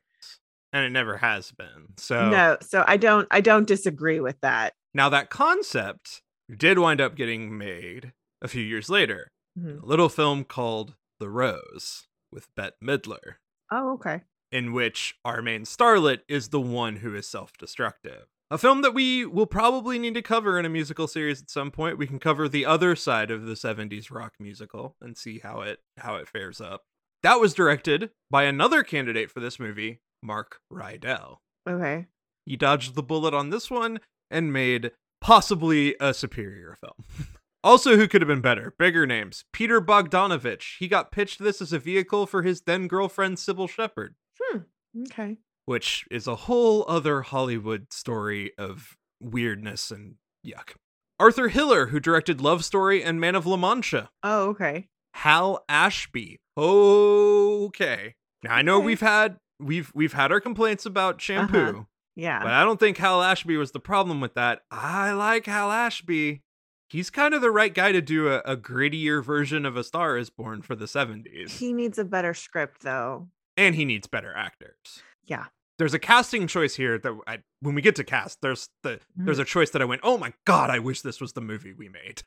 And 0.72 0.86
it 0.86 0.92
never 0.92 1.18
has 1.18 1.52
been. 1.52 1.94
So 1.98 2.30
No, 2.30 2.58
so 2.62 2.84
I 2.88 2.98
don't 2.98 3.28
I 3.32 3.42
don't 3.42 3.68
disagree 3.68 4.20
with 4.20 4.40
that. 4.42 4.74
Now, 4.94 5.10
that 5.10 5.30
concept 5.30 6.22
did 6.56 6.80
wind 6.80 7.00
up 7.02 7.16
getting 7.16 7.58
made 7.58 8.14
a 8.42 8.48
few 8.48 8.64
years 8.64 8.90
later. 8.90 9.30
Mhm. 9.58 9.82
A 9.84 9.86
little 9.86 10.10
film 10.10 10.44
called 10.44 10.96
The 11.20 11.30
Rose 11.30 12.08
with 12.32 12.48
Bette 12.56 12.76
Midler, 12.84 13.36
Oh, 13.72 13.94
okay. 13.94 14.22
in 14.52 14.74
which 14.74 15.16
our 15.26 15.42
main 15.42 15.64
starlet 15.64 16.22
is 16.28 16.50
the 16.50 16.62
one 16.62 16.98
who 16.98 17.14
is 17.16 17.28
self 17.28 17.58
destructive. 17.58 18.26
A 18.52 18.58
film 18.58 18.82
that 18.82 18.96
we 18.96 19.26
will 19.26 19.46
probably 19.46 20.00
need 20.00 20.16
to 20.16 20.24
cover 20.24 20.58
in 20.58 20.66
a 20.66 20.70
musical 20.70 21.08
series 21.08 21.40
at 21.42 21.52
some 21.52 21.70
point. 21.70 22.00
We 22.00 22.08
can 22.08 22.18
cover 22.20 22.50
the 22.50 22.66
other 22.66 22.96
side 22.96 23.30
of 23.30 23.46
the 23.46 23.56
70s 23.56 24.10
rock 24.10 24.34
musical 24.40 24.96
and 25.02 25.16
see 25.18 25.40
how 25.40 25.62
it 25.62 25.82
how 25.98 26.16
it 26.16 26.28
fares 26.28 26.60
up. 26.60 26.84
That 27.22 27.40
was 27.40 27.54
directed 27.54 28.10
by 28.32 28.44
another 28.46 28.82
candidate 28.82 29.30
for 29.30 29.40
this 29.40 29.60
movie, 29.60 30.02
Mark 30.24 30.60
Rydell. 30.72 31.38
Okay. 31.68 32.08
He 32.46 32.56
dodged 32.56 32.96
the 32.96 33.04
bullet 33.04 33.34
on 33.34 33.50
this 33.50 33.70
one 33.70 34.00
and 34.32 34.52
made 34.54 34.92
possibly 35.22 35.96
a 36.00 36.14
superior 36.14 36.76
film. 36.80 37.06
also, 37.64 37.96
who 37.98 38.08
could 38.08 38.22
have 38.22 38.28
been 38.28 38.42
better? 38.42 38.74
Bigger 38.80 39.06
names. 39.06 39.44
Peter 39.54 39.80
Bogdanovich. 39.82 40.78
He 40.80 40.88
got 40.88 41.12
pitched 41.12 41.40
this 41.44 41.62
as 41.62 41.74
a 41.74 41.80
vehicle 41.80 42.26
for 42.26 42.42
his 42.44 42.62
then 42.62 42.88
girlfriend, 42.88 43.38
Cybill 43.38 43.70
Shepherd, 43.70 44.16
hmm. 44.42 44.60
Okay. 45.04 45.38
which 45.66 46.06
is 46.10 46.26
a 46.28 46.36
whole 46.36 46.86
other 46.88 47.22
Hollywood 47.22 47.94
story 47.94 48.52
of 48.58 48.98
weirdness 49.22 49.92
and 49.92 50.16
yuck. 50.46 50.76
Arthur 51.20 51.50
Hiller, 51.50 51.88
who 51.88 52.00
directed 52.00 52.40
Love 52.40 52.64
Story 52.64 53.04
and 53.04 53.20
Man 53.20 53.36
of 53.36 53.46
La 53.46 53.58
Mancha. 53.58 54.10
Oh, 54.24 54.48
okay. 54.50 54.88
Hal 55.16 55.64
Ashby. 55.68 56.40
Okay. 56.58 58.16
Now 58.44 58.54
I 58.56 58.62
know 58.62 58.78
Okay. 58.78 58.86
we've 58.86 59.02
had 59.02 59.38
we've 59.60 59.92
we've 59.94 60.14
had 60.14 60.32
our 60.32 60.40
complaints 60.40 60.86
about 60.86 61.22
shampoo. 61.22 61.58
Uh-huh. 61.58 61.84
Yeah. 62.16 62.40
But 62.44 62.52
I 62.52 62.64
don't 62.66 62.80
think 62.80 62.98
Hal 62.98 63.22
Ashby 63.24 63.56
was 63.58 63.72
the 63.72 63.80
problem 63.80 64.20
with 64.20 64.34
that. 64.34 64.62
I 64.72 65.12
like 65.12 65.46
Hal 65.46 65.72
Ashby. 65.72 66.42
He's 66.90 67.10
kind 67.10 67.34
of 67.34 67.42
the 67.42 67.52
right 67.52 67.74
guy 67.74 67.92
to 67.92 68.02
do 68.02 68.30
a, 68.30 68.40
a 68.40 68.58
grittier 68.58 69.24
version 69.24 69.66
of 69.66 69.78
A 69.78 69.84
Star 69.84 70.18
is 70.18 70.30
Born 70.30 70.62
for 70.64 70.76
the 70.76 70.86
70s. 70.86 71.52
he 71.60 71.72
needs 71.72 72.00
a 72.00 72.04
better 72.04 72.34
script 72.34 72.82
though. 72.82 73.30
and 73.56 73.76
he 73.76 73.86
needs 73.86 74.08
better 74.08 74.34
actors. 74.36 75.04
Yeah. 75.26 75.46
There's 75.78 75.94
a 75.94 76.00
casting 76.00 76.48
choice 76.48 76.76
here 76.76 76.98
that 76.98 77.18
I, 77.28 77.38
when 77.62 77.74
we 77.76 77.82
get 77.82 77.96
to 77.98 78.04
cast, 78.04 78.40
there's 78.42 78.68
the 78.84 79.00
there's 79.16 79.40
a 79.40 79.46
choice 79.46 79.70
that 79.70 79.82
I 79.82 79.86
went, 79.86 80.02
oh 80.04 80.18
my 80.18 80.34
god, 80.46 80.70
I 80.70 80.80
wish 80.80 81.02
this 81.02 81.22
was 81.22 81.34
the 81.34 81.42
movie 81.42 81.72
we 81.72 81.88
made. 81.88 82.24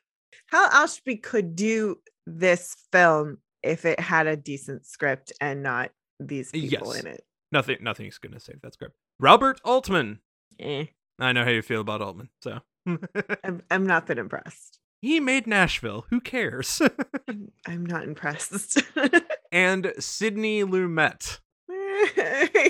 Hal 0.47 0.69
Ashby 0.71 1.17
could 1.17 1.55
do 1.55 1.97
this 2.25 2.75
film 2.91 3.37
if 3.61 3.85
it 3.85 3.99
had 3.99 4.25
a 4.25 4.35
decent 4.35 4.85
script 4.87 5.31
and 5.39 5.61
not 5.61 5.91
these 6.19 6.51
people 6.51 6.93
Yes. 6.93 7.03
in 7.03 7.07
it. 7.07 7.23
Nothing 7.51 7.77
nothing's 7.81 8.17
gonna 8.17 8.39
save 8.39 8.61
that 8.61 8.73
script. 8.73 8.95
Robert 9.19 9.59
Altman. 9.63 10.19
Eh, 10.59 10.85
I 11.19 11.31
know 11.33 11.43
how 11.43 11.51
you 11.51 11.61
feel 11.61 11.81
about 11.81 12.01
Altman, 12.01 12.29
so 12.41 12.59
I'm, 13.43 13.61
I'm 13.69 13.85
not 13.85 14.07
that 14.07 14.17
impressed. 14.17 14.79
he 15.01 15.19
made 15.19 15.45
Nashville. 15.47 16.05
Who 16.09 16.19
cares? 16.21 16.81
I'm, 17.27 17.51
I'm 17.67 17.85
not 17.85 18.03
impressed. 18.03 18.81
and 19.51 19.93
Sidney 19.99 20.63
Lumet. 20.63 21.39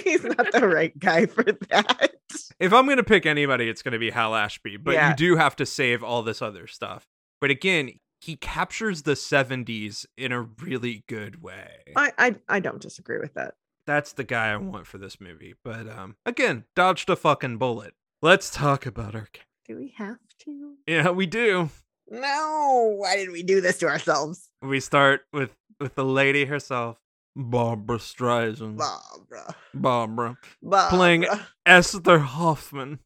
He's 0.04 0.24
not 0.24 0.52
the 0.52 0.68
right 0.74 0.98
guy 0.98 1.26
for 1.26 1.44
that. 1.44 2.12
If 2.60 2.74
I'm 2.74 2.88
gonna 2.88 3.04
pick 3.04 3.26
anybody, 3.26 3.70
it's 3.70 3.82
gonna 3.82 4.00
be 4.00 4.12
Hal 4.12 4.36
Ashby. 4.36 4.78
But 4.78 4.94
Yeah. 4.96 5.10
you 5.10 5.16
do 5.16 5.36
have 5.38 5.56
to 5.58 5.66
save 5.66 6.04
all 6.04 6.24
this 6.24 6.42
other 6.42 6.68
stuff. 6.68 7.06
But 7.42 7.50
again, 7.52 7.92
he 8.24 8.38
captures 8.38 9.02
the 9.02 9.14
70s 9.16 10.06
in 10.18 10.32
a 10.32 10.42
really 10.42 11.04
good 11.10 11.44
way. 11.44 11.68
I, 11.96 12.14
I 12.18 12.36
I 12.48 12.60
don't 12.62 12.82
disagree 12.82 13.20
with 13.20 13.34
that. 13.34 13.56
That's 13.86 14.14
the 14.14 14.24
guy 14.24 14.54
I 14.54 14.56
want 14.56 14.88
for 14.88 14.98
this 14.98 15.20
movie. 15.20 15.56
But 15.62 15.90
um, 15.90 16.16
again, 16.26 16.64
dodged 16.74 17.10
a 17.10 17.18
fucking 17.18 17.58
bullet. 17.58 17.94
Let's 18.22 18.50
talk 18.50 18.86
about 18.86 19.14
our. 19.14 19.28
Do 19.68 19.76
we 19.76 19.94
have 19.98 20.20
to? 20.46 20.76
Yeah, 20.88 21.10
we 21.10 21.26
do. 21.26 21.70
No. 22.10 22.96
Why 22.98 23.18
did 23.18 23.32
we 23.32 23.44
do 23.44 23.60
this 23.60 23.78
to 23.80 23.88
ourselves? 23.88 24.50
We 24.62 24.80
start 24.80 25.26
with 25.34 25.52
with 25.82 25.96
the 25.96 26.06
lady 26.06 26.46
herself, 26.46 27.02
Barbra 27.36 27.98
Streisand. 27.98 28.78
Barbara. 28.78 29.56
Barbara. 29.74 30.38
Barbara. 30.62 30.98
Playing 30.98 31.26
Esther 31.66 32.20
Hoffman. 32.20 33.00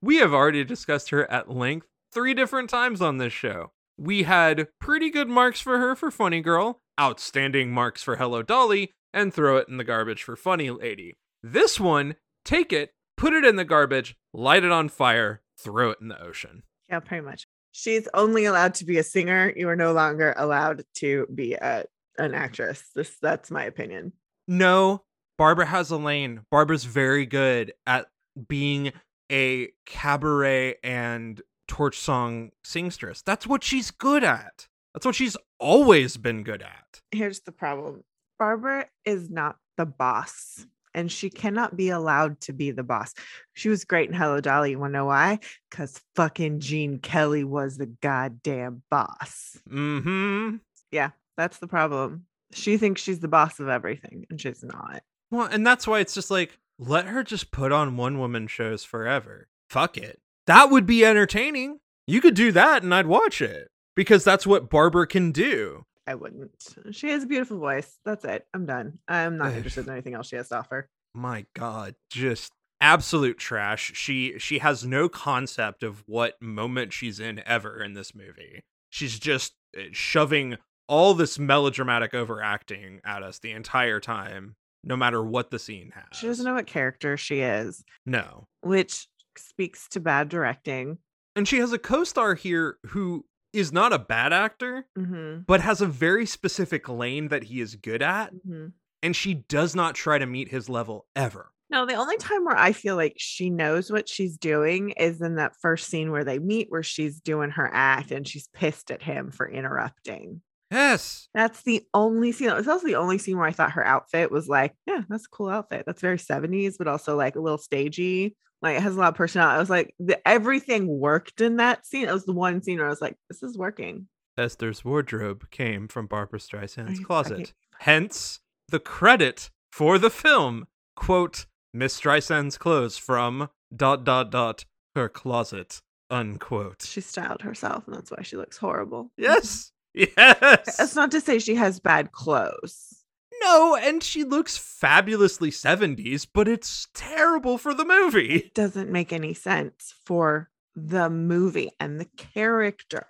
we 0.05 0.17
have 0.17 0.35
already 0.35 0.63
discussed 0.65 1.09
her 1.11 1.31
at 1.31 1.51
length 1.51 1.87
three 2.13 2.35
different 2.35 2.69
times 2.69 3.01
on 3.01 3.17
this 3.17 3.33
show. 3.33 3.73
We 3.97 4.25
had 4.25 4.69
pretty 4.79 5.09
good 5.09 5.29
marks 5.29 5.61
for 5.61 5.79
her 5.79 5.97
for 5.97 6.11
Funny 6.11 6.43
Girl, 6.43 6.79
outstanding 7.01 7.73
marks 7.73 8.03
for 8.03 8.17
Hello 8.17 8.43
Dolly, 8.43 8.93
and 9.15 9.33
throw 9.33 9.57
it 9.57 9.69
in 9.69 9.79
the 9.79 9.85
garbage 9.85 10.23
for 10.23 10.37
Funny 10.37 10.71
Lady. 10.71 11.15
This 11.43 11.81
one, 11.81 12.17
take 12.45 12.71
it, 12.71 12.91
put 13.17 13.33
it 13.33 13.45
in 13.45 13.57
the 13.57 13.65
garbage, 13.65 14.15
light 14.35 14.63
it 14.63 14.71
on 14.71 14.91
fire, 14.91 15.41
throw 15.59 15.91
it 15.91 15.99
in 16.03 16.09
the 16.09 16.23
ocean. 16.23 16.65
Yeah, 16.91 17.01
pretty 17.01 17.25
much. 17.25 17.47
She's 17.73 18.07
only 18.13 18.45
allowed 18.45 18.75
to 18.75 18.85
be 18.85 18.99
a 18.99 19.03
singer. 19.03 19.55
You 19.57 19.69
are 19.71 19.77
no 19.77 19.93
longer 19.93 20.35
allowed 20.37 20.85
to 20.97 21.27
be 21.35 21.55
a 21.55 21.85
an 22.19 22.35
actress. 22.35 22.91
This 22.95 23.17
that's 23.23 23.51
my 23.51 23.65
opinion. 23.65 24.13
No, 24.47 25.03
Barbara 25.39 25.67
has 25.67 25.91
a 25.91 25.97
lane. 25.97 26.43
Barbara's 26.51 26.85
very 26.85 27.25
good 27.27 27.73
at 27.87 28.07
being 28.49 28.93
a 29.31 29.69
cabaret 29.87 30.77
and 30.83 31.41
torch 31.69 31.99
song 31.99 32.51
singstress. 32.63 33.23
That's 33.23 33.47
what 33.47 33.65
she's 33.65 33.91
good 33.91 34.25
at. 34.25 34.69
That's 34.93 35.07
what 35.07 35.15
she's 35.15 35.37
always 35.59 36.17
been 36.17 36.43
good 36.43 36.63
at. 36.63 37.01
Here's 37.11 37.41
the 37.41 37.53
problem. 37.53 38.05
Barbara 38.39 38.87
is 39.05 39.31
not 39.31 39.57
the 39.77 39.87
boss. 39.87 40.67
And 40.97 41.11
she 41.11 41.29
cannot 41.29 41.77
be 41.77 41.89
allowed 41.89 42.41
to 42.43 42.53
be 42.53 42.71
the 42.71 42.85
boss. 42.85 43.15
She 43.53 43.69
was 43.69 43.85
great 43.85 44.09
in 44.09 44.15
Hello 44.15 44.41
Dolly. 44.41 44.71
You 44.71 44.79
want 44.79 44.93
to 44.93 44.99
know 44.99 45.07
why? 45.07 45.41
Because 45.69 46.01
fucking 46.15 46.61
Gene 46.61 47.01
Kelly 47.01 47.43
was 47.43 47.77
the 47.77 47.87
goddamn 47.87 48.85
boss. 48.93 49.59
Mm-hmm. 49.69 50.59
Yeah, 50.93 51.11
that's 51.37 51.59
the 51.59 51.67
problem. 51.67 52.27
She 52.53 52.77
thinks 52.77 53.03
she's 53.03 53.19
the 53.19 53.27
boss 53.27 53.59
of 53.59 53.69
everything, 53.69 54.27
and 54.31 54.41
she's 54.41 54.63
not. 54.63 55.03
Well, 55.33 55.49
and 55.51 55.67
that's 55.67 55.85
why 55.85 55.99
it's 55.99 56.15
just 56.15 56.31
like, 56.31 56.57
let 56.79 57.07
her 57.07 57.23
just 57.23 57.51
put 57.51 57.73
on 57.73 57.97
one 57.97 58.19
woman 58.19 58.47
shows 58.47 58.85
forever. 58.85 59.49
Fuck 59.71 59.97
it. 59.97 60.21
That 60.47 60.71
would 60.71 60.87
be 60.87 61.05
entertaining. 61.05 61.81
You 62.07 62.21
could 62.21 62.35
do 62.35 62.53
that 62.53 62.83
and 62.83 62.95
I'd 62.95 63.07
watch 63.07 63.41
it. 63.41 63.69
Because 63.97 64.25
that's 64.25 64.47
what 64.47 64.69
Barbara 64.71 65.07
can 65.07 65.31
do. 65.31 65.85
I 66.07 66.17
wouldn't. 66.17 66.51
She 66.91 67.09
has 67.11 67.23
a 67.23 67.27
beautiful 67.27 67.59
voice. 67.59 67.99
That's 68.05 68.25
it. 68.25 68.47
I'm 68.53 68.67
done. 68.67 68.99
I'm 69.09 69.39
not 69.39 69.53
interested 69.55 69.87
in 69.87 69.93
anything 69.93 70.15
else 70.15 70.29
she 70.29 70.37
has 70.37 70.49
to 70.49 70.59
offer. 70.59 70.89
my 71.15 71.47
god 71.55 71.95
just 72.11 72.53
absolute 72.81 73.39
trash 73.39 73.93
she 73.95 74.37
she 74.39 74.59
has 74.59 74.85
no 74.85 75.09
concept 75.09 75.83
of 75.85 76.03
what 76.07 76.35
moment 76.43 76.93
she's 76.93 77.21
in 77.21 77.41
ever 77.47 77.81
in 77.83 77.95
this 77.95 78.15
movie 78.17 78.61
she's 78.91 79.19
just 79.19 79.55
uh, 79.79 79.83
shoving 79.93 80.57
all 80.89 81.15
this 81.15 81.39
melodramatic 81.39 82.13
overacting 82.13 83.01
at 83.07 83.23
us 83.23 83.39
the 83.39 83.53
entire 83.53 84.01
time 84.01 84.57
no 84.85 84.97
matter 84.97 85.23
what 85.25 85.51
the 85.51 85.59
scene 85.59 85.93
has. 85.95 86.19
She 86.19 86.27
doesn't 86.27 86.45
know 86.45 86.55
what 86.55 86.67
character 86.67 87.17
she 87.17 87.41
is, 87.41 87.83
no. 88.07 88.47
Which 88.63 89.09
speaks 89.37 89.89
to 89.89 90.01
bad 90.01 90.29
directing. 90.29 90.99
and 91.35 91.49
she 91.49 91.59
has 91.59 91.73
a 91.73 91.79
co-star 91.79 92.35
here 92.35 92.79
who 92.87 93.25
is 93.53 93.73
not 93.73 93.93
a 93.93 93.99
bad 93.99 94.33
actor 94.33 94.87
hmm 94.97 95.39
but 95.47 95.61
has 95.61 95.81
a 95.81 95.87
very 95.87 96.27
specific 96.27 96.89
lane 96.89 97.29
that 97.29 97.45
he 97.45 97.61
is 97.61 97.77
good 97.77 98.03
at 98.03 98.31
hmm 98.47 98.67
and 99.03 99.15
she 99.15 99.35
does 99.35 99.75
not 99.77 99.95
try 99.95 100.17
to 100.19 100.25
meet 100.27 100.49
his 100.49 100.69
level 100.71 101.07
ever. 101.15 101.51
No, 101.71 101.85
the 101.87 101.95
only 101.95 102.17
time 102.17 102.45
where 102.45 102.57
I 102.57 102.73
feel 102.73 102.97
like 102.97 103.15
she 103.19 103.51
knows 103.51 103.91
what 103.93 104.09
she's 104.09 104.39
doing 104.39 104.91
is 104.91 105.21
in 105.21 105.35
that 105.37 105.57
first 105.61 105.89
scene 105.91 106.11
where 106.11 106.25
they 106.25 106.39
meet, 106.39 106.69
where 106.71 106.83
she's 106.83 107.21
doing 107.21 107.51
her 107.51 107.69
act 107.73 108.13
and 108.13 108.27
she's 108.27 108.49
pissed 108.55 108.91
at 108.91 109.03
him 109.03 109.31
for 109.31 109.47
interrupting. 109.51 110.41
Yes 110.75 111.29
That's 111.35 111.63
the 111.63 111.83
only 111.95 112.33
scene. 112.33 112.51
It's 112.51 112.69
also 112.69 112.87
the 112.87 112.97
only 112.97 113.19
scene 113.19 113.37
where 113.39 113.47
I 113.47 113.53
thought 113.53 113.73
her 113.73 113.87
outfit 113.87 114.31
was 114.31 114.49
like, 114.49 114.75
yeah, 114.87 115.03
that's 115.09 115.27
a 115.27 115.31
cool 115.31 115.49
outfit. 115.49 115.85
That's 115.87 116.01
very 116.01 116.19
70s, 116.19 116.75
but 116.79 116.89
also 116.89 117.17
like 117.17 117.37
a 117.37 117.41
little 117.41 117.59
stagey. 117.59 118.37
Like 118.63 118.77
it 118.77 118.83
has 118.83 118.97
a 118.97 118.99
lot 118.99 119.09
of 119.09 119.15
personality. 119.15 119.57
I 119.57 119.61
was 119.61 119.71
like, 119.71 119.95
the, 119.99 120.27
everything 120.27 120.87
worked 120.89 121.41
in 121.41 121.57
that 121.57 121.87
scene. 121.87 122.09
It 122.09 122.13
was 122.13 122.25
the 122.25 122.33
one 122.33 122.63
scene 122.63 122.79
where 122.79 122.87
I 122.87 122.91
was 122.91 123.01
like, 123.03 123.17
this 123.29 123.43
is 123.43 123.57
working. 123.59 124.09
Esther's 124.39 124.85
wardrobe 124.85 125.51
came 125.51 125.87
from 125.87 126.07
Barbra 126.07 126.39
Streisand's 126.39 126.99
closet. 127.01 127.31
fucking- 127.39 127.49
Hence, 127.81 128.41
the 128.69 128.81
credit 128.81 129.51
for 129.73 129.99
the 129.99 130.11
film, 130.11 130.67
quote, 130.97 131.47
Miss 131.73 132.01
Streisand's 132.01 132.57
clothes 132.59 132.97
from 132.97 133.49
dot 133.75 134.05
dot 134.05 134.31
dot 134.31 134.65
her 134.95 135.09
closet, 135.09 135.81
unquote. 136.09 136.83
She 136.83 137.01
styled 137.01 137.43
herself, 137.43 137.87
and 137.87 137.95
that's 137.97 138.11
why 138.11 138.23
she 138.23 138.37
looks 138.37 138.57
horrible. 138.57 139.11
Yes. 139.17 139.73
That's 140.17 140.97
not 140.97 141.11
to 141.13 141.21
say 141.21 141.39
she 141.39 141.55
has 141.55 141.81
bad 141.81 142.13
clothes. 142.13 143.05
No, 143.43 143.77
and 143.77 144.03
she 144.03 144.25
looks 144.25 144.57
fabulously 144.57 145.51
70s, 145.51 146.27
but 146.33 146.49
it's 146.49 146.89
terrible 146.95 147.59
for 147.59 147.75
the 147.75 147.85
movie. 147.85 148.37
It 148.37 148.55
doesn't 148.55 148.91
make 148.91 149.13
any 149.13 149.35
sense 149.35 149.95
for 150.05 150.51
the 150.77 151.11
movie 151.11 151.71
and 151.79 152.01
the 152.01 152.09
character. 152.17 153.07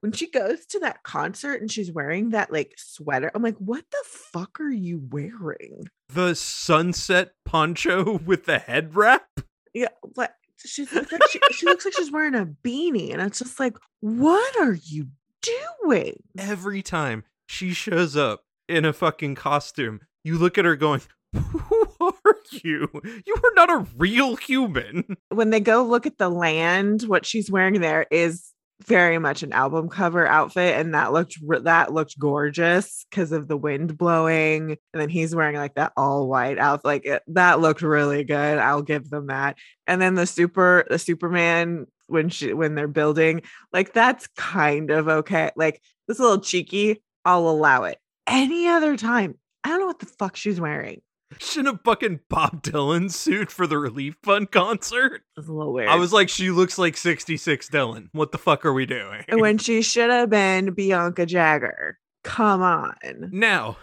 When 0.00 0.12
she 0.12 0.30
goes 0.30 0.66
to 0.66 0.80
that 0.80 1.02
concert 1.02 1.60
and 1.60 1.70
she's 1.70 1.90
wearing 1.90 2.30
that 2.30 2.52
like 2.52 2.74
sweater, 2.76 3.30
I'm 3.34 3.42
like, 3.42 3.56
what 3.56 3.84
the 3.90 4.04
fuck 4.04 4.60
are 4.60 4.70
you 4.70 5.02
wearing? 5.10 5.88
The 6.08 6.34
sunset 6.34 7.32
poncho 7.44 8.18
with 8.24 8.44
the 8.44 8.58
head 8.58 8.94
wrap. 8.94 9.40
Yeah, 9.74 9.88
what 10.14 10.34
she 10.64 10.84
looks 10.86 11.12
like 11.12 11.22
she, 11.30 11.40
she 11.52 11.66
looks 11.66 11.84
like 11.84 11.94
she's 11.94 12.12
wearing 12.12 12.34
a 12.34 12.46
beanie, 12.46 13.12
and 13.12 13.22
it's 13.22 13.38
just 13.38 13.60
like, 13.60 13.76
what 14.00 14.56
are 14.60 14.74
you 14.74 15.08
doing? 15.42 16.22
every 16.38 16.82
time 16.82 17.24
she 17.46 17.72
shows 17.72 18.16
up 18.16 18.44
in 18.68 18.84
a 18.84 18.92
fucking 18.92 19.34
costume, 19.34 20.00
you 20.24 20.36
look 20.38 20.58
at 20.58 20.64
her 20.64 20.76
going, 20.76 21.00
Who 21.32 21.86
are 22.00 22.36
you? 22.50 22.88
You 23.26 23.34
are 23.34 23.54
not 23.54 23.70
a 23.70 23.86
real 23.96 24.36
human. 24.36 25.16
When 25.30 25.50
they 25.50 25.60
go 25.60 25.84
look 25.84 26.06
at 26.06 26.18
the 26.18 26.28
land, 26.28 27.02
what 27.02 27.26
she's 27.26 27.50
wearing 27.50 27.80
there 27.80 28.06
is 28.10 28.52
very 28.86 29.18
much 29.18 29.42
an 29.42 29.52
album 29.52 29.88
cover 29.88 30.26
outfit, 30.26 30.78
and 30.78 30.94
that 30.94 31.12
looked 31.12 31.36
that 31.64 31.92
looked 31.92 32.18
gorgeous 32.18 33.06
because 33.10 33.32
of 33.32 33.48
the 33.48 33.56
wind 33.56 33.98
blowing, 33.98 34.70
and 34.92 35.00
then 35.00 35.08
he's 35.08 35.34
wearing 35.34 35.56
like 35.56 35.74
that 35.74 35.92
all 35.96 36.28
white 36.28 36.58
outfit. 36.58 36.84
Like 36.84 37.06
it, 37.06 37.22
that 37.28 37.60
looked 37.60 37.82
really 37.82 38.24
good. 38.24 38.58
I'll 38.58 38.82
give 38.82 39.10
them 39.10 39.26
that. 39.26 39.56
And 39.86 40.00
then 40.00 40.14
the 40.14 40.26
super 40.26 40.86
the 40.88 40.98
Superman 40.98 41.86
when 42.06 42.28
she 42.28 42.52
when 42.52 42.74
they're 42.74 42.88
building, 42.88 43.42
like 43.72 43.92
that's 43.92 44.28
kind 44.36 44.90
of 44.90 45.08
okay. 45.08 45.50
Like 45.56 45.82
this 46.06 46.18
little 46.18 46.40
cheeky. 46.40 47.02
I'll 47.24 47.48
allow 47.48 47.84
it. 47.84 47.98
Any 48.26 48.68
other 48.68 48.96
time, 48.96 49.38
I 49.64 49.70
don't 49.70 49.80
know 49.80 49.86
what 49.86 49.98
the 49.98 50.06
fuck 50.06 50.36
she's 50.36 50.60
wearing. 50.60 51.02
In 51.56 51.66
a 51.66 51.78
fucking 51.78 52.20
Bob 52.30 52.62
Dylan 52.62 53.10
suit 53.10 53.50
for 53.50 53.66
the 53.66 53.78
Relief 53.78 54.16
Fund 54.22 54.50
concert. 54.50 55.22
It's 55.36 55.48
a 55.48 55.52
little 55.52 55.72
weird. 55.72 55.88
I 55.88 55.96
was 55.96 56.12
like, 56.12 56.28
she 56.28 56.50
looks 56.50 56.78
like 56.78 56.96
66 56.96 57.68
Dylan. 57.68 58.08
What 58.12 58.32
the 58.32 58.38
fuck 58.38 58.64
are 58.64 58.72
we 58.72 58.86
doing? 58.86 59.24
when 59.30 59.58
she 59.58 59.82
should 59.82 60.10
have 60.10 60.30
been 60.30 60.72
Bianca 60.72 61.26
Jagger. 61.26 61.98
Come 62.24 62.62
on. 62.62 63.30
Now, 63.32 63.76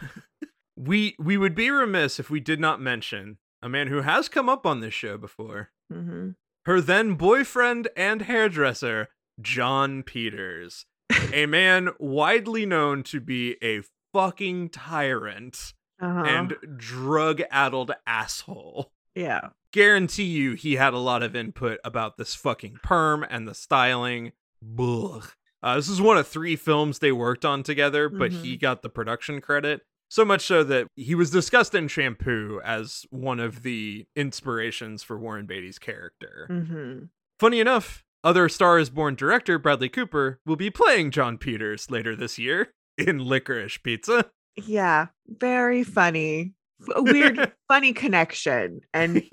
we 0.76 1.16
we 1.20 1.38
would 1.38 1.56
be 1.56 1.70
remiss 1.70 2.20
if 2.20 2.30
we 2.30 2.40
did 2.40 2.60
not 2.60 2.82
mention 2.82 3.38
a 3.62 3.70
man 3.70 3.88
who 3.88 4.02
has 4.02 4.28
come 4.30 4.50
up 4.50 4.66
on 4.66 4.80
this 4.80 4.94
show 4.94 5.18
before. 5.18 5.72
hmm 5.92 6.32
her 6.66 6.82
then 6.82 7.14
boyfriend 7.14 7.88
and 7.96 8.24
hairdresser, 8.24 9.10
Jon 9.40 10.02
Peters, 10.02 10.88
a 11.34 11.46
man 11.46 11.90
widely 12.00 12.66
known 12.66 13.04
to 13.04 13.20
be 13.20 13.56
a 13.62 13.82
fucking 14.14 14.70
tyrant 14.70 15.74
Uh-huh. 16.02 16.24
and 16.26 16.56
drug 16.78 17.42
addled 17.52 17.92
asshole. 18.06 18.92
yeah. 19.16 19.50
Guarantee 19.72 20.24
you 20.24 20.54
he 20.54 20.76
had 20.76 20.94
a 20.94 20.98
lot 21.00 21.22
of 21.22 21.36
input 21.36 21.80
about 21.84 22.16
this 22.18 22.34
fucking 22.34 22.80
perm 22.82 23.26
and 23.30 23.46
the 23.48 23.54
styling. 23.54 24.32
Bugh. 24.62 25.22
Uh, 25.62 25.76
this 25.76 25.90
is 25.90 26.00
one 26.02 26.18
of 26.18 26.28
three 26.28 26.56
films 26.56 27.00
they 27.00 27.12
worked 27.12 27.44
on 27.44 27.62
together, 27.64 28.08
but 28.08 28.32
he 28.32 28.56
got 28.56 28.82
the 28.84 28.90
production 28.90 29.42
credit. 29.42 29.82
So 30.10 30.24
much 30.24 30.44
so 30.46 30.64
that 30.64 30.88
he 30.96 31.14
was 31.16 31.30
discussed 31.32 31.74
in 31.76 31.88
Shampoo 31.90 32.62
as 32.64 33.06
one 33.10 33.40
of 33.40 33.64
the 33.64 34.06
inspirations 34.16 35.02
for 35.04 35.18
Warren 35.18 35.46
Beatty's 35.46 35.80
character. 35.80 36.46
hmm 36.48 37.06
Funny 37.40 37.60
enough, 37.60 38.04
other 38.24 38.48
Star 38.48 38.80
is 38.80 38.90
Born 38.90 39.16
director 39.16 39.60
Bradley 39.60 39.90
Cooper 39.90 40.40
will 40.46 40.56
be 40.56 40.70
playing 40.70 41.12
Jon 41.12 41.38
Peters 41.38 41.92
later 41.92 42.16
this 42.16 42.38
year 42.40 42.74
in 42.98 43.20
Licorice 43.20 43.78
Pizza. 43.84 44.32
Yeah. 44.58 45.08
Very 45.28 45.84
funny. 45.84 46.54
A 46.94 47.02
weird, 47.02 47.52
funny 47.68 47.94
connection. 47.94 48.82
And 48.94 49.24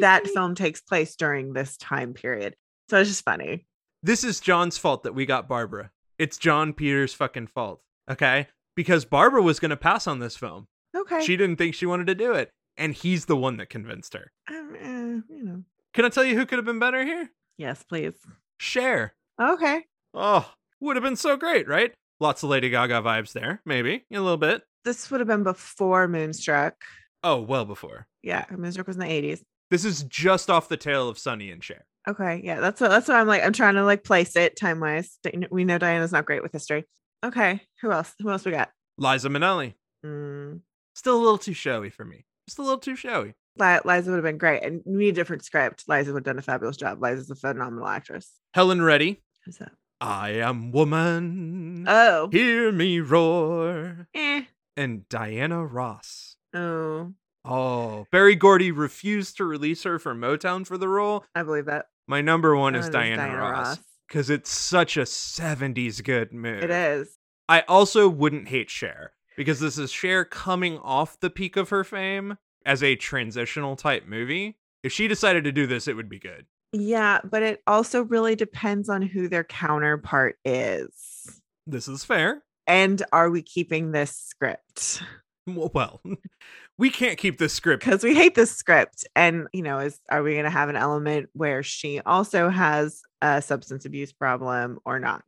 that 0.00 0.26
film 0.34 0.54
takes 0.54 0.80
place 0.80 1.16
during 1.16 1.52
this 1.52 1.76
time 1.76 2.14
period. 2.14 2.56
So 2.88 2.98
it's 2.98 3.10
just 3.10 3.24
funny. 3.24 3.66
this 4.02 4.24
is 4.24 4.40
Jon's 4.40 4.78
fault 4.78 5.02
that 5.04 5.14
we 5.14 5.26
got 5.26 5.48
Barbara. 5.48 5.90
It's 6.18 6.36
Jon 6.38 6.72
Peters' 6.72 7.14
fucking 7.14 7.48
fault. 7.48 7.80
Okay? 8.10 8.46
Because 8.76 9.04
Barbara 9.04 9.42
was 9.42 9.60
going 9.60 9.70
to 9.70 9.76
pass 9.76 10.06
on 10.06 10.18
this 10.18 10.36
film. 10.36 10.66
Okay. 10.96 11.24
She 11.24 11.36
didn't 11.36 11.56
think 11.56 11.74
she 11.74 11.86
wanted 11.86 12.06
to 12.08 12.14
do 12.14 12.32
it. 12.32 12.50
And 12.76 12.94
he's 12.94 13.26
the 13.26 13.36
one 13.36 13.56
that 13.58 13.68
convinced 13.70 14.14
her. 14.14 14.32
Um, 14.48 14.76
eh, 14.80 15.34
you 15.34 15.42
know. 15.44 15.62
Can 15.94 16.04
I 16.04 16.08
tell 16.08 16.24
you 16.24 16.36
who 16.36 16.46
could 16.46 16.58
have 16.58 16.64
been 16.64 16.78
better 16.78 17.04
here? 17.04 17.30
Yes, 17.58 17.82
please. 17.82 18.14
Share. 18.58 19.14
Okay. 19.40 19.84
Oh, 20.14 20.50
would 20.80 20.96
have 20.96 21.02
been 21.02 21.16
so 21.16 21.36
great, 21.36 21.68
right? 21.68 21.92
Lots 22.20 22.42
of 22.42 22.50
Lady 22.50 22.70
Gaga 22.70 23.02
vibes 23.02 23.32
there, 23.32 23.60
maybe 23.66 24.04
a 24.12 24.20
little 24.20 24.36
bit. 24.36 24.62
This 24.84 25.10
would 25.10 25.20
have 25.20 25.28
been 25.28 25.42
before 25.44 26.08
Moonstruck. 26.08 26.74
Oh, 27.22 27.40
well 27.40 27.64
before. 27.64 28.06
Yeah, 28.22 28.44
Moonstruck 28.50 28.86
was 28.86 28.96
in 28.96 29.00
the 29.00 29.06
80s. 29.06 29.42
This 29.70 29.84
is 29.84 30.02
just 30.04 30.50
off 30.50 30.68
the 30.68 30.76
tail 30.76 31.08
of 31.08 31.18
Sonny 31.18 31.50
and 31.50 31.62
Cher. 31.62 31.84
Okay, 32.08 32.40
yeah, 32.44 32.58
that's 32.60 32.80
what 32.80 32.90
that's 32.90 33.06
what 33.06 33.16
I'm 33.16 33.28
like. 33.28 33.44
I'm 33.44 33.52
trying 33.52 33.74
to 33.74 33.84
like 33.84 34.02
place 34.02 34.34
it 34.36 34.56
time 34.56 34.80
wise. 34.80 35.18
We 35.50 35.64
know 35.64 35.78
Diana's 35.78 36.10
not 36.12 36.26
great 36.26 36.42
with 36.42 36.50
history. 36.52 36.84
Okay, 37.24 37.60
who 37.80 37.92
else? 37.92 38.12
Who 38.20 38.28
else 38.28 38.44
we 38.44 38.50
got? 38.50 38.70
Liza 38.98 39.28
Minnelli. 39.28 39.74
Mm, 40.04 40.60
Still 40.96 41.16
a 41.16 41.22
little 41.22 41.38
too 41.38 41.52
showy 41.54 41.90
for 41.90 42.04
me. 42.04 42.24
Just 42.48 42.58
a 42.58 42.62
little 42.62 42.78
too 42.78 42.96
showy. 42.96 43.34
Liza 43.56 44.10
would 44.10 44.16
have 44.16 44.24
been 44.24 44.36
great, 44.38 44.64
and 44.64 44.82
we 44.84 44.96
need 45.04 45.08
a 45.10 45.12
different 45.12 45.44
script. 45.44 45.84
Liza 45.86 46.12
would 46.12 46.20
have 46.26 46.34
done 46.34 46.38
a 46.40 46.42
fabulous 46.42 46.76
job. 46.76 47.00
Liza's 47.00 47.30
a 47.30 47.36
phenomenal 47.36 47.86
actress. 47.86 48.30
Helen 48.54 48.82
Reddy. 48.82 49.22
Who's 49.44 49.58
that? 49.58 49.72
I 50.00 50.30
am 50.30 50.72
woman. 50.72 51.84
Oh, 51.86 52.28
Hear 52.32 52.72
me 52.72 52.98
roar. 52.98 54.08
eh. 54.14 54.42
And 54.76 55.08
Diana 55.08 55.64
Ross. 55.64 56.36
Oh, 56.54 57.12
Oh, 57.44 58.06
Berry 58.12 58.36
Gordy 58.36 58.70
refused 58.70 59.36
to 59.38 59.44
release 59.44 59.82
her 59.82 59.98
from 59.98 60.20
Motown 60.20 60.66
for 60.66 60.78
the 60.78 60.88
role. 60.88 61.24
I 61.34 61.42
believe 61.42 61.66
that. 61.66 61.86
My 62.06 62.20
number 62.20 62.54
one 62.56 62.74
is 62.74 62.86
it 62.86 62.92
Diana, 62.92 63.36
Ross 63.36 63.78
because 64.06 64.30
it's 64.30 64.50
such 64.50 64.96
a 64.96 65.02
70s 65.02 66.04
good 66.04 66.32
move. 66.32 66.62
It 66.62 66.70
is. 66.70 67.16
I 67.48 67.62
also 67.62 68.08
wouldn't 68.08 68.48
hate 68.48 68.70
Cher 68.70 69.12
because 69.36 69.58
this 69.58 69.78
is 69.78 69.90
Cher 69.90 70.24
coming 70.24 70.78
off 70.78 71.18
the 71.18 71.30
peak 71.30 71.56
of 71.56 71.70
her 71.70 71.82
fame 71.82 72.36
as 72.64 72.82
a 72.82 72.94
transitional 72.94 73.74
type 73.74 74.06
movie. 74.06 74.58
If 74.82 74.92
she 74.92 75.08
decided 75.08 75.44
to 75.44 75.52
do 75.52 75.66
this, 75.66 75.88
it 75.88 75.96
would 75.96 76.08
be 76.08 76.18
good. 76.18 76.46
Yeah, 76.72 77.20
but 77.24 77.42
it 77.42 77.62
also 77.66 78.02
really 78.02 78.36
depends 78.36 78.88
on 78.88 79.02
who 79.02 79.28
their 79.28 79.44
counterpart 79.44 80.36
is. 80.44 81.40
This 81.66 81.88
is 81.88 82.04
fair. 82.04 82.42
And 82.66 83.02
are 83.12 83.30
we 83.30 83.42
keeping 83.42 83.92
this 83.92 84.16
script? 84.16 85.02
Well, 85.46 86.00
we 86.78 86.90
can't 86.90 87.18
keep 87.18 87.38
this 87.38 87.52
script. 87.52 87.84
Because 87.84 88.04
we 88.04 88.14
hate 88.14 88.34
this 88.34 88.54
script. 88.54 89.06
And, 89.16 89.48
you 89.52 89.62
know, 89.62 89.78
is 89.78 89.98
are 90.10 90.22
we 90.22 90.32
going 90.32 90.44
to 90.44 90.50
have 90.50 90.68
an 90.68 90.76
element 90.76 91.30
where 91.32 91.62
she 91.62 92.00
also 92.00 92.48
has 92.48 93.02
a 93.20 93.42
substance 93.42 93.84
abuse 93.84 94.12
problem 94.12 94.78
or 94.84 94.98
not? 94.98 95.24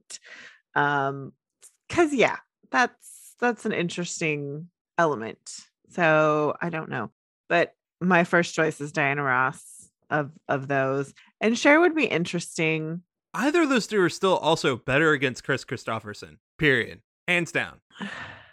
Um, 0.74 1.32
because 1.89 2.12
yeah, 2.15 2.36
that's 2.70 3.35
that's 3.40 3.66
an 3.66 3.73
interesting 3.73 4.69
element. 4.98 5.39
So 5.90 6.56
I 6.61 6.70
don't 6.70 6.89
know. 6.89 7.11
But 7.48 7.73
my 8.01 8.24
first 8.24 8.55
choice 8.55 8.81
is 8.81 8.93
Diana 8.93 9.23
Ross 9.23 9.90
of 10.11 10.31
of 10.48 10.69
those. 10.69 11.12
And 11.40 11.59
Cher 11.59 11.81
would 11.81 11.94
be 11.94 12.06
interesting. 12.06 13.02
Either 13.32 13.62
of 13.62 13.69
those 13.69 13.86
two 13.86 14.01
are 14.01 14.09
still 14.09 14.36
also 14.36 14.77
better 14.77 15.12
against 15.12 15.44
Kris 15.44 15.65
Kristofferson. 15.65 16.39
Period. 16.59 17.01
Hands 17.29 17.51
down. 17.51 17.81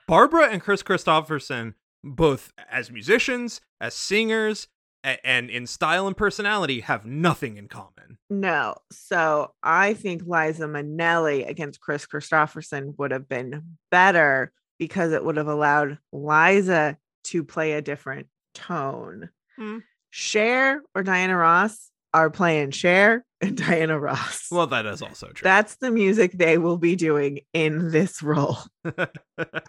Barbara 0.07 0.49
and 0.49 0.61
Kris 0.61 0.83
Kristofferson, 0.83 1.73
both 2.03 2.51
as 2.69 2.91
musicians, 2.91 3.61
as 3.79 3.93
singers, 3.93 4.67
a- 5.03 5.25
and 5.25 5.49
in 5.49 5.67
style 5.67 6.07
and 6.07 6.15
personality, 6.15 6.81
have 6.81 7.05
nothing 7.05 7.57
in 7.57 7.67
common. 7.67 8.17
No. 8.29 8.75
So 8.91 9.53
I 9.63 9.93
think 9.93 10.23
Liza 10.25 10.65
Minnelli 10.67 11.47
against 11.47 11.81
Kris 11.81 12.05
Kristofferson 12.05 12.97
would 12.97 13.11
have 13.11 13.27
been 13.27 13.77
better 13.89 14.51
because 14.79 15.11
it 15.11 15.23
would 15.23 15.37
have 15.37 15.47
allowed 15.47 15.97
Liza 16.11 16.97
to 17.25 17.43
play 17.43 17.73
a 17.73 17.81
different 17.81 18.27
tone. 18.53 19.29
Hmm. 19.57 19.79
Cher 20.09 20.81
or 20.95 21.03
Diana 21.03 21.37
Ross 21.37 21.89
are 22.13 22.29
playing 22.29 22.71
Cher 22.71 23.25
and 23.41 23.57
Diana 23.57 23.99
Ross. 23.99 24.47
Well, 24.51 24.67
that 24.67 24.85
is 24.85 25.01
also 25.01 25.27
true. 25.27 25.43
That's 25.43 25.75
the 25.77 25.91
music 25.91 26.33
they 26.33 26.57
will 26.57 26.77
be 26.77 26.95
doing 26.95 27.39
in 27.53 27.91
this 27.91 28.21
role. 28.21 28.57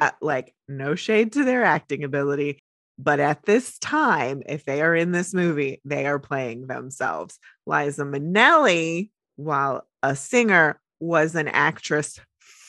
Uh, 0.01 0.11
like, 0.21 0.55
no 0.69 0.95
shade 0.95 1.33
to 1.33 1.45
their 1.45 1.65
acting 1.65 2.05
ability. 2.05 2.63
But 2.99 3.21
at 3.21 3.45
this 3.45 3.79
time, 3.79 4.43
if 4.47 4.65
they 4.65 4.83
are 4.83 4.95
in 4.95 5.13
this 5.13 5.33
movie, 5.33 5.81
they 5.85 6.07
are 6.07 6.19
playing 6.19 6.67
themselves. 6.67 7.39
Liza 7.67 8.03
Minnelli, 8.03 9.11
while 9.37 9.87
a 10.03 10.15
singer, 10.15 10.81
was 11.01 11.35
an 11.35 11.49
actress 11.49 12.19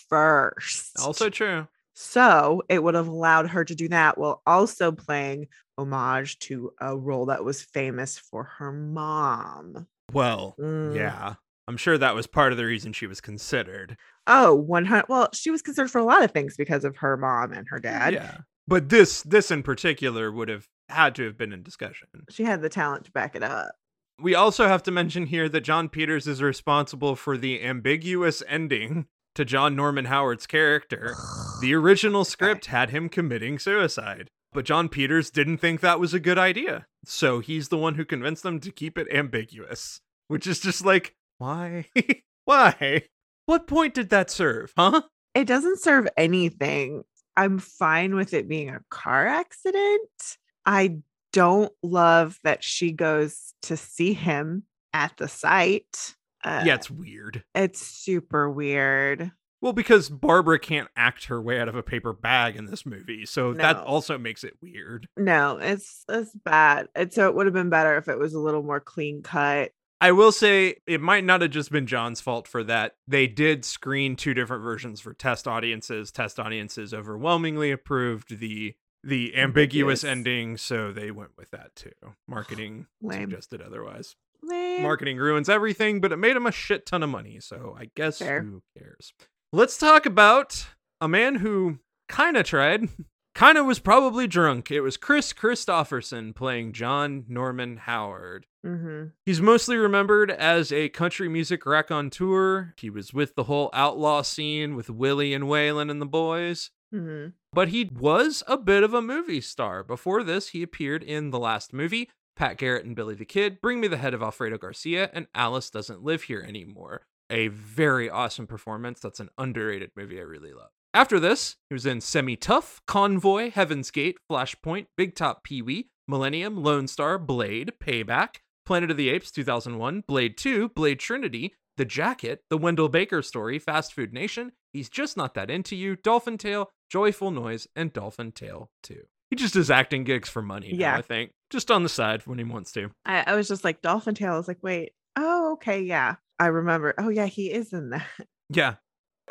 first. 0.10 1.00
also 1.00 1.30
true. 1.30 1.68
so 1.94 2.62
it 2.70 2.82
would 2.82 2.96
have 2.96 3.08
allowed 3.08 3.50
her 3.50 3.66
to 3.66 3.76
do 3.76 3.88
that 3.90 4.18
while 4.18 4.42
also 4.46 4.92
playing 4.92 5.48
homage 5.78 6.40
to 6.40 6.72
a 6.80 6.96
role 6.96 7.28
that 7.28 7.44
was 7.44 7.62
famous 7.62 8.18
for 8.18 8.44
her 8.44 8.72
mom. 8.72 9.88
Well, 10.12 10.56
Mm. 10.60 10.96
yeah. 10.96 11.36
I'm 11.68 11.78
sure 11.78 11.98
that 11.98 12.14
was 12.16 12.28
part 12.28 12.52
of 12.52 12.58
the 12.58 12.66
reason 12.66 12.92
she 12.92 13.08
was 13.08 13.22
considered. 13.22 13.96
Oh, 14.28 14.54
100. 14.54 15.06
Well, 15.08 15.30
she 15.34 15.50
was 15.50 15.62
considered 15.62 15.90
for 15.92 16.00
a 16.00 16.04
lot 16.04 16.22
of 16.24 16.32
things 16.32 16.58
because 16.58 16.84
of 16.84 16.98
her 16.98 17.16
mom 17.16 17.54
and 17.54 17.68
her 17.70 17.80
dad. 17.80 18.14
Yeah. 18.14 18.40
But 18.68 18.90
this 18.90 19.22
this 19.24 19.50
in 19.50 19.64
particular 19.64 20.30
would 20.32 20.50
have 20.50 20.68
had 20.90 21.16
to 21.16 21.24
have 21.24 21.38
been 21.38 21.54
in 21.54 21.64
discussion. 21.64 22.08
She 22.30 22.44
had 22.44 22.62
the 22.62 22.70
talent 22.70 23.06
to 23.06 23.12
back 23.12 23.34
it 23.36 23.44
up. 23.44 23.76
We 24.22 24.36
also 24.36 24.68
have 24.68 24.84
to 24.84 24.92
mention 24.92 25.26
here 25.28 25.48
that 25.50 25.62
Jon 25.62 25.88
Peters 25.90 26.28
is 26.28 26.42
responsible 26.42 27.16
for 27.16 27.38
the 27.38 27.64
ambiguous 27.64 28.44
ending 28.48 29.08
to 29.36 29.44
John 29.46 29.76
Norman 29.76 30.06
Howard's 30.06 30.46
character. 30.48 31.16
The 31.62 31.74
original 31.76 32.26
script 32.26 32.66
had 32.66 32.90
him 32.90 33.08
committing 33.08 33.58
suicide, 33.58 34.30
but 34.54 34.66
Jon 34.66 34.90
Peters 34.90 35.30
didn't 35.30 35.58
think 35.58 35.82
that 35.82 36.00
was 36.00 36.14
a 36.14 36.20
good 36.20 36.38
idea. 36.38 36.88
So 37.06 37.40
he's 37.40 37.70
the 37.70 37.78
one 37.78 37.96
who 37.96 38.06
convinced 38.06 38.44
them 38.44 38.60
to 38.62 38.72
keep 38.72 38.98
it 38.98 39.08
ambiguous, 39.12 40.02
which 40.28 40.48
is 40.48 40.60
just 40.60 40.86
like, 40.86 41.16
why? 41.38 41.86
why? 42.46 43.04
What 43.46 43.68
point 43.68 43.94
did 43.94 44.10
that 44.10 44.30
serve, 44.30 44.74
huh? 44.78 45.02
It 45.34 45.46
doesn't 45.46 45.80
serve 45.80 46.08
anything. 46.16 47.04
I'm 47.36 47.60
fine 47.60 48.16
with 48.16 48.34
it 48.34 48.48
being 48.48 48.70
a 48.70 48.82
car 48.90 49.28
accident. 49.28 50.38
I 50.66 51.00
don't 51.34 51.74
love 51.82 52.38
that 52.44 52.64
she 52.64 52.92
goes 52.92 53.54
to 53.64 53.76
see 53.76 54.14
him 54.14 54.64
at 54.94 55.18
the 55.18 55.28
site. 55.28 56.16
Uh, 56.44 56.64
yeah, 56.66 56.76
it's 56.76 56.92
weird. 56.92 57.44
it's 57.56 57.82
super 57.82 58.50
weird. 58.50 59.32
Well, 59.64 59.72
because 59.72 60.10
Barbara 60.10 60.60
can't 60.60 60.90
act 60.98 61.28
her 61.28 61.42
way 61.42 61.58
out 61.58 61.70
of 61.70 61.76
a 61.76 61.82
paper 61.82 62.12
bag 62.12 62.58
in 62.58 62.66
this 62.66 62.86
movie, 62.86 63.26
so 63.26 63.54
that 63.54 63.78
also 63.78 64.18
makes 64.18 64.44
it 64.44 64.58
weird. 64.62 65.08
No, 65.16 65.56
it's 65.56 66.04
it's 66.10 66.34
bad. 66.34 66.90
And 66.96 67.14
so 67.14 67.30
it 67.30 67.36
would 67.36 67.46
have 67.46 67.54
been 67.54 67.70
better 67.70 67.96
if 67.96 68.10
it 68.10 68.20
was 68.20 68.34
a 68.34 68.40
little 68.40 68.62
more 68.62 68.82
clean 68.82 69.22
cut. 69.22 69.72
I 70.02 70.12
will 70.12 70.34
say 70.34 70.76
it 70.86 71.00
might 71.00 71.24
not 71.24 71.40
have 71.40 71.52
just 71.52 71.72
been 71.72 71.88
Jon's 71.88 72.20
fault 72.20 72.46
for 72.46 72.62
that. 72.66 72.96
They 73.08 73.26
did 73.26 73.64
screen 73.64 74.18
two 74.18 74.34
different 74.34 74.64
versions 74.64 75.00
for 75.00 75.14
test 75.14 75.48
audiences. 75.48 76.12
Test 76.12 76.42
audiences 76.42 76.94
overwhelmingly 76.94 77.72
approved 77.72 78.40
the 78.42 78.76
the 79.02 79.34
ambiguous 79.38 80.04
Ambiguous. 80.04 80.04
ending, 80.04 80.58
so 80.58 80.92
they 80.92 81.10
went 81.10 81.32
with 81.38 81.52
that 81.52 81.74
too. 81.78 81.92
Marketing 82.28 82.88
suggested 83.10 83.62
otherwise. 83.62 84.18
Lame. 84.44 84.82
Marketing 84.82 85.16
ruins 85.16 85.48
everything, 85.48 86.02
but 86.02 86.12
it 86.12 86.18
made 86.18 86.36
him 86.36 86.46
a 86.46 86.52
shit 86.52 86.86
ton 86.86 87.02
of 87.02 87.10
money, 87.10 87.40
so 87.40 87.78
I 87.80 87.90
guess 87.96 88.20
Fair. 88.20 88.42
who 88.42 88.62
cares? 88.78 89.14
Let's 89.56 89.78
talk 89.78 90.08
about 90.08 90.66
a 91.00 91.08
man 91.08 91.36
who 91.36 91.78
kind 92.10 92.38
of 92.38 92.44
tried, 92.44 92.90
kind 93.36 93.56
of 93.56 93.68
was 93.68 93.78
probably 93.78 94.26
drunk. 94.26 94.72
It 94.72 94.82
was 94.82 94.98
Kris 94.98 95.32
Kristofferson 95.32 96.34
playing 96.34 96.74
John 96.74 97.26
Norman 97.28 97.78
Howard. 97.78 98.48
hmm 98.66 99.04
He's 99.28 99.42
mostly 99.42 99.78
remembered 99.78 100.32
as 100.32 100.72
a 100.72 100.90
country 100.90 101.30
music 101.30 101.68
raconteur. 101.68 102.74
He 102.80 102.90
was 102.90 103.14
with 103.14 103.36
the 103.36 103.44
whole 103.44 103.70
outlaw 103.74 104.24
scene 104.24 104.76
with 104.76 104.90
Willie 104.90 105.36
and 105.36 105.44
Waylon 105.44 105.92
and 105.92 106.02
the 106.02 106.08
boys. 106.08 106.72
hmm 106.92 107.28
But 107.54 107.68
he 107.68 107.86
was 107.94 108.42
a 108.48 108.58
bit 108.58 108.82
of 108.82 108.96
a 108.96 109.04
movie 109.04 109.42
star. 109.42 109.84
Before 109.84 110.24
this, 110.24 110.50
he 110.50 110.64
appeared 110.64 111.04
in 111.04 111.30
the 111.30 111.38
last 111.40 111.74
movie, 111.74 112.10
Pat 112.36 112.58
Garrett 112.58 112.86
and 112.86 112.96
Billy 112.96 113.14
the 113.14 113.24
Kid, 113.24 113.62
Bring 113.62 113.80
Me 113.80 113.88
the 113.88 113.98
Head 113.98 114.16
of 114.16 114.24
Alfredo 114.24 114.58
Garcia, 114.58 115.12
and 115.14 115.28
Alice 115.36 115.70
Doesn't 115.70 116.02
Live 116.04 116.24
Here 116.24 116.42
Anymore. 116.42 117.06
A 117.30 117.48
very 117.48 118.10
awesome 118.10 118.48
performance. 118.48 119.00
That's 119.00 119.20
an 119.20 119.30
underrated 119.38 119.92
movie 119.96 120.20
I 120.20 120.24
really 120.24 120.54
love. 120.54 120.70
After 120.94 121.20
this, 121.20 121.56
he 121.70 121.74
was 121.74 121.86
in 121.86 122.02
Semi 122.02 122.36
Tough, 122.36 122.82
Convoy, 122.86 123.50
Heaven's 123.52 123.90
Gate, 123.90 124.18
Flashpoint, 124.32 124.86
Big 124.96 125.16
Top 125.16 125.44
Pee 125.44 125.62
Wee, 125.62 125.90
Millennium, 126.08 126.62
Lone 126.62 126.88
Star, 126.88 127.18
Blade, 127.18 127.74
Payback, 127.84 128.36
Planet 128.66 128.92
of 128.92 128.98
the 128.98 129.10
Apes 129.10 129.32
2001, 129.32 130.04
Blade 130.08 130.38
2, 130.38 130.70
Blade 130.70 131.00
Trinity, 131.00 131.56
The 131.78 131.86
Jacket, 131.86 132.42
The 132.50 132.58
Wendell 132.58 132.90
Baker 132.90 133.22
Story, 133.24 133.58
Fast 133.58 133.94
Food 133.94 134.14
Nation, 134.14 134.52
He's 134.72 134.90
Just 134.90 135.18
Not 135.18 135.34
That 135.34 135.50
Into 135.50 135.76
You, 135.76 135.96
Dolphin 135.96 136.38
Tale, 136.38 136.70
Joyful 136.92 137.32
Noise, 137.32 137.68
and 137.76 137.92
Dolphin 137.92 138.32
Tale 138.32 138.70
2. 138.84 139.02
He 139.32 139.36
just 139.36 139.56
does 139.56 139.72
acting 139.72 140.04
gigs 140.04 140.30
for 140.30 140.44
money 140.44 140.74
now, 140.74 140.78
Yeah. 140.78 140.98
I 140.98 141.02
think. 141.02 141.32
Just 141.50 141.72
on 141.72 141.82
the 141.82 141.90
side 141.90 142.22
when 142.28 142.38
he 142.38 142.44
wants 142.44 142.72
to. 142.74 142.92
I, 143.06 143.24
I 143.26 143.36
was 143.36 143.48
just 143.48 143.64
like 143.64 143.82
Dolphin 143.82 144.14
Tale. 144.14 144.34
I 144.34 144.38
was 144.38 144.48
like, 144.48 144.62
wait, 144.62 144.92
oh, 145.16 145.54
okay, 145.54 145.82
yeah. 145.82 146.16
I 146.40 146.48
remember. 146.48 146.94
Oh, 146.98 147.10
yeah, 147.10 147.26
he 147.28 147.52
is 147.52 147.74
in 147.74 147.90
that. 147.92 148.06
Yeah. 148.50 148.76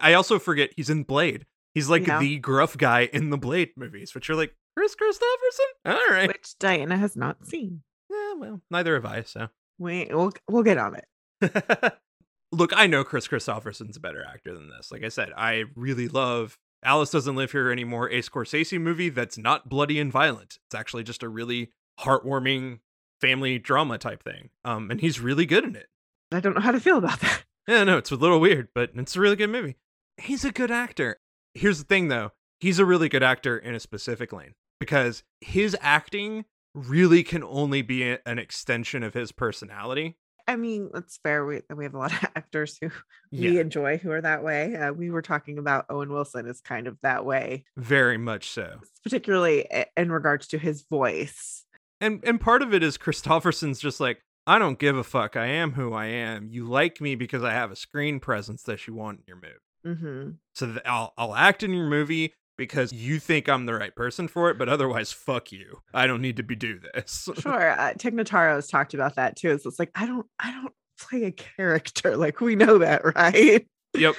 I 0.01 0.15
also 0.15 0.39
forget 0.39 0.71
he's 0.75 0.91
in 0.91 1.03
Blade. 1.05 1.47
He's 1.75 1.89
like 1.89 2.07
Yeah. 2.07 2.19
the 2.19 2.39
gruff 2.39 2.77
guy 2.77 3.09
in 3.13 3.31
the 3.31 3.37
Blade 3.39 3.71
movies, 3.77 4.15
which 4.15 4.29
are 4.31 4.35
like, 4.35 4.57
Kris 4.77 4.97
Kristofferson? 4.97 5.93
All 5.93 6.09
right. 6.11 6.29
Which 6.29 6.59
Diana 6.59 6.97
has 6.97 7.15
not 7.15 7.47
seen. 7.47 7.83
Yeah, 8.11 8.33
well, 8.39 8.63
neither 8.71 8.95
have 8.95 9.05
I, 9.05 9.23
so. 9.23 9.49
We 9.79 10.09
we'll 10.11 10.33
we'll 10.49 10.63
get 10.63 10.79
on 10.79 10.97
it. 10.97 11.95
Look, 12.53 12.73
I 12.75 12.87
know 12.87 13.05
Kris 13.05 13.29
Kristofferson's 13.29 13.97
a 13.97 14.01
better 14.01 14.25
actor 14.25 14.55
than 14.55 14.69
this. 14.71 14.91
Like 14.91 15.05
I 15.05 15.09
said, 15.09 15.31
I 15.37 15.65
really 15.77 16.09
love 16.09 16.59
Alice 16.85 17.11
Doesn't 17.11 17.37
Live 17.37 17.53
Here 17.53 17.71
Anymore, 17.71 18.09
a 18.09 18.21
Scorsese 18.23 18.81
movie 18.81 19.09
that's 19.09 19.39
not 19.39 19.69
bloody 19.69 20.01
and 20.01 20.11
violent. 20.11 20.59
It's 20.67 20.75
actually 20.75 21.05
just 21.05 21.23
a 21.23 21.29
really 21.29 21.71
heartwarming 22.01 22.81
family 23.21 23.59
drama 23.59 23.99
type 23.99 24.23
thing. 24.25 24.51
Um, 24.65 24.91
and 24.91 25.01
he's 25.01 25.21
really 25.21 25.47
good 25.47 25.65
in 25.65 25.77
it. 25.77 25.87
I 26.35 26.41
don't 26.41 26.55
know 26.55 26.61
how 26.61 26.73
to 26.73 26.81
feel 26.81 26.99
about 26.99 27.21
that. 27.21 27.45
Yeah, 27.69 27.85
no, 27.85 27.97
it's 27.97 28.11
a 28.11 28.17
little 28.17 28.41
weird, 28.41 28.71
but 28.75 28.91
it's 28.97 29.15
a 29.15 29.21
really 29.21 29.37
good 29.37 29.51
movie. 29.51 29.77
He's 30.17 30.45
a 30.45 30.51
good 30.51 30.73
actor. 30.73 31.19
Here's 31.55 31.79
the 31.79 31.85
thing 31.85 32.09
though, 32.09 32.33
he's 32.59 32.81
a 32.81 32.85
really 32.85 33.09
good 33.09 33.23
actor 33.23 33.57
in 33.57 33.73
a 33.73 33.79
specific 33.79 34.33
lane 34.33 34.55
because 34.81 35.23
his 35.41 35.77
acting 35.81 36.45
really 36.75 37.23
can 37.23 37.45
only 37.45 37.81
be 37.83 38.03
a- 38.11 38.19
an 38.27 38.41
extension 38.41 39.05
of 39.05 39.15
his 39.15 39.31
personality. 39.31 40.17
I 40.49 40.57
mean, 40.57 40.91
that's 40.93 41.19
fair. 41.23 41.47
We 41.47 41.61
we 41.73 41.85
have 41.85 41.95
a 41.95 41.99
lot 41.99 42.13
of 42.13 42.29
actors 42.35 42.79
who 42.81 42.89
we 43.31 43.39
Yeah, 43.55 43.61
enjoy 43.61 43.99
who 43.99 44.11
are 44.11 44.21
that 44.21 44.43
way. 44.43 44.75
Uh, 44.75 44.93
we 44.93 45.11
were 45.13 45.23
talking 45.23 45.57
about 45.57 45.87
Owen 45.89 46.13
Wilson 46.13 46.47
is 46.49 46.61
kind 46.61 46.89
of 46.89 46.99
that 47.05 47.25
way, 47.25 47.65
very 47.77 48.19
much 48.19 48.51
so. 48.51 48.81
particularly 49.05 49.69
in 49.97 50.11
regards 50.11 50.49
to 50.49 50.59
his 50.59 50.83
voice. 50.83 51.65
And 52.01 52.25
and 52.25 52.41
part 52.41 52.61
of 52.63 52.75
it 52.75 52.83
is 52.83 52.99
Kristofferson's 52.99 53.79
just 53.79 54.01
like, 54.01 54.21
I 54.47 54.59
don't 54.59 54.79
give 54.79 54.97
a 54.97 55.05
fuck. 55.05 55.37
I 55.37 55.47
am 55.47 55.73
who 55.73 55.93
I 55.93 56.07
am. 56.07 56.49
You 56.51 56.67
like 56.67 57.01
me 57.01 57.15
because 57.15 57.45
I 57.45 57.53
have 57.53 57.71
a 57.71 57.77
screen 57.77 58.19
presence 58.21 58.63
that 58.65 58.87
you 58.87 58.95
want 58.95 59.21
in 59.21 59.25
your 59.27 59.37
movie. 59.37 59.99
hmm 60.01 60.31
So 60.55 60.77
I'll 60.85 61.13
I'll 61.17 61.35
act 61.35 61.63
in 61.63 61.73
your 61.73 61.87
movie 61.89 62.35
because 62.59 62.93
you 62.93 63.19
think 63.19 63.49
I'm 63.49 63.67
the 63.67 63.75
right 63.75 63.95
person 63.95 64.29
for 64.29 64.51
it, 64.51 64.59
but 64.59 64.69
otherwise, 64.69 65.13
fuck 65.13 65.53
you. 65.53 65.79
I 65.95 66.07
don't 66.07 66.21
need 66.21 66.37
to 66.37 66.43
be 66.43 66.55
do 66.57 66.79
this. 66.95 67.29
Sure, 67.41 67.71
uh, 67.71 67.93
Tig 67.99 68.15
Notaro 68.15 68.55
has 68.57 68.69
talked 68.69 68.95
about 68.95 69.15
that 69.17 69.37
too. 69.37 69.51
It's, 69.51 69.65
it's 69.65 69.79
like 69.79 69.91
I 69.95 70.07
don't, 70.07 70.27
I 70.39 70.53
don't 70.53 70.75
play 70.99 71.25
a 71.25 71.33
character. 71.33 72.17
Like 72.23 72.41
we 72.41 72.57
know 72.57 72.79
that, 72.79 73.03
right? 73.17 73.67
yep. 73.97 74.15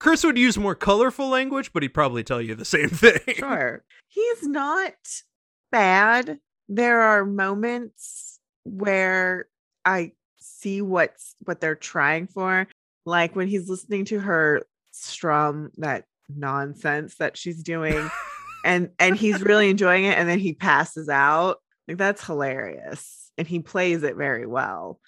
Kris 0.00 0.22
would 0.24 0.38
use 0.38 0.56
more 0.58 0.74
colorful 0.74 1.28
language, 1.28 1.72
but 1.72 1.82
he'd 1.82 1.90
probably 1.94 2.22
tell 2.24 2.40
you 2.42 2.54
the 2.54 2.64
same 2.64 2.88
thing. 2.90 3.34
Sure, 3.36 3.84
he's 4.08 4.42
not 4.46 4.94
bad. 5.70 6.38
There 6.68 7.00
are 7.00 7.24
moments 7.24 8.38
where 8.64 9.46
I 9.84 10.12
see 10.38 10.82
what's 10.82 11.34
what 11.44 11.60
they're 11.60 11.74
trying 11.74 12.26
for, 12.26 12.66
like 13.04 13.36
when 13.36 13.48
he's 13.48 13.68
listening 13.68 14.04
to 14.06 14.20
her 14.20 14.62
strum 14.92 15.70
that 15.78 16.04
nonsense 16.28 17.16
that 17.16 17.36
she's 17.36 17.62
doing, 17.62 18.10
and 18.64 18.90
and 18.98 19.16
he's 19.16 19.42
really 19.42 19.70
enjoying 19.70 20.04
it, 20.04 20.18
and 20.18 20.28
then 20.28 20.38
he 20.38 20.52
passes 20.52 21.08
out. 21.08 21.58
Like 21.88 21.98
that's 21.98 22.24
hilarious, 22.24 23.30
and 23.36 23.46
he 23.46 23.60
plays 23.60 24.02
it 24.02 24.16
very 24.16 24.46
well. 24.46 25.00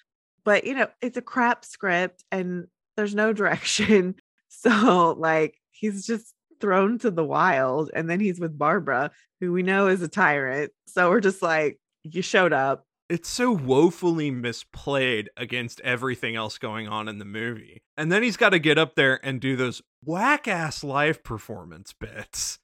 But 0.43 0.65
you 0.65 0.75
know, 0.75 0.87
it's 1.01 1.17
a 1.17 1.21
crap 1.21 1.65
script, 1.65 2.23
and 2.31 2.67
there's 2.95 3.15
no 3.15 3.33
direction. 3.33 4.15
So 4.57 5.15
like 5.19 5.59
he's 5.71 6.07
just 6.07 6.33
thrown 6.61 6.97
to 6.99 7.11
the 7.11 7.25
wild, 7.25 7.91
and 7.93 8.09
then 8.09 8.19
he's 8.19 8.39
with 8.39 8.57
Barbara, 8.57 9.11
who 9.39 9.51
we 9.51 9.63
know 9.63 9.87
is 9.87 10.01
a 10.01 10.07
tyrant. 10.07 10.71
So 10.87 11.09
we're 11.09 11.19
just 11.19 11.41
like, 11.41 11.79
you 12.03 12.21
showed 12.21 12.53
up. 12.53 12.84
It's 13.07 13.29
so 13.29 13.51
woefully 13.51 14.31
misplayed 14.31 15.27
against 15.37 15.79
everything 15.81 16.35
else 16.35 16.57
going 16.57 16.87
on 16.87 17.07
in 17.07 17.19
the 17.19 17.25
movie. 17.25 17.83
And 17.95 18.11
then 18.11 18.23
he's 18.23 18.37
got 18.37 18.49
to 18.49 18.59
get 18.59 18.79
up 18.79 18.95
there 18.95 19.19
and 19.23 19.39
do 19.39 19.55
those 19.55 19.83
whack 20.03 20.47
ass 20.47 20.83
live 20.83 21.23
performance 21.23 21.93
bits 21.93 22.57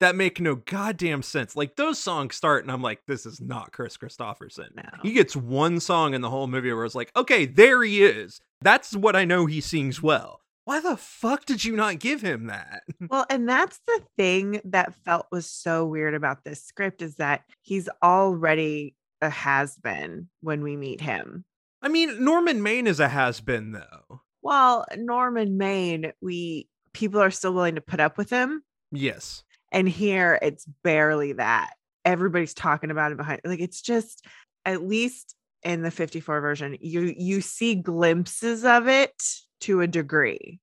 that 0.00 0.16
make 0.16 0.40
no 0.40 0.56
goddamn 0.56 1.22
sense. 1.22 1.54
Like 1.54 1.76
those 1.76 2.00
songs 2.00 2.34
start, 2.34 2.64
and 2.64 2.72
I'm 2.72 2.82
like, 2.82 3.02
this 3.06 3.24
is 3.24 3.40
not 3.40 3.72
Kris 3.72 3.96
Kristofferson. 3.96 4.74
No. 4.74 4.82
He 5.02 5.12
gets 5.12 5.36
one 5.36 5.78
song 5.78 6.12
in 6.12 6.22
the 6.22 6.30
whole 6.30 6.48
movie 6.48 6.72
where 6.72 6.84
it's 6.84 6.96
like, 6.96 7.12
okay, 7.14 7.46
there 7.46 7.82
he 7.84 8.02
is. 8.02 8.40
That's 8.62 8.96
what 8.96 9.14
I 9.14 9.24
know 9.24 9.46
he 9.46 9.60
sings 9.60 10.02
well. 10.02 10.40
Why 10.64 10.80
the 10.80 10.96
fuck 10.96 11.44
did 11.44 11.64
you 11.64 11.76
not 11.76 12.00
give 12.00 12.20
him 12.20 12.46
that? 12.46 12.82
Well, 13.10 13.26
and 13.30 13.48
that's 13.48 13.80
the 13.86 14.00
thing 14.16 14.60
that 14.64 14.94
felt 15.04 15.26
was 15.30 15.48
so 15.48 15.86
weird 15.86 16.14
about 16.14 16.42
this 16.42 16.64
script 16.64 17.00
is 17.02 17.16
that 17.16 17.44
he's 17.60 17.88
already 18.02 18.96
a 19.24 19.30
has 19.30 19.76
been 19.76 20.28
when 20.40 20.62
we 20.62 20.76
meet 20.76 21.00
him. 21.00 21.44
I 21.82 21.88
mean, 21.88 22.24
Norman 22.24 22.62
Maine 22.62 22.86
is 22.86 23.00
a 23.00 23.08
has 23.08 23.40
been, 23.40 23.72
though. 23.72 24.20
Well, 24.42 24.86
Norman 24.96 25.56
Maine, 25.56 26.12
we 26.20 26.68
people 26.92 27.20
are 27.20 27.30
still 27.30 27.52
willing 27.52 27.74
to 27.74 27.80
put 27.80 28.00
up 28.00 28.16
with 28.16 28.30
him. 28.30 28.62
Yes. 28.92 29.42
And 29.72 29.88
here 29.88 30.38
it's 30.40 30.64
barely 30.84 31.32
that. 31.32 31.70
Everybody's 32.04 32.54
talking 32.54 32.90
about 32.90 33.10
it 33.10 33.16
behind 33.16 33.40
like 33.44 33.60
it's 33.60 33.82
just 33.82 34.24
at 34.64 34.82
least 34.82 35.34
in 35.62 35.82
the 35.82 35.90
54 35.90 36.40
version, 36.40 36.76
you 36.80 37.14
you 37.16 37.40
see 37.40 37.74
glimpses 37.74 38.64
of 38.64 38.86
it 38.86 39.14
to 39.60 39.80
a 39.80 39.86
degree. 39.86 40.60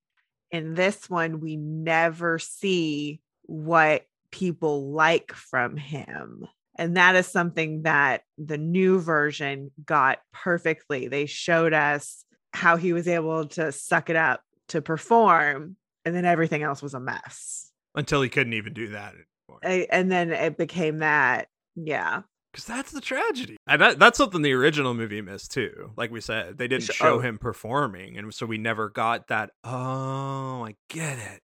In 0.50 0.74
this 0.74 1.10
one, 1.10 1.40
we 1.40 1.56
never 1.56 2.38
see 2.38 3.20
what 3.42 4.04
people 4.30 4.92
like 4.92 5.32
from 5.32 5.76
him. 5.76 6.46
And 6.82 6.96
that 6.96 7.14
is 7.14 7.28
something 7.28 7.82
that 7.82 8.22
the 8.38 8.58
new 8.58 8.98
version 8.98 9.70
got 9.86 10.18
perfectly. 10.32 11.06
They 11.06 11.26
showed 11.26 11.72
us 11.72 12.24
how 12.52 12.76
he 12.76 12.92
was 12.92 13.06
able 13.06 13.46
to 13.50 13.70
suck 13.70 14.10
it 14.10 14.16
up 14.16 14.42
to 14.70 14.82
perform, 14.82 15.76
and 16.04 16.12
then 16.12 16.24
everything 16.24 16.64
else 16.64 16.82
was 16.82 16.94
a 16.94 16.98
mess. 16.98 17.70
Until 17.94 18.20
he 18.20 18.28
couldn't 18.28 18.54
even 18.54 18.72
do 18.72 18.88
that 18.88 19.14
anymore. 19.14 19.60
I- 19.62 19.86
and 19.90 20.10
then 20.10 20.32
it 20.32 20.56
became 20.56 20.98
that 20.98 21.46
yeah 21.76 22.22
Because 22.52 22.66
that's 22.66 22.90
the 22.90 23.00
tragedy. 23.00 23.56
And 23.68 23.80
that, 23.80 23.98
that's 24.00 24.18
something 24.18 24.42
the 24.42 24.52
original 24.52 24.92
movie 24.92 25.22
missed 25.22 25.52
too. 25.52 25.92
Like 25.96 26.10
we 26.10 26.20
said, 26.20 26.58
they 26.58 26.66
didn't 26.66 26.92
show 26.92 27.14
oh. 27.14 27.18
him 27.20 27.38
performing. 27.38 28.18
And 28.18 28.34
so 28.34 28.44
we 28.44 28.58
never 28.58 28.90
got 28.90 29.28
that. 29.28 29.50
Oh, 29.62 30.64
I 30.66 30.74
get 30.88 31.18
it. 31.18 31.40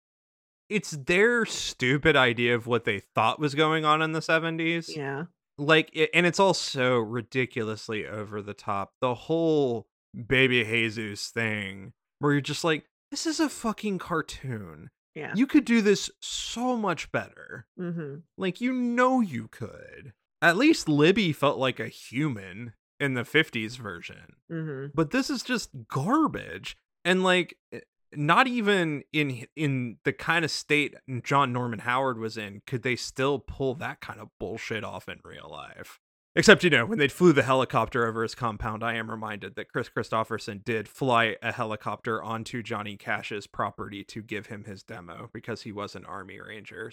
It's 0.73 0.91
their 0.91 1.45
stupid 1.45 2.15
idea 2.15 2.55
of 2.55 2.65
what 2.67 2.83
they 2.85 2.99
thought 2.99 3.39
was 3.39 3.53
going 3.55 3.85
on 3.85 4.01
in 4.01 4.11
the 4.13 4.19
70s. 4.19 4.95
yeah 4.95 5.25
Like, 5.57 5.89
it, 5.93 6.09
and 6.13 6.25
it's 6.25 6.39
all 6.39 6.53
so 6.53 6.97
ridiculously 6.97 8.07
over 8.07 8.41
the 8.41 8.53
top. 8.53 8.93
The 9.01 9.13
whole 9.15 9.87
Baby 10.15 10.63
Jesus 10.63 11.29
thing, 11.29 11.93
where 12.19 12.33
you're 12.33 12.41
just 12.41 12.63
like, 12.63 12.85
this 13.11 13.25
is 13.25 13.39
a 13.39 13.49
fucking 13.49 13.99
cartoon. 13.99 14.89
yeah 15.15 15.33
You 15.35 15.45
could 15.47 15.65
do 15.65 15.81
this 15.81 16.09
so 16.21 16.75
much 16.77 17.11
better. 17.11 17.67
hmm 17.77 18.17
Like, 18.37 18.61
you 18.61 18.73
know, 18.73 19.21
you 19.21 19.47
could. 19.47 20.13
At 20.41 20.57
least 20.57 20.89
Libby 20.89 21.31
felt 21.33 21.57
like 21.57 21.79
a 21.79 21.87
human 21.87 22.73
in 22.99 23.13
the 23.13 23.23
50s 23.23 23.77
version. 23.77 24.35
hmm 24.49 24.87
But 24.93 25.11
this 25.11 25.29
is 25.29 25.43
just 25.43 25.69
garbage. 25.87 26.77
And 27.05 27.21
like 27.23 27.57
eh, 27.73 27.79
not 28.15 28.47
even 28.47 29.03
in 29.11 29.45
in 29.55 29.97
the 30.03 30.13
kind 30.13 30.45
of 30.45 30.51
state 30.51 30.95
John 31.23 31.53
Norman 31.53 31.79
Howard 31.79 32.17
was 32.17 32.37
in 32.37 32.61
could 32.65 32.83
they 32.83 32.95
still 32.95 33.39
pull 33.39 33.75
that 33.75 34.01
kind 34.01 34.19
of 34.19 34.29
bullshit 34.39 34.83
off 34.83 35.07
in 35.09 35.19
real 35.23 35.49
life. 35.49 35.99
Except, 36.35 36.63
you 36.63 36.71
know, 36.71 36.85
when 36.85 36.97
they 36.97 37.07
flew 37.07 37.31
the 37.31 37.43
helicopter 37.43 38.07
over 38.07 38.23
his 38.23 38.33
compound, 38.33 38.83
I 38.83 38.95
am 38.95 39.11
reminded 39.11 39.55
that 39.55 39.69
Kris 39.69 39.89
Kristofferson 39.89 40.63
did 40.63 40.87
fly 40.89 41.35
a 41.43 41.51
helicopter 41.51 42.23
onto 42.23 42.63
Johnny 42.63 42.97
Cash's 42.97 43.45
property 43.45 44.03
to 44.05 44.23
give 44.23 44.47
him 44.47 44.63
his 44.63 44.81
demo 44.81 45.29
because 45.31 45.61
he 45.61 45.71
was 45.71 45.95
an 45.95 46.05
Army 46.05 46.39
Ranger. 46.39 46.91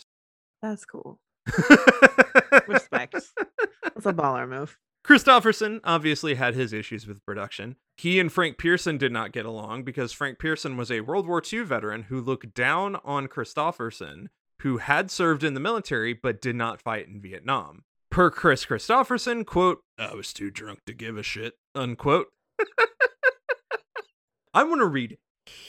that's 0.60 0.84
cool 0.84 1.20
respect 2.68 3.14
that's 3.14 4.04
a 4.06 4.12
baller 4.12 4.46
move 4.46 4.76
Kristofferson 5.10 5.80
obviously 5.82 6.36
had 6.36 6.54
his 6.54 6.72
issues 6.72 7.04
with 7.04 7.26
production. 7.26 7.74
He 7.96 8.20
and 8.20 8.30
Frank 8.30 8.58
Pierson 8.58 8.96
did 8.96 9.10
not 9.10 9.32
get 9.32 9.44
along 9.44 9.82
because 9.82 10.12
Frank 10.12 10.38
Pierson 10.38 10.76
was 10.76 10.88
a 10.88 11.00
World 11.00 11.26
War 11.26 11.42
II 11.52 11.64
veteran 11.64 12.04
who 12.04 12.20
looked 12.20 12.54
down 12.54 12.94
on 13.04 13.26
Kristofferson, 13.26 14.28
who 14.60 14.76
had 14.76 15.10
served 15.10 15.42
in 15.42 15.54
the 15.54 15.58
military 15.58 16.12
but 16.12 16.40
did 16.40 16.54
not 16.54 16.80
fight 16.80 17.08
in 17.08 17.20
Vietnam. 17.20 17.82
Per 18.08 18.30
Kris 18.30 18.64
Kristofferson, 18.64 19.44
quote, 19.44 19.80
I 19.98 20.14
was 20.14 20.32
too 20.32 20.48
drunk 20.48 20.84
to 20.86 20.92
give 20.92 21.16
a 21.16 21.24
shit, 21.24 21.54
unquote. 21.74 22.28
I 24.54 24.62
want 24.62 24.80
to 24.80 24.86
read 24.86 25.18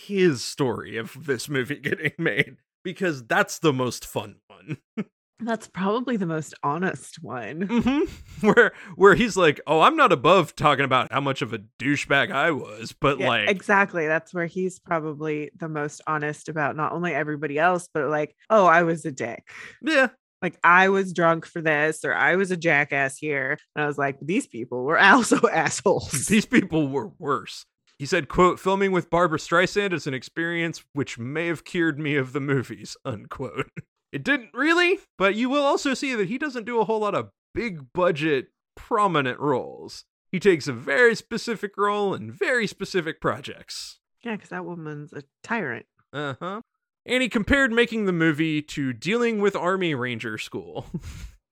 his 0.05 0.43
story 0.43 0.97
of 0.97 1.25
this 1.25 1.49
movie 1.49 1.75
getting 1.81 2.13
made 2.19 2.57
because 2.83 3.25
that's 3.25 3.57
the 3.57 3.73
most 3.73 4.05
fun 4.05 4.35
one. 4.45 4.77
that's 5.41 5.67
probably 5.67 6.17
the 6.17 6.25
most 6.25 6.53
honest 6.63 7.17
one 7.21 7.61
hmm 7.61 8.01
Where 8.45 8.71
where 8.95 9.13
he's 9.15 9.37
like, 9.37 9.61
"Oh, 9.67 9.81
I'm 9.81 9.95
not 9.95 10.11
above 10.11 10.55
talking 10.55 10.85
about 10.85 11.11
how 11.11 11.21
much 11.21 11.41
of 11.41 11.53
a 11.53 11.59
douchebag 11.79 12.31
I 12.31 12.51
was, 12.51 12.91
but 12.91 13.19
Yeah, 13.19 13.27
like, 13.27 13.49
exactly 13.49 14.07
that's 14.07 14.33
where 14.33 14.47
he's 14.47 14.79
probably 14.79 15.51
the 15.55 15.69
most 15.69 16.01
honest 16.07 16.49
about 16.49 16.75
not 16.75 16.91
only 16.91 17.13
everybody 17.13 17.59
else 17.59 17.87
but 17.93 18.07
like 18.09 18.35
oh 18.49 18.65
i 18.65 18.81
was 18.83 19.05
a 19.05 19.11
dick 19.11 19.43
yeah, 19.83 20.07
like 20.41 20.57
I 20.63 20.89
was 20.89 21.13
drunk 21.13 21.45
for 21.45 21.61
this 21.61 22.03
or 22.03 22.13
I 22.15 22.35
was 22.35 22.49
a 22.51 22.57
jackass 22.57 23.17
here. 23.17 23.57
And 23.75 23.83
I 23.83 23.87
was 23.87 23.97
like, 23.97 24.17
these 24.21 24.47
people 24.47 24.83
were 24.83 24.99
also 24.99 25.39
assholes. 25.47 26.25
these 26.27 26.45
people 26.45 26.87
were 26.87 27.11
worse." 27.19 27.65
He 27.99 28.05
said, 28.07 28.27
"Quote: 28.27 28.59
Filming 28.59 28.91
with 28.91 29.11
Barbra 29.11 29.37
Streisand 29.37 29.93
is 29.93 30.07
an 30.07 30.13
experience 30.15 30.83
which 30.93 31.19
may 31.19 31.47
have 31.47 31.63
cured 31.63 31.99
me 31.99 32.15
of 32.15 32.33
the 32.33 32.39
movies." 32.39 32.97
Unquote. 33.05 33.69
It 34.11 34.23
didn't 34.23 34.49
really, 34.53 34.99
but 35.17 35.35
you 35.35 35.49
will 35.49 35.63
also 35.63 35.93
see 35.93 36.15
that 36.15 36.27
he 36.27 36.37
doesn't 36.37 36.65
do 36.65 36.79
a 36.79 36.85
whole 36.85 36.99
lot 36.99 37.15
of 37.15 37.29
big 37.53 37.93
budget, 37.93 38.47
prominent 38.75 39.39
roles. 39.39 40.03
He 40.31 40.39
takes 40.39 40.67
a 40.67 40.73
very 40.73 41.15
specific 41.15 41.71
role 41.77 42.13
in 42.13 42.31
very 42.31 42.67
specific 42.67 43.19
projects. 43.21 43.99
yeah, 44.23 44.35
because 44.35 44.49
that 44.49 44.65
woman's 44.65 45.13
a 45.13 45.23
tyrant. 45.43 45.85
Uh 46.13 46.35
huh. 46.39 46.61
And 47.05 47.23
he 47.23 47.29
compared 47.29 47.71
making 47.71 48.05
the 48.05 48.11
movie 48.11 48.61
to 48.61 48.93
dealing 48.93 49.41
with 49.41 49.55
Army 49.55 49.95
Ranger 49.95 50.37
school. 50.37 50.85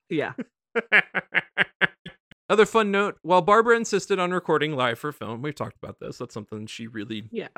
Yeah. 0.10 0.34
Other 2.50 2.66
fun 2.66 2.90
note 2.90 3.18
while 3.22 3.42
Barbara 3.42 3.76
insisted 3.78 4.18
on 4.18 4.32
recording 4.32 4.76
live 4.76 4.98
for 4.98 5.12
film, 5.12 5.42
we've 5.44 5.54
talked 5.56 5.78
about 5.78 6.00
this. 6.00 6.18
That's 6.18 6.34
something 6.34 6.66
she 6.66 6.88
really. 6.88 7.30
Yeah. 7.32 7.50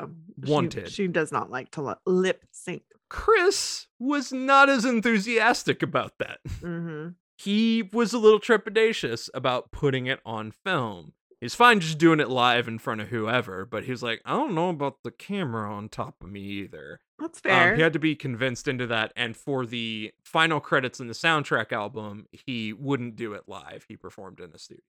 Wanted. 0.46 0.90
She, 0.90 1.08
does 1.08 1.32
not 1.32 1.50
like 1.50 1.72
to 1.72 1.98
lip 2.06 2.44
sync. 2.52 2.84
Kris 3.10 3.88
was 4.00 4.32
not 4.32 4.70
as 4.70 4.86
enthusiastic 4.86 5.82
about 5.82 6.14
that. 6.20 6.40
hmm 6.60 7.10
He 7.38 7.90
was 7.94 8.14
a 8.14 8.20
little 8.20 8.40
trepidatious 8.40 9.30
about 9.34 9.72
putting 9.72 10.08
it 10.08 10.20
on 10.26 10.52
film. 10.52 11.14
He's 11.42 11.56
fine 11.56 11.80
just 11.80 11.98
doing 11.98 12.20
it 12.20 12.30
live 12.30 12.68
in 12.68 12.78
front 12.78 13.02
of 13.02 13.08
whoever, 13.08 13.66
but 13.66 13.86
he's 13.86 14.04
like, 14.04 14.22
I 14.26 14.34
don't 14.38 14.54
know 14.54 14.70
about 14.70 14.98
the 15.04 15.10
camera 15.10 15.74
on 15.74 15.90
top 15.90 16.16
of 16.22 16.30
me 16.30 16.40
either. 16.42 17.00
That's 17.18 17.40
Um, 17.40 17.42
fair. 17.42 17.76
he 17.76 17.82
had 17.82 17.94
to 17.94 18.00
be 18.00 18.16
convinced 18.16 18.68
into 18.68 18.86
that. 18.88 19.12
And 19.16 19.36
for 19.36 19.66
the 19.66 20.14
final 20.24 20.60
credits 20.60 21.00
in 21.00 21.08
the 21.08 21.14
soundtrack 21.16 21.72
album, 21.72 22.28
he 22.32 22.74
wouldn't 22.74 23.16
do 23.16 23.34
it 23.34 23.46
live. 23.48 23.86
He 23.88 23.98
performed 23.98 24.40
in 24.40 24.52
a 24.54 24.60
studio. 24.60 24.84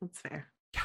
That's 0.00 0.18
fair. 0.20 0.48
Yeah. 0.74 0.82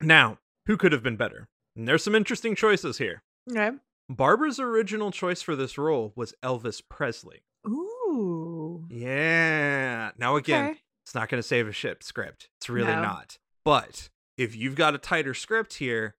Now, 0.00 0.38
who 0.66 0.76
could 0.76 0.92
have 0.92 1.02
been 1.02 1.16
better? 1.16 1.48
And 1.76 1.88
there's 1.88 2.04
some 2.04 2.14
interesting 2.14 2.54
choices 2.54 2.98
here. 2.98 3.22
Okay. 3.50 3.72
Barbara's 4.08 4.60
original 4.60 5.10
choice 5.10 5.42
for 5.42 5.56
this 5.56 5.78
role 5.78 6.12
was 6.14 6.32
Elvis 6.44 6.80
Presley. 6.88 7.42
Ooh. 7.66 8.86
Yeah. 8.88 10.10
Now, 10.16 10.36
again, 10.36 10.70
Okay. 10.70 10.80
it's 11.04 11.14
not 11.14 11.28
going 11.28 11.40
to 11.42 11.46
save 11.46 11.66
a 11.68 11.72
ship 11.72 12.02
script. 12.02 12.48
It's 12.58 12.68
really 12.68 12.92
No. 12.92 13.02
not. 13.02 13.38
But 13.64 14.10
if 14.40 14.56
you've 14.56 14.74
got 14.74 14.94
a 14.94 14.98
tighter 14.98 15.34
script 15.34 15.74
here, 15.74 16.14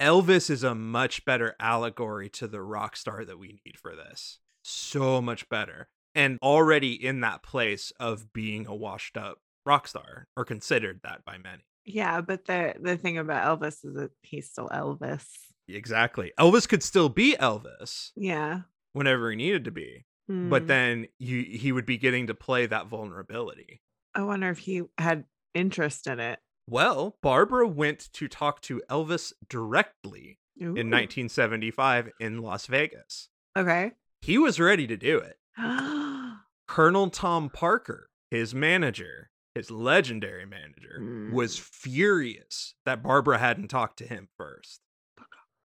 Elvis 0.00 0.48
is 0.50 0.62
a 0.64 0.74
much 0.74 1.24
better 1.24 1.54
allegory 1.60 2.28
to 2.30 2.46
the 2.48 2.62
rock 2.62 2.96
star 2.96 3.24
that 3.24 3.38
we 3.38 3.60
need 3.64 3.76
for 3.78 3.94
this. 3.94 4.38
So 4.64 5.20
much 5.20 5.48
better. 5.48 5.88
And 6.14 6.38
already 6.42 6.92
in 6.92 7.20
that 7.20 7.42
place 7.42 7.92
of 8.00 8.32
being 8.32 8.66
a 8.66 8.74
washed 8.74 9.16
up 9.18 9.38
rock 9.66 9.86
star, 9.88 10.26
or 10.36 10.44
considered 10.44 11.00
that 11.02 11.24
by 11.26 11.36
many. 11.36 11.64
Yeah, 11.84 12.20
but 12.22 12.46
the 12.46 12.74
the 12.80 12.96
thing 12.96 13.18
about 13.18 13.60
Elvis 13.60 13.84
is 13.84 13.94
that 13.94 14.10
he's 14.22 14.48
still 14.48 14.68
Elvis. 14.70 15.26
Exactly. 15.68 16.32
Elvis 16.38 16.66
could 16.68 16.82
still 16.82 17.08
be 17.10 17.36
Elvis 17.38 18.12
Yeah. 18.16 18.62
whenever 18.92 19.30
he 19.30 19.36
needed 19.36 19.64
to 19.64 19.70
be, 19.70 20.06
Hmm. 20.28 20.48
but 20.48 20.66
then 20.66 21.08
you 21.18 21.42
he 21.42 21.72
would 21.72 21.84
be 21.86 21.98
getting 21.98 22.28
to 22.28 22.34
play 22.34 22.64
that 22.66 22.86
vulnerability. 22.86 23.82
I 24.14 24.22
wonder 24.22 24.48
if 24.48 24.58
he 24.58 24.82
had 24.98 25.24
interest 25.54 26.06
in 26.06 26.20
it. 26.20 26.38
Well, 26.68 27.16
Barbra 27.22 27.66
went 27.68 28.12
to 28.14 28.26
talk 28.26 28.60
to 28.62 28.82
Elvis 28.90 29.32
directly 29.48 30.38
Ooh. 30.60 30.74
in 30.74 30.90
1975 30.90 32.10
in 32.18 32.42
Las 32.42 32.66
Vegas. 32.66 33.28
Okay. 33.56 33.92
He 34.20 34.38
was 34.38 34.58
ready 34.58 34.86
to 34.86 34.96
do 34.96 35.18
it. 35.18 35.38
Colonel 36.66 37.10
Tom 37.10 37.50
Parker, 37.50 38.10
his 38.30 38.54
manager, 38.54 39.30
his 39.54 39.70
legendary 39.70 40.44
manager, 40.44 41.30
was 41.32 41.56
mm. 41.56 41.62
furious 41.62 42.74
that 42.84 43.02
Barbra 43.02 43.38
hadn't 43.38 43.68
talked 43.68 43.98
to 43.98 44.06
him 44.06 44.28
first. 44.36 44.80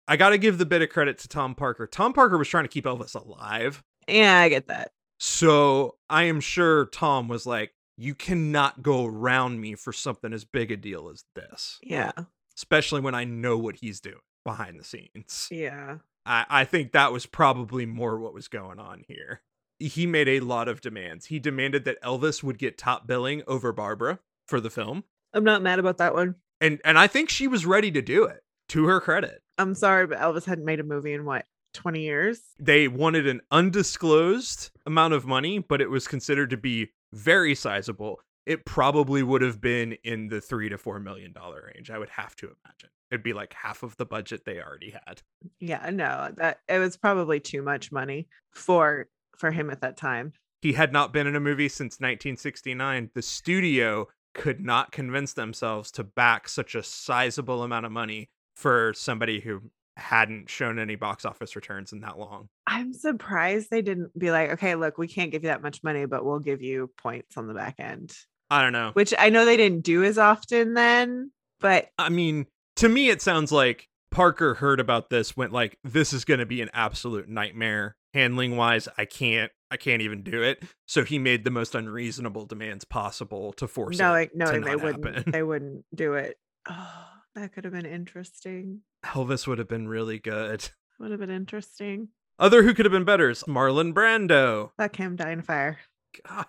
I 0.06 0.16
got 0.16 0.30
to 0.30 0.38
give 0.38 0.58
the 0.58 0.66
bit 0.66 0.82
of 0.82 0.90
credit 0.90 1.18
to 1.18 1.28
Tom 1.28 1.54
Parker. 1.54 1.86
Tom 1.86 2.12
Parker 2.12 2.38
was 2.38 2.48
trying 2.48 2.64
to 2.64 2.68
keep 2.68 2.84
Elvis 2.84 3.14
alive. 3.14 3.82
yeah, 4.06 4.38
I 4.38 4.48
get 4.48 4.68
that. 4.68 4.92
So 5.18 5.96
I 6.10 6.24
am 6.24 6.40
sure 6.40 6.86
Tom 6.86 7.28
was 7.28 7.46
like, 7.46 7.72
You 7.96 8.14
cannot 8.14 8.82
go 8.82 9.06
around 9.06 9.60
me 9.60 9.74
for 9.74 9.92
something 9.92 10.32
as 10.32 10.44
big 10.44 10.70
a 10.72 10.76
deal 10.76 11.08
as 11.08 11.24
this, 11.34 11.78
Yeah. 11.82 12.12
especially 12.56 13.00
when 13.00 13.14
I 13.14 13.24
know 13.24 13.56
what 13.56 13.76
he's 13.76 14.00
doing 14.00 14.18
behind 14.44 14.78
the 14.78 14.84
scenes. 14.84 15.48
Yeah. 15.50 15.98
I, 16.26 16.44
I 16.48 16.64
think 16.64 16.92
that 16.92 17.12
was 17.12 17.26
probably 17.26 17.86
more 17.86 18.18
what 18.18 18.34
was 18.34 18.48
going 18.48 18.78
on 18.78 19.04
here. 19.06 19.42
He 19.78 20.06
made 20.06 20.28
a 20.28 20.40
lot 20.40 20.68
of 20.68 20.80
demands. 20.80 21.26
He 21.26 21.38
demanded 21.38 21.84
that 21.84 22.02
Elvis 22.02 22.42
would 22.42 22.58
get 22.58 22.78
top 22.78 23.06
billing 23.06 23.42
over 23.46 23.72
Barbra 23.72 24.18
for 24.46 24.60
the 24.60 24.70
film. 24.70 25.04
I'm 25.32 25.44
not 25.44 25.62
mad 25.62 25.78
about 25.78 25.98
that 25.98 26.14
one. 26.14 26.36
And 26.60 26.80
and 26.84 26.98
I 26.98 27.06
think 27.08 27.28
she 27.28 27.48
was 27.48 27.66
ready 27.66 27.90
to 27.90 28.00
do 28.00 28.24
it, 28.24 28.42
to 28.70 28.86
her 28.86 29.00
credit. 29.00 29.42
I'm 29.58 29.74
sorry, 29.74 30.06
but 30.06 30.18
Elvis 30.18 30.44
hadn't 30.44 30.64
made 30.64 30.80
a 30.80 30.84
movie 30.84 31.12
in 31.12 31.24
what, 31.24 31.46
20 31.74 32.00
years? 32.00 32.40
They 32.58 32.86
wanted 32.88 33.26
an 33.26 33.40
undisclosed 33.50 34.70
amount 34.86 35.14
of 35.14 35.26
money, 35.26 35.58
but 35.58 35.80
it 35.80 35.90
was 35.90 36.06
considered 36.08 36.50
to 36.50 36.56
be 36.56 36.92
very 37.14 37.54
sizable. 37.54 38.20
It 38.46 38.66
probably 38.66 39.22
would 39.22 39.40
have 39.42 39.60
been 39.60 39.92
in 40.04 40.28
the 40.28 40.40
three 40.40 40.68
to 40.68 40.76
four 40.76 41.00
million 41.00 41.32
dollar 41.32 41.70
range. 41.74 41.90
I 41.90 41.98
would 41.98 42.10
have 42.10 42.36
to 42.36 42.46
imagine. 42.46 42.90
It'd 43.10 43.22
be 43.22 43.32
like 43.32 43.54
half 43.54 43.82
of 43.82 43.96
the 43.96 44.04
budget 44.06 44.44
they 44.44 44.60
already 44.60 44.90
had. 45.06 45.22
Yeah, 45.60 45.88
no, 45.90 46.30
that 46.36 46.58
it 46.68 46.78
was 46.78 46.96
probably 46.96 47.40
too 47.40 47.62
much 47.62 47.90
money 47.92 48.26
for 48.52 49.08
for 49.36 49.50
him 49.50 49.70
at 49.70 49.80
that 49.80 49.96
time. 49.96 50.32
he 50.62 50.72
had 50.74 50.92
not 50.92 51.12
been 51.12 51.26
in 51.26 51.36
a 51.36 51.40
movie 51.40 51.68
since 51.68 51.94
1969. 52.00 53.10
The 53.14 53.22
studio 53.22 54.08
could 54.34 54.60
not 54.60 54.92
convince 54.92 55.32
themselves 55.32 55.90
to 55.92 56.04
back 56.04 56.48
such 56.48 56.74
a 56.74 56.82
sizable 56.82 57.62
amount 57.62 57.86
of 57.86 57.92
money 57.92 58.28
for 58.56 58.92
somebody 58.94 59.40
who 59.40 59.62
hadn't 59.96 60.50
shown 60.50 60.78
any 60.78 60.96
box 60.96 61.24
office 61.24 61.54
returns 61.54 61.92
in 61.92 62.00
that 62.00 62.18
long. 62.18 62.48
I'm 62.66 62.92
surprised 62.92 63.70
they 63.70 63.82
didn't 63.82 64.18
be 64.18 64.30
like, 64.30 64.50
okay, 64.50 64.74
look, 64.74 64.98
we 64.98 65.08
can't 65.08 65.30
give 65.30 65.42
you 65.44 65.48
that 65.48 65.62
much 65.62 65.82
money, 65.82 66.06
but 66.06 66.24
we'll 66.24 66.40
give 66.40 66.62
you 66.62 66.90
points 66.96 67.36
on 67.36 67.46
the 67.46 67.54
back 67.54 67.76
end. 67.78 68.12
I 68.50 68.62
don't 68.62 68.72
know. 68.72 68.90
Which 68.94 69.14
I 69.18 69.30
know 69.30 69.44
they 69.44 69.56
didn't 69.56 69.82
do 69.82 70.04
as 70.04 70.18
often 70.18 70.74
then, 70.74 71.30
but 71.60 71.88
I 71.98 72.08
mean, 72.08 72.46
to 72.76 72.88
me, 72.88 73.08
it 73.08 73.22
sounds 73.22 73.50
like 73.52 73.88
Parker 74.10 74.54
heard 74.54 74.80
about 74.80 75.10
this, 75.10 75.36
went 75.36 75.52
like, 75.52 75.78
"This 75.82 76.12
is 76.12 76.24
going 76.24 76.40
to 76.40 76.46
be 76.46 76.60
an 76.60 76.70
absolute 76.74 77.28
nightmare 77.28 77.96
handling 78.12 78.56
wise. 78.56 78.86
I 78.98 79.06
can't, 79.06 79.50
I 79.70 79.76
can't 79.76 80.02
even 80.02 80.22
do 80.22 80.42
it." 80.42 80.62
So 80.86 81.04
he 81.04 81.18
made 81.18 81.44
the 81.44 81.50
most 81.50 81.74
unreasonable 81.74 82.44
demands 82.46 82.84
possible 82.84 83.52
to 83.54 83.66
force 83.66 83.98
no, 83.98 84.10
it 84.10 84.12
like 84.12 84.34
no, 84.34 84.46
they 84.46 84.76
wouldn't. 84.76 85.04
happen. 85.04 85.32
They 85.32 85.42
wouldn't 85.42 85.84
do 85.94 86.14
it. 86.14 86.36
Oh, 86.68 87.06
that 87.34 87.52
could 87.52 87.64
have 87.64 87.72
been 87.72 87.86
interesting. 87.86 88.80
Elvis 89.04 89.46
would 89.46 89.58
have 89.58 89.68
been 89.68 89.88
really 89.88 90.18
good. 90.18 90.68
Would 91.00 91.10
have 91.10 91.18
been 91.18 91.28
interesting. 91.30 92.08
Other 92.38 92.62
who 92.62 92.72
could 92.72 92.84
have 92.84 92.92
been 92.92 93.04
better 93.04 93.28
is 93.28 93.42
Marlon 93.48 93.92
Brando. 93.92 94.70
Fuck 94.76 94.94
him, 94.94 95.16
die 95.16 95.32
in 95.32 95.42
fire. 95.42 95.78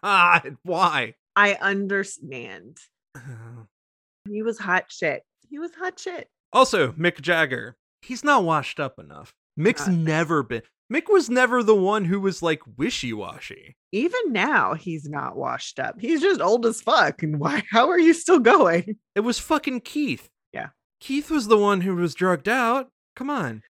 God, 0.03 0.57
why? 0.63 1.15
I 1.35 1.55
understand. 1.55 2.77
He 4.29 4.41
was 4.41 4.57
hot 4.57 4.85
shit. 4.91 5.23
He 5.49 5.59
was 5.59 5.71
hot 5.75 5.99
shit. 5.99 6.29
Also, 6.51 6.91
Mick 6.93 7.21
Jagger. 7.21 7.75
He's 8.01 8.23
not 8.23 8.43
washed 8.43 8.79
up 8.79 8.97
enough. 8.99 9.33
Mick's 9.59 9.87
Not. 9.87 9.97
never 9.97 10.41
been. 10.43 10.63
Mick 10.91 11.11
was 11.11 11.29
never 11.29 11.61
the 11.63 11.75
one 11.75 12.05
who 12.05 12.19
was 12.19 12.41
like 12.41 12.61
wishy 12.77 13.13
washy. 13.13 13.75
Even 13.91 14.31
now, 14.33 14.73
he's 14.73 15.07
not 15.07 15.35
washed 15.35 15.79
up. 15.79 15.95
He's 15.99 16.21
just 16.21 16.41
old 16.41 16.65
as 16.65 16.81
fuck. 16.81 17.21
And 17.23 17.39
why? 17.39 17.63
How 17.71 17.89
are 17.89 17.99
you 17.99 18.13
still 18.13 18.39
going? 18.39 18.97
It 19.15 19.19
was 19.21 19.39
fucking 19.39 19.81
Keith. 19.81 20.29
Keith 21.06 21.30
was 21.30 21.48
the 21.48 21.57
one 21.57 21.82
who 21.82 21.94
was 21.95 22.15
drugged 22.15 22.49
out. 22.49 22.90
Come 23.15 23.30
on. 23.30 23.61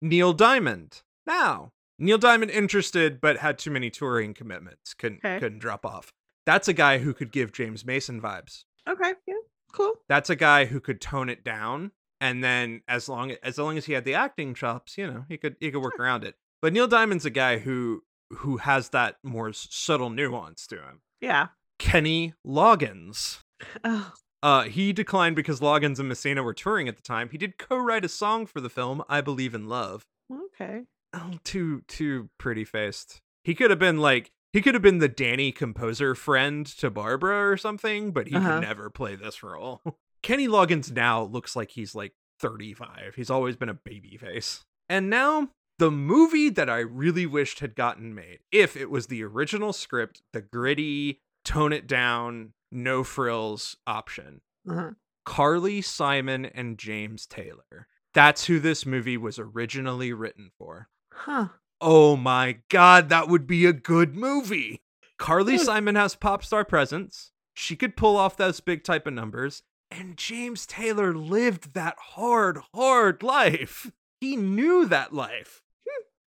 Neil 0.00 0.32
Diamond. 0.32 1.02
Now, 1.26 1.72
Neil 1.98 2.16
Diamond 2.16 2.50
interested 2.50 3.20
but 3.20 3.36
had 3.36 3.58
too 3.58 3.70
many 3.70 3.90
touring 3.90 4.32
commitments. 4.32 4.94
Couldn't 4.94 5.18
Okay. 5.22 5.38
couldn't 5.38 5.58
drop 5.58 5.84
off. 5.84 6.10
That's 6.46 6.68
a 6.68 6.72
guy 6.72 6.96
who 6.96 7.12
could 7.12 7.32
give 7.32 7.52
James 7.52 7.84
Mason 7.84 8.18
vibes. 8.18 8.64
Okay, 8.88 9.12
yeah, 9.28 9.34
cool. 9.74 9.92
That's 10.08 10.30
a 10.30 10.36
guy 10.36 10.64
who 10.64 10.80
could 10.80 11.02
tone 11.02 11.28
it 11.28 11.44
down 11.44 11.92
and 12.18 12.42
then 12.42 12.80
as 12.88 13.10
long 13.10 13.32
as 13.42 13.58
long 13.58 13.76
as 13.76 13.84
he 13.84 13.92
had 13.92 14.06
the 14.06 14.14
acting 14.14 14.54
chops, 14.54 14.96
you 14.96 15.06
know, 15.06 15.26
he 15.28 15.36
could 15.36 15.56
he 15.60 15.70
could 15.70 15.82
work 15.82 16.00
around 16.00 16.24
it. 16.24 16.36
But 16.62 16.72
Neil 16.72 16.88
Diamond's 16.88 17.26
a 17.26 17.30
guy 17.30 17.58
who 17.58 18.04
who 18.30 18.56
has 18.56 18.88
that 18.88 19.16
more 19.22 19.52
subtle 19.52 20.08
nuance 20.08 20.66
to 20.68 20.76
him. 20.76 21.02
Yeah. 21.20 21.48
Kenny 21.78 22.32
Loggins. 22.46 23.40
Oh, 23.84 24.12
Uh, 24.42 24.62
he 24.62 24.92
declined 24.92 25.36
because 25.36 25.60
Loggins 25.60 25.98
and 25.98 26.08
Messina 26.08 26.42
were 26.42 26.54
touring 26.54 26.88
at 26.88 26.96
the 26.96 27.02
time. 27.02 27.28
He 27.30 27.38
did 27.38 27.58
co-write 27.58 28.04
a 28.04 28.08
song 28.08 28.46
for 28.46 28.60
the 28.60 28.70
film 28.70 29.02
"I 29.08 29.20
Believe 29.20 29.54
in 29.54 29.68
Love." 29.68 30.04
okay. 30.32 30.84
Oh, 31.12 31.38
too 31.44 31.82
too 31.88 32.30
pretty 32.38 32.64
faced. 32.64 33.20
He 33.44 33.54
could 33.54 33.70
have 33.70 33.78
been 33.80 33.98
like 33.98 34.30
he 34.52 34.62
could 34.62 34.74
have 34.74 34.82
been 34.82 34.98
the 34.98 35.08
Danny 35.08 35.52
composer 35.52 36.14
friend 36.14 36.64
to 36.78 36.90
Barbra 36.90 37.50
or 37.50 37.56
something, 37.56 38.12
but 38.12 38.28
he 38.28 38.36
Uh-huh. 38.36 38.54
could 38.54 38.60
never 38.66 38.90
play 38.90 39.14
this 39.16 39.42
role. 39.42 39.82
Kenny 40.22 40.46
Loggins 40.48 40.90
now 40.92 41.22
looks 41.22 41.54
like 41.56 41.70
he's 41.72 41.94
like 41.94 42.12
35. 42.40 43.14
He's 43.16 43.30
always 43.30 43.56
been 43.56 43.68
a 43.68 43.74
baby 43.74 44.16
face. 44.16 44.64
And 44.88 45.08
now 45.10 45.50
the 45.78 45.90
movie 45.90 46.48
that 46.50 46.68
I 46.68 46.78
really 46.80 47.26
wished 47.26 47.60
had 47.60 47.74
gotten 47.74 48.14
made, 48.14 48.40
if 48.52 48.76
it 48.76 48.90
was 48.90 49.06
the 49.06 49.22
original 49.24 49.72
script, 49.72 50.22
the 50.32 50.40
gritty, 50.42 51.20
tone 51.44 51.72
it 51.72 51.86
down, 51.86 52.52
no 52.70 53.04
frills 53.04 53.76
option. 53.86 54.40
Uh-huh. 54.68 54.90
Carly 55.24 55.82
Simon 55.82 56.46
and 56.46 56.78
James 56.78 57.26
Taylor. 57.26 57.88
That's 58.14 58.46
who 58.46 58.58
this 58.58 58.84
movie 58.84 59.16
was 59.16 59.38
originally 59.38 60.12
written 60.12 60.50
for. 60.58 60.88
Huh. 61.12 61.48
Oh 61.80 62.16
my 62.16 62.58
god, 62.68 63.08
that 63.08 63.28
would 63.28 63.46
be 63.46 63.66
a 63.66 63.72
good 63.72 64.14
movie. 64.14 64.82
Carly. 65.18 65.58
Simon 65.58 65.94
has 65.94 66.16
pop 66.16 66.42
star 66.42 66.64
presence. 66.64 67.30
She 67.54 67.76
could 67.76 67.96
pull 67.96 68.16
off 68.16 68.36
those 68.36 68.60
big 68.60 68.84
type 68.84 69.06
of 69.06 69.12
numbers. 69.12 69.62
And 69.90 70.16
James 70.16 70.66
Taylor 70.66 71.14
lived 71.14 71.74
that 71.74 71.96
hard, 71.98 72.58
hard 72.74 73.22
life. 73.22 73.90
He 74.20 74.36
knew 74.36 74.86
that 74.86 75.12
life. 75.12 75.62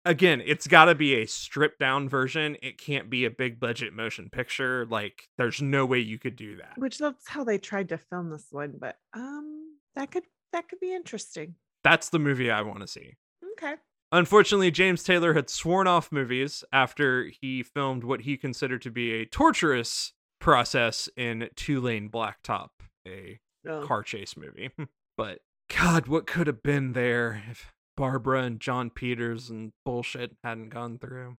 Again, 0.05 0.43
it's 0.45 0.67
got 0.67 0.87
to 0.87 0.95
be 0.95 1.15
a 1.15 1.27
stripped 1.27 1.79
down 1.79 2.09
version. 2.09 2.57
It 2.63 2.79
can't 2.79 3.11
be 3.11 3.25
a 3.27 3.31
big 3.31 3.61
budget 3.61 3.93
motion 3.93 4.31
picture. 4.31 4.87
Like, 4.89 5.29
there's 5.37 5.61
no 5.61 5.85
way 5.85 5.99
you 5.99 6.19
could 6.19 6.37
do 6.37 6.57
that. 6.57 6.73
Which 6.79 6.99
that's 6.99 7.29
how 7.29 7.45
they 7.45 7.59
tried 7.59 7.91
to 7.91 7.99
film 7.99 8.31
this 8.31 8.47
one, 8.51 8.75
but 8.79 8.97
um 9.15 9.77
that 9.97 10.11
could 10.11 10.25
that 10.53 10.69
could 10.69 10.81
be 10.81 10.95
interesting. 10.95 11.55
That's 11.85 12.09
the 12.09 12.19
movie 12.19 12.51
I 12.51 12.63
want 12.63 12.81
to 12.81 12.87
see. 12.87 13.17
Okay. 13.53 13.75
Unfortunately, 14.13 14.71
James 14.71 15.05
Taylor 15.05 15.35
had 15.35 15.49
sworn 15.51 15.87
off 15.87 16.11
movies 16.11 16.65
after 16.73 17.31
he 17.41 17.63
filmed 17.63 18.03
what 18.03 18.23
he 18.23 18.37
considered 18.37 18.83
to 18.83 18.91
be 18.91 19.13
a 19.13 19.25
torturous 19.27 20.13
process 20.41 21.09
in 21.17 21.49
Two 21.55 21.81
Lane 21.81 22.09
Blacktop, 22.09 22.71
a 23.07 23.39
Oh. 23.69 23.83
car 23.87 24.03
chase 24.03 24.37
movie. 24.39 24.71
but 25.17 25.41
God, 25.77 26.07
what 26.09 26.27
could 26.27 26.47
have 26.47 26.63
been 26.63 26.95
there 26.95 27.43
if 27.51 27.73
Barbra 27.97 28.43
and 28.43 28.61
Jon 28.61 28.91
Peters 28.91 29.51
and 29.51 29.73
bullshit 29.85 30.37
hadn't 30.43 30.71
gone 30.71 30.99
through? 30.99 31.37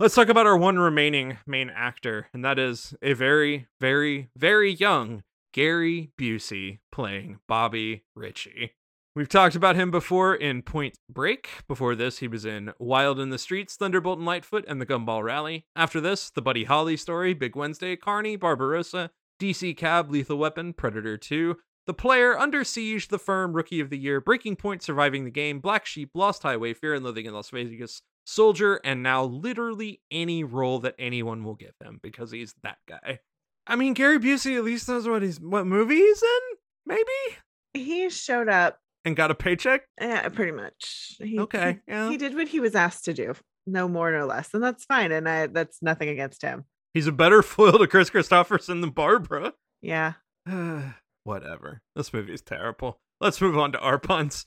Let's 0.00 0.14
talk 0.14 0.28
about 0.28 0.46
our 0.46 0.56
one 0.56 0.78
remaining 0.78 1.38
main 1.46 1.70
actor, 1.70 2.28
and 2.32 2.44
that 2.44 2.58
is 2.58 2.94
a 3.02 3.14
very, 3.14 3.66
very, 3.80 4.30
very 4.36 4.72
young 4.72 5.24
Gary 5.52 6.12
Busey 6.16 6.78
playing 6.92 7.40
Bobby 7.48 8.04
Ritchie. 8.14 8.74
We've 9.16 9.28
talked 9.28 9.56
about 9.56 9.74
him 9.74 9.90
before 9.90 10.36
in 10.36 10.62
Point 10.62 10.96
Break. 11.10 11.48
Before 11.66 11.96
this, 11.96 12.18
he 12.18 12.28
was 12.28 12.44
in 12.44 12.72
Wild 12.78 13.18
in 13.18 13.30
the 13.30 13.38
Streets, 13.38 13.74
Thunderbolt 13.74 14.18
and 14.18 14.26
Lightfoot, 14.26 14.64
and 14.68 14.80
the 14.80 14.86
Gumball 14.86 15.24
Rally. 15.24 15.66
After 15.74 16.00
this, 16.00 16.30
The 16.30 16.42
Buddy 16.42 16.62
Holly 16.62 16.96
Story, 16.96 17.34
Big 17.34 17.56
Wednesday, 17.56 17.96
Carny, 17.96 18.36
Barbarossa, 18.36 19.10
DC 19.40 19.76
Cab, 19.76 20.12
Lethal 20.12 20.38
Weapon, 20.38 20.72
Predator 20.72 21.16
2, 21.16 21.56
The 21.88 21.94
Player, 21.94 22.38
Under 22.38 22.64
Siege, 22.64 23.08
The 23.08 23.18
Firm, 23.18 23.54
Rookie 23.54 23.80
of 23.80 23.88
the 23.88 23.96
Year, 23.96 24.20
Breaking 24.20 24.56
Point, 24.56 24.82
Surviving 24.82 25.24
the 25.24 25.30
Game, 25.30 25.58
Black 25.58 25.86
Sheep, 25.86 26.10
Lost 26.12 26.42
Highway, 26.42 26.74
Fear 26.74 26.96
and 26.96 27.04
Loathing 27.04 27.24
in 27.24 27.32
Las 27.32 27.48
Vegas, 27.48 28.02
Soldier, 28.26 28.78
and 28.84 29.02
now 29.02 29.24
literally 29.24 30.02
any 30.10 30.44
role 30.44 30.80
that 30.80 30.94
anyone 30.98 31.44
will 31.44 31.54
give 31.54 31.72
him 31.82 31.98
because 32.02 32.30
he's 32.30 32.54
that 32.62 32.76
guy. 32.86 33.20
I 33.66 33.76
mean, 33.76 33.94
Gary 33.94 34.18
Busey 34.18 34.58
at 34.58 34.64
least 34.64 34.86
knows 34.86 35.08
what 35.08 35.22
he's 35.22 35.40
what 35.40 35.66
movie 35.66 35.94
he's 35.96 36.22
in, 36.22 36.40
maybe, 36.84 37.38
He 37.72 38.10
showed 38.10 38.50
up. 38.50 38.78
and 39.06 39.16
got 39.16 39.30
a 39.30 39.34
paycheck. 39.34 39.86
Yeah, 39.98 40.28
pretty 40.28 40.52
much. 40.52 41.16
He, 41.18 41.38
Okay, 41.38 41.78
He, 41.86 41.92
yeah. 41.92 42.10
he 42.10 42.18
did 42.18 42.34
what 42.34 42.48
he 42.48 42.60
was 42.60 42.74
asked 42.74 43.06
to 43.06 43.14
do. 43.14 43.32
No 43.66 43.88
more, 43.88 44.12
no 44.12 44.26
less. 44.26 44.52
And 44.52 44.62
that's 44.62 44.84
fine. 44.84 45.10
And 45.10 45.26
I 45.26 45.46
that's 45.46 45.80
nothing 45.80 46.10
against 46.10 46.42
him. 46.42 46.66
He's 46.92 47.06
a 47.06 47.12
better 47.12 47.42
foil 47.42 47.78
to 47.78 47.86
Kris 47.86 48.10
Kristofferson 48.10 48.82
than 48.82 48.90
Barbra. 48.90 49.54
Yeah. 49.80 50.12
Whatever. 51.28 51.82
This 51.94 52.14
movie 52.14 52.32
is 52.32 52.40
terrible. 52.40 53.00
Let's 53.20 53.42
move 53.42 53.58
on 53.58 53.72
to 53.72 53.80
our 53.80 53.98
puns. 53.98 54.46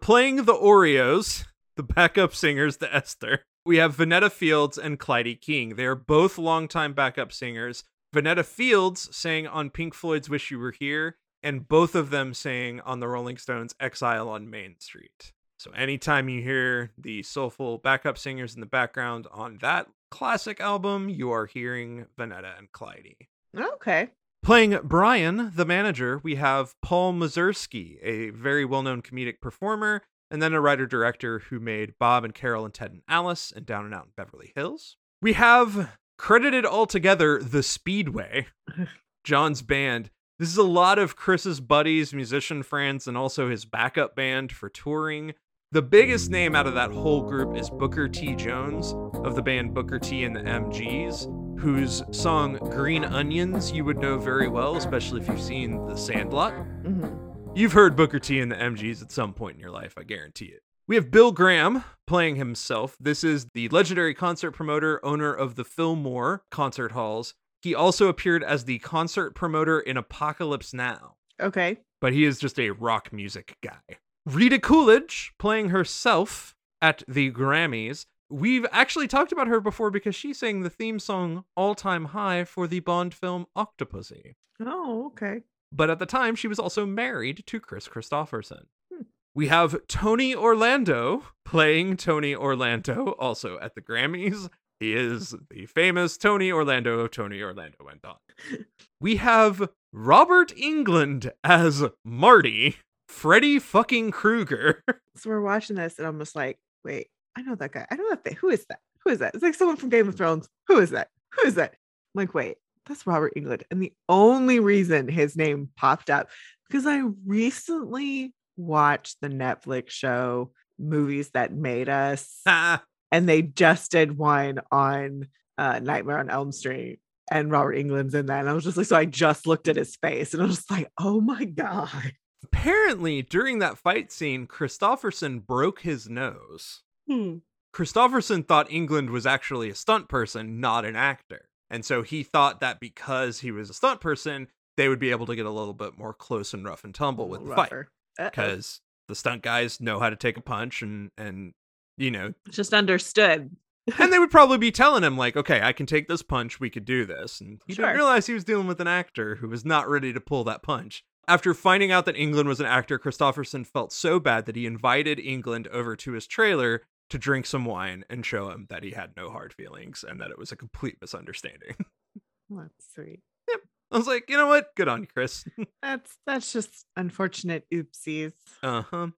Playing 0.00 0.46
the 0.46 0.54
Oreos, 0.54 1.44
the 1.76 1.82
backup 1.82 2.34
singers 2.34 2.78
to 2.78 2.94
Esther, 2.94 3.44
we 3.66 3.76
have 3.76 3.96
Venetta 3.96 4.30
Fields 4.30 4.78
and 4.78 4.98
Clyde 4.98 5.42
King. 5.42 5.76
They 5.76 5.84
are 5.84 5.94
both 5.94 6.38
longtime 6.38 6.94
backup 6.94 7.32
singers. 7.34 7.84
Venetta 8.14 8.44
Fields 8.44 9.14
sang 9.14 9.46
on 9.46 9.68
Pink 9.68 9.92
Floyd's 9.92 10.30
Wish 10.30 10.50
You 10.50 10.58
Were 10.58 10.72
Here, 10.72 11.18
and 11.42 11.68
both 11.68 11.94
of 11.94 12.08
them 12.08 12.32
sang 12.32 12.80
on 12.80 12.98
the 13.00 13.08
Rolling 13.08 13.36
Stones' 13.36 13.74
Exile 13.78 14.30
on 14.30 14.48
Main 14.48 14.76
Street. 14.78 15.34
So 15.58 15.70
anytime 15.72 16.30
you 16.30 16.40
hear 16.40 16.92
the 16.96 17.22
soulful 17.24 17.76
backup 17.76 18.16
singers 18.16 18.54
in 18.54 18.60
the 18.60 18.66
background 18.66 19.26
on 19.32 19.58
that 19.60 19.86
classic 20.10 20.62
album, 20.62 21.10
you 21.10 21.30
are 21.30 21.44
hearing 21.44 22.06
Venetta 22.16 22.56
and 22.56 22.72
Clyde. 22.72 23.16
Okay. 23.54 24.08
Playing 24.42 24.76
Brian, 24.82 25.52
the 25.54 25.64
manager, 25.64 26.20
we 26.24 26.34
have 26.34 26.74
Paul 26.82 27.12
Mazursky, 27.12 27.98
a 28.02 28.30
very 28.30 28.64
well 28.64 28.82
known 28.82 29.00
comedic 29.00 29.40
performer, 29.40 30.02
and 30.32 30.42
then 30.42 30.52
a 30.52 30.60
writer 30.60 30.84
director 30.84 31.38
who 31.38 31.60
made 31.60 31.94
Bob 32.00 32.24
and 32.24 32.34
Carol 32.34 32.64
and 32.64 32.74
Ted 32.74 32.90
and 32.90 33.02
Alice 33.06 33.52
and 33.54 33.64
Down 33.64 33.84
and 33.84 33.94
Out 33.94 34.06
in 34.06 34.10
Beverly 34.16 34.50
Hills. 34.56 34.96
We 35.20 35.34
have 35.34 35.96
credited 36.18 36.66
altogether 36.66 37.40
the 37.40 37.62
Speedway, 37.62 38.48
John's 39.24 39.62
band. 39.62 40.10
This 40.40 40.48
is 40.48 40.56
a 40.56 40.64
lot 40.64 40.98
of 40.98 41.14
Kris's 41.14 41.60
buddies, 41.60 42.12
musician 42.12 42.64
friends, 42.64 43.06
and 43.06 43.16
also 43.16 43.48
his 43.48 43.64
backup 43.64 44.16
band 44.16 44.50
for 44.50 44.68
touring. 44.68 45.34
The 45.72 45.80
biggest 45.82 46.30
name 46.30 46.54
out 46.54 46.66
of 46.66 46.74
that 46.74 46.90
whole 46.90 47.22
group 47.22 47.56
is 47.56 47.70
Booker 47.70 48.06
T. 48.06 48.34
Jones 48.36 48.92
of 49.24 49.34
the 49.34 49.40
band 49.42 49.72
Booker 49.72 49.98
T 49.98 50.24
and 50.24 50.36
the 50.36 50.40
MGs, 50.42 51.58
whose 51.58 52.02
song 52.10 52.56
Green 52.70 53.04
Onions 53.04 53.72
you 53.72 53.82
would 53.86 53.96
know 53.96 54.18
very 54.18 54.48
well, 54.48 54.76
especially 54.76 55.22
if 55.22 55.28
you've 55.28 55.40
seen 55.40 55.86
The 55.86 55.96
Sandlot. 55.96 56.52
hmm 56.52 57.08
You've 57.54 57.72
heard 57.72 57.96
Booker 57.96 58.18
T 58.18 58.40
and 58.40 58.50
the 58.52 58.56
MGs 58.56 59.00
at 59.02 59.10
some 59.12 59.32
point 59.32 59.54
in 59.56 59.60
your 59.60 59.70
life, 59.70 59.94
I 59.96 60.02
guarantee 60.02 60.46
it. 60.46 60.62
We 60.86 60.96
have 60.96 61.10
Bill 61.10 61.32
Graham 61.32 61.84
playing 62.06 62.36
himself. 62.36 62.96
This 63.00 63.24
is 63.24 63.46
the 63.54 63.68
legendary 63.70 64.12
concert 64.14 64.50
promoter, 64.52 65.02
owner 65.04 65.32
of 65.32 65.54
the 65.54 65.64
Fillmore 65.64 66.44
concert 66.50 66.92
halls. 66.92 67.34
He 67.62 67.74
also 67.74 68.08
appeared 68.08 68.42
as 68.44 68.64
the 68.66 68.78
concert 68.80 69.34
promoter 69.34 69.80
in 69.80 69.96
Apocalypse 69.96 70.74
Now 70.74 71.14
Okay. 71.40 71.78
but 72.00 72.12
he 72.12 72.24
is 72.24 72.38
just 72.38 72.58
a 72.58 72.70
rock 72.70 73.10
music 73.12 73.56
guy. 73.62 73.96
Rita 74.24 74.58
Coolidge 74.58 75.32
playing 75.38 75.70
herself 75.70 76.54
at 76.80 77.02
the 77.08 77.30
Grammys. 77.32 78.06
We've 78.30 78.66
actually 78.70 79.08
talked 79.08 79.32
about 79.32 79.48
her 79.48 79.60
before 79.60 79.90
because 79.90 80.14
she 80.14 80.32
sang 80.32 80.60
the 80.62 80.70
theme 80.70 80.98
song 80.98 81.44
All 81.56 81.74
Time 81.74 82.06
High 82.06 82.44
for 82.44 82.66
the 82.66 82.80
Bond 82.80 83.14
film 83.14 83.46
Octopussy. 83.56 84.34
Oh, 84.60 85.06
okay. 85.06 85.42
But 85.72 85.90
at 85.90 85.98
the 85.98 86.06
time, 86.06 86.34
she 86.34 86.48
was 86.48 86.58
also 86.58 86.86
married 86.86 87.44
to 87.46 87.60
Kris 87.60 87.88
Kristofferson. 87.88 88.66
Hmm. 88.92 89.02
We 89.34 89.48
have 89.48 89.86
Tony 89.86 90.34
Orlando 90.34 91.24
playing 91.44 91.96
Tony 91.96 92.34
Orlando 92.34 93.16
also 93.18 93.58
at 93.58 93.74
the 93.74 93.80
Grammys. 93.80 94.48
He 94.78 94.94
is 94.94 95.34
the 95.50 95.66
famous 95.66 96.16
Tony 96.16 96.50
Orlando 96.50 97.00
of 97.00 97.10
Tony 97.12 97.40
Orlando 97.40 97.86
and 97.90 98.02
Dawn. 98.02 98.16
We 99.00 99.16
have 99.16 99.68
Robert 99.92 100.52
Englund 100.56 101.30
as 101.42 101.84
Marty, 102.04 102.76
Freddy 103.12 103.58
fucking 103.58 104.10
Krueger. 104.10 104.82
So 105.14 105.28
we're 105.28 105.42
watching 105.42 105.76
this 105.76 105.98
and 105.98 106.08
I'm 106.08 106.18
just 106.18 106.34
like, 106.34 106.58
wait, 106.86 107.08
I 107.36 107.42
know 107.42 107.54
that 107.54 107.70
guy. 107.70 107.86
I 107.90 107.96
know 107.96 108.08
that 108.08 108.24
thing. 108.24 108.34
Who 108.40 108.48
is 108.48 108.64
that? 108.70 108.78
Who 109.04 109.10
is 109.10 109.18
that? 109.18 109.34
It's 109.34 109.42
like 109.42 109.52
someone 109.52 109.76
from 109.76 109.90
Game 109.90 110.08
of 110.08 110.16
Thrones. 110.16 110.48
Who 110.68 110.78
is 110.78 110.88
that? 110.90 111.08
Who 111.34 111.46
is 111.46 111.56
that? 111.56 111.72
I'm 111.72 112.22
like, 112.22 112.32
wait, 112.32 112.56
that's 112.86 113.06
Robert 113.06 113.34
Englund. 113.36 113.62
And 113.70 113.82
the 113.82 113.92
only 114.08 114.58
reason 114.58 115.08
his 115.08 115.36
name 115.36 115.68
popped 115.76 116.08
up 116.08 116.30
because 116.68 116.86
I 116.86 117.02
recently 117.26 118.32
watched 118.56 119.18
the 119.20 119.28
Netflix 119.28 119.90
show 119.90 120.52
Movies 120.78 121.30
That 121.34 121.52
Made 121.52 121.90
Us. 121.90 122.40
And 123.12 123.28
they 123.28 123.42
just 123.42 123.90
did 123.90 124.16
one 124.16 124.60
on 124.70 125.28
uh, 125.58 125.78
Nightmare 125.80 126.18
on 126.18 126.30
Elm 126.30 126.50
Street, 126.50 126.98
and 127.30 127.50
Robert 127.50 127.76
Englund's 127.76 128.14
in 128.14 128.24
that. 128.24 128.40
And 128.40 128.48
I 128.48 128.54
was 128.54 128.64
just 128.64 128.78
like, 128.78 128.86
so 128.86 128.96
I 128.96 129.04
just 129.04 129.46
looked 129.46 129.68
at 129.68 129.76
his 129.76 129.96
face, 129.96 130.32
and 130.32 130.42
I 130.42 130.46
was 130.46 130.56
just 130.56 130.70
like, 130.70 130.90
oh 130.98 131.20
my 131.20 131.44
god. 131.44 132.14
Apparently, 132.42 133.22
during 133.22 133.58
that 133.60 133.78
fight 133.78 134.10
scene, 134.12 134.46
Kristofferson 134.46 135.44
broke 135.46 135.80
his 135.80 136.08
nose. 136.08 136.82
Hmm. 137.08 137.36
Kristofferson 137.74 138.46
thought 138.46 138.68
Englund 138.68 139.10
was 139.10 139.26
actually 139.26 139.70
a 139.70 139.74
stunt 139.74 140.08
person, 140.08 140.60
not 140.60 140.84
an 140.84 140.96
actor. 140.96 141.48
And 141.70 141.84
so 141.84 142.02
he 142.02 142.22
thought 142.22 142.60
that 142.60 142.80
because 142.80 143.40
he 143.40 143.50
was 143.50 143.70
a 143.70 143.74
stunt 143.74 144.00
person, 144.00 144.48
they 144.76 144.88
would 144.88 144.98
be 144.98 145.10
able 145.10 145.24
to 145.26 145.34
get 145.36 145.46
a 145.46 145.50
little 145.50 145.72
bit 145.72 145.96
more 145.96 146.12
close 146.12 146.52
and 146.52 146.64
rough 146.64 146.84
and 146.84 146.94
tumble 146.94 147.28
with 147.28 147.46
the 147.46 147.54
fight. 147.54 147.72
Because 148.18 148.80
the 149.08 149.14
stunt 149.14 149.42
guys 149.42 149.80
know 149.80 149.98
how 149.98 150.10
to 150.10 150.16
take 150.16 150.36
a 150.36 150.42
punch 150.42 150.82
and 150.82 151.10
and 151.16 151.54
you 151.96 152.10
know 152.10 152.32
just 152.50 152.72
understood. 152.74 153.56
and 153.98 154.12
they 154.12 154.18
would 154.20 154.30
probably 154.30 154.58
be 154.58 154.70
telling 154.70 155.02
him 155.02 155.16
like 155.18 155.36
okay 155.36 155.60
i 155.62 155.72
can 155.72 155.84
take 155.86 156.08
this 156.08 156.22
punch 156.22 156.58
we 156.60 156.70
could 156.70 156.84
do 156.86 157.04
this 157.04 157.40
and 157.40 157.60
he 157.66 157.74
Sure. 157.74 157.84
didn't 157.84 157.96
realize 157.96 158.26
he 158.26 158.32
was 158.32 158.44
dealing 158.44 158.66
with 158.66 158.80
an 158.80 158.86
actor 158.88 159.34
who 159.36 159.48
was 159.48 159.64
not 159.64 159.88
ready 159.88 160.12
to 160.12 160.20
pull 160.20 160.44
that 160.44 160.62
punch 160.62 161.04
after 161.28 161.54
finding 161.54 161.92
out 161.92 162.04
that 162.04 162.16
englund 162.16 162.46
was 162.46 162.60
an 162.60 162.66
actor 162.66 162.98
kristofferson 162.98 163.66
felt 163.66 163.92
so 163.92 164.18
bad 164.20 164.46
that 164.46 164.56
he 164.56 164.66
invited 164.66 165.18
englund 165.18 165.66
over 165.68 165.96
to 165.96 166.12
his 166.12 166.26
trailer 166.26 166.82
to 167.10 167.18
drink 167.18 167.46
some 167.46 167.64
wine 167.64 168.04
and 168.08 168.24
show 168.24 168.48
him 168.50 168.66
that 168.70 168.82
he 168.82 168.92
had 168.92 169.10
no 169.16 169.30
hard 169.30 169.52
feelings 169.52 170.04
and 170.06 170.20
that 170.20 170.30
it 170.30 170.38
was 170.38 170.52
a 170.52 170.56
complete 170.56 170.96
misunderstanding 171.00 171.74
that's 172.50 172.94
sweet. 172.94 173.20
Yep. 173.50 173.60
i 173.92 173.96
was 173.96 174.06
like 174.06 174.28
you 174.28 174.36
know 174.36 174.46
what 174.46 174.74
good 174.76 174.88
on 174.88 175.02
you 175.02 175.06
kris 175.06 175.44
That's 175.82 176.16
that's 176.26 176.52
just 176.52 176.86
unfortunate 176.96 177.64
oopsies. 177.72 178.32
Uh-huh. 178.62 179.08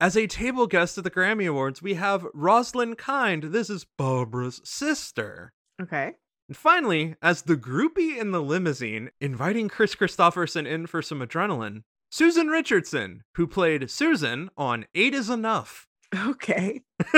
As 0.00 0.16
a 0.16 0.26
table 0.26 0.66
guest 0.66 0.98
at 0.98 1.04
the 1.04 1.10
Grammy 1.10 1.48
Awards, 1.48 1.82
we 1.82 1.94
have 1.94 2.26
Roslyn 2.34 2.96
Kind. 2.96 3.44
This 3.44 3.68
is 3.70 3.86
Barbra's 3.98 4.60
sister. 4.64 5.52
Okay. 5.80 6.14
And 6.50 6.56
finally, 6.56 7.14
as 7.22 7.42
the 7.42 7.56
groupie 7.56 8.18
in 8.18 8.32
the 8.32 8.42
limousine, 8.42 9.12
inviting 9.20 9.68
Kris 9.68 9.94
Kristofferson 9.94 10.66
in 10.66 10.88
for 10.88 11.00
some 11.00 11.20
adrenaline, 11.20 11.84
Susan 12.10 12.48
Richardson, 12.48 13.22
who 13.36 13.46
played 13.46 13.88
Susan 13.88 14.50
on 14.56 14.86
Eight 14.92 15.14
is 15.14 15.30
Enough. 15.30 15.86
Okay. 16.12 16.82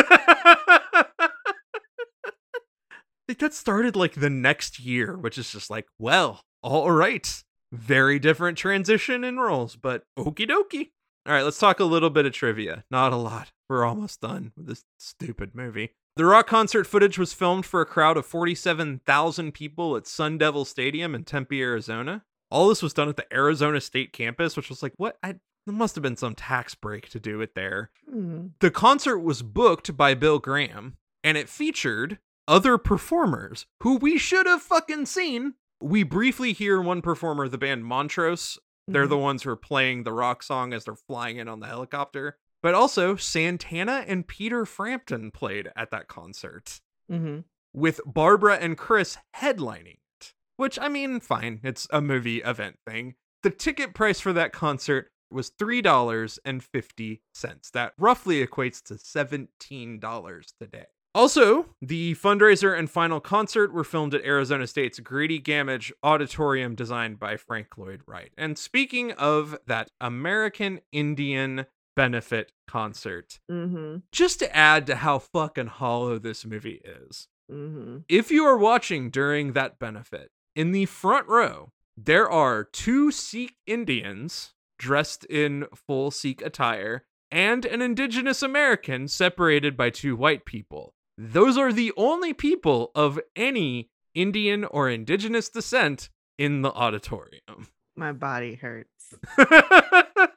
think 3.26 3.38
that 3.38 3.54
started 3.54 3.96
like 3.96 4.16
the 4.16 4.28
next 4.28 4.78
year, 4.78 5.16
which 5.16 5.38
is 5.38 5.50
just 5.50 5.70
like, 5.70 5.86
well, 5.98 6.42
all 6.62 6.90
right. 6.90 7.42
Very 7.72 8.18
different 8.18 8.58
transition 8.58 9.24
in 9.24 9.38
roles, 9.38 9.76
but 9.76 10.02
okie 10.18 10.46
dokie. 10.46 10.90
All 11.24 11.32
right, 11.32 11.42
let's 11.42 11.58
talk 11.58 11.80
a 11.80 11.84
little 11.84 12.10
bit 12.10 12.26
of 12.26 12.34
trivia. 12.34 12.84
Not 12.90 13.14
a 13.14 13.16
lot. 13.16 13.50
We're 13.70 13.86
almost 13.86 14.20
done 14.20 14.52
with 14.54 14.66
this 14.66 14.84
stupid 14.98 15.54
movie. 15.54 15.94
The 16.14 16.26
rock 16.26 16.46
concert 16.46 16.86
footage 16.86 17.18
was 17.18 17.32
filmed 17.32 17.64
for 17.64 17.80
a 17.80 17.86
crowd 17.86 18.18
of 18.18 18.26
47,000 18.26 19.52
people 19.52 19.96
at 19.96 20.06
Sun 20.06 20.36
Devil 20.38 20.66
Stadium 20.66 21.14
in 21.14 21.24
Tempe, 21.24 21.62
Arizona. 21.62 22.24
All 22.50 22.68
this 22.68 22.82
was 22.82 22.92
done 22.92 23.08
at 23.08 23.16
the 23.16 23.32
Arizona 23.32 23.80
State 23.80 24.12
campus, 24.12 24.54
which 24.54 24.68
was 24.68 24.82
like, 24.82 24.92
what? 24.98 25.16
I, 25.22 25.36
there 25.64 25.74
must 25.74 25.94
have 25.94 26.02
been 26.02 26.18
some 26.18 26.34
tax 26.34 26.74
break 26.74 27.08
to 27.10 27.20
do 27.20 27.40
it 27.40 27.54
there. 27.54 27.90
Hmm. 28.10 28.48
The 28.60 28.70
concert 28.70 29.20
was 29.20 29.40
booked 29.42 29.96
by 29.96 30.12
Bill 30.12 30.38
Graham 30.38 30.98
and 31.24 31.38
it 31.38 31.48
featured 31.48 32.18
other 32.46 32.76
performers 32.76 33.64
who 33.82 33.96
we 33.96 34.18
should 34.18 34.46
have 34.46 34.60
fucking 34.60 35.06
seen. 35.06 35.54
We 35.80 36.02
briefly 36.02 36.52
hear 36.52 36.80
one 36.80 37.00
performer, 37.00 37.48
the 37.48 37.58
band 37.58 37.86
Montrose. 37.86 38.58
They're 38.88 39.06
the 39.06 39.16
ones 39.16 39.44
who 39.44 39.50
are 39.50 39.56
playing 39.56 40.02
the 40.02 40.12
rock 40.12 40.42
song 40.42 40.72
as 40.74 40.84
they're 40.84 40.96
flying 40.96 41.38
in 41.38 41.48
on 41.48 41.60
the 41.60 41.68
helicopter. 41.68 42.36
But 42.62 42.74
also, 42.74 43.16
Santana 43.16 44.04
and 44.06 44.26
Peter 44.26 44.64
Frampton 44.64 45.30
played 45.30 45.70
at 45.76 45.90
that 45.90 46.08
concert 46.08 46.80
hmm 47.08 47.40
with 47.74 48.00
Barbra 48.04 48.56
and 48.56 48.76
Chris 48.76 49.16
headlining 49.34 49.96
it. 50.20 50.34
Which, 50.56 50.78
I 50.78 50.88
mean, 50.88 51.20
fine, 51.20 51.60
it's 51.62 51.88
a 51.90 52.02
movie 52.02 52.42
event 52.42 52.76
thing. 52.86 53.14
The 53.42 53.50
ticket 53.50 53.94
price 53.94 54.20
for 54.20 54.32
that 54.34 54.52
concert 54.52 55.10
was 55.30 55.50
$3.50. 55.50 57.72
That 57.72 57.92
roughly 57.98 58.46
equates 58.46 58.82
to 58.84 58.94
$17 58.94 60.52
today. 60.60 60.84
Also, 61.14 61.66
the 61.80 62.14
fundraiser 62.14 62.78
and 62.78 62.90
final 62.90 63.20
concert 63.20 63.72
were 63.72 63.84
filmed 63.84 64.14
at 64.14 64.24
Arizona 64.24 64.66
State's 64.66 65.00
Grady 65.00 65.40
Gamage 65.40 65.92
Auditorium 66.02 66.74
designed 66.74 67.18
by 67.18 67.36
Frank 67.36 67.76
Lloyd 67.76 68.00
Wright. 68.06 68.30
And 68.38 68.56
speaking 68.56 69.12
of 69.12 69.58
that 69.66 69.90
American 70.00 70.80
Indian 70.92 71.66
benefit 71.96 72.52
concert, 72.66 73.38
hmm 73.48 73.96
just 74.12 74.38
to 74.40 74.56
add 74.56 74.86
to 74.86 74.96
how 74.96 75.18
fucking 75.18 75.66
hollow 75.66 76.18
this 76.18 76.44
movie 76.44 76.80
is, 76.84 77.28
hmm 77.50 77.98
if 78.08 78.30
you 78.30 78.44
are 78.44 78.58
watching 78.58 79.10
during 79.10 79.52
that 79.52 79.78
benefit, 79.78 80.30
in 80.54 80.72
the 80.72 80.86
front 80.86 81.26
row, 81.28 81.72
there 81.96 82.28
are 82.30 82.64
two 82.64 83.10
Sikh 83.10 83.56
Indians 83.66 84.54
dressed 84.78 85.24
in 85.26 85.66
full 85.74 86.10
Sikh 86.10 86.42
attire 86.42 87.04
and 87.30 87.64
an 87.64 87.80
indigenous 87.80 88.42
American 88.42 89.08
separated 89.08 89.76
by 89.76 89.90
two 89.90 90.16
white 90.16 90.44
people. 90.44 90.94
Those 91.16 91.56
are 91.56 91.72
the 91.72 91.92
only 91.96 92.32
people 92.34 92.90
of 92.94 93.20
any 93.36 93.90
Indian 94.14 94.64
or 94.64 94.90
indigenous 94.90 95.48
descent 95.48 96.10
in 96.38 96.62
the 96.62 96.72
auditorium. 96.72 97.68
My 97.96 98.12
body 98.12 98.54
hurts. 98.54 99.14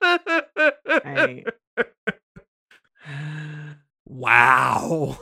I... 1.03 1.43
wow. 4.05 5.17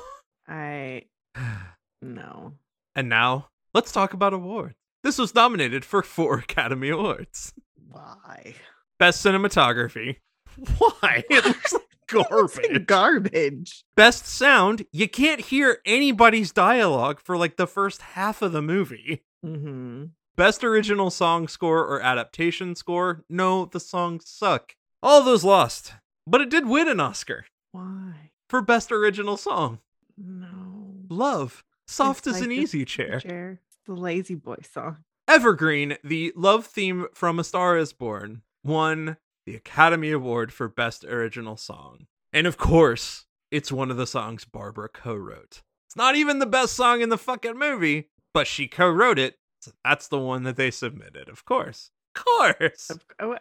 I 0.48 1.04
no. 2.02 2.54
And 2.96 3.10
now, 3.10 3.50
let's 3.74 3.92
talk 3.92 4.14
about 4.14 4.34
awards. 4.34 4.76
This 5.04 5.18
was 5.18 5.36
nominated 5.36 5.84
for 5.84 6.02
four 6.02 6.38
Academy 6.40 6.90
Awards. 6.90 7.54
Why? 7.90 8.56
Best 8.98 9.24
cinematography. 9.26 10.18
Why? 10.78 11.24
It 11.30 11.46
looks 11.46 11.74
like 11.74 11.84
garbage. 12.08 12.86
Garbage. 12.86 13.84
Best 13.96 14.26
sound. 14.26 14.86
You 14.92 15.10
can't 15.10 15.42
hear 15.42 15.80
anybody's 15.86 16.52
dialogue 16.52 17.20
for 17.20 17.36
like 17.38 17.58
the 17.58 17.68
first 17.68 18.02
half 18.02 18.42
of 18.42 18.52
the 18.52 18.62
movie. 18.62 19.24
Mm-hmm. 19.46 20.06
Best 20.36 20.64
original 20.64 21.10
song 21.10 21.48
score 21.48 21.86
or 21.86 22.02
adaptation 22.02 22.76
score. 22.76 23.24
No, 23.30 23.66
the 23.66 23.80
songs 23.80 24.28
suck. 24.28 24.76
All 25.04 25.22
those 25.22 25.44
lost. 25.44 25.96
But 26.26 26.40
it 26.40 26.50
did 26.50 26.66
win 26.66 26.88
an 26.88 27.02
Oscar 27.02 27.46
Why? 27.74 28.32
for 28.50 28.62
best 28.62 28.90
original 28.90 29.36
song. 29.36 29.80
No. 30.18 30.96
Love. 31.10 31.66
Soft 31.86 32.20
It's 32.20 32.28
as 32.28 32.34
like 32.36 32.44
an 32.44 32.50
the 32.52 32.56
easy 32.56 32.86
chair. 32.86 33.20
Chair. 33.20 33.60
The 33.86 33.96
lazy 33.96 34.36
boy 34.36 34.56
song. 34.74 35.04
Evergreen, 35.28 35.98
the 36.06 36.32
love 36.38 36.66
theme 36.66 37.08
from 37.14 37.38
A 37.38 37.44
Star 37.44 37.78
is 37.78 37.92
Born, 37.92 38.44
won 38.64 39.18
the 39.46 39.58
Academy 39.58 40.12
Award 40.12 40.54
for 40.54 40.70
Best 40.70 41.04
Original 41.04 41.58
Song. 41.58 42.08
And 42.32 42.48
of 42.48 42.58
course, 42.58 43.26
it's 43.52 43.74
one 43.74 43.92
of 43.92 43.98
the 43.98 44.08
songs 44.08 44.46
Barbra 44.46 44.88
co 44.88 45.16
wrote. 45.16 45.64
It's 45.90 45.98
not 45.98 46.16
even 46.16 46.40
the 46.40 46.46
best 46.46 46.74
song 46.74 47.02
in 47.02 47.10
the 47.10 47.18
fucking 47.18 47.60
movie, 47.60 48.08
but 48.34 48.48
she 48.48 48.70
co 48.70 48.90
wrote 48.90 49.20
it. 49.20 49.36
So 49.60 49.72
that's 49.84 50.08
the 50.08 50.20
one 50.20 50.44
that 50.44 50.56
they 50.56 50.72
submitted, 50.72 51.28
of 51.28 51.44
course. 51.44 51.92
Of 52.16 52.26
course. 52.26 52.92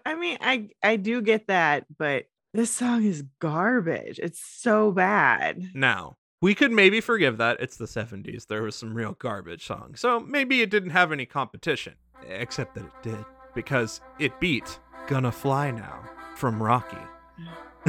I 0.07 0.15
mean, 0.15 0.39
I 0.41 0.71
I 0.83 0.97
do 0.97 1.23
get 1.23 1.49
that, 1.49 1.87
but 1.99 2.27
this 2.55 2.71
song 2.71 3.05
is 3.05 3.25
garbage. 3.39 4.19
It's 4.23 4.41
so 4.41 4.93
bad. 4.93 5.71
Now, 5.75 6.17
we 6.43 6.55
could 6.55 6.73
maybe 6.73 7.01
forgive 7.01 7.39
that. 7.39 7.59
It's 7.61 7.77
the 7.77 7.87
70s. 7.87 8.47
There 8.47 8.63
was 8.63 8.77
some 8.77 8.95
real 8.95 9.13
garbage 9.13 9.65
songs. 9.65 10.01
So 10.01 10.21
maybe 10.21 10.61
it 10.61 10.71
didn't 10.71 10.91
have 10.91 11.13
any 11.13 11.25
competition. 11.25 11.95
Except 12.29 12.75
that 12.75 12.85
it 12.85 13.03
did. 13.03 13.25
Because 13.55 14.01
it 14.19 14.39
beat 14.41 14.79
Gonna 15.07 15.33
Fly 15.33 15.71
Now 15.71 16.03
from 16.37 16.63
Rocky. 16.63 16.99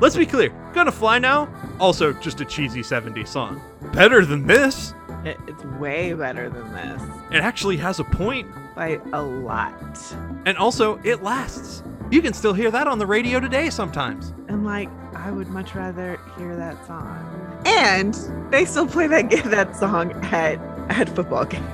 Let's 0.00 0.16
be 0.16 0.26
clear 0.26 0.50
Gonna 0.74 0.92
Fly 0.92 1.18
Now, 1.18 1.48
also 1.80 2.12
just 2.12 2.40
a 2.40 2.44
cheesy 2.44 2.82
70s 2.82 3.28
song. 3.28 3.62
Better 3.92 4.26
than 4.26 4.46
this. 4.46 4.92
It, 5.24 5.38
it's 5.46 5.64
way 5.80 6.12
better 6.12 6.48
than 6.50 6.72
this 6.72 7.02
It 7.30 7.40
actually 7.40 7.76
has 7.78 7.98
a 8.00 8.04
point, 8.04 8.48
by 8.74 9.00
a 9.12 9.22
lot. 9.22 9.72
and 10.46 10.56
also 10.58 10.98
it 11.04 11.22
lasts. 11.22 11.82
You 12.10 12.20
can 12.20 12.32
still 12.34 12.52
hear 12.52 12.70
that 12.70 12.86
on 12.86 12.98
the 12.98 13.06
radio 13.06 13.40
today 13.40 13.70
sometimes. 13.70 14.34
And 14.48 14.64
like, 14.64 14.88
I 15.16 15.30
would 15.30 15.48
much 15.48 15.74
rather 15.74 16.18
hear 16.36 16.54
that 16.56 16.84
song. 16.86 17.62
And 17.64 18.14
they 18.52 18.64
still 18.64 18.86
play 18.86 19.06
that 19.06 19.30
that 19.46 19.74
song 19.76 20.12
at 20.24 20.58
at 20.90 21.08
football 21.08 21.44
games. 21.46 21.64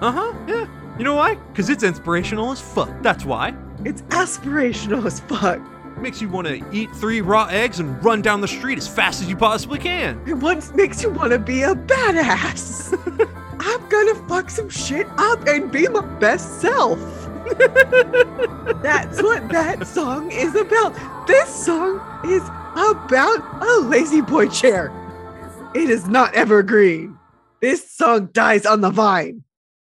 Uh 0.00 0.12
huh, 0.12 0.34
yeah. 0.46 0.66
You 0.98 1.04
know 1.04 1.14
why? 1.14 1.36
Because 1.36 1.70
it's 1.70 1.82
inspirational 1.82 2.52
as 2.52 2.60
fuck. 2.60 2.90
That's 3.00 3.24
why. 3.24 3.54
It's 3.84 4.02
aspirational 4.02 5.06
as 5.06 5.20
fuck. 5.20 5.60
Makes 6.02 6.20
you 6.20 6.28
want 6.28 6.48
to 6.48 6.60
eat 6.72 6.90
three 6.96 7.20
raw 7.20 7.46
eggs 7.46 7.78
and 7.78 8.04
run 8.04 8.22
down 8.22 8.40
the 8.40 8.48
street 8.48 8.76
as 8.76 8.88
fast 8.88 9.22
as 9.22 9.28
you 9.28 9.36
possibly 9.36 9.78
can. 9.78 10.20
It 10.26 10.34
once 10.34 10.74
makes 10.74 11.00
you 11.00 11.10
want 11.10 11.30
to 11.30 11.38
be 11.38 11.62
a 11.62 11.76
badass. 11.76 12.92
I'm 13.60 13.88
gonna 13.88 14.16
fuck 14.28 14.50
some 14.50 14.68
shit 14.68 15.06
up 15.16 15.46
and 15.46 15.70
be 15.70 15.86
my 15.86 16.04
best 16.18 16.60
self. 16.60 16.98
That's 18.82 19.22
what 19.22 19.48
that 19.50 19.86
song 19.86 20.32
is 20.32 20.56
about. 20.56 20.92
This 21.28 21.48
song 21.48 22.00
is 22.24 22.42
about 22.74 23.62
a 23.62 23.80
lazy 23.82 24.22
boy 24.22 24.48
chair. 24.48 24.90
It 25.72 25.88
is 25.88 26.08
not 26.08 26.34
evergreen. 26.34 27.16
This 27.60 27.88
song 27.88 28.30
dies 28.32 28.66
on 28.66 28.80
the 28.80 28.90
vine. 28.90 29.44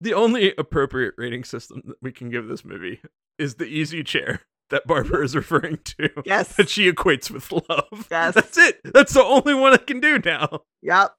The 0.00 0.14
only 0.14 0.54
appropriate 0.56 1.16
rating 1.18 1.44
system 1.44 1.82
that 1.84 1.98
we 2.00 2.12
can 2.12 2.30
give 2.30 2.48
this 2.48 2.64
movie 2.64 3.02
is 3.38 3.56
the 3.56 3.66
easy 3.66 4.02
chair 4.02 4.40
that 4.70 4.86
Barbra 4.86 5.22
is 5.24 5.34
referring 5.34 5.78
to. 5.84 6.10
Yes. 6.24 6.56
That 6.56 6.68
she 6.68 6.90
equates 6.90 7.30
with 7.30 7.50
love. 7.52 8.06
Yes. 8.10 8.34
That's 8.34 8.58
it. 8.58 8.80
That's 8.84 9.12
the 9.14 9.22
only 9.24 9.54
one 9.54 9.72
I 9.72 9.78
can 9.78 10.00
do 10.00 10.18
now. 10.24 10.60
Yep. 10.82 11.12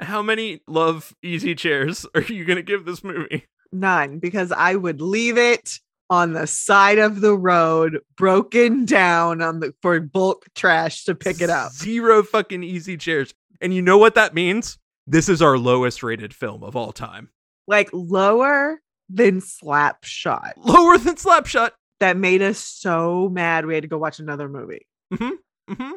How 0.00 0.22
many 0.22 0.60
love 0.66 1.14
easy 1.22 1.54
chairs 1.54 2.06
are 2.14 2.22
you 2.22 2.44
going 2.44 2.56
to 2.56 2.62
give 2.62 2.84
this 2.84 3.04
movie? 3.04 3.46
None, 3.72 4.18
because 4.18 4.50
I 4.52 4.74
would 4.74 5.00
leave 5.00 5.36
it 5.38 5.78
on 6.08 6.32
the 6.32 6.46
side 6.46 6.98
of 6.98 7.20
the 7.20 7.36
road, 7.36 8.00
broken 8.16 8.84
down 8.84 9.40
on 9.42 9.60
the 9.60 9.72
for 9.80 10.00
bulk 10.00 10.46
trash 10.54 11.04
to 11.04 11.14
pick 11.14 11.40
it 11.40 11.50
up. 11.50 11.72
Zero 11.72 12.22
fucking 12.22 12.64
easy 12.64 12.96
chairs. 12.96 13.32
And 13.60 13.72
you 13.72 13.82
know 13.82 13.98
what 13.98 14.14
that 14.16 14.34
means? 14.34 14.78
This 15.06 15.28
is 15.28 15.40
our 15.42 15.58
lowest 15.58 16.02
rated 16.02 16.34
film 16.34 16.62
of 16.64 16.74
all 16.74 16.92
time. 16.92 17.30
Like 17.66 17.90
lower 17.92 18.80
than 19.08 19.40
Slapshot. 19.40 20.52
Lower 20.56 20.98
than 20.98 21.14
Slapshot. 21.14 21.70
That 22.00 22.16
made 22.16 22.42
us 22.42 22.58
so 22.58 23.28
mad 23.28 23.66
we 23.66 23.74
had 23.74 23.82
to 23.82 23.88
go 23.88 23.98
watch 23.98 24.18
another 24.18 24.48
movie. 24.48 24.86
Mm-hmm. 25.12 25.92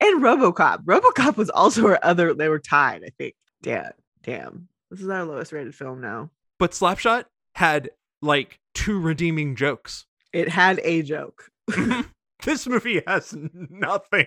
And 0.00 0.22
RoboCop. 0.22 0.84
RoboCop 0.84 1.36
was 1.36 1.50
also 1.50 1.86
our 1.86 1.98
other. 2.02 2.34
They 2.34 2.48
were 2.48 2.58
tied, 2.58 3.02
I 3.04 3.10
think. 3.18 3.34
Damn, 3.62 3.92
damn. 4.22 4.68
This 4.90 5.00
is 5.00 5.08
our 5.08 5.24
lowest 5.24 5.52
rated 5.52 5.74
film 5.74 6.00
now. 6.00 6.30
But 6.58 6.72
Slapshot 6.72 7.24
had 7.54 7.90
like 8.22 8.58
two 8.74 8.98
redeeming 8.98 9.54
jokes. 9.54 10.06
It 10.32 10.48
had 10.48 10.80
a 10.82 11.02
joke. 11.02 11.50
this 12.44 12.66
movie 12.66 13.02
has 13.06 13.34
nothing. 13.52 14.26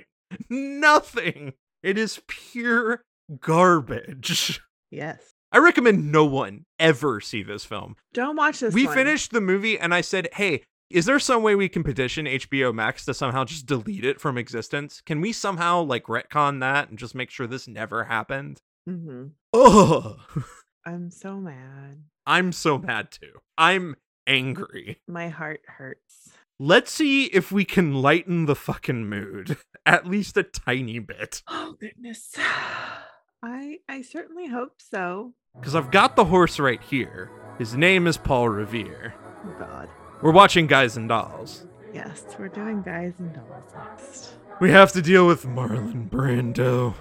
Nothing. 0.49 1.53
It 1.83 1.97
is 1.97 2.21
pure 2.27 3.03
garbage. 3.39 4.61
Yes. 4.91 5.33
I 5.51 5.57
recommend 5.57 6.11
no 6.11 6.25
one 6.25 6.65
ever 6.79 7.19
see 7.19 7.43
this 7.43 7.65
film. 7.65 7.95
Don't 8.13 8.35
watch 8.35 8.59
this. 8.59 8.73
we 8.73 8.85
one. 8.85 8.95
finished 8.95 9.31
the 9.31 9.41
movie 9.41 9.79
and 9.79 9.93
I 9.93 10.01
said, 10.01 10.29
hey, 10.33 10.63
is 10.93 11.05
there 11.05 11.19
some 11.19 11.43
way 11.43 11.55
we 11.55 11.69
can 11.69 11.83
petition 11.83 12.25
HBO 12.25 12.73
Max 12.73 13.05
to 13.05 13.13
somehow 13.13 13.43
just 13.45 13.65
delete 13.65 14.05
it 14.05 14.19
from 14.21 14.37
existence? 14.37 15.01
Can 15.01 15.21
we 15.21 15.31
somehow 15.33 15.81
like 15.81 16.05
retcon 16.05 16.59
that 16.61 16.89
and 16.89 16.97
just 16.99 17.15
make 17.15 17.29
sure 17.29 17.47
this 17.47 17.67
never 17.67 18.05
happened? 18.05 18.61
Mhm. 18.87 19.31
Ugh. 19.53 20.19
I'm 20.85 21.11
so 21.11 21.35
mad. 21.37 22.03
I'm 22.25 22.51
so 22.51 22.77
mad 22.77 23.11
too. 23.11 23.33
I'm 23.57 23.95
angry. 24.27 24.99
My 25.07 25.29
heart 25.29 25.61
hurts. 25.67 26.31
Let's 26.59 26.91
see 26.91 27.25
if 27.25 27.51
we 27.51 27.65
can 27.65 27.93
lighten 27.95 28.45
the 28.45 28.55
fucking 28.55 29.07
mood 29.09 29.57
at 29.85 30.05
least 30.07 30.37
a 30.37 30.43
tiny 30.43 30.99
bit. 30.99 31.41
Oh 31.49 31.75
goodness. 31.79 32.35
I 33.43 33.77
I 33.89 34.01
certainly 34.03 34.47
hope 34.47 34.75
so. 34.79 35.33
Because 35.55 35.75
I've 35.75 35.91
got 35.91 36.15
the 36.15 36.25
horse 36.25 36.59
right 36.59 36.81
here. 36.81 37.29
His 37.57 37.75
name 37.75 38.07
is 38.07 38.17
Paul 38.17 38.49
Revere. 38.49 39.13
Oh 39.45 39.55
God. 39.59 39.89
We're 40.21 40.31
watching 40.31 40.67
Guys 40.67 40.97
and 40.97 41.09
Dolls. 41.09 41.65
Yes, 41.93 42.23
we're 42.37 42.47
doing 42.47 42.83
guys 42.83 43.13
and 43.19 43.33
dolls 43.33 43.73
next. 43.75 44.33
We 44.59 44.69
have 44.71 44.91
to 44.93 45.01
deal 45.01 45.25
with 45.27 45.43
Marlon 45.45 46.09
Brando. 46.09 46.93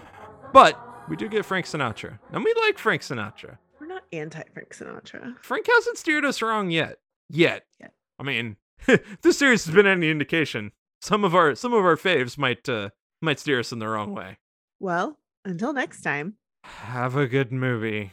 But 0.52 0.80
we 1.08 1.16
do 1.16 1.28
get 1.28 1.44
Frank 1.44 1.66
Sinatra. 1.66 2.18
And 2.32 2.42
we 2.42 2.54
like 2.62 2.78
Frank 2.78 3.02
Sinatra. 3.02 3.58
We're 3.78 3.86
not 3.86 4.02
anti 4.12 4.42
Frank 4.52 4.74
Sinatra. 4.74 5.36
Frank 5.42 5.66
hasn't 5.72 5.98
steered 5.98 6.24
us 6.24 6.42
wrong 6.42 6.70
yet. 6.70 6.98
Yet. 7.28 7.66
Yet. 7.78 7.92
I 8.18 8.22
mean, 8.22 8.56
this 9.22 9.38
series 9.38 9.64
has 9.66 9.74
been 9.74 9.86
any 9.86 10.10
indication, 10.10 10.72
some 11.00 11.22
of 11.22 11.34
our 11.34 11.54
some 11.54 11.72
of 11.72 11.84
our 11.84 11.96
faves 11.96 12.36
might 12.38 12.68
uh 12.68 12.90
might 13.20 13.38
steer 13.38 13.60
us 13.60 13.70
in 13.72 13.78
the 13.78 13.88
wrong 13.88 14.14
way. 14.14 14.38
Well, 14.80 15.18
until 15.44 15.72
next 15.72 16.02
time. 16.02 16.34
Have 16.64 17.16
a 17.16 17.26
good 17.26 17.52
movie. 17.52 18.12